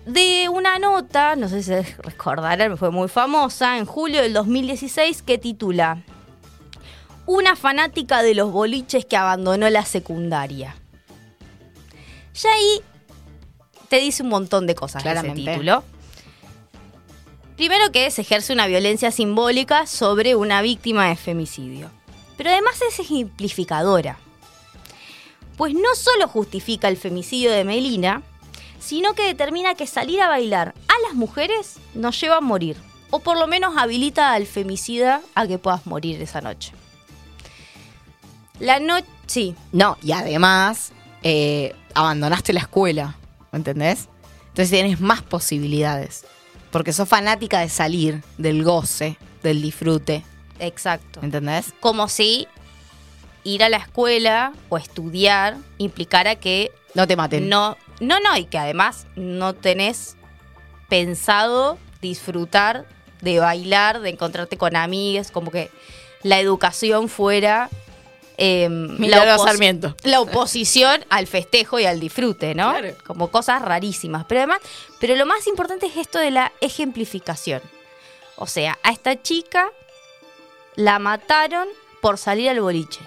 de 0.05 0.47
una 0.47 0.79
nota, 0.79 1.35
no 1.35 1.49
sé 1.49 1.61
si 1.61 1.73
recordarán, 2.03 2.77
fue 2.77 2.89
muy 2.89 3.09
famosa, 3.09 3.77
en 3.77 3.85
julio 3.85 4.21
del 4.21 4.31
2016, 4.31 5.23
que 5.23 5.37
titula 5.37 6.03
Una 7.27 7.57
fanática 7.57 8.23
de 8.23 8.33
los 8.33 8.53
boliches 8.53 9.05
que 9.05 9.17
abandonó 9.17 9.69
la 9.69 9.83
secundaria. 9.83 10.77
Ya 12.33 12.53
ahí 12.53 12.81
te 13.89 13.99
dice 13.99 14.23
un 14.23 14.29
montón 14.29 14.65
de 14.65 14.75
cosas 14.75 15.03
ese 15.03 15.11
Claramente. 15.11 15.51
título. 15.51 15.83
Primero 17.57 17.91
que 17.91 18.09
se 18.11 18.21
ejerce 18.21 18.53
una 18.53 18.65
violencia 18.67 19.11
simbólica 19.11 19.87
sobre 19.87 20.35
una 20.35 20.61
víctima 20.61 21.09
de 21.09 21.17
femicidio. 21.17 21.91
Pero 22.37 22.49
además 22.49 22.81
es 22.81 22.97
ejemplificadora. 22.99 24.19
Pues 25.57 25.73
no 25.73 25.95
solo 25.95 26.29
justifica 26.29 26.87
el 26.87 26.95
femicidio 26.95 27.51
de 27.51 27.65
Melina, 27.65 28.23
sino 28.79 29.15
que 29.15 29.23
determina 29.23 29.75
que 29.75 29.85
salir 29.85 30.21
a 30.21 30.29
bailar 30.29 30.75
a 30.87 31.07
las 31.07 31.13
mujeres 31.13 31.77
nos 31.93 32.17
lleva 32.21 32.37
a 32.37 32.41
morir. 32.41 32.77
O 33.09 33.19
por 33.19 33.37
lo 33.37 33.47
menos 33.47 33.75
habilita 33.75 34.31
al 34.31 34.45
femicida 34.45 35.21
a 35.35 35.45
que 35.45 35.57
puedas 35.57 35.85
morir 35.85 36.21
esa 36.21 36.39
noche. 36.39 36.71
La 38.59 38.79
noche... 38.79 39.07
Sí. 39.27 39.55
No, 39.71 39.97
y 40.01 40.13
además 40.13 40.91
eh, 41.23 41.75
abandonaste 41.93 42.53
la 42.53 42.61
escuela, 42.61 43.17
¿me 43.51 43.57
entendés? 43.57 44.07
Entonces 44.49 44.69
tienes 44.69 44.99
más 44.99 45.21
posibilidades. 45.21 46.25
Porque 46.71 46.93
sos 46.93 47.07
fanática 47.07 47.59
de 47.59 47.69
salir, 47.69 48.23
del 48.37 48.63
goce, 48.63 49.17
del 49.43 49.61
disfrute. 49.61 50.23
Exacto. 50.59 51.19
¿Entendés? 51.21 51.73
Como 51.79 52.07
si 52.07 52.47
ir 53.43 53.63
a 53.63 53.69
la 53.69 53.77
escuela 53.77 54.53
o 54.69 54.77
estudiar 54.77 55.57
implicara 55.77 56.35
que... 56.35 56.71
No 56.93 57.07
te 57.07 57.15
maten. 57.15 57.49
No, 57.49 57.77
no, 57.99 58.19
no, 58.19 58.35
y 58.37 58.45
que 58.45 58.57
además 58.57 59.07
no 59.15 59.53
tenés 59.53 60.17
pensado 60.89 61.77
disfrutar 62.01 62.85
de 63.21 63.39
bailar, 63.39 64.01
de 64.01 64.09
encontrarte 64.09 64.57
con 64.57 64.75
amigas, 64.75 65.31
como 65.31 65.51
que 65.51 65.69
la 66.23 66.39
educación 66.39 67.09
fuera... 67.09 67.69
eh, 68.37 68.69
Milagro 68.69 69.35
opos- 69.35 69.45
Sarmiento. 69.45 69.95
La 70.03 70.21
oposición 70.21 71.03
al 71.09 71.27
festejo 71.27 71.79
y 71.79 71.85
al 71.85 71.99
disfrute, 71.99 72.53
¿no? 72.55 72.73
Como 73.05 73.29
cosas 73.31 73.61
rarísimas. 73.61 74.25
Pero 74.27 74.41
además, 74.41 74.59
pero 74.99 75.15
lo 75.15 75.25
más 75.25 75.47
importante 75.47 75.87
es 75.87 75.97
esto 75.97 76.19
de 76.19 76.31
la 76.31 76.51
ejemplificación. 76.61 77.61
O 78.35 78.45
sea, 78.47 78.77
a 78.83 78.91
esta 78.91 79.21
chica 79.21 79.69
la 80.75 80.99
mataron 80.99 81.67
por 82.01 82.17
salir 82.17 82.49
al 82.49 82.61
boliche. 82.61 82.99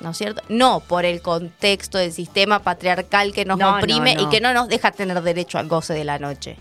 ¿No 0.00 0.10
es 0.10 0.18
cierto? 0.18 0.42
No 0.48 0.80
por 0.80 1.04
el 1.04 1.22
contexto 1.22 1.96
del 1.98 2.12
sistema 2.12 2.58
patriarcal 2.58 3.32
que 3.32 3.44
nos 3.44 3.56
No, 3.58 3.76
oprime 3.76 4.16
no, 4.16 4.22
no. 4.22 4.26
y 4.26 4.30
que 4.30 4.40
no 4.40 4.52
nos 4.52 4.66
deja 4.66 4.90
tener 4.90 5.22
derecho 5.22 5.58
al 5.58 5.68
goce 5.68 5.94
de 5.94 6.02
la 6.02 6.18
noche. 6.18 6.56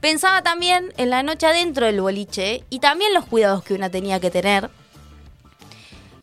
Pensaba 0.00 0.42
también 0.42 0.94
en 0.96 1.10
la 1.10 1.24
noche 1.24 1.46
adentro 1.46 1.86
del 1.86 2.00
boliche 2.00 2.62
y 2.70 2.78
también 2.78 3.12
los 3.12 3.26
cuidados 3.26 3.64
que 3.64 3.74
una 3.74 3.90
tenía 3.90 4.20
que 4.20 4.30
tener. 4.30 4.70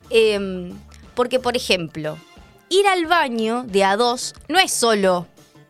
Em, 0.10 0.74
porque, 1.16 1.40
por 1.40 1.58
ejemplo, 1.58 2.18
ir 2.70 2.88
al 2.88 3.06
baño 3.06 3.64
de 3.64 3.84
a 3.84 3.98
dos 3.98 4.36
no 4.48 4.60
es 4.60 4.72
solo 4.72 5.28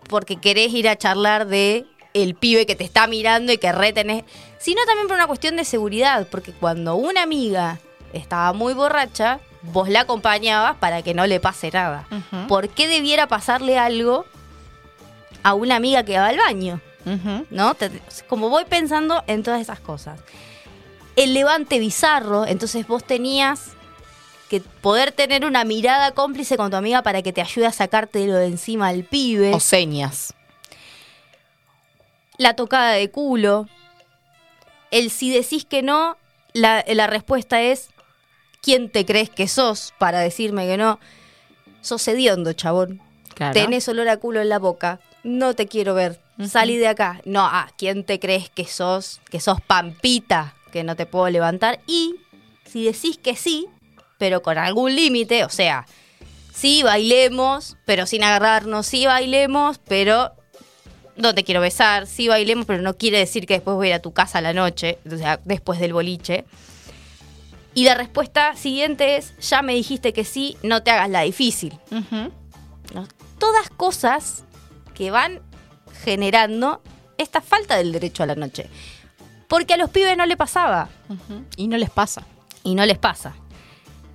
porque 0.07 0.37
querés 0.37 0.73
ir 0.73 0.87
a 0.89 0.97
charlar 0.97 1.47
de 1.47 1.85
el 2.13 2.35
pibe 2.35 2.65
que 2.65 2.75
te 2.75 2.83
está 2.83 3.07
mirando 3.07 3.51
y 3.51 3.57
que 3.57 3.71
retenés, 3.71 4.23
sino 4.57 4.81
también 4.85 5.07
por 5.07 5.17
una 5.17 5.27
cuestión 5.27 5.55
de 5.55 5.65
seguridad, 5.65 6.27
porque 6.29 6.51
cuando 6.51 6.95
una 6.95 7.23
amiga 7.23 7.79
estaba 8.13 8.53
muy 8.53 8.73
borracha, 8.73 9.39
vos 9.61 9.89
la 9.89 10.01
acompañabas 10.01 10.77
para 10.77 11.01
que 11.01 11.13
no 11.13 11.27
le 11.27 11.39
pase 11.39 11.69
nada. 11.71 12.07
¿Por 12.47 12.69
qué 12.69 12.87
debiera 12.87 13.27
pasarle 13.27 13.77
algo 13.77 14.25
a 15.43 15.53
una 15.53 15.75
amiga 15.75 16.03
que 16.03 16.17
va 16.17 16.27
al 16.27 16.37
baño? 16.37 16.81
¿No? 17.51 17.75
Como 18.27 18.49
voy 18.49 18.65
pensando 18.65 19.23
en 19.27 19.43
todas 19.43 19.61
esas 19.61 19.79
cosas. 19.79 20.19
El 21.15 21.33
levante 21.33 21.79
bizarro, 21.79 22.45
entonces 22.45 22.87
vos 22.87 23.03
tenías 23.03 23.71
que 24.49 24.61
poder 24.61 25.11
tener 25.11 25.45
una 25.45 25.63
mirada 25.63 26.11
cómplice 26.11 26.57
con 26.57 26.71
tu 26.71 26.77
amiga 26.77 27.03
para 27.03 27.21
que 27.21 27.33
te 27.33 27.41
ayude 27.41 27.65
a 27.65 27.71
sacártelo 27.71 28.35
de 28.35 28.47
encima 28.47 28.87
al 28.87 29.03
pibe. 29.03 29.53
O 29.53 29.59
señas. 29.59 30.33
La 32.37 32.55
tocada 32.55 32.91
de 32.91 33.09
culo. 33.09 33.67
El 34.91 35.09
si 35.09 35.31
decís 35.31 35.65
que 35.65 35.81
no, 35.81 36.17
la, 36.53 36.83
la 36.87 37.07
respuesta 37.07 37.61
es 37.61 37.89
¿quién 38.61 38.89
te 38.89 39.05
crees 39.05 39.29
que 39.29 39.47
sos 39.47 39.93
para 39.97 40.19
decirme 40.19 40.67
que 40.67 40.77
no? 40.77 40.99
Sos 41.81 42.07
hediondo, 42.07 42.53
chabón. 42.53 43.01
Claro. 43.33 43.53
Tenés 43.53 43.87
olor 43.87 44.09
a 44.09 44.17
culo 44.17 44.41
en 44.41 44.49
la 44.49 44.59
boca. 44.59 44.99
No 45.23 45.53
te 45.53 45.67
quiero 45.67 45.93
ver. 45.93 46.19
Salí 46.47 46.77
de 46.77 46.87
acá. 46.87 47.21
No, 47.25 47.41
ah, 47.41 47.69
¿quién 47.77 48.03
te 48.03 48.19
crees 48.19 48.49
que 48.49 48.65
sos? 48.65 49.21
Que 49.29 49.39
sos 49.39 49.61
pampita, 49.61 50.55
que 50.71 50.83
no 50.83 50.95
te 50.95 51.05
puedo 51.05 51.29
levantar. 51.29 51.79
Y 51.87 52.15
si 52.65 52.85
decís 52.85 53.17
que 53.17 53.35
sí, 53.35 53.67
pero 54.17 54.41
con 54.41 54.57
algún 54.57 54.95
límite, 54.95 55.43
o 55.43 55.49
sea, 55.49 55.85
sí 56.53 56.83
bailemos, 56.83 57.77
pero 57.85 58.05
sin 58.05 58.23
agarrarnos, 58.23 58.85
sí 58.85 59.05
bailemos, 59.05 59.79
pero 59.79 60.31
no 61.15 61.33
te 61.35 61.43
quiero 61.43 61.61
besar, 61.61 62.07
sí 62.07 62.27
bailemos, 62.27 62.65
pero 62.65 62.81
no 62.81 62.95
quiere 62.97 63.19
decir 63.19 63.45
que 63.45 63.55
después 63.55 63.75
voy 63.75 63.87
a 63.87 63.89
ir 63.89 63.95
a 63.95 64.01
tu 64.01 64.13
casa 64.13 64.37
a 64.37 64.41
la 64.41 64.53
noche, 64.53 64.99
o 65.11 65.17
sea, 65.17 65.39
después 65.45 65.79
del 65.79 65.93
boliche. 65.93 66.45
Y 67.73 67.83
la 67.83 67.93
respuesta 67.93 68.55
siguiente 68.55 69.17
es, 69.17 69.37
ya 69.39 69.61
me 69.61 69.73
dijiste 69.73 70.13
que 70.13 70.23
sí, 70.23 70.57
no 70.63 70.81
te 70.81 70.89
hagas 70.89 71.09
la 71.09 71.21
difícil. 71.21 71.77
¿No? 72.93 73.07
Todas 73.37 73.69
cosas 73.69 74.45
que 74.95 75.11
van 75.11 75.41
generando 76.03 76.81
esta 77.19 77.41
falta 77.41 77.77
del 77.77 77.91
derecho 77.91 78.23
a 78.23 78.25
la 78.25 78.35
noche. 78.35 78.69
Porque 79.47 79.75
a 79.75 79.77
los 79.77 79.91
pibes 79.91 80.17
no 80.17 80.25
le 80.25 80.37
pasaba. 80.37 80.89
Y 81.55 81.67
no 81.67 81.77
les 81.77 81.91
pasa. 81.91 82.23
Y 82.63 82.73
no 82.73 82.85
les 82.85 82.97
pasa. 82.97 83.35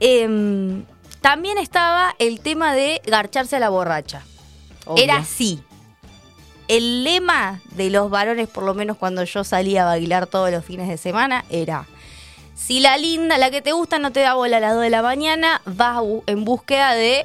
Em, 0.05 0.85
también 1.21 1.59
estaba 1.59 2.17
el 2.19 2.41
tema 2.41 2.75
de 2.75 3.01
garcharse 3.07 3.55
a 3.55 3.61
la 3.61 3.69
borracha. 3.69 4.23
Obvio. 4.85 5.05
Era 5.05 5.19
así. 5.19 5.63
El 6.67 7.05
lema 7.05 7.61
de 7.71 7.89
los 7.89 8.11
varones, 8.11 8.49
por 8.49 8.65
lo 8.65 8.75
menos 8.75 8.97
cuando 8.97 9.23
yo 9.23 9.45
salía 9.45 9.83
a 9.83 9.87
bailar 9.87 10.27
todos 10.27 10.51
los 10.51 10.65
fines 10.65 10.89
de 10.89 10.97
semana, 10.97 11.45
era: 11.51 11.87
si 12.57 12.81
la 12.81 12.97
linda, 12.97 13.39
la 13.39 13.53
que 13.53 13.63
te 13.63 13.71
gusta, 13.71 14.01
no 14.01 14.11
te 14.11 14.21
da 14.21 14.35
bola 14.35 14.57
a 14.57 14.61
las 14.61 14.75
2 14.75 14.83
de 14.83 14.91
la 14.91 15.03
mañana, 15.03 15.63
vas 15.67 16.03
en 16.27 16.45
búsqueda 16.45 16.95
de 16.95 17.25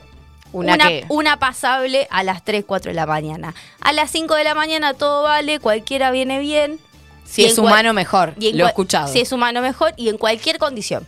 Una 0.52 0.78
una, 1.10 1.40
pasable 1.40 2.08
a 2.12 2.24
las 2.24 2.44
3, 2.44 2.64
4 2.66 2.92
de 2.92 2.96
la 2.96 3.08
mañana. 3.08 3.56
A 3.82 3.92
las 3.92 4.12
5 4.12 4.36
de 4.36 4.44
la 4.44 4.54
mañana 4.54 4.94
todo 4.94 5.24
vale, 5.24 5.60
cualquiera 5.60 6.12
viene 6.12 6.38
bien. 6.38 6.80
Si 7.26 7.42
Y 7.42 7.46
es 7.46 7.58
humano, 7.58 7.94
mejor. 7.94 8.36
y 8.40 8.54
Lo 8.54 8.66
he 8.66 8.68
escuchado. 8.68 9.12
Si 9.12 9.20
es 9.20 9.32
humano, 9.32 9.62
mejor 9.62 9.94
y 9.98 10.10
en 10.10 10.18
cualquier 10.18 10.60
condición. 10.60 11.08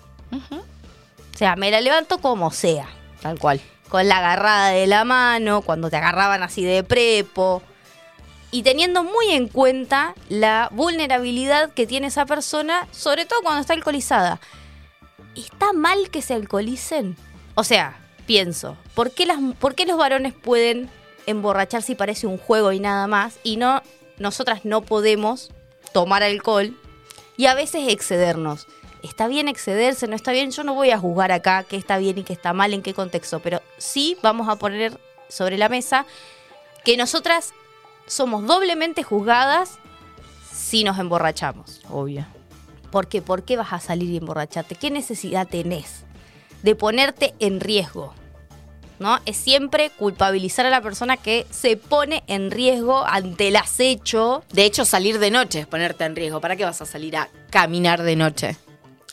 Sea, 1.39 1.55
me 1.55 1.71
la 1.71 1.81
levanto 1.81 2.19
como 2.19 2.51
sea. 2.51 2.87
Tal 3.21 3.39
cual. 3.39 3.61
Con 3.87 4.07
la 4.07 4.17
agarrada 4.17 4.69
de 4.69 4.85
la 4.87 5.03
mano, 5.03 5.61
cuando 5.61 5.89
te 5.89 5.95
agarraban 5.97 6.43
así 6.43 6.63
de 6.63 6.83
prepo. 6.83 7.63
Y 8.51 8.63
teniendo 8.63 9.03
muy 9.03 9.31
en 9.31 9.47
cuenta 9.47 10.15
la 10.27 10.69
vulnerabilidad 10.71 11.71
que 11.71 11.87
tiene 11.87 12.07
esa 12.07 12.25
persona, 12.25 12.87
sobre 12.91 13.25
todo 13.25 13.41
cuando 13.41 13.61
está 13.61 13.73
alcoholizada. 13.73 14.39
¿Está 15.35 15.73
mal 15.73 16.09
que 16.09 16.21
se 16.21 16.33
alcoholicen? 16.33 17.15
O 17.55 17.63
sea, 17.63 17.97
pienso, 18.25 18.77
¿por 18.93 19.11
qué, 19.11 19.25
las, 19.25 19.39
¿por 19.59 19.75
qué 19.75 19.85
los 19.85 19.97
varones 19.97 20.33
pueden 20.33 20.89
emborrachar 21.25 21.81
si 21.83 21.95
parece 21.95 22.27
un 22.27 22.37
juego 22.37 22.71
y 22.71 22.79
nada 22.79 23.07
más? 23.07 23.39
Y 23.43 23.57
no, 23.57 23.81
nosotras 24.17 24.65
no 24.65 24.81
podemos 24.81 25.51
tomar 25.93 26.23
alcohol 26.23 26.75
y 27.37 27.45
a 27.45 27.53
veces 27.53 27.87
excedernos. 27.87 28.67
¿Está 29.03 29.27
bien 29.27 29.47
excederse? 29.47 30.07
¿No 30.07 30.15
está 30.15 30.31
bien? 30.31 30.51
Yo 30.51 30.63
no 30.63 30.73
voy 30.73 30.91
a 30.91 30.97
juzgar 30.97 31.31
acá 31.31 31.63
qué 31.63 31.77
está 31.77 31.97
bien 31.97 32.17
y 32.17 32.23
qué 32.23 32.33
está 32.33 32.53
mal, 32.53 32.73
en 32.73 32.81
qué 32.81 32.93
contexto, 32.93 33.39
pero 33.39 33.61
sí 33.77 34.17
vamos 34.21 34.49
a 34.49 34.57
poner 34.57 34.99
sobre 35.29 35.57
la 35.57 35.69
mesa 35.69 36.05
que 36.83 36.97
nosotras 36.97 37.53
somos 38.07 38.45
doblemente 38.45 39.03
juzgadas 39.03 39.77
si 40.51 40.83
nos 40.83 40.99
emborrachamos. 40.99 41.81
Obvio. 41.89 42.25
¿Por 42.91 43.07
qué? 43.07 43.21
¿Por 43.21 43.43
qué 43.43 43.55
vas 43.55 43.71
a 43.71 43.79
salir 43.79 44.09
y 44.09 44.17
emborracharte? 44.17 44.75
¿Qué 44.75 44.91
necesidad 44.91 45.47
tenés 45.47 46.03
de 46.63 46.75
ponerte 46.75 47.33
en 47.39 47.59
riesgo? 47.59 48.13
¿No? 48.97 49.19
Es 49.25 49.37
siempre 49.37 49.91
culpabilizar 49.91 50.65
a 50.65 50.69
la 50.69 50.81
persona 50.81 51.15
que 51.15 51.47
se 51.51 51.77
pone 51.77 52.23
en 52.27 52.51
riesgo 52.51 53.05
ante 53.05 53.47
el 53.47 53.55
acecho. 53.55 54.43
De 54.51 54.65
hecho, 54.65 54.83
salir 54.83 55.19
de 55.19 55.31
noche 55.31 55.59
es 55.61 55.67
ponerte 55.67 56.03
en 56.03 56.17
riesgo. 56.17 56.41
¿Para 56.41 56.57
qué 56.57 56.65
vas 56.65 56.81
a 56.81 56.85
salir 56.85 57.15
a 57.15 57.29
caminar 57.49 58.03
de 58.03 58.15
noche? 58.17 58.57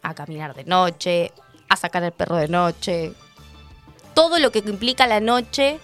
A 0.07 0.15
caminar 0.15 0.55
de 0.55 0.65
noche, 0.65 1.33
a 1.69 1.77
sacar 1.77 2.03
el 2.05 2.13
perro 2.13 2.37
de 2.37 2.49
noche. 2.49 3.13
Todo 4.15 4.39
lo 4.39 4.53
que 4.53 4.61
implica 4.61 5.07
la 5.07 5.21
noche 5.21 5.79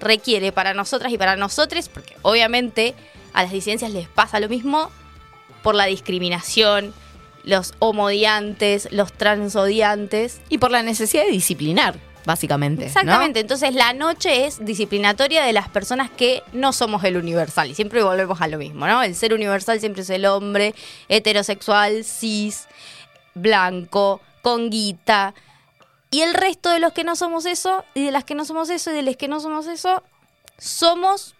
requiere 0.00 0.52
para 0.52 0.74
nosotras 0.74 1.12
y 1.12 1.18
para 1.18 1.36
nosotros, 1.36 1.88
porque 1.88 2.16
obviamente 2.22 2.94
a 3.34 3.42
las 3.42 3.52
disidencias 3.52 3.90
les 3.92 4.08
pasa 4.08 4.40
lo 4.40 4.48
mismo 4.48 4.90
por 5.62 5.74
la 5.74 5.84
discriminación, 5.84 6.94
los 7.44 7.74
homodiantes, 7.78 8.88
los 8.90 9.12
transodiantes. 9.12 10.40
Y 10.48 10.58
por 10.58 10.70
la 10.70 10.82
necesidad 10.82 11.24
de 11.24 11.30
disciplinar, 11.30 11.98
básicamente. 12.24 12.82
¿no? 12.82 12.86
Exactamente, 12.86 13.40
entonces 13.40 13.74
la 13.74 13.92
noche 13.92 14.46
es 14.46 14.64
disciplinatoria 14.64 15.44
de 15.44 15.52
las 15.52 15.68
personas 15.68 16.10
que 16.10 16.42
no 16.52 16.72
somos 16.72 17.04
el 17.04 17.16
universal 17.16 17.70
y 17.70 17.74
siempre 17.74 18.02
volvemos 18.02 18.40
a 18.40 18.48
lo 18.48 18.58
mismo, 18.58 18.86
¿no? 18.86 19.02
El 19.02 19.14
ser 19.14 19.34
universal 19.34 19.80
siempre 19.80 20.02
es 20.02 20.10
el 20.10 20.24
hombre 20.26 20.74
heterosexual, 21.08 22.04
cis, 22.04 22.66
blanco, 23.34 24.20
con 24.42 24.70
guita. 24.70 25.34
Y 26.10 26.20
el 26.20 26.34
resto 26.34 26.70
de 26.70 26.78
los 26.78 26.92
que 26.92 27.04
no 27.04 27.16
somos 27.16 27.46
eso, 27.46 27.84
y 27.94 28.04
de 28.04 28.10
las 28.10 28.24
que 28.24 28.34
no 28.34 28.44
somos 28.44 28.68
eso, 28.70 28.90
y 28.90 28.94
de 28.94 29.02
los 29.02 29.16
que 29.16 29.28
no 29.28 29.40
somos 29.40 29.66
eso, 29.66 30.02
somos 30.58 31.34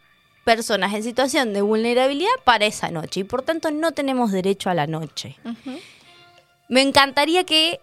personas 0.45 0.93
en 0.95 1.03
situación 1.03 1.53
de 1.53 1.63
vulnerabilidad 1.63 2.33
para 2.45 2.67
esa 2.67 2.91
noche. 2.91 3.21
Y 3.21 3.25
por 3.25 3.43
tanto 3.43 3.71
no 3.71 3.93
tenemos 3.93 4.33
derecho 4.33 4.71
a 4.71 4.75
la 4.75 4.87
noche. 4.87 5.37
Me 6.69 6.81
encantaría 6.83 7.45
que 7.45 7.81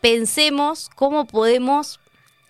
pensemos 0.00 0.90
cómo 0.94 1.26
podemos... 1.26 2.00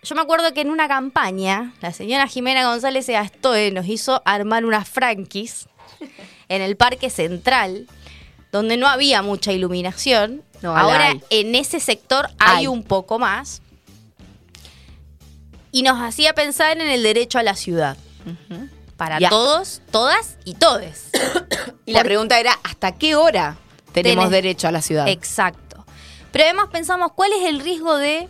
Yo 0.02 0.14
me 0.14 0.22
acuerdo 0.22 0.54
que 0.54 0.60
en 0.60 0.70
una 0.70 0.88
campaña, 0.88 1.74
la 1.80 1.92
señora 1.92 2.28
Jimena 2.28 2.64
González 2.64 3.06
de 3.06 3.16
Astoe 3.16 3.72
nos 3.72 3.86
hizo 3.86 4.22
armar 4.24 4.64
unas 4.64 4.88
franquis 4.88 5.68
en 6.48 6.62
el 6.62 6.76
Parque 6.76 7.10
Central, 7.10 7.86
donde 8.52 8.76
no 8.76 8.86
había 8.88 9.22
mucha 9.22 9.52
iluminación. 9.52 10.42
No, 10.62 10.76
ahora 10.76 11.08
hay. 11.08 11.22
en 11.30 11.54
ese 11.54 11.78
sector 11.80 12.28
hay 12.38 12.58
Hay. 12.58 12.66
un 12.66 12.82
poco 12.82 13.18
más. 13.18 13.62
Y 15.70 15.82
nos 15.82 16.00
hacía 16.00 16.34
pensar 16.34 16.80
en 16.80 16.88
el 16.88 17.02
derecho 17.02 17.38
a 17.38 17.42
la 17.42 17.54
ciudad. 17.54 17.96
Para 18.96 19.18
todos, 19.28 19.80
todas 19.90 20.36
y 20.44 20.54
todes. 20.54 21.10
Y 21.86 21.92
la 21.94 22.04
pregunta 22.04 22.38
era, 22.38 22.52
¿hasta 22.64 22.92
qué 22.92 23.14
hora 23.16 23.56
tenemos 23.92 24.26
Tenés- 24.26 24.30
derecho 24.30 24.68
a 24.68 24.72
la 24.72 24.82
ciudad? 24.82 25.08
Exacto. 25.08 25.86
Pero 26.32 26.44
además 26.44 26.66
pensamos, 26.70 27.12
¿cuál 27.14 27.32
es 27.32 27.46
el 27.48 27.60
riesgo 27.60 27.96
de 27.96 28.28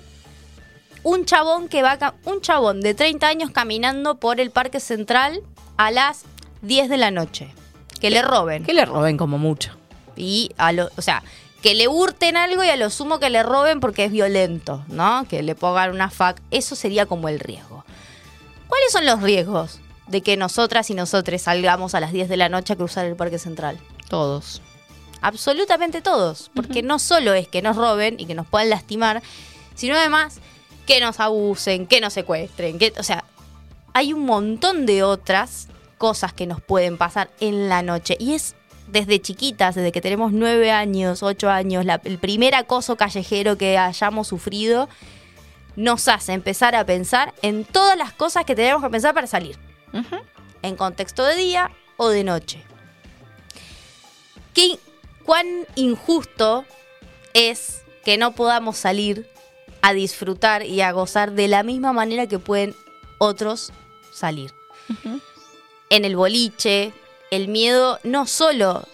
un 1.02 1.24
chabón 1.24 1.68
que 1.68 1.82
va 1.82 2.14
un 2.24 2.40
chabón 2.40 2.80
de 2.82 2.94
30 2.94 3.26
años 3.26 3.50
caminando 3.50 4.20
por 4.20 4.38
el 4.38 4.52
Parque 4.52 4.78
Central 4.78 5.42
a 5.76 5.90
las 5.90 6.22
10 6.62 6.88
de 6.88 6.98
la 6.98 7.10
noche? 7.10 7.52
Que 8.00 8.10
le 8.10 8.22
roben. 8.22 8.62
Que 8.64 8.74
le 8.74 8.84
roben 8.84 9.16
como 9.16 9.38
mucho. 9.38 9.72
Y 10.18 10.52
a 10.58 10.72
lo, 10.72 10.90
o 10.96 11.02
sea, 11.02 11.22
que 11.62 11.74
le 11.74 11.88
hurten 11.88 12.36
algo 12.36 12.62
y 12.62 12.68
a 12.68 12.76
lo 12.76 12.90
sumo 12.90 13.18
que 13.18 13.30
le 13.30 13.42
roben 13.42 13.80
porque 13.80 14.04
es 14.04 14.12
violento, 14.12 14.84
¿no? 14.88 15.26
Que 15.28 15.42
le 15.42 15.54
pongan 15.54 15.90
una 15.90 16.10
fac. 16.10 16.40
Eso 16.50 16.76
sería 16.76 17.06
como 17.06 17.28
el 17.28 17.40
riesgo. 17.40 17.84
¿Cuáles 18.68 18.92
son 18.92 19.06
los 19.06 19.22
riesgos 19.22 19.80
de 20.06 20.20
que 20.20 20.36
nosotras 20.36 20.90
y 20.90 20.94
nosotros 20.94 21.42
salgamos 21.42 21.94
a 21.94 22.00
las 22.00 22.12
10 22.12 22.28
de 22.28 22.36
la 22.36 22.48
noche 22.48 22.74
a 22.74 22.76
cruzar 22.76 23.06
el 23.06 23.16
Parque 23.16 23.38
Central? 23.38 23.78
Todos. 24.08 24.62
Absolutamente 25.20 26.00
todos. 26.00 26.50
Porque 26.54 26.82
no 26.82 26.98
solo 26.98 27.34
es 27.34 27.48
que 27.48 27.62
nos 27.62 27.76
roben 27.76 28.16
y 28.18 28.26
que 28.26 28.34
nos 28.34 28.46
puedan 28.46 28.70
lastimar, 28.70 29.22
sino 29.74 29.96
además 29.96 30.40
que 30.86 31.00
nos 31.00 31.18
abusen, 31.20 31.86
que 31.86 32.00
nos 32.00 32.12
secuestren, 32.12 32.78
que, 32.78 32.92
o 32.98 33.02
sea, 33.02 33.24
hay 33.94 34.12
un 34.12 34.24
montón 34.24 34.86
de 34.86 35.02
otras 35.02 35.68
cosas 35.98 36.32
que 36.32 36.46
nos 36.46 36.62
pueden 36.62 36.96
pasar 36.96 37.30
en 37.40 37.68
la 37.68 37.82
noche. 37.82 38.16
Y 38.20 38.34
es 38.34 38.54
desde 38.90 39.20
chiquitas, 39.20 39.74
desde 39.74 39.92
que 39.92 40.00
tenemos 40.00 40.32
nueve 40.32 40.70
años, 40.70 41.22
ocho 41.22 41.50
años, 41.50 41.84
la- 41.84 42.00
el 42.04 42.18
primer 42.18 42.54
acoso 42.54 42.96
callejero 42.96 43.56
que 43.58 43.76
hayamos 43.78 44.28
sufrido, 44.28 44.88
nos 45.76 46.08
hace 46.08 46.32
empezar 46.32 46.74
a 46.74 46.84
pensar 46.84 47.32
en 47.42 47.64
todas 47.64 47.96
las 47.96 48.12
cosas 48.12 48.44
que 48.44 48.54
tenemos 48.56 48.82
que 48.82 48.90
pensar 48.90 49.14
para 49.14 49.26
salir. 49.26 49.58
En 50.62 50.74
contexto 50.76 51.22
de 51.24 51.36
día 51.36 51.70
o 51.96 52.08
de 52.08 52.24
noche. 52.24 52.62
¿Qué, 54.54 54.78
¿Cuán 55.24 55.46
injusto 55.76 56.64
es 57.34 57.82
que 58.04 58.16
no 58.16 58.32
podamos 58.32 58.76
salir 58.76 59.28
a 59.82 59.92
disfrutar 59.92 60.64
y 60.64 60.80
a 60.80 60.90
gozar 60.92 61.32
de 61.32 61.46
la 61.48 61.62
misma 61.62 61.92
manera 61.92 62.26
que 62.26 62.38
pueden 62.38 62.74
otros 63.18 63.72
salir? 64.12 64.52
En 65.90 66.04
el 66.04 66.16
boliche, 66.16 66.92
el 67.30 67.48
miedo 67.48 67.98
no 68.04 68.26
solo 68.26 68.86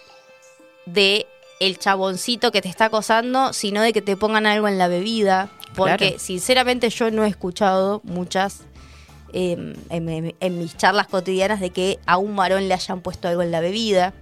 de 0.87 1.27
el 1.61 1.79
chaboncito 1.79 2.51
que 2.53 2.61
te 2.63 2.69
está 2.69 2.87
acosando, 2.87 3.53
sino 3.53 3.81
de 3.81 3.93
que 3.93 4.03
te 4.03 4.17
pongan 4.17 4.47
algo 4.47 4.69
en 4.69 4.79
la 4.79 4.89
bebida. 4.89 5.51
Porque 5.75 5.97
Claro. 6.09 6.19
sinceramente 6.19 6.89
yo 6.91 7.11
no 7.11 7.25
he 7.25 7.29
escuchado 7.29 8.01
muchas 8.05 8.61
eh, 9.33 9.53
en, 9.91 10.09
en- 10.09 10.37
en 10.39 10.59
mis 10.59 10.77
charlas 10.77 11.09
cotidianas 11.09 11.59
de 11.61 11.71
que 11.71 11.99
a 12.07 12.17
un 12.19 12.37
varón 12.37 12.69
le 12.69 12.75
hayan 12.75 13.01
puesto 13.01 13.27
algo 13.27 13.43
en 13.43 13.51
la 13.51 13.59
bebida. 13.61 14.13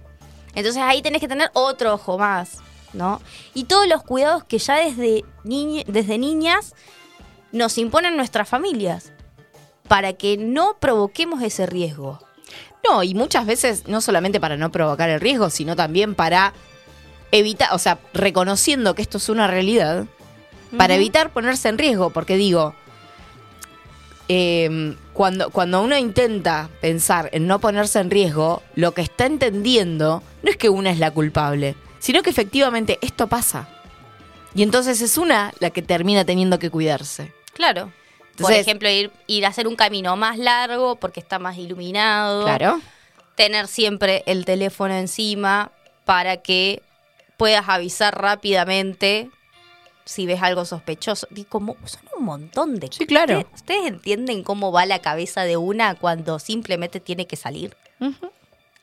Entonces 0.55 0.81
ahí 0.83 1.01
tenés 1.03 1.21
que 1.21 1.27
tener 1.27 1.51
otro 1.53 1.93
ojo 1.93 2.17
más, 2.17 2.57
¿no? 2.93 3.21
Y 3.53 3.65
todos 3.65 3.87
los 3.87 4.01
cuidados 4.03 4.43
que 4.43 4.57
ya 4.57 4.75
desde, 4.77 5.23
niñe- 5.43 5.85
desde 5.85 6.17
niñas 6.17 6.73
nos 7.51 7.77
imponen 7.77 8.17
nuestras 8.17 8.49
familias 8.49 9.11
para 9.87 10.13
que 10.13 10.37
no 10.37 10.77
provoquemos 10.79 11.43
ese 11.43 11.67
riesgo. 11.67 12.19
No, 12.87 13.03
y 13.03 13.13
muchas 13.13 13.45
veces 13.45 13.87
no 13.87 14.01
solamente 14.01 14.39
para 14.39 14.57
no 14.57 14.71
provocar 14.71 15.09
el 15.09 15.21
riesgo, 15.21 15.49
sino 15.49 15.75
también 15.75 16.15
para 16.15 16.53
evitar, 17.31 17.69
o 17.73 17.79
sea, 17.79 17.99
reconociendo 18.13 18.93
que 18.93 19.01
esto 19.01 19.17
es 19.17 19.29
una 19.29 19.47
realidad, 19.47 20.05
para 20.77 20.95
evitar 20.95 21.31
ponerse 21.31 21.69
en 21.69 21.77
riesgo, 21.77 22.09
porque 22.09 22.35
digo, 22.35 22.73
eh, 24.27 24.95
cuando, 25.13 25.49
cuando 25.51 25.81
uno 25.81 25.97
intenta 25.97 26.69
pensar 26.81 27.29
en 27.33 27.47
no 27.47 27.59
ponerse 27.59 27.99
en 27.99 28.09
riesgo, 28.09 28.63
lo 28.75 28.93
que 28.93 29.01
está 29.01 29.25
entendiendo 29.25 30.23
no 30.41 30.49
es 30.49 30.57
que 30.57 30.69
una 30.69 30.91
es 30.91 30.99
la 30.99 31.11
culpable, 31.11 31.75
sino 31.99 32.23
que 32.23 32.31
efectivamente 32.31 32.97
esto 33.01 33.27
pasa. 33.27 33.67
Y 34.55 34.63
entonces 34.63 35.01
es 35.01 35.17
una 35.17 35.53
la 35.59 35.69
que 35.69 35.81
termina 35.81 36.25
teniendo 36.25 36.59
que 36.59 36.69
cuidarse. 36.69 37.33
Claro. 37.53 37.91
Por 38.37 38.51
ejemplo, 38.51 38.89
ir, 38.89 39.11
ir 39.27 39.45
a 39.45 39.49
hacer 39.49 39.67
un 39.67 39.75
camino 39.75 40.15
más 40.15 40.37
largo 40.37 40.95
porque 40.95 41.19
está 41.19 41.39
más 41.39 41.57
iluminado. 41.57 42.43
Claro. 42.43 42.81
Tener 43.35 43.67
siempre 43.67 44.23
el 44.25 44.45
teléfono 44.45 44.95
encima 44.95 45.71
para 46.05 46.37
que 46.37 46.81
puedas 47.37 47.67
avisar 47.67 48.19
rápidamente 48.19 49.29
si 50.05 50.25
ves 50.25 50.41
algo 50.41 50.65
sospechoso. 50.65 51.27
Y 51.35 51.43
como 51.45 51.75
son 51.85 52.01
un 52.17 52.25
montón 52.25 52.79
de 52.79 52.89
Sí, 52.91 53.05
claro. 53.05 53.39
¿Ustedes, 53.39 53.55
ustedes 53.55 53.85
entienden 53.87 54.43
cómo 54.43 54.71
va 54.71 54.85
la 54.85 54.99
cabeza 54.99 55.43
de 55.43 55.57
una 55.57 55.95
cuando 55.95 56.39
simplemente 56.39 56.99
tiene 56.99 57.27
que 57.27 57.35
salir? 57.35 57.75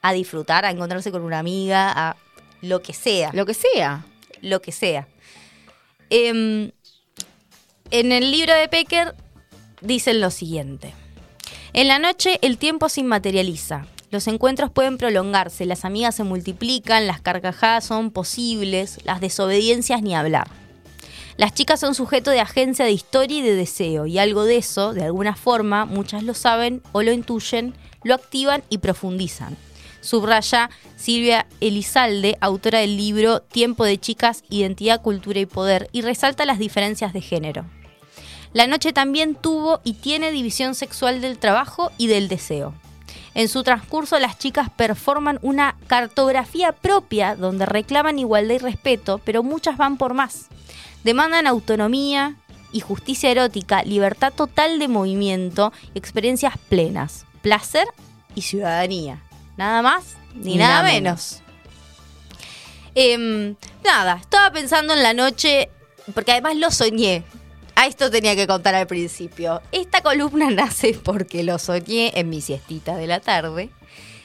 A 0.02 0.12
disfrutar, 0.12 0.64
a 0.64 0.70
encontrarse 0.70 1.10
con 1.10 1.22
una 1.22 1.38
amiga, 1.38 1.92
a 1.94 2.16
lo 2.62 2.80
que 2.82 2.94
sea. 2.94 3.30
Lo 3.34 3.44
que 3.44 3.54
sea. 3.54 4.04
Lo 4.40 4.62
que 4.62 4.72
sea. 4.72 5.08
Em, 6.08 6.70
en 7.90 8.12
el 8.12 8.30
libro 8.30 8.54
de 8.54 8.68
Pecker 8.68 9.14
dicen 9.80 10.20
lo 10.20 10.30
siguiente. 10.30 10.94
En 11.72 11.88
la 11.88 11.98
noche 11.98 12.38
el 12.42 12.58
tiempo 12.58 12.88
se 12.88 13.00
inmaterializa. 13.00 13.86
Los 14.10 14.26
encuentros 14.26 14.70
pueden 14.70 14.98
prolongarse, 14.98 15.66
las 15.66 15.84
amigas 15.84 16.16
se 16.16 16.24
multiplican, 16.24 17.06
las 17.06 17.20
carcajadas 17.20 17.84
son 17.84 18.10
posibles, 18.10 18.98
las 19.04 19.20
desobediencias 19.20 20.02
ni 20.02 20.16
hablar. 20.16 20.48
Las 21.36 21.54
chicas 21.54 21.80
son 21.80 21.94
sujeto 21.94 22.30
de 22.30 22.40
agencia 22.40 22.84
de 22.84 22.90
historia 22.90 23.38
y 23.38 23.42
de 23.42 23.54
deseo, 23.54 24.06
y 24.06 24.18
algo 24.18 24.44
de 24.44 24.56
eso, 24.56 24.92
de 24.92 25.04
alguna 25.04 25.36
forma, 25.36 25.86
muchas 25.86 26.24
lo 26.24 26.34
saben 26.34 26.82
o 26.92 27.02
lo 27.02 27.12
intuyen, 27.12 27.72
lo 28.02 28.14
activan 28.14 28.64
y 28.68 28.78
profundizan. 28.78 29.56
Subraya 30.00 30.70
Silvia 30.96 31.46
Elizalde, 31.60 32.36
autora 32.40 32.80
del 32.80 32.96
libro 32.96 33.40
Tiempo 33.40 33.84
de 33.84 33.98
Chicas, 33.98 34.42
Identidad, 34.50 35.02
Cultura 35.02 35.38
y 35.38 35.46
Poder, 35.46 35.88
y 35.92 36.02
resalta 36.02 36.44
las 36.44 36.58
diferencias 36.58 37.12
de 37.12 37.20
género. 37.20 37.64
La 38.52 38.66
noche 38.66 38.92
también 38.92 39.34
tuvo 39.34 39.80
y 39.84 39.94
tiene 39.94 40.32
división 40.32 40.74
sexual 40.74 41.20
del 41.20 41.38
trabajo 41.38 41.92
y 41.98 42.08
del 42.08 42.28
deseo. 42.28 42.74
En 43.34 43.48
su 43.48 43.62
transcurso 43.62 44.18
las 44.18 44.38
chicas 44.38 44.70
performan 44.70 45.38
una 45.42 45.76
cartografía 45.86 46.72
propia 46.72 47.36
donde 47.36 47.64
reclaman 47.64 48.18
igualdad 48.18 48.56
y 48.56 48.58
respeto, 48.58 49.20
pero 49.24 49.42
muchas 49.42 49.76
van 49.76 49.96
por 49.96 50.14
más. 50.14 50.46
Demandan 51.04 51.46
autonomía 51.46 52.36
y 52.72 52.80
justicia 52.80 53.30
erótica, 53.30 53.82
libertad 53.84 54.32
total 54.32 54.78
de 54.78 54.88
movimiento, 54.88 55.72
experiencias 55.94 56.54
plenas, 56.68 57.24
placer 57.40 57.86
y 58.34 58.42
ciudadanía. 58.42 59.22
Nada 59.56 59.82
más 59.82 60.16
ni, 60.34 60.52
Ni 60.52 60.56
nada, 60.56 60.82
nada 60.82 60.92
menos. 60.92 61.42
Em, 62.94 63.54
nada, 63.84 64.18
estaba 64.20 64.50
pensando 64.52 64.92
en 64.92 65.02
la 65.02 65.14
noche, 65.14 65.70
porque 66.14 66.32
además 66.32 66.56
lo 66.56 66.70
soñé. 66.70 67.24
A 67.80 67.86
esto 67.86 68.10
tenía 68.10 68.36
que 68.36 68.46
contar 68.46 68.74
al 68.74 68.86
principio. 68.86 69.62
Esta 69.72 70.02
columna 70.02 70.50
nace 70.50 70.92
porque 71.02 71.42
lo 71.42 71.58
soñé 71.58 72.12
en 72.14 72.28
mi 72.28 72.42
siestita 72.42 72.94
de 72.96 73.06
la 73.06 73.20
tarde. 73.20 73.70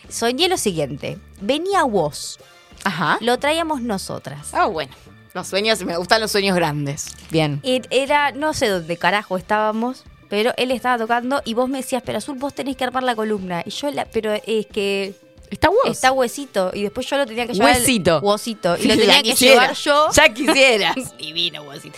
Soñé 0.10 0.50
lo 0.50 0.58
siguiente. 0.58 1.18
Venía 1.40 1.84
vos. 1.84 2.38
Ajá. 2.84 3.18
Lo 3.22 3.40
traíamos 3.40 3.82
nosotras. 3.82 4.50
Ah, 4.52 4.66
bueno. 4.66 4.94
Los 5.34 5.48
sueños, 5.48 5.82
me 5.86 5.96
gustan 5.96 6.20
los 6.20 6.32
sueños 6.32 6.54
grandes. 6.56 7.08
Bien. 7.32 7.62
Er- 7.64 7.88
Era, 7.92 8.32
no 8.34 8.54
sé 8.54 8.68
dónde 8.68 8.98
carajo 8.98 9.38
estábamos, 9.38 10.04
pero 10.30 10.52
él 10.58 10.72
estaba 10.72 10.98
tocando 10.98 11.42
y 11.46 11.54
vos 11.54 11.70
me 11.70 11.78
decías, 11.78 12.04
pero 12.06 12.18
Azul, 12.18 12.38
vos 12.38 12.54
tenés 12.54 12.76
que 12.76 12.84
armar 12.84 13.04
la 13.04 13.16
columna. 13.16 13.64
Y 13.66 13.70
yo, 13.70 13.90
la, 13.92 14.04
pero 14.04 14.34
es 14.34 14.66
que... 14.68 15.14
Está 15.50 15.70
hueso. 15.70 15.92
Está 15.92 16.12
huesito. 16.12 16.72
Y 16.74 16.84
después 16.84 17.08
yo 17.10 17.16
lo 17.18 17.26
tenía 17.26 17.48
que 17.48 17.54
llevar... 17.54 17.76
Huesito. 17.76 18.20
Huesito. 18.20 18.76
Y 18.78 18.84
lo 18.88 18.98
tenía 18.98 19.24
que 19.24 19.30
quisiera. 19.32 19.54
llevar 19.62 19.76
yo... 19.78 20.08
Ya 20.14 20.30
quisieras. 20.34 20.96
Divino 21.18 21.62
huesito. 21.64 21.98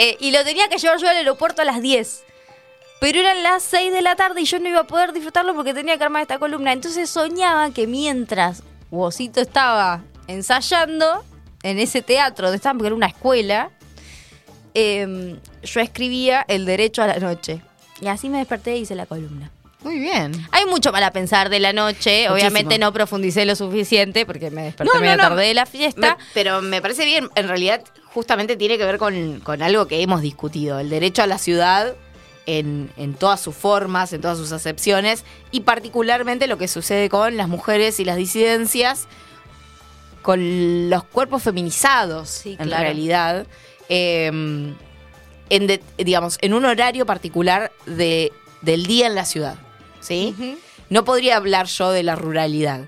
Eh, 0.00 0.16
y 0.20 0.30
lo 0.30 0.44
tenía 0.44 0.68
que 0.68 0.78
llevar 0.78 1.00
yo 1.00 1.08
al 1.08 1.16
aeropuerto 1.16 1.60
a 1.60 1.64
las 1.64 1.82
10. 1.82 2.22
Pero 3.00 3.18
eran 3.18 3.42
las 3.42 3.64
6 3.64 3.92
de 3.92 4.00
la 4.00 4.14
tarde 4.14 4.40
y 4.40 4.44
yo 4.44 4.60
no 4.60 4.68
iba 4.68 4.78
a 4.78 4.86
poder 4.86 5.12
disfrutarlo 5.12 5.56
porque 5.56 5.74
tenía 5.74 5.98
que 5.98 6.04
armar 6.04 6.22
esta 6.22 6.38
columna. 6.38 6.72
Entonces 6.72 7.10
soñaba 7.10 7.72
que 7.72 7.88
mientras 7.88 8.62
Huesito 8.92 9.40
estaba 9.40 10.04
ensayando 10.28 11.24
en 11.64 11.80
ese 11.80 12.00
teatro 12.00 12.46
donde 12.46 12.58
estaban, 12.58 12.78
porque 12.78 12.86
era 12.86 12.94
una 12.94 13.08
escuela, 13.08 13.72
em, 14.72 15.40
yo 15.64 15.80
escribía 15.80 16.44
El 16.46 16.64
Derecho 16.64 17.02
a 17.02 17.08
la 17.08 17.18
Noche. 17.18 17.60
Y 18.00 18.06
así 18.06 18.28
me 18.28 18.38
desperté 18.38 18.76
y 18.76 18.82
hice 18.82 18.94
la 18.94 19.06
columna. 19.06 19.50
Muy 19.82 19.98
bien. 20.00 20.32
Hay 20.50 20.66
mucho 20.66 20.90
para 20.90 21.12
pensar 21.12 21.50
de 21.50 21.60
la 21.60 21.72
noche. 21.72 22.26
Muchísimo. 22.28 22.34
Obviamente 22.34 22.78
no 22.78 22.92
profundicé 22.92 23.44
lo 23.44 23.54
suficiente 23.54 24.26
porque 24.26 24.50
me 24.50 24.62
desperté 24.64 24.92
No, 24.92 25.00
medio 25.00 25.16
no. 25.16 25.22
tarde 25.22 25.46
de 25.46 25.54
la 25.54 25.66
fiesta. 25.66 26.16
Me- 26.18 26.24
pero 26.34 26.60
me 26.60 26.82
parece 26.82 27.04
bien, 27.04 27.28
en 27.36 27.46
realidad 27.48 27.82
justamente 28.12 28.56
tiene 28.56 28.76
que 28.76 28.84
ver 28.84 28.98
con, 28.98 29.38
con 29.40 29.62
algo 29.62 29.86
que 29.86 30.02
hemos 30.02 30.20
discutido, 30.20 30.80
el 30.80 30.90
derecho 30.90 31.22
a 31.22 31.26
la 31.28 31.38
ciudad 31.38 31.94
en, 32.46 32.90
en 32.96 33.14
todas 33.14 33.40
sus 33.40 33.54
formas, 33.54 34.12
en 34.12 34.20
todas 34.20 34.36
sus 34.38 34.50
acepciones, 34.52 35.24
y 35.52 35.60
particularmente 35.60 36.46
lo 36.48 36.58
que 36.58 36.66
sucede 36.66 37.08
con 37.08 37.36
las 37.36 37.46
mujeres 37.46 38.00
y 38.00 38.04
las 38.04 38.16
disidencias, 38.16 39.06
con 40.22 40.90
los 40.90 41.04
cuerpos 41.04 41.42
feminizados, 41.44 42.44
en 42.46 42.56
claro. 42.56 42.82
realidad, 42.82 43.46
eh, 43.88 44.26
en 44.26 45.66
de- 45.66 45.82
digamos, 45.98 46.38
en 46.40 46.52
un 46.54 46.64
horario 46.64 47.06
particular 47.06 47.70
de, 47.86 48.32
del 48.62 48.86
día 48.86 49.06
en 49.06 49.14
la 49.14 49.24
ciudad. 49.24 49.56
¿Sí? 50.00 50.58
No 50.90 51.04
podría 51.04 51.36
hablar 51.36 51.66
yo 51.66 51.90
de 51.90 52.02
la 52.02 52.14
ruralidad, 52.16 52.86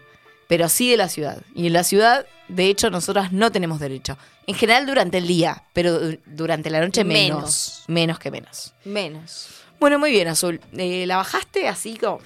pero 0.49 0.69
sí 0.69 0.91
de 0.91 0.97
la 0.97 1.09
ciudad. 1.09 1.43
Y 1.55 1.67
en 1.69 1.73
la 1.75 1.85
ciudad, 1.85 2.27
de 2.49 2.67
hecho, 2.67 2.91
nosotras 2.91 3.33
no 3.33 3.53
tenemos 3.53 3.79
derecho. 3.81 4.17
En 4.47 4.55
general 4.55 4.87
durante 4.87 5.19
el 5.19 5.27
día, 5.27 5.63
pero 5.73 5.99
du- 5.99 6.19
durante 6.27 6.71
la 6.71 6.81
noche 6.81 7.05
menos. 7.05 7.37
Menos. 7.39 7.85
Menos, 7.87 8.19
que 8.19 8.31
menos. 8.31 8.73
Menos. 8.85 9.49
Bueno, 9.79 9.99
muy 9.99 10.11
bien, 10.11 10.29
Azul. 10.29 10.61
Eh, 10.77 11.05
¿La 11.07 11.17
bajaste 11.17 11.69
así 11.69 11.97
como...? 11.97 12.21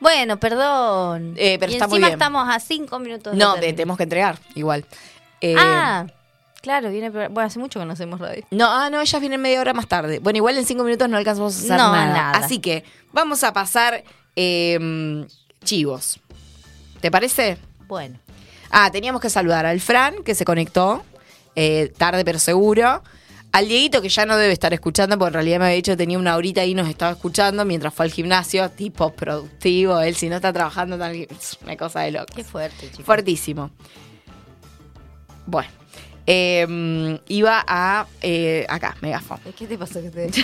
Bueno, 0.00 0.38
perdón. 0.38 1.34
Eh, 1.38 1.56
pero 1.58 1.72
y 1.72 1.76
está 1.76 1.86
muy 1.88 1.96
encima 1.96 2.08
bien. 2.08 2.18
estamos 2.18 2.48
a 2.48 2.60
cinco 2.60 2.98
minutos 2.98 3.32
de 3.32 3.38
No, 3.38 3.54
te 3.54 3.60
tenemos 3.72 3.96
que 3.96 4.02
entregar, 4.02 4.38
igual. 4.54 4.84
Eh, 5.40 5.54
Ah, 5.58 6.06
claro, 6.64 6.90
viene. 6.90 7.10
Bueno, 7.10 7.40
hace 7.40 7.58
mucho 7.60 7.78
que 7.78 7.86
no 7.86 7.92
hacemos 7.92 8.18
radio. 8.18 8.44
No, 8.50 8.66
ah, 8.68 8.90
no, 8.90 9.00
ellas 9.00 9.20
vienen 9.20 9.40
media 9.40 9.60
hora 9.60 9.72
más 9.72 9.86
tarde. 9.86 10.18
Bueno, 10.18 10.38
igual 10.38 10.58
en 10.58 10.64
cinco 10.66 10.82
minutos 10.82 11.08
no 11.08 11.16
alcanzamos 11.16 11.54
a 11.54 11.58
hacer 11.58 11.70
No, 11.78 11.92
nada. 11.92 12.06
nada. 12.06 12.30
Así 12.38 12.58
que 12.58 12.82
vamos 13.12 13.44
a 13.44 13.52
pasar 13.52 14.02
eh, 14.34 15.26
chivos. 15.62 16.18
¿Te 17.00 17.10
parece? 17.10 17.58
Bueno. 17.86 18.18
Ah, 18.70 18.90
teníamos 18.90 19.20
que 19.20 19.30
saludar 19.30 19.66
al 19.66 19.78
Fran, 19.80 20.24
que 20.24 20.34
se 20.34 20.44
conectó, 20.44 21.04
eh, 21.54 21.92
tarde 21.96 22.24
pero 22.24 22.38
seguro. 22.40 23.02
Al 23.52 23.68
Dieguito, 23.68 24.02
que 24.02 24.08
ya 24.08 24.26
no 24.26 24.36
debe 24.36 24.52
estar 24.52 24.72
escuchando, 24.74 25.16
porque 25.16 25.28
en 25.28 25.34
realidad 25.34 25.58
me 25.60 25.66
había 25.66 25.76
dicho 25.76 25.92
que 25.92 25.96
tenía 25.98 26.18
una 26.18 26.34
horita 26.34 26.62
ahí 26.62 26.72
y 26.72 26.74
nos 26.74 26.88
estaba 26.88 27.12
escuchando 27.12 27.64
mientras 27.64 27.94
fue 27.94 28.06
al 28.06 28.10
gimnasio, 28.12 28.68
tipo 28.70 29.12
productivo. 29.12 30.00
Él, 30.00 30.16
si 30.16 30.28
no 30.28 30.36
está 30.36 30.52
trabajando, 30.52 30.98
tal- 30.98 31.14
es 31.14 31.56
una 31.62 31.76
cosa 31.76 32.00
de 32.00 32.10
loco. 32.10 32.26
Qué 32.34 32.42
fuerte, 32.42 32.90
chicos. 32.90 33.04
Fuertísimo. 33.06 33.70
Bueno. 35.46 35.68
Eh, 36.26 37.18
iba 37.28 37.64
a. 37.66 38.06
eh, 38.22 38.66
acá, 38.68 38.96
Megafon. 39.00 39.38
¿Qué 39.56 39.66
te 39.66 39.78
pasó 39.78 40.00
que 40.00 40.10
te 40.10 40.30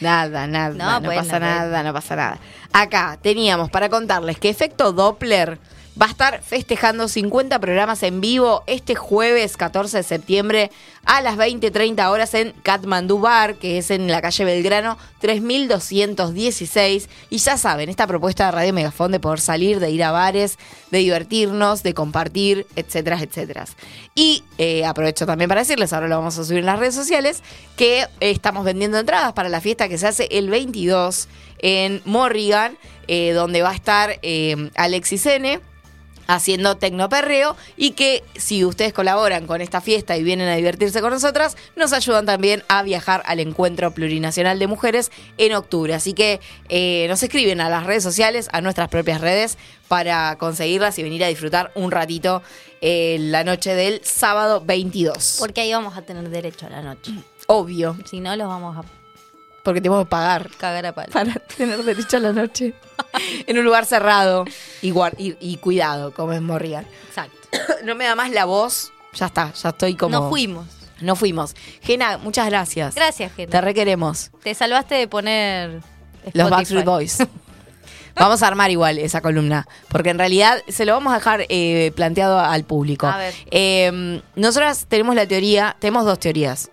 Nada, 0.00 0.46
nada, 0.46 0.74
No, 0.74 1.00
no, 1.00 1.06
bueno, 1.06 1.22
pasa 1.22 1.38
nada, 1.40 1.82
no 1.82 1.92
pasa 1.92 2.16
nada. 2.16 2.38
Acá 2.72 3.18
teníamos 3.22 3.70
para 3.70 3.88
contarles 3.88 4.38
que 4.38 4.50
Efecto 4.50 4.92
Doppler 4.92 5.58
va 6.00 6.06
a 6.06 6.10
estar 6.10 6.42
festejando 6.42 7.08
50 7.08 7.58
programas 7.58 8.02
en 8.02 8.20
vivo 8.20 8.62
este 8.66 8.94
jueves 8.94 9.56
14 9.56 9.98
de 9.98 10.02
septiembre 10.02 10.70
a 11.04 11.22
las 11.22 11.36
20.30 11.36 12.10
horas 12.10 12.34
en 12.34 12.52
Katmandú 12.62 13.18
Bar, 13.18 13.54
que 13.54 13.78
es 13.78 13.90
en 13.90 14.08
la 14.08 14.20
calle 14.20 14.44
Belgrano 14.44 14.98
3216. 15.20 17.08
Y 17.30 17.38
ya 17.38 17.56
saben, 17.56 17.88
esta 17.88 18.06
propuesta 18.06 18.46
de 18.46 18.52
Radio 18.52 18.72
Megafón 18.74 19.12
de 19.12 19.20
poder 19.20 19.40
salir, 19.40 19.80
de 19.80 19.90
ir 19.90 20.04
a 20.04 20.10
bares, 20.10 20.58
de 20.90 20.98
divertirnos, 20.98 21.82
de 21.82 21.94
compartir, 21.94 22.66
etcétera, 22.76 23.18
etcétera. 23.20 23.64
Y 24.14 24.44
eh, 24.58 24.84
aprovecho 24.84 25.24
también 25.24 25.48
para 25.48 25.62
decirles, 25.62 25.92
ahora 25.92 26.08
lo 26.08 26.18
vamos 26.18 26.38
a 26.38 26.44
subir 26.44 26.58
en 26.58 26.66
las 26.66 26.78
redes 26.78 26.94
sociales, 26.94 27.42
que 27.76 28.06
estamos 28.20 28.64
vendiendo 28.64 28.98
entradas 28.98 29.32
para 29.32 29.48
la 29.48 29.60
fiesta 29.60 29.88
que 29.88 29.96
se 29.96 30.08
hace 30.08 30.28
el 30.30 30.50
22 30.50 31.28
en 31.60 32.02
Morrigan, 32.04 32.76
eh, 33.08 33.32
donde 33.32 33.62
va 33.62 33.70
a 33.70 33.74
estar 33.74 34.18
eh, 34.22 34.70
Alexis 34.74 35.24
N 35.26 35.60
haciendo 36.26 36.76
tecnoperreo 36.76 37.56
y 37.76 37.92
que 37.92 38.22
si 38.36 38.64
ustedes 38.64 38.92
colaboran 38.92 39.46
con 39.46 39.60
esta 39.60 39.80
fiesta 39.80 40.16
y 40.16 40.22
vienen 40.22 40.48
a 40.48 40.56
divertirse 40.56 41.00
con 41.00 41.10
nosotras, 41.10 41.56
nos 41.76 41.92
ayudan 41.92 42.26
también 42.26 42.62
a 42.68 42.82
viajar 42.82 43.22
al 43.26 43.40
Encuentro 43.40 43.90
Plurinacional 43.92 44.58
de 44.58 44.66
Mujeres 44.66 45.10
en 45.38 45.54
octubre. 45.54 45.94
Así 45.94 46.12
que 46.12 46.40
eh, 46.68 47.06
nos 47.08 47.22
escriben 47.22 47.60
a 47.60 47.68
las 47.68 47.84
redes 47.84 48.02
sociales, 48.02 48.48
a 48.52 48.60
nuestras 48.60 48.88
propias 48.88 49.20
redes, 49.20 49.58
para 49.88 50.36
conseguirlas 50.38 50.98
y 50.98 51.02
venir 51.02 51.24
a 51.24 51.28
disfrutar 51.28 51.70
un 51.74 51.90
ratito 51.90 52.42
eh, 52.80 53.16
la 53.20 53.44
noche 53.44 53.74
del 53.74 54.00
sábado 54.04 54.62
22. 54.64 55.36
Porque 55.38 55.62
ahí 55.62 55.72
vamos 55.72 55.96
a 55.96 56.02
tener 56.02 56.28
derecho 56.28 56.66
a 56.66 56.70
la 56.70 56.82
noche. 56.82 57.12
Obvio. 57.46 57.96
Si 58.04 58.20
no, 58.20 58.34
los 58.36 58.48
vamos 58.48 58.76
a 58.76 59.05
Porque 59.66 59.80
tenemos 59.80 60.04
que 60.04 60.10
pagar 60.10 60.48
cagar 60.58 60.86
a 60.86 60.92
palo. 60.92 61.12
para 61.12 61.34
tener 61.56 61.82
derecho 61.82 62.18
a 62.18 62.20
la 62.20 62.32
noche 62.32 62.72
en 63.48 63.58
un 63.58 63.64
lugar 63.64 63.84
cerrado 63.84 64.44
y, 64.80 64.92
y, 65.18 65.36
y 65.40 65.56
cuidado, 65.56 66.14
como 66.14 66.32
es 66.32 66.40
Morrigan. 66.40 66.86
Exacto. 67.08 67.48
no 67.84 67.96
me 67.96 68.04
da 68.04 68.14
más 68.14 68.30
la 68.30 68.44
voz, 68.44 68.92
ya 69.12 69.26
está, 69.26 69.52
ya 69.52 69.70
estoy 69.70 69.96
como... 69.96 70.12
No 70.12 70.28
fuimos. 70.28 70.66
No 71.00 71.16
fuimos. 71.16 71.56
Gena, 71.82 72.16
muchas 72.16 72.46
gracias. 72.46 72.94
Gracias, 72.94 73.32
gente. 73.34 73.50
Te 73.50 73.60
requeremos. 73.60 74.30
Te 74.44 74.54
salvaste 74.54 74.94
de 74.94 75.08
poner 75.08 75.80
Los. 76.32 76.48
Backstreet 76.48 76.84
Boys. 76.84 77.18
Vamos 78.14 78.44
a 78.44 78.46
armar 78.46 78.70
igual 78.70 78.98
esa 78.98 79.20
columna, 79.20 79.66
porque 79.88 80.10
en 80.10 80.18
realidad 80.18 80.62
se 80.68 80.86
lo 80.86 80.94
vamos 80.94 81.12
a 81.12 81.16
dejar 81.16 81.44
eh, 81.50 81.92
planteado 81.96 82.38
al 82.38 82.64
público. 82.64 83.08
A 83.08 83.18
ver. 83.18 83.34
Eh, 83.50 84.22
nosotras 84.36 84.86
tenemos 84.88 85.16
la 85.16 85.26
teoría, 85.26 85.76
tenemos 85.80 86.06
dos 86.06 86.18
teorías. 86.18 86.70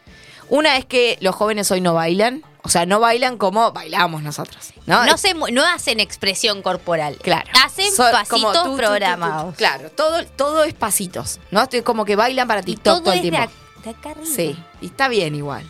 Una 0.47 0.77
es 0.77 0.85
que 0.85 1.17
los 1.19 1.35
jóvenes 1.35 1.69
hoy 1.71 1.81
no 1.81 1.95
bailan, 1.95 2.43
o 2.63 2.69
sea, 2.69 2.85
no 2.85 2.99
bailan 2.99 3.37
como 3.37 3.71
bailamos 3.71 4.23
nosotros. 4.23 4.71
No, 4.85 5.05
No, 5.05 5.17
se 5.17 5.33
mu- 5.35 5.47
no 5.51 5.65
hacen 5.65 5.99
expresión 5.99 6.61
corporal. 6.61 7.17
Claro. 7.21 7.49
Hacen 7.63 7.93
pasitos 7.95 8.29
como 8.29 8.51
tú, 8.51 8.57
tú, 8.57 8.63
tú, 8.65 8.71
tú, 8.71 8.77
programados. 8.77 9.55
Claro, 9.55 9.89
todo, 9.91 10.25
todo 10.25 10.63
es 10.63 10.73
pasitos, 10.73 11.39
¿no? 11.51 11.67
Como 11.83 12.05
que 12.05 12.15
bailan 12.15 12.47
para 12.47 12.61
TikTok 12.63 12.83
todo, 12.95 13.03
Todo 13.03 13.13
el 13.13 13.21
tiempo. 13.21 13.51
de 13.83 13.89
acá 13.89 14.11
arriba. 14.11 14.25
Sí, 14.33 14.57
y 14.81 14.85
está 14.87 15.07
bien 15.09 15.35
igual. 15.35 15.63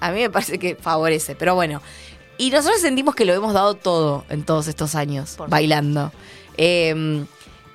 A 0.00 0.10
mí 0.10 0.20
me 0.20 0.30
parece 0.30 0.58
que 0.58 0.74
favorece, 0.74 1.36
pero 1.36 1.54
bueno. 1.54 1.80
Y 2.38 2.50
nosotros 2.50 2.80
sentimos 2.80 3.14
que 3.14 3.24
lo 3.24 3.32
hemos 3.34 3.54
dado 3.54 3.74
todo 3.74 4.24
en 4.28 4.44
todos 4.44 4.66
estos 4.66 4.96
años, 4.96 5.36
bailando. 5.48 6.10
Eh, 6.56 7.24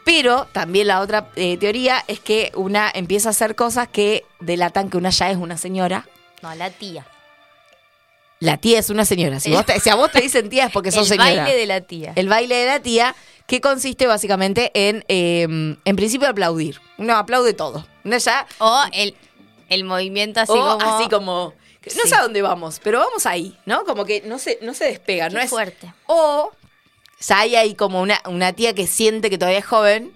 pero 0.04 0.48
también 0.52 0.88
la 0.88 0.99
otra 1.02 1.30
eh, 1.36 1.58
teoría 1.58 2.04
es 2.08 2.20
que 2.20 2.52
una 2.56 2.90
empieza 2.94 3.30
a 3.30 3.32
hacer 3.32 3.56
cosas 3.56 3.88
que 3.90 4.26
delatan 4.40 4.90
que 4.90 4.98
una 4.98 5.10
ya 5.10 5.30
es 5.30 5.38
una 5.38 5.58
señora. 5.58 6.06
No, 6.41 6.54
la 6.56 6.70
tía. 6.70 7.06
La 8.39 8.57
tía 8.57 8.80
es 8.80 8.89
una 8.89 9.03
señora. 9.05 9.39
Si, 9.39 9.51
vos 9.51 9.65
te- 9.65 9.80
si 9.80 9.89
a 9.89 9.95
vos 9.95 10.11
te 10.11 10.22
dicen 10.22 10.49
tía 10.49 10.65
es 10.65 10.72
porque 10.72 10.91
sos 10.91 11.09
El 11.11 11.18
señora. 11.19 11.43
baile 11.43 11.57
de 11.57 11.65
la 11.65 11.81
tía. 11.81 12.14
El 12.15 12.30
baile 12.30 12.55
de 12.55 12.65
la 12.68 12.80
tía, 12.80 13.15
que 13.47 13.61
consiste 13.61 14.05
básicamente 14.07 14.72
en, 14.76 15.03
eh, 15.07 15.43
en 15.84 15.95
principio, 15.95 16.27
aplaudir. 16.30 16.80
Uno 16.97 17.15
aplaude 17.15 17.53
todo. 17.53 17.88
Uno 18.03 18.18
ya 18.18 18.45
O 18.59 18.84
el, 18.93 19.15
el 19.69 19.84
movimiento 19.85 20.39
así 20.39 20.51
o 20.51 20.77
como... 20.77 20.97
así 20.97 21.09
como 21.09 21.53
no 21.95 22.03
Sí. 22.03 22.09
sé 22.09 22.15
a 22.15 22.22
dónde 22.22 22.41
vamos, 22.41 22.81
pero 22.84 22.99
vamos 22.99 23.26
ahí, 23.26 23.57
¿no? 23.65 23.85
Como 23.85 24.03
que 24.03 24.22
no 24.22 24.39
se, 24.39 24.59
no 24.61 24.73
se 24.73 24.84
despega, 24.85 25.30
no 25.30 25.39
es 25.39 25.49
fuerte. 25.49 25.93
O 26.05 26.51
ya 27.22 27.39
hay 27.39 27.55
ahí 27.55 27.76
como 27.76 28.01
una, 28.01 28.22
una 28.26 28.51
tía 28.51 28.76
que 28.76 28.88
siente 28.88 29.30
que 29.30 29.38
todavía 29.38 29.59
es 29.59 29.65
joven. 29.65 30.14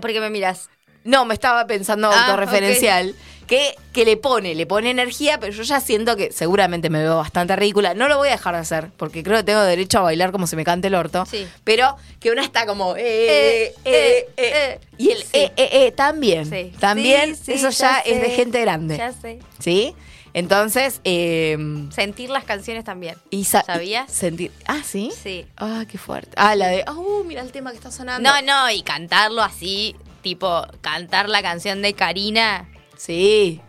¿Por 0.00 0.12
qué 0.12 0.20
me 0.20 0.30
miras? 0.30 0.70
No, 1.02 1.24
me 1.24 1.34
estaba 1.34 1.66
pensando 1.66 2.08
Ah, 2.12 2.26
autorreferencial. 2.26 3.16
Que, 3.50 3.74
que 3.92 4.04
le 4.04 4.16
pone, 4.16 4.54
le 4.54 4.64
pone 4.64 4.90
energía, 4.90 5.40
pero 5.40 5.52
yo 5.52 5.64
ya 5.64 5.80
siento 5.80 6.14
que 6.16 6.30
seguramente 6.30 6.88
me 6.88 7.00
veo 7.02 7.16
bastante 7.16 7.56
ridícula. 7.56 7.94
No 7.94 8.06
lo 8.06 8.16
voy 8.16 8.28
a 8.28 8.30
dejar 8.30 8.54
de 8.54 8.60
hacer, 8.60 8.90
porque 8.96 9.24
creo 9.24 9.38
que 9.38 9.42
tengo 9.42 9.60
derecho 9.62 9.98
a 9.98 10.02
bailar 10.02 10.30
como 10.30 10.46
se 10.46 10.54
me 10.54 10.64
cante 10.64 10.86
el 10.86 10.94
orto. 10.94 11.26
Sí. 11.26 11.48
Pero 11.64 11.96
que 12.20 12.30
una 12.30 12.44
está 12.44 12.64
como, 12.64 12.94
eh, 12.96 13.74
eh, 13.84 14.28
eh, 14.36 14.78
y 14.98 15.10
el 15.10 15.18
Sí. 15.18 15.26
eh, 15.32 15.52
eh, 15.56 15.68
eh, 15.72 15.90
también. 15.92 16.48
Sí. 16.48 16.72
También, 16.78 17.36
eso 17.48 17.70
ya, 17.70 17.98
es 17.98 18.22
de 18.22 18.30
gente 18.30 18.60
grande. 18.60 18.96
Ya 18.96 19.12
sé. 19.12 19.40
¿Sí? 19.58 19.96
Entonces, 20.32 21.00
eh, 21.02 21.58
Sentir 21.90 22.30
las 22.30 22.44
canciones 22.44 22.84
también. 22.84 23.16
y 23.30 23.42
sa- 23.46 23.64
¿Sabías? 23.64 24.12
sentir. 24.12 24.52
Ah, 24.66 24.82
sí. 24.84 25.10
Sí. 25.20 25.44
Ah, 25.56 25.84
qué 25.90 25.98
fuerte. 25.98 26.30
Ah, 26.36 26.54
la 26.54 26.68
de. 26.68 26.84
Oh, 26.86 27.24
mira 27.26 27.42
el 27.42 27.50
tema 27.50 27.70
que 27.72 27.78
está 27.78 27.90
sonando. 27.90 28.30
No, 28.30 28.40
no, 28.42 28.70
y 28.70 28.82
cantarlo 28.84 29.42
así, 29.42 29.96
tipo, 30.22 30.64
cantar 30.82 31.28
la 31.28 31.42
canción 31.42 31.82
de 31.82 31.94
Karina. 31.94 32.68
Sí. 33.00 33.60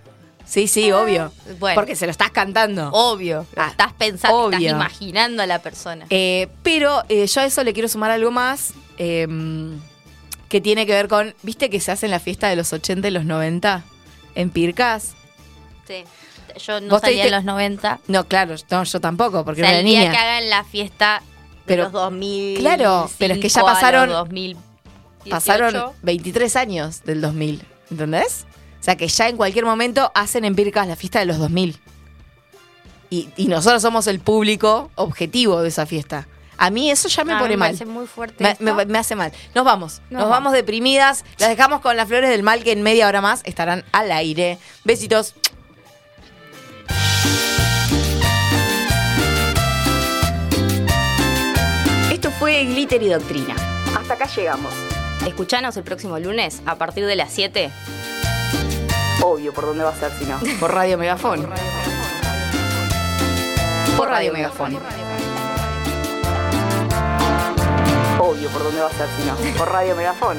Sí, 0.45 0.68
sí, 0.68 0.91
obvio. 0.91 1.32
Bueno. 1.60 1.76
Porque 1.76 1.95
se 1.95 2.06
lo 2.06 2.12
estás 2.12 2.32
cantando. 2.32 2.90
Obvio. 2.91 3.45
Ah, 3.56 3.70
estás 3.70 3.94
pensando, 3.94 4.38
obvio. 4.38 4.58
estás 4.58 4.72
imaginando 4.74 5.41
a 5.44 5.45
la 5.45 5.60
persona. 5.60 6.06
Eh, 6.10 6.49
pero 6.64 7.03
eh, 7.08 7.26
yo 7.28 7.40
a 7.41 7.45
eso 7.45 7.64
le 7.64 7.72
quiero 7.72 7.88
sumar 7.88 8.12
algo 8.12 8.32
más. 8.32 8.74
eh, 8.98 9.26
que 10.49 10.60
tiene 10.60 10.86
que 10.86 10.91
ver 10.91 11.08
con. 11.08 11.34
¿Viste 11.44 11.70
que 11.70 11.80
se 11.80 11.94
hace 11.94 12.08
en 12.08 12.12
la 12.12 12.20
fiesta 12.20 12.49
de 12.49 12.58
los 12.58 12.74
80 12.74 13.08
y 13.08 13.12
los 13.12 13.24
90? 13.24 13.84
En 14.36 14.49
Pircas. 14.49 15.14
Sí. 15.88 16.03
Yo 16.66 16.82
no 16.82 16.90
¿Vos 16.90 17.02
te 17.02 17.08
salía 17.08 17.26
en 17.28 17.32
los 17.32 17.45
90. 17.45 18.02
No, 18.10 18.26
claro, 18.28 18.56
no, 18.70 18.84
yo 18.84 18.99
tampoco, 18.99 19.45
porque 19.45 19.62
sea, 19.62 19.72
era 19.72 19.82
niña. 19.84 20.12
que 20.12 20.18
hagan 20.18 20.49
la 20.49 20.66
fiesta 20.66 21.22
de 21.22 21.62
Pero- 21.66 21.84
los 21.84 21.94
2000. 21.94 22.58
Claro, 22.60 23.10
pero 23.18 23.36
es 23.36 23.40
que 23.40 23.48
ya 23.48 23.62
pasaron- 23.64 24.10
2000. 24.10 24.58
Pasaron 25.30 25.74
23 26.02 26.56
años 26.58 27.03
del 27.03 27.22
2000, 27.22 27.64
¿entendés? 27.90 28.45
O 28.82 28.84
sea 28.84 28.95
que 28.98 29.08
ya 29.08 29.30
en 29.30 29.38
cualquier 29.38 29.64
momento 29.66 30.12
hacen 30.16 30.44
en 30.44 30.56
Pircas 30.56 30.88
la 30.88 30.95
fiesta 30.95 31.20
de 31.20 31.26
los 31.26 31.38
2000. 31.38 31.80
Y, 33.12 33.30
y 33.38 33.48
nosotros 33.48 33.82
somos 33.82 34.08
el 34.08 34.20
público 34.20 34.90
objetivo 34.95 35.62
de 35.62 35.68
esa 35.70 35.86
fiesta. 35.86 36.28
A 36.58 36.70
mí 36.70 36.90
eso 36.91 37.08
ya 37.08 37.24
me 37.24 37.34
mí 37.34 37.40
pone 37.40 37.52
me 37.52 37.58
mal. 37.58 37.68
parece 37.70 37.86
muy 37.86 38.06
fuerte 38.08 38.44
Me, 38.44 38.52
esto. 38.52 38.64
me- 38.64 38.86
me 38.86 38.98
hace 38.98 39.16
mal. 39.16 39.32
Nos 39.56 39.66
vamos. 39.66 40.02
Nos 40.10 40.22
Nos, 40.22 40.30
vamos 40.30 40.53
deprimidas. 40.53 41.26
Las 41.40 41.49
dejamos 41.49 41.82
con 41.82 41.95
las 41.98 42.08
flores 42.08 42.30
del 42.30 42.44
mal 42.44 42.64
que 42.64 42.72
en 42.72 42.82
media 42.84 43.08
hora 43.08 43.22
más 43.22 43.41
estarán 43.45 43.84
al 43.91 44.12
aire. 44.12 44.58
Besitos. 44.84 45.34
Esto 52.12 52.30
fue 52.32 52.64
Glitter 52.66 53.02
y 53.02 53.10
Doctrina. 53.10 53.56
Hasta 53.98 54.14
acá 54.14 54.28
llegamos. 54.28 54.74
Escuchanos 55.26 55.78
el 55.78 55.84
próximo 55.84 56.20
lunes 56.20 56.62
a 56.66 56.76
partir 56.76 57.06
de 57.06 57.16
las 57.16 57.32
7. 57.32 57.72
Obvio, 59.23 59.53
¿por 59.53 59.65
dónde 59.65 59.84
va 59.84 59.91
a 59.91 59.95
ser 59.95 60.11
si 60.18 60.26
no? 60.26 60.39
Por 60.60 60.73
Radio 60.73 60.98
Megafón. 60.98 61.48
Por 63.95 64.10
Radio 64.10 64.34
Megafón. 64.34 64.77
Obvio, 68.19 68.49
¿por 68.49 68.64
dónde 68.64 68.81
va 68.81 68.88
a 68.88 68.91
ser 68.91 69.07
si 69.18 69.23
no? 69.27 69.57
Por 69.57 69.72
Radio 69.72 69.95
Megafón. 69.95 70.38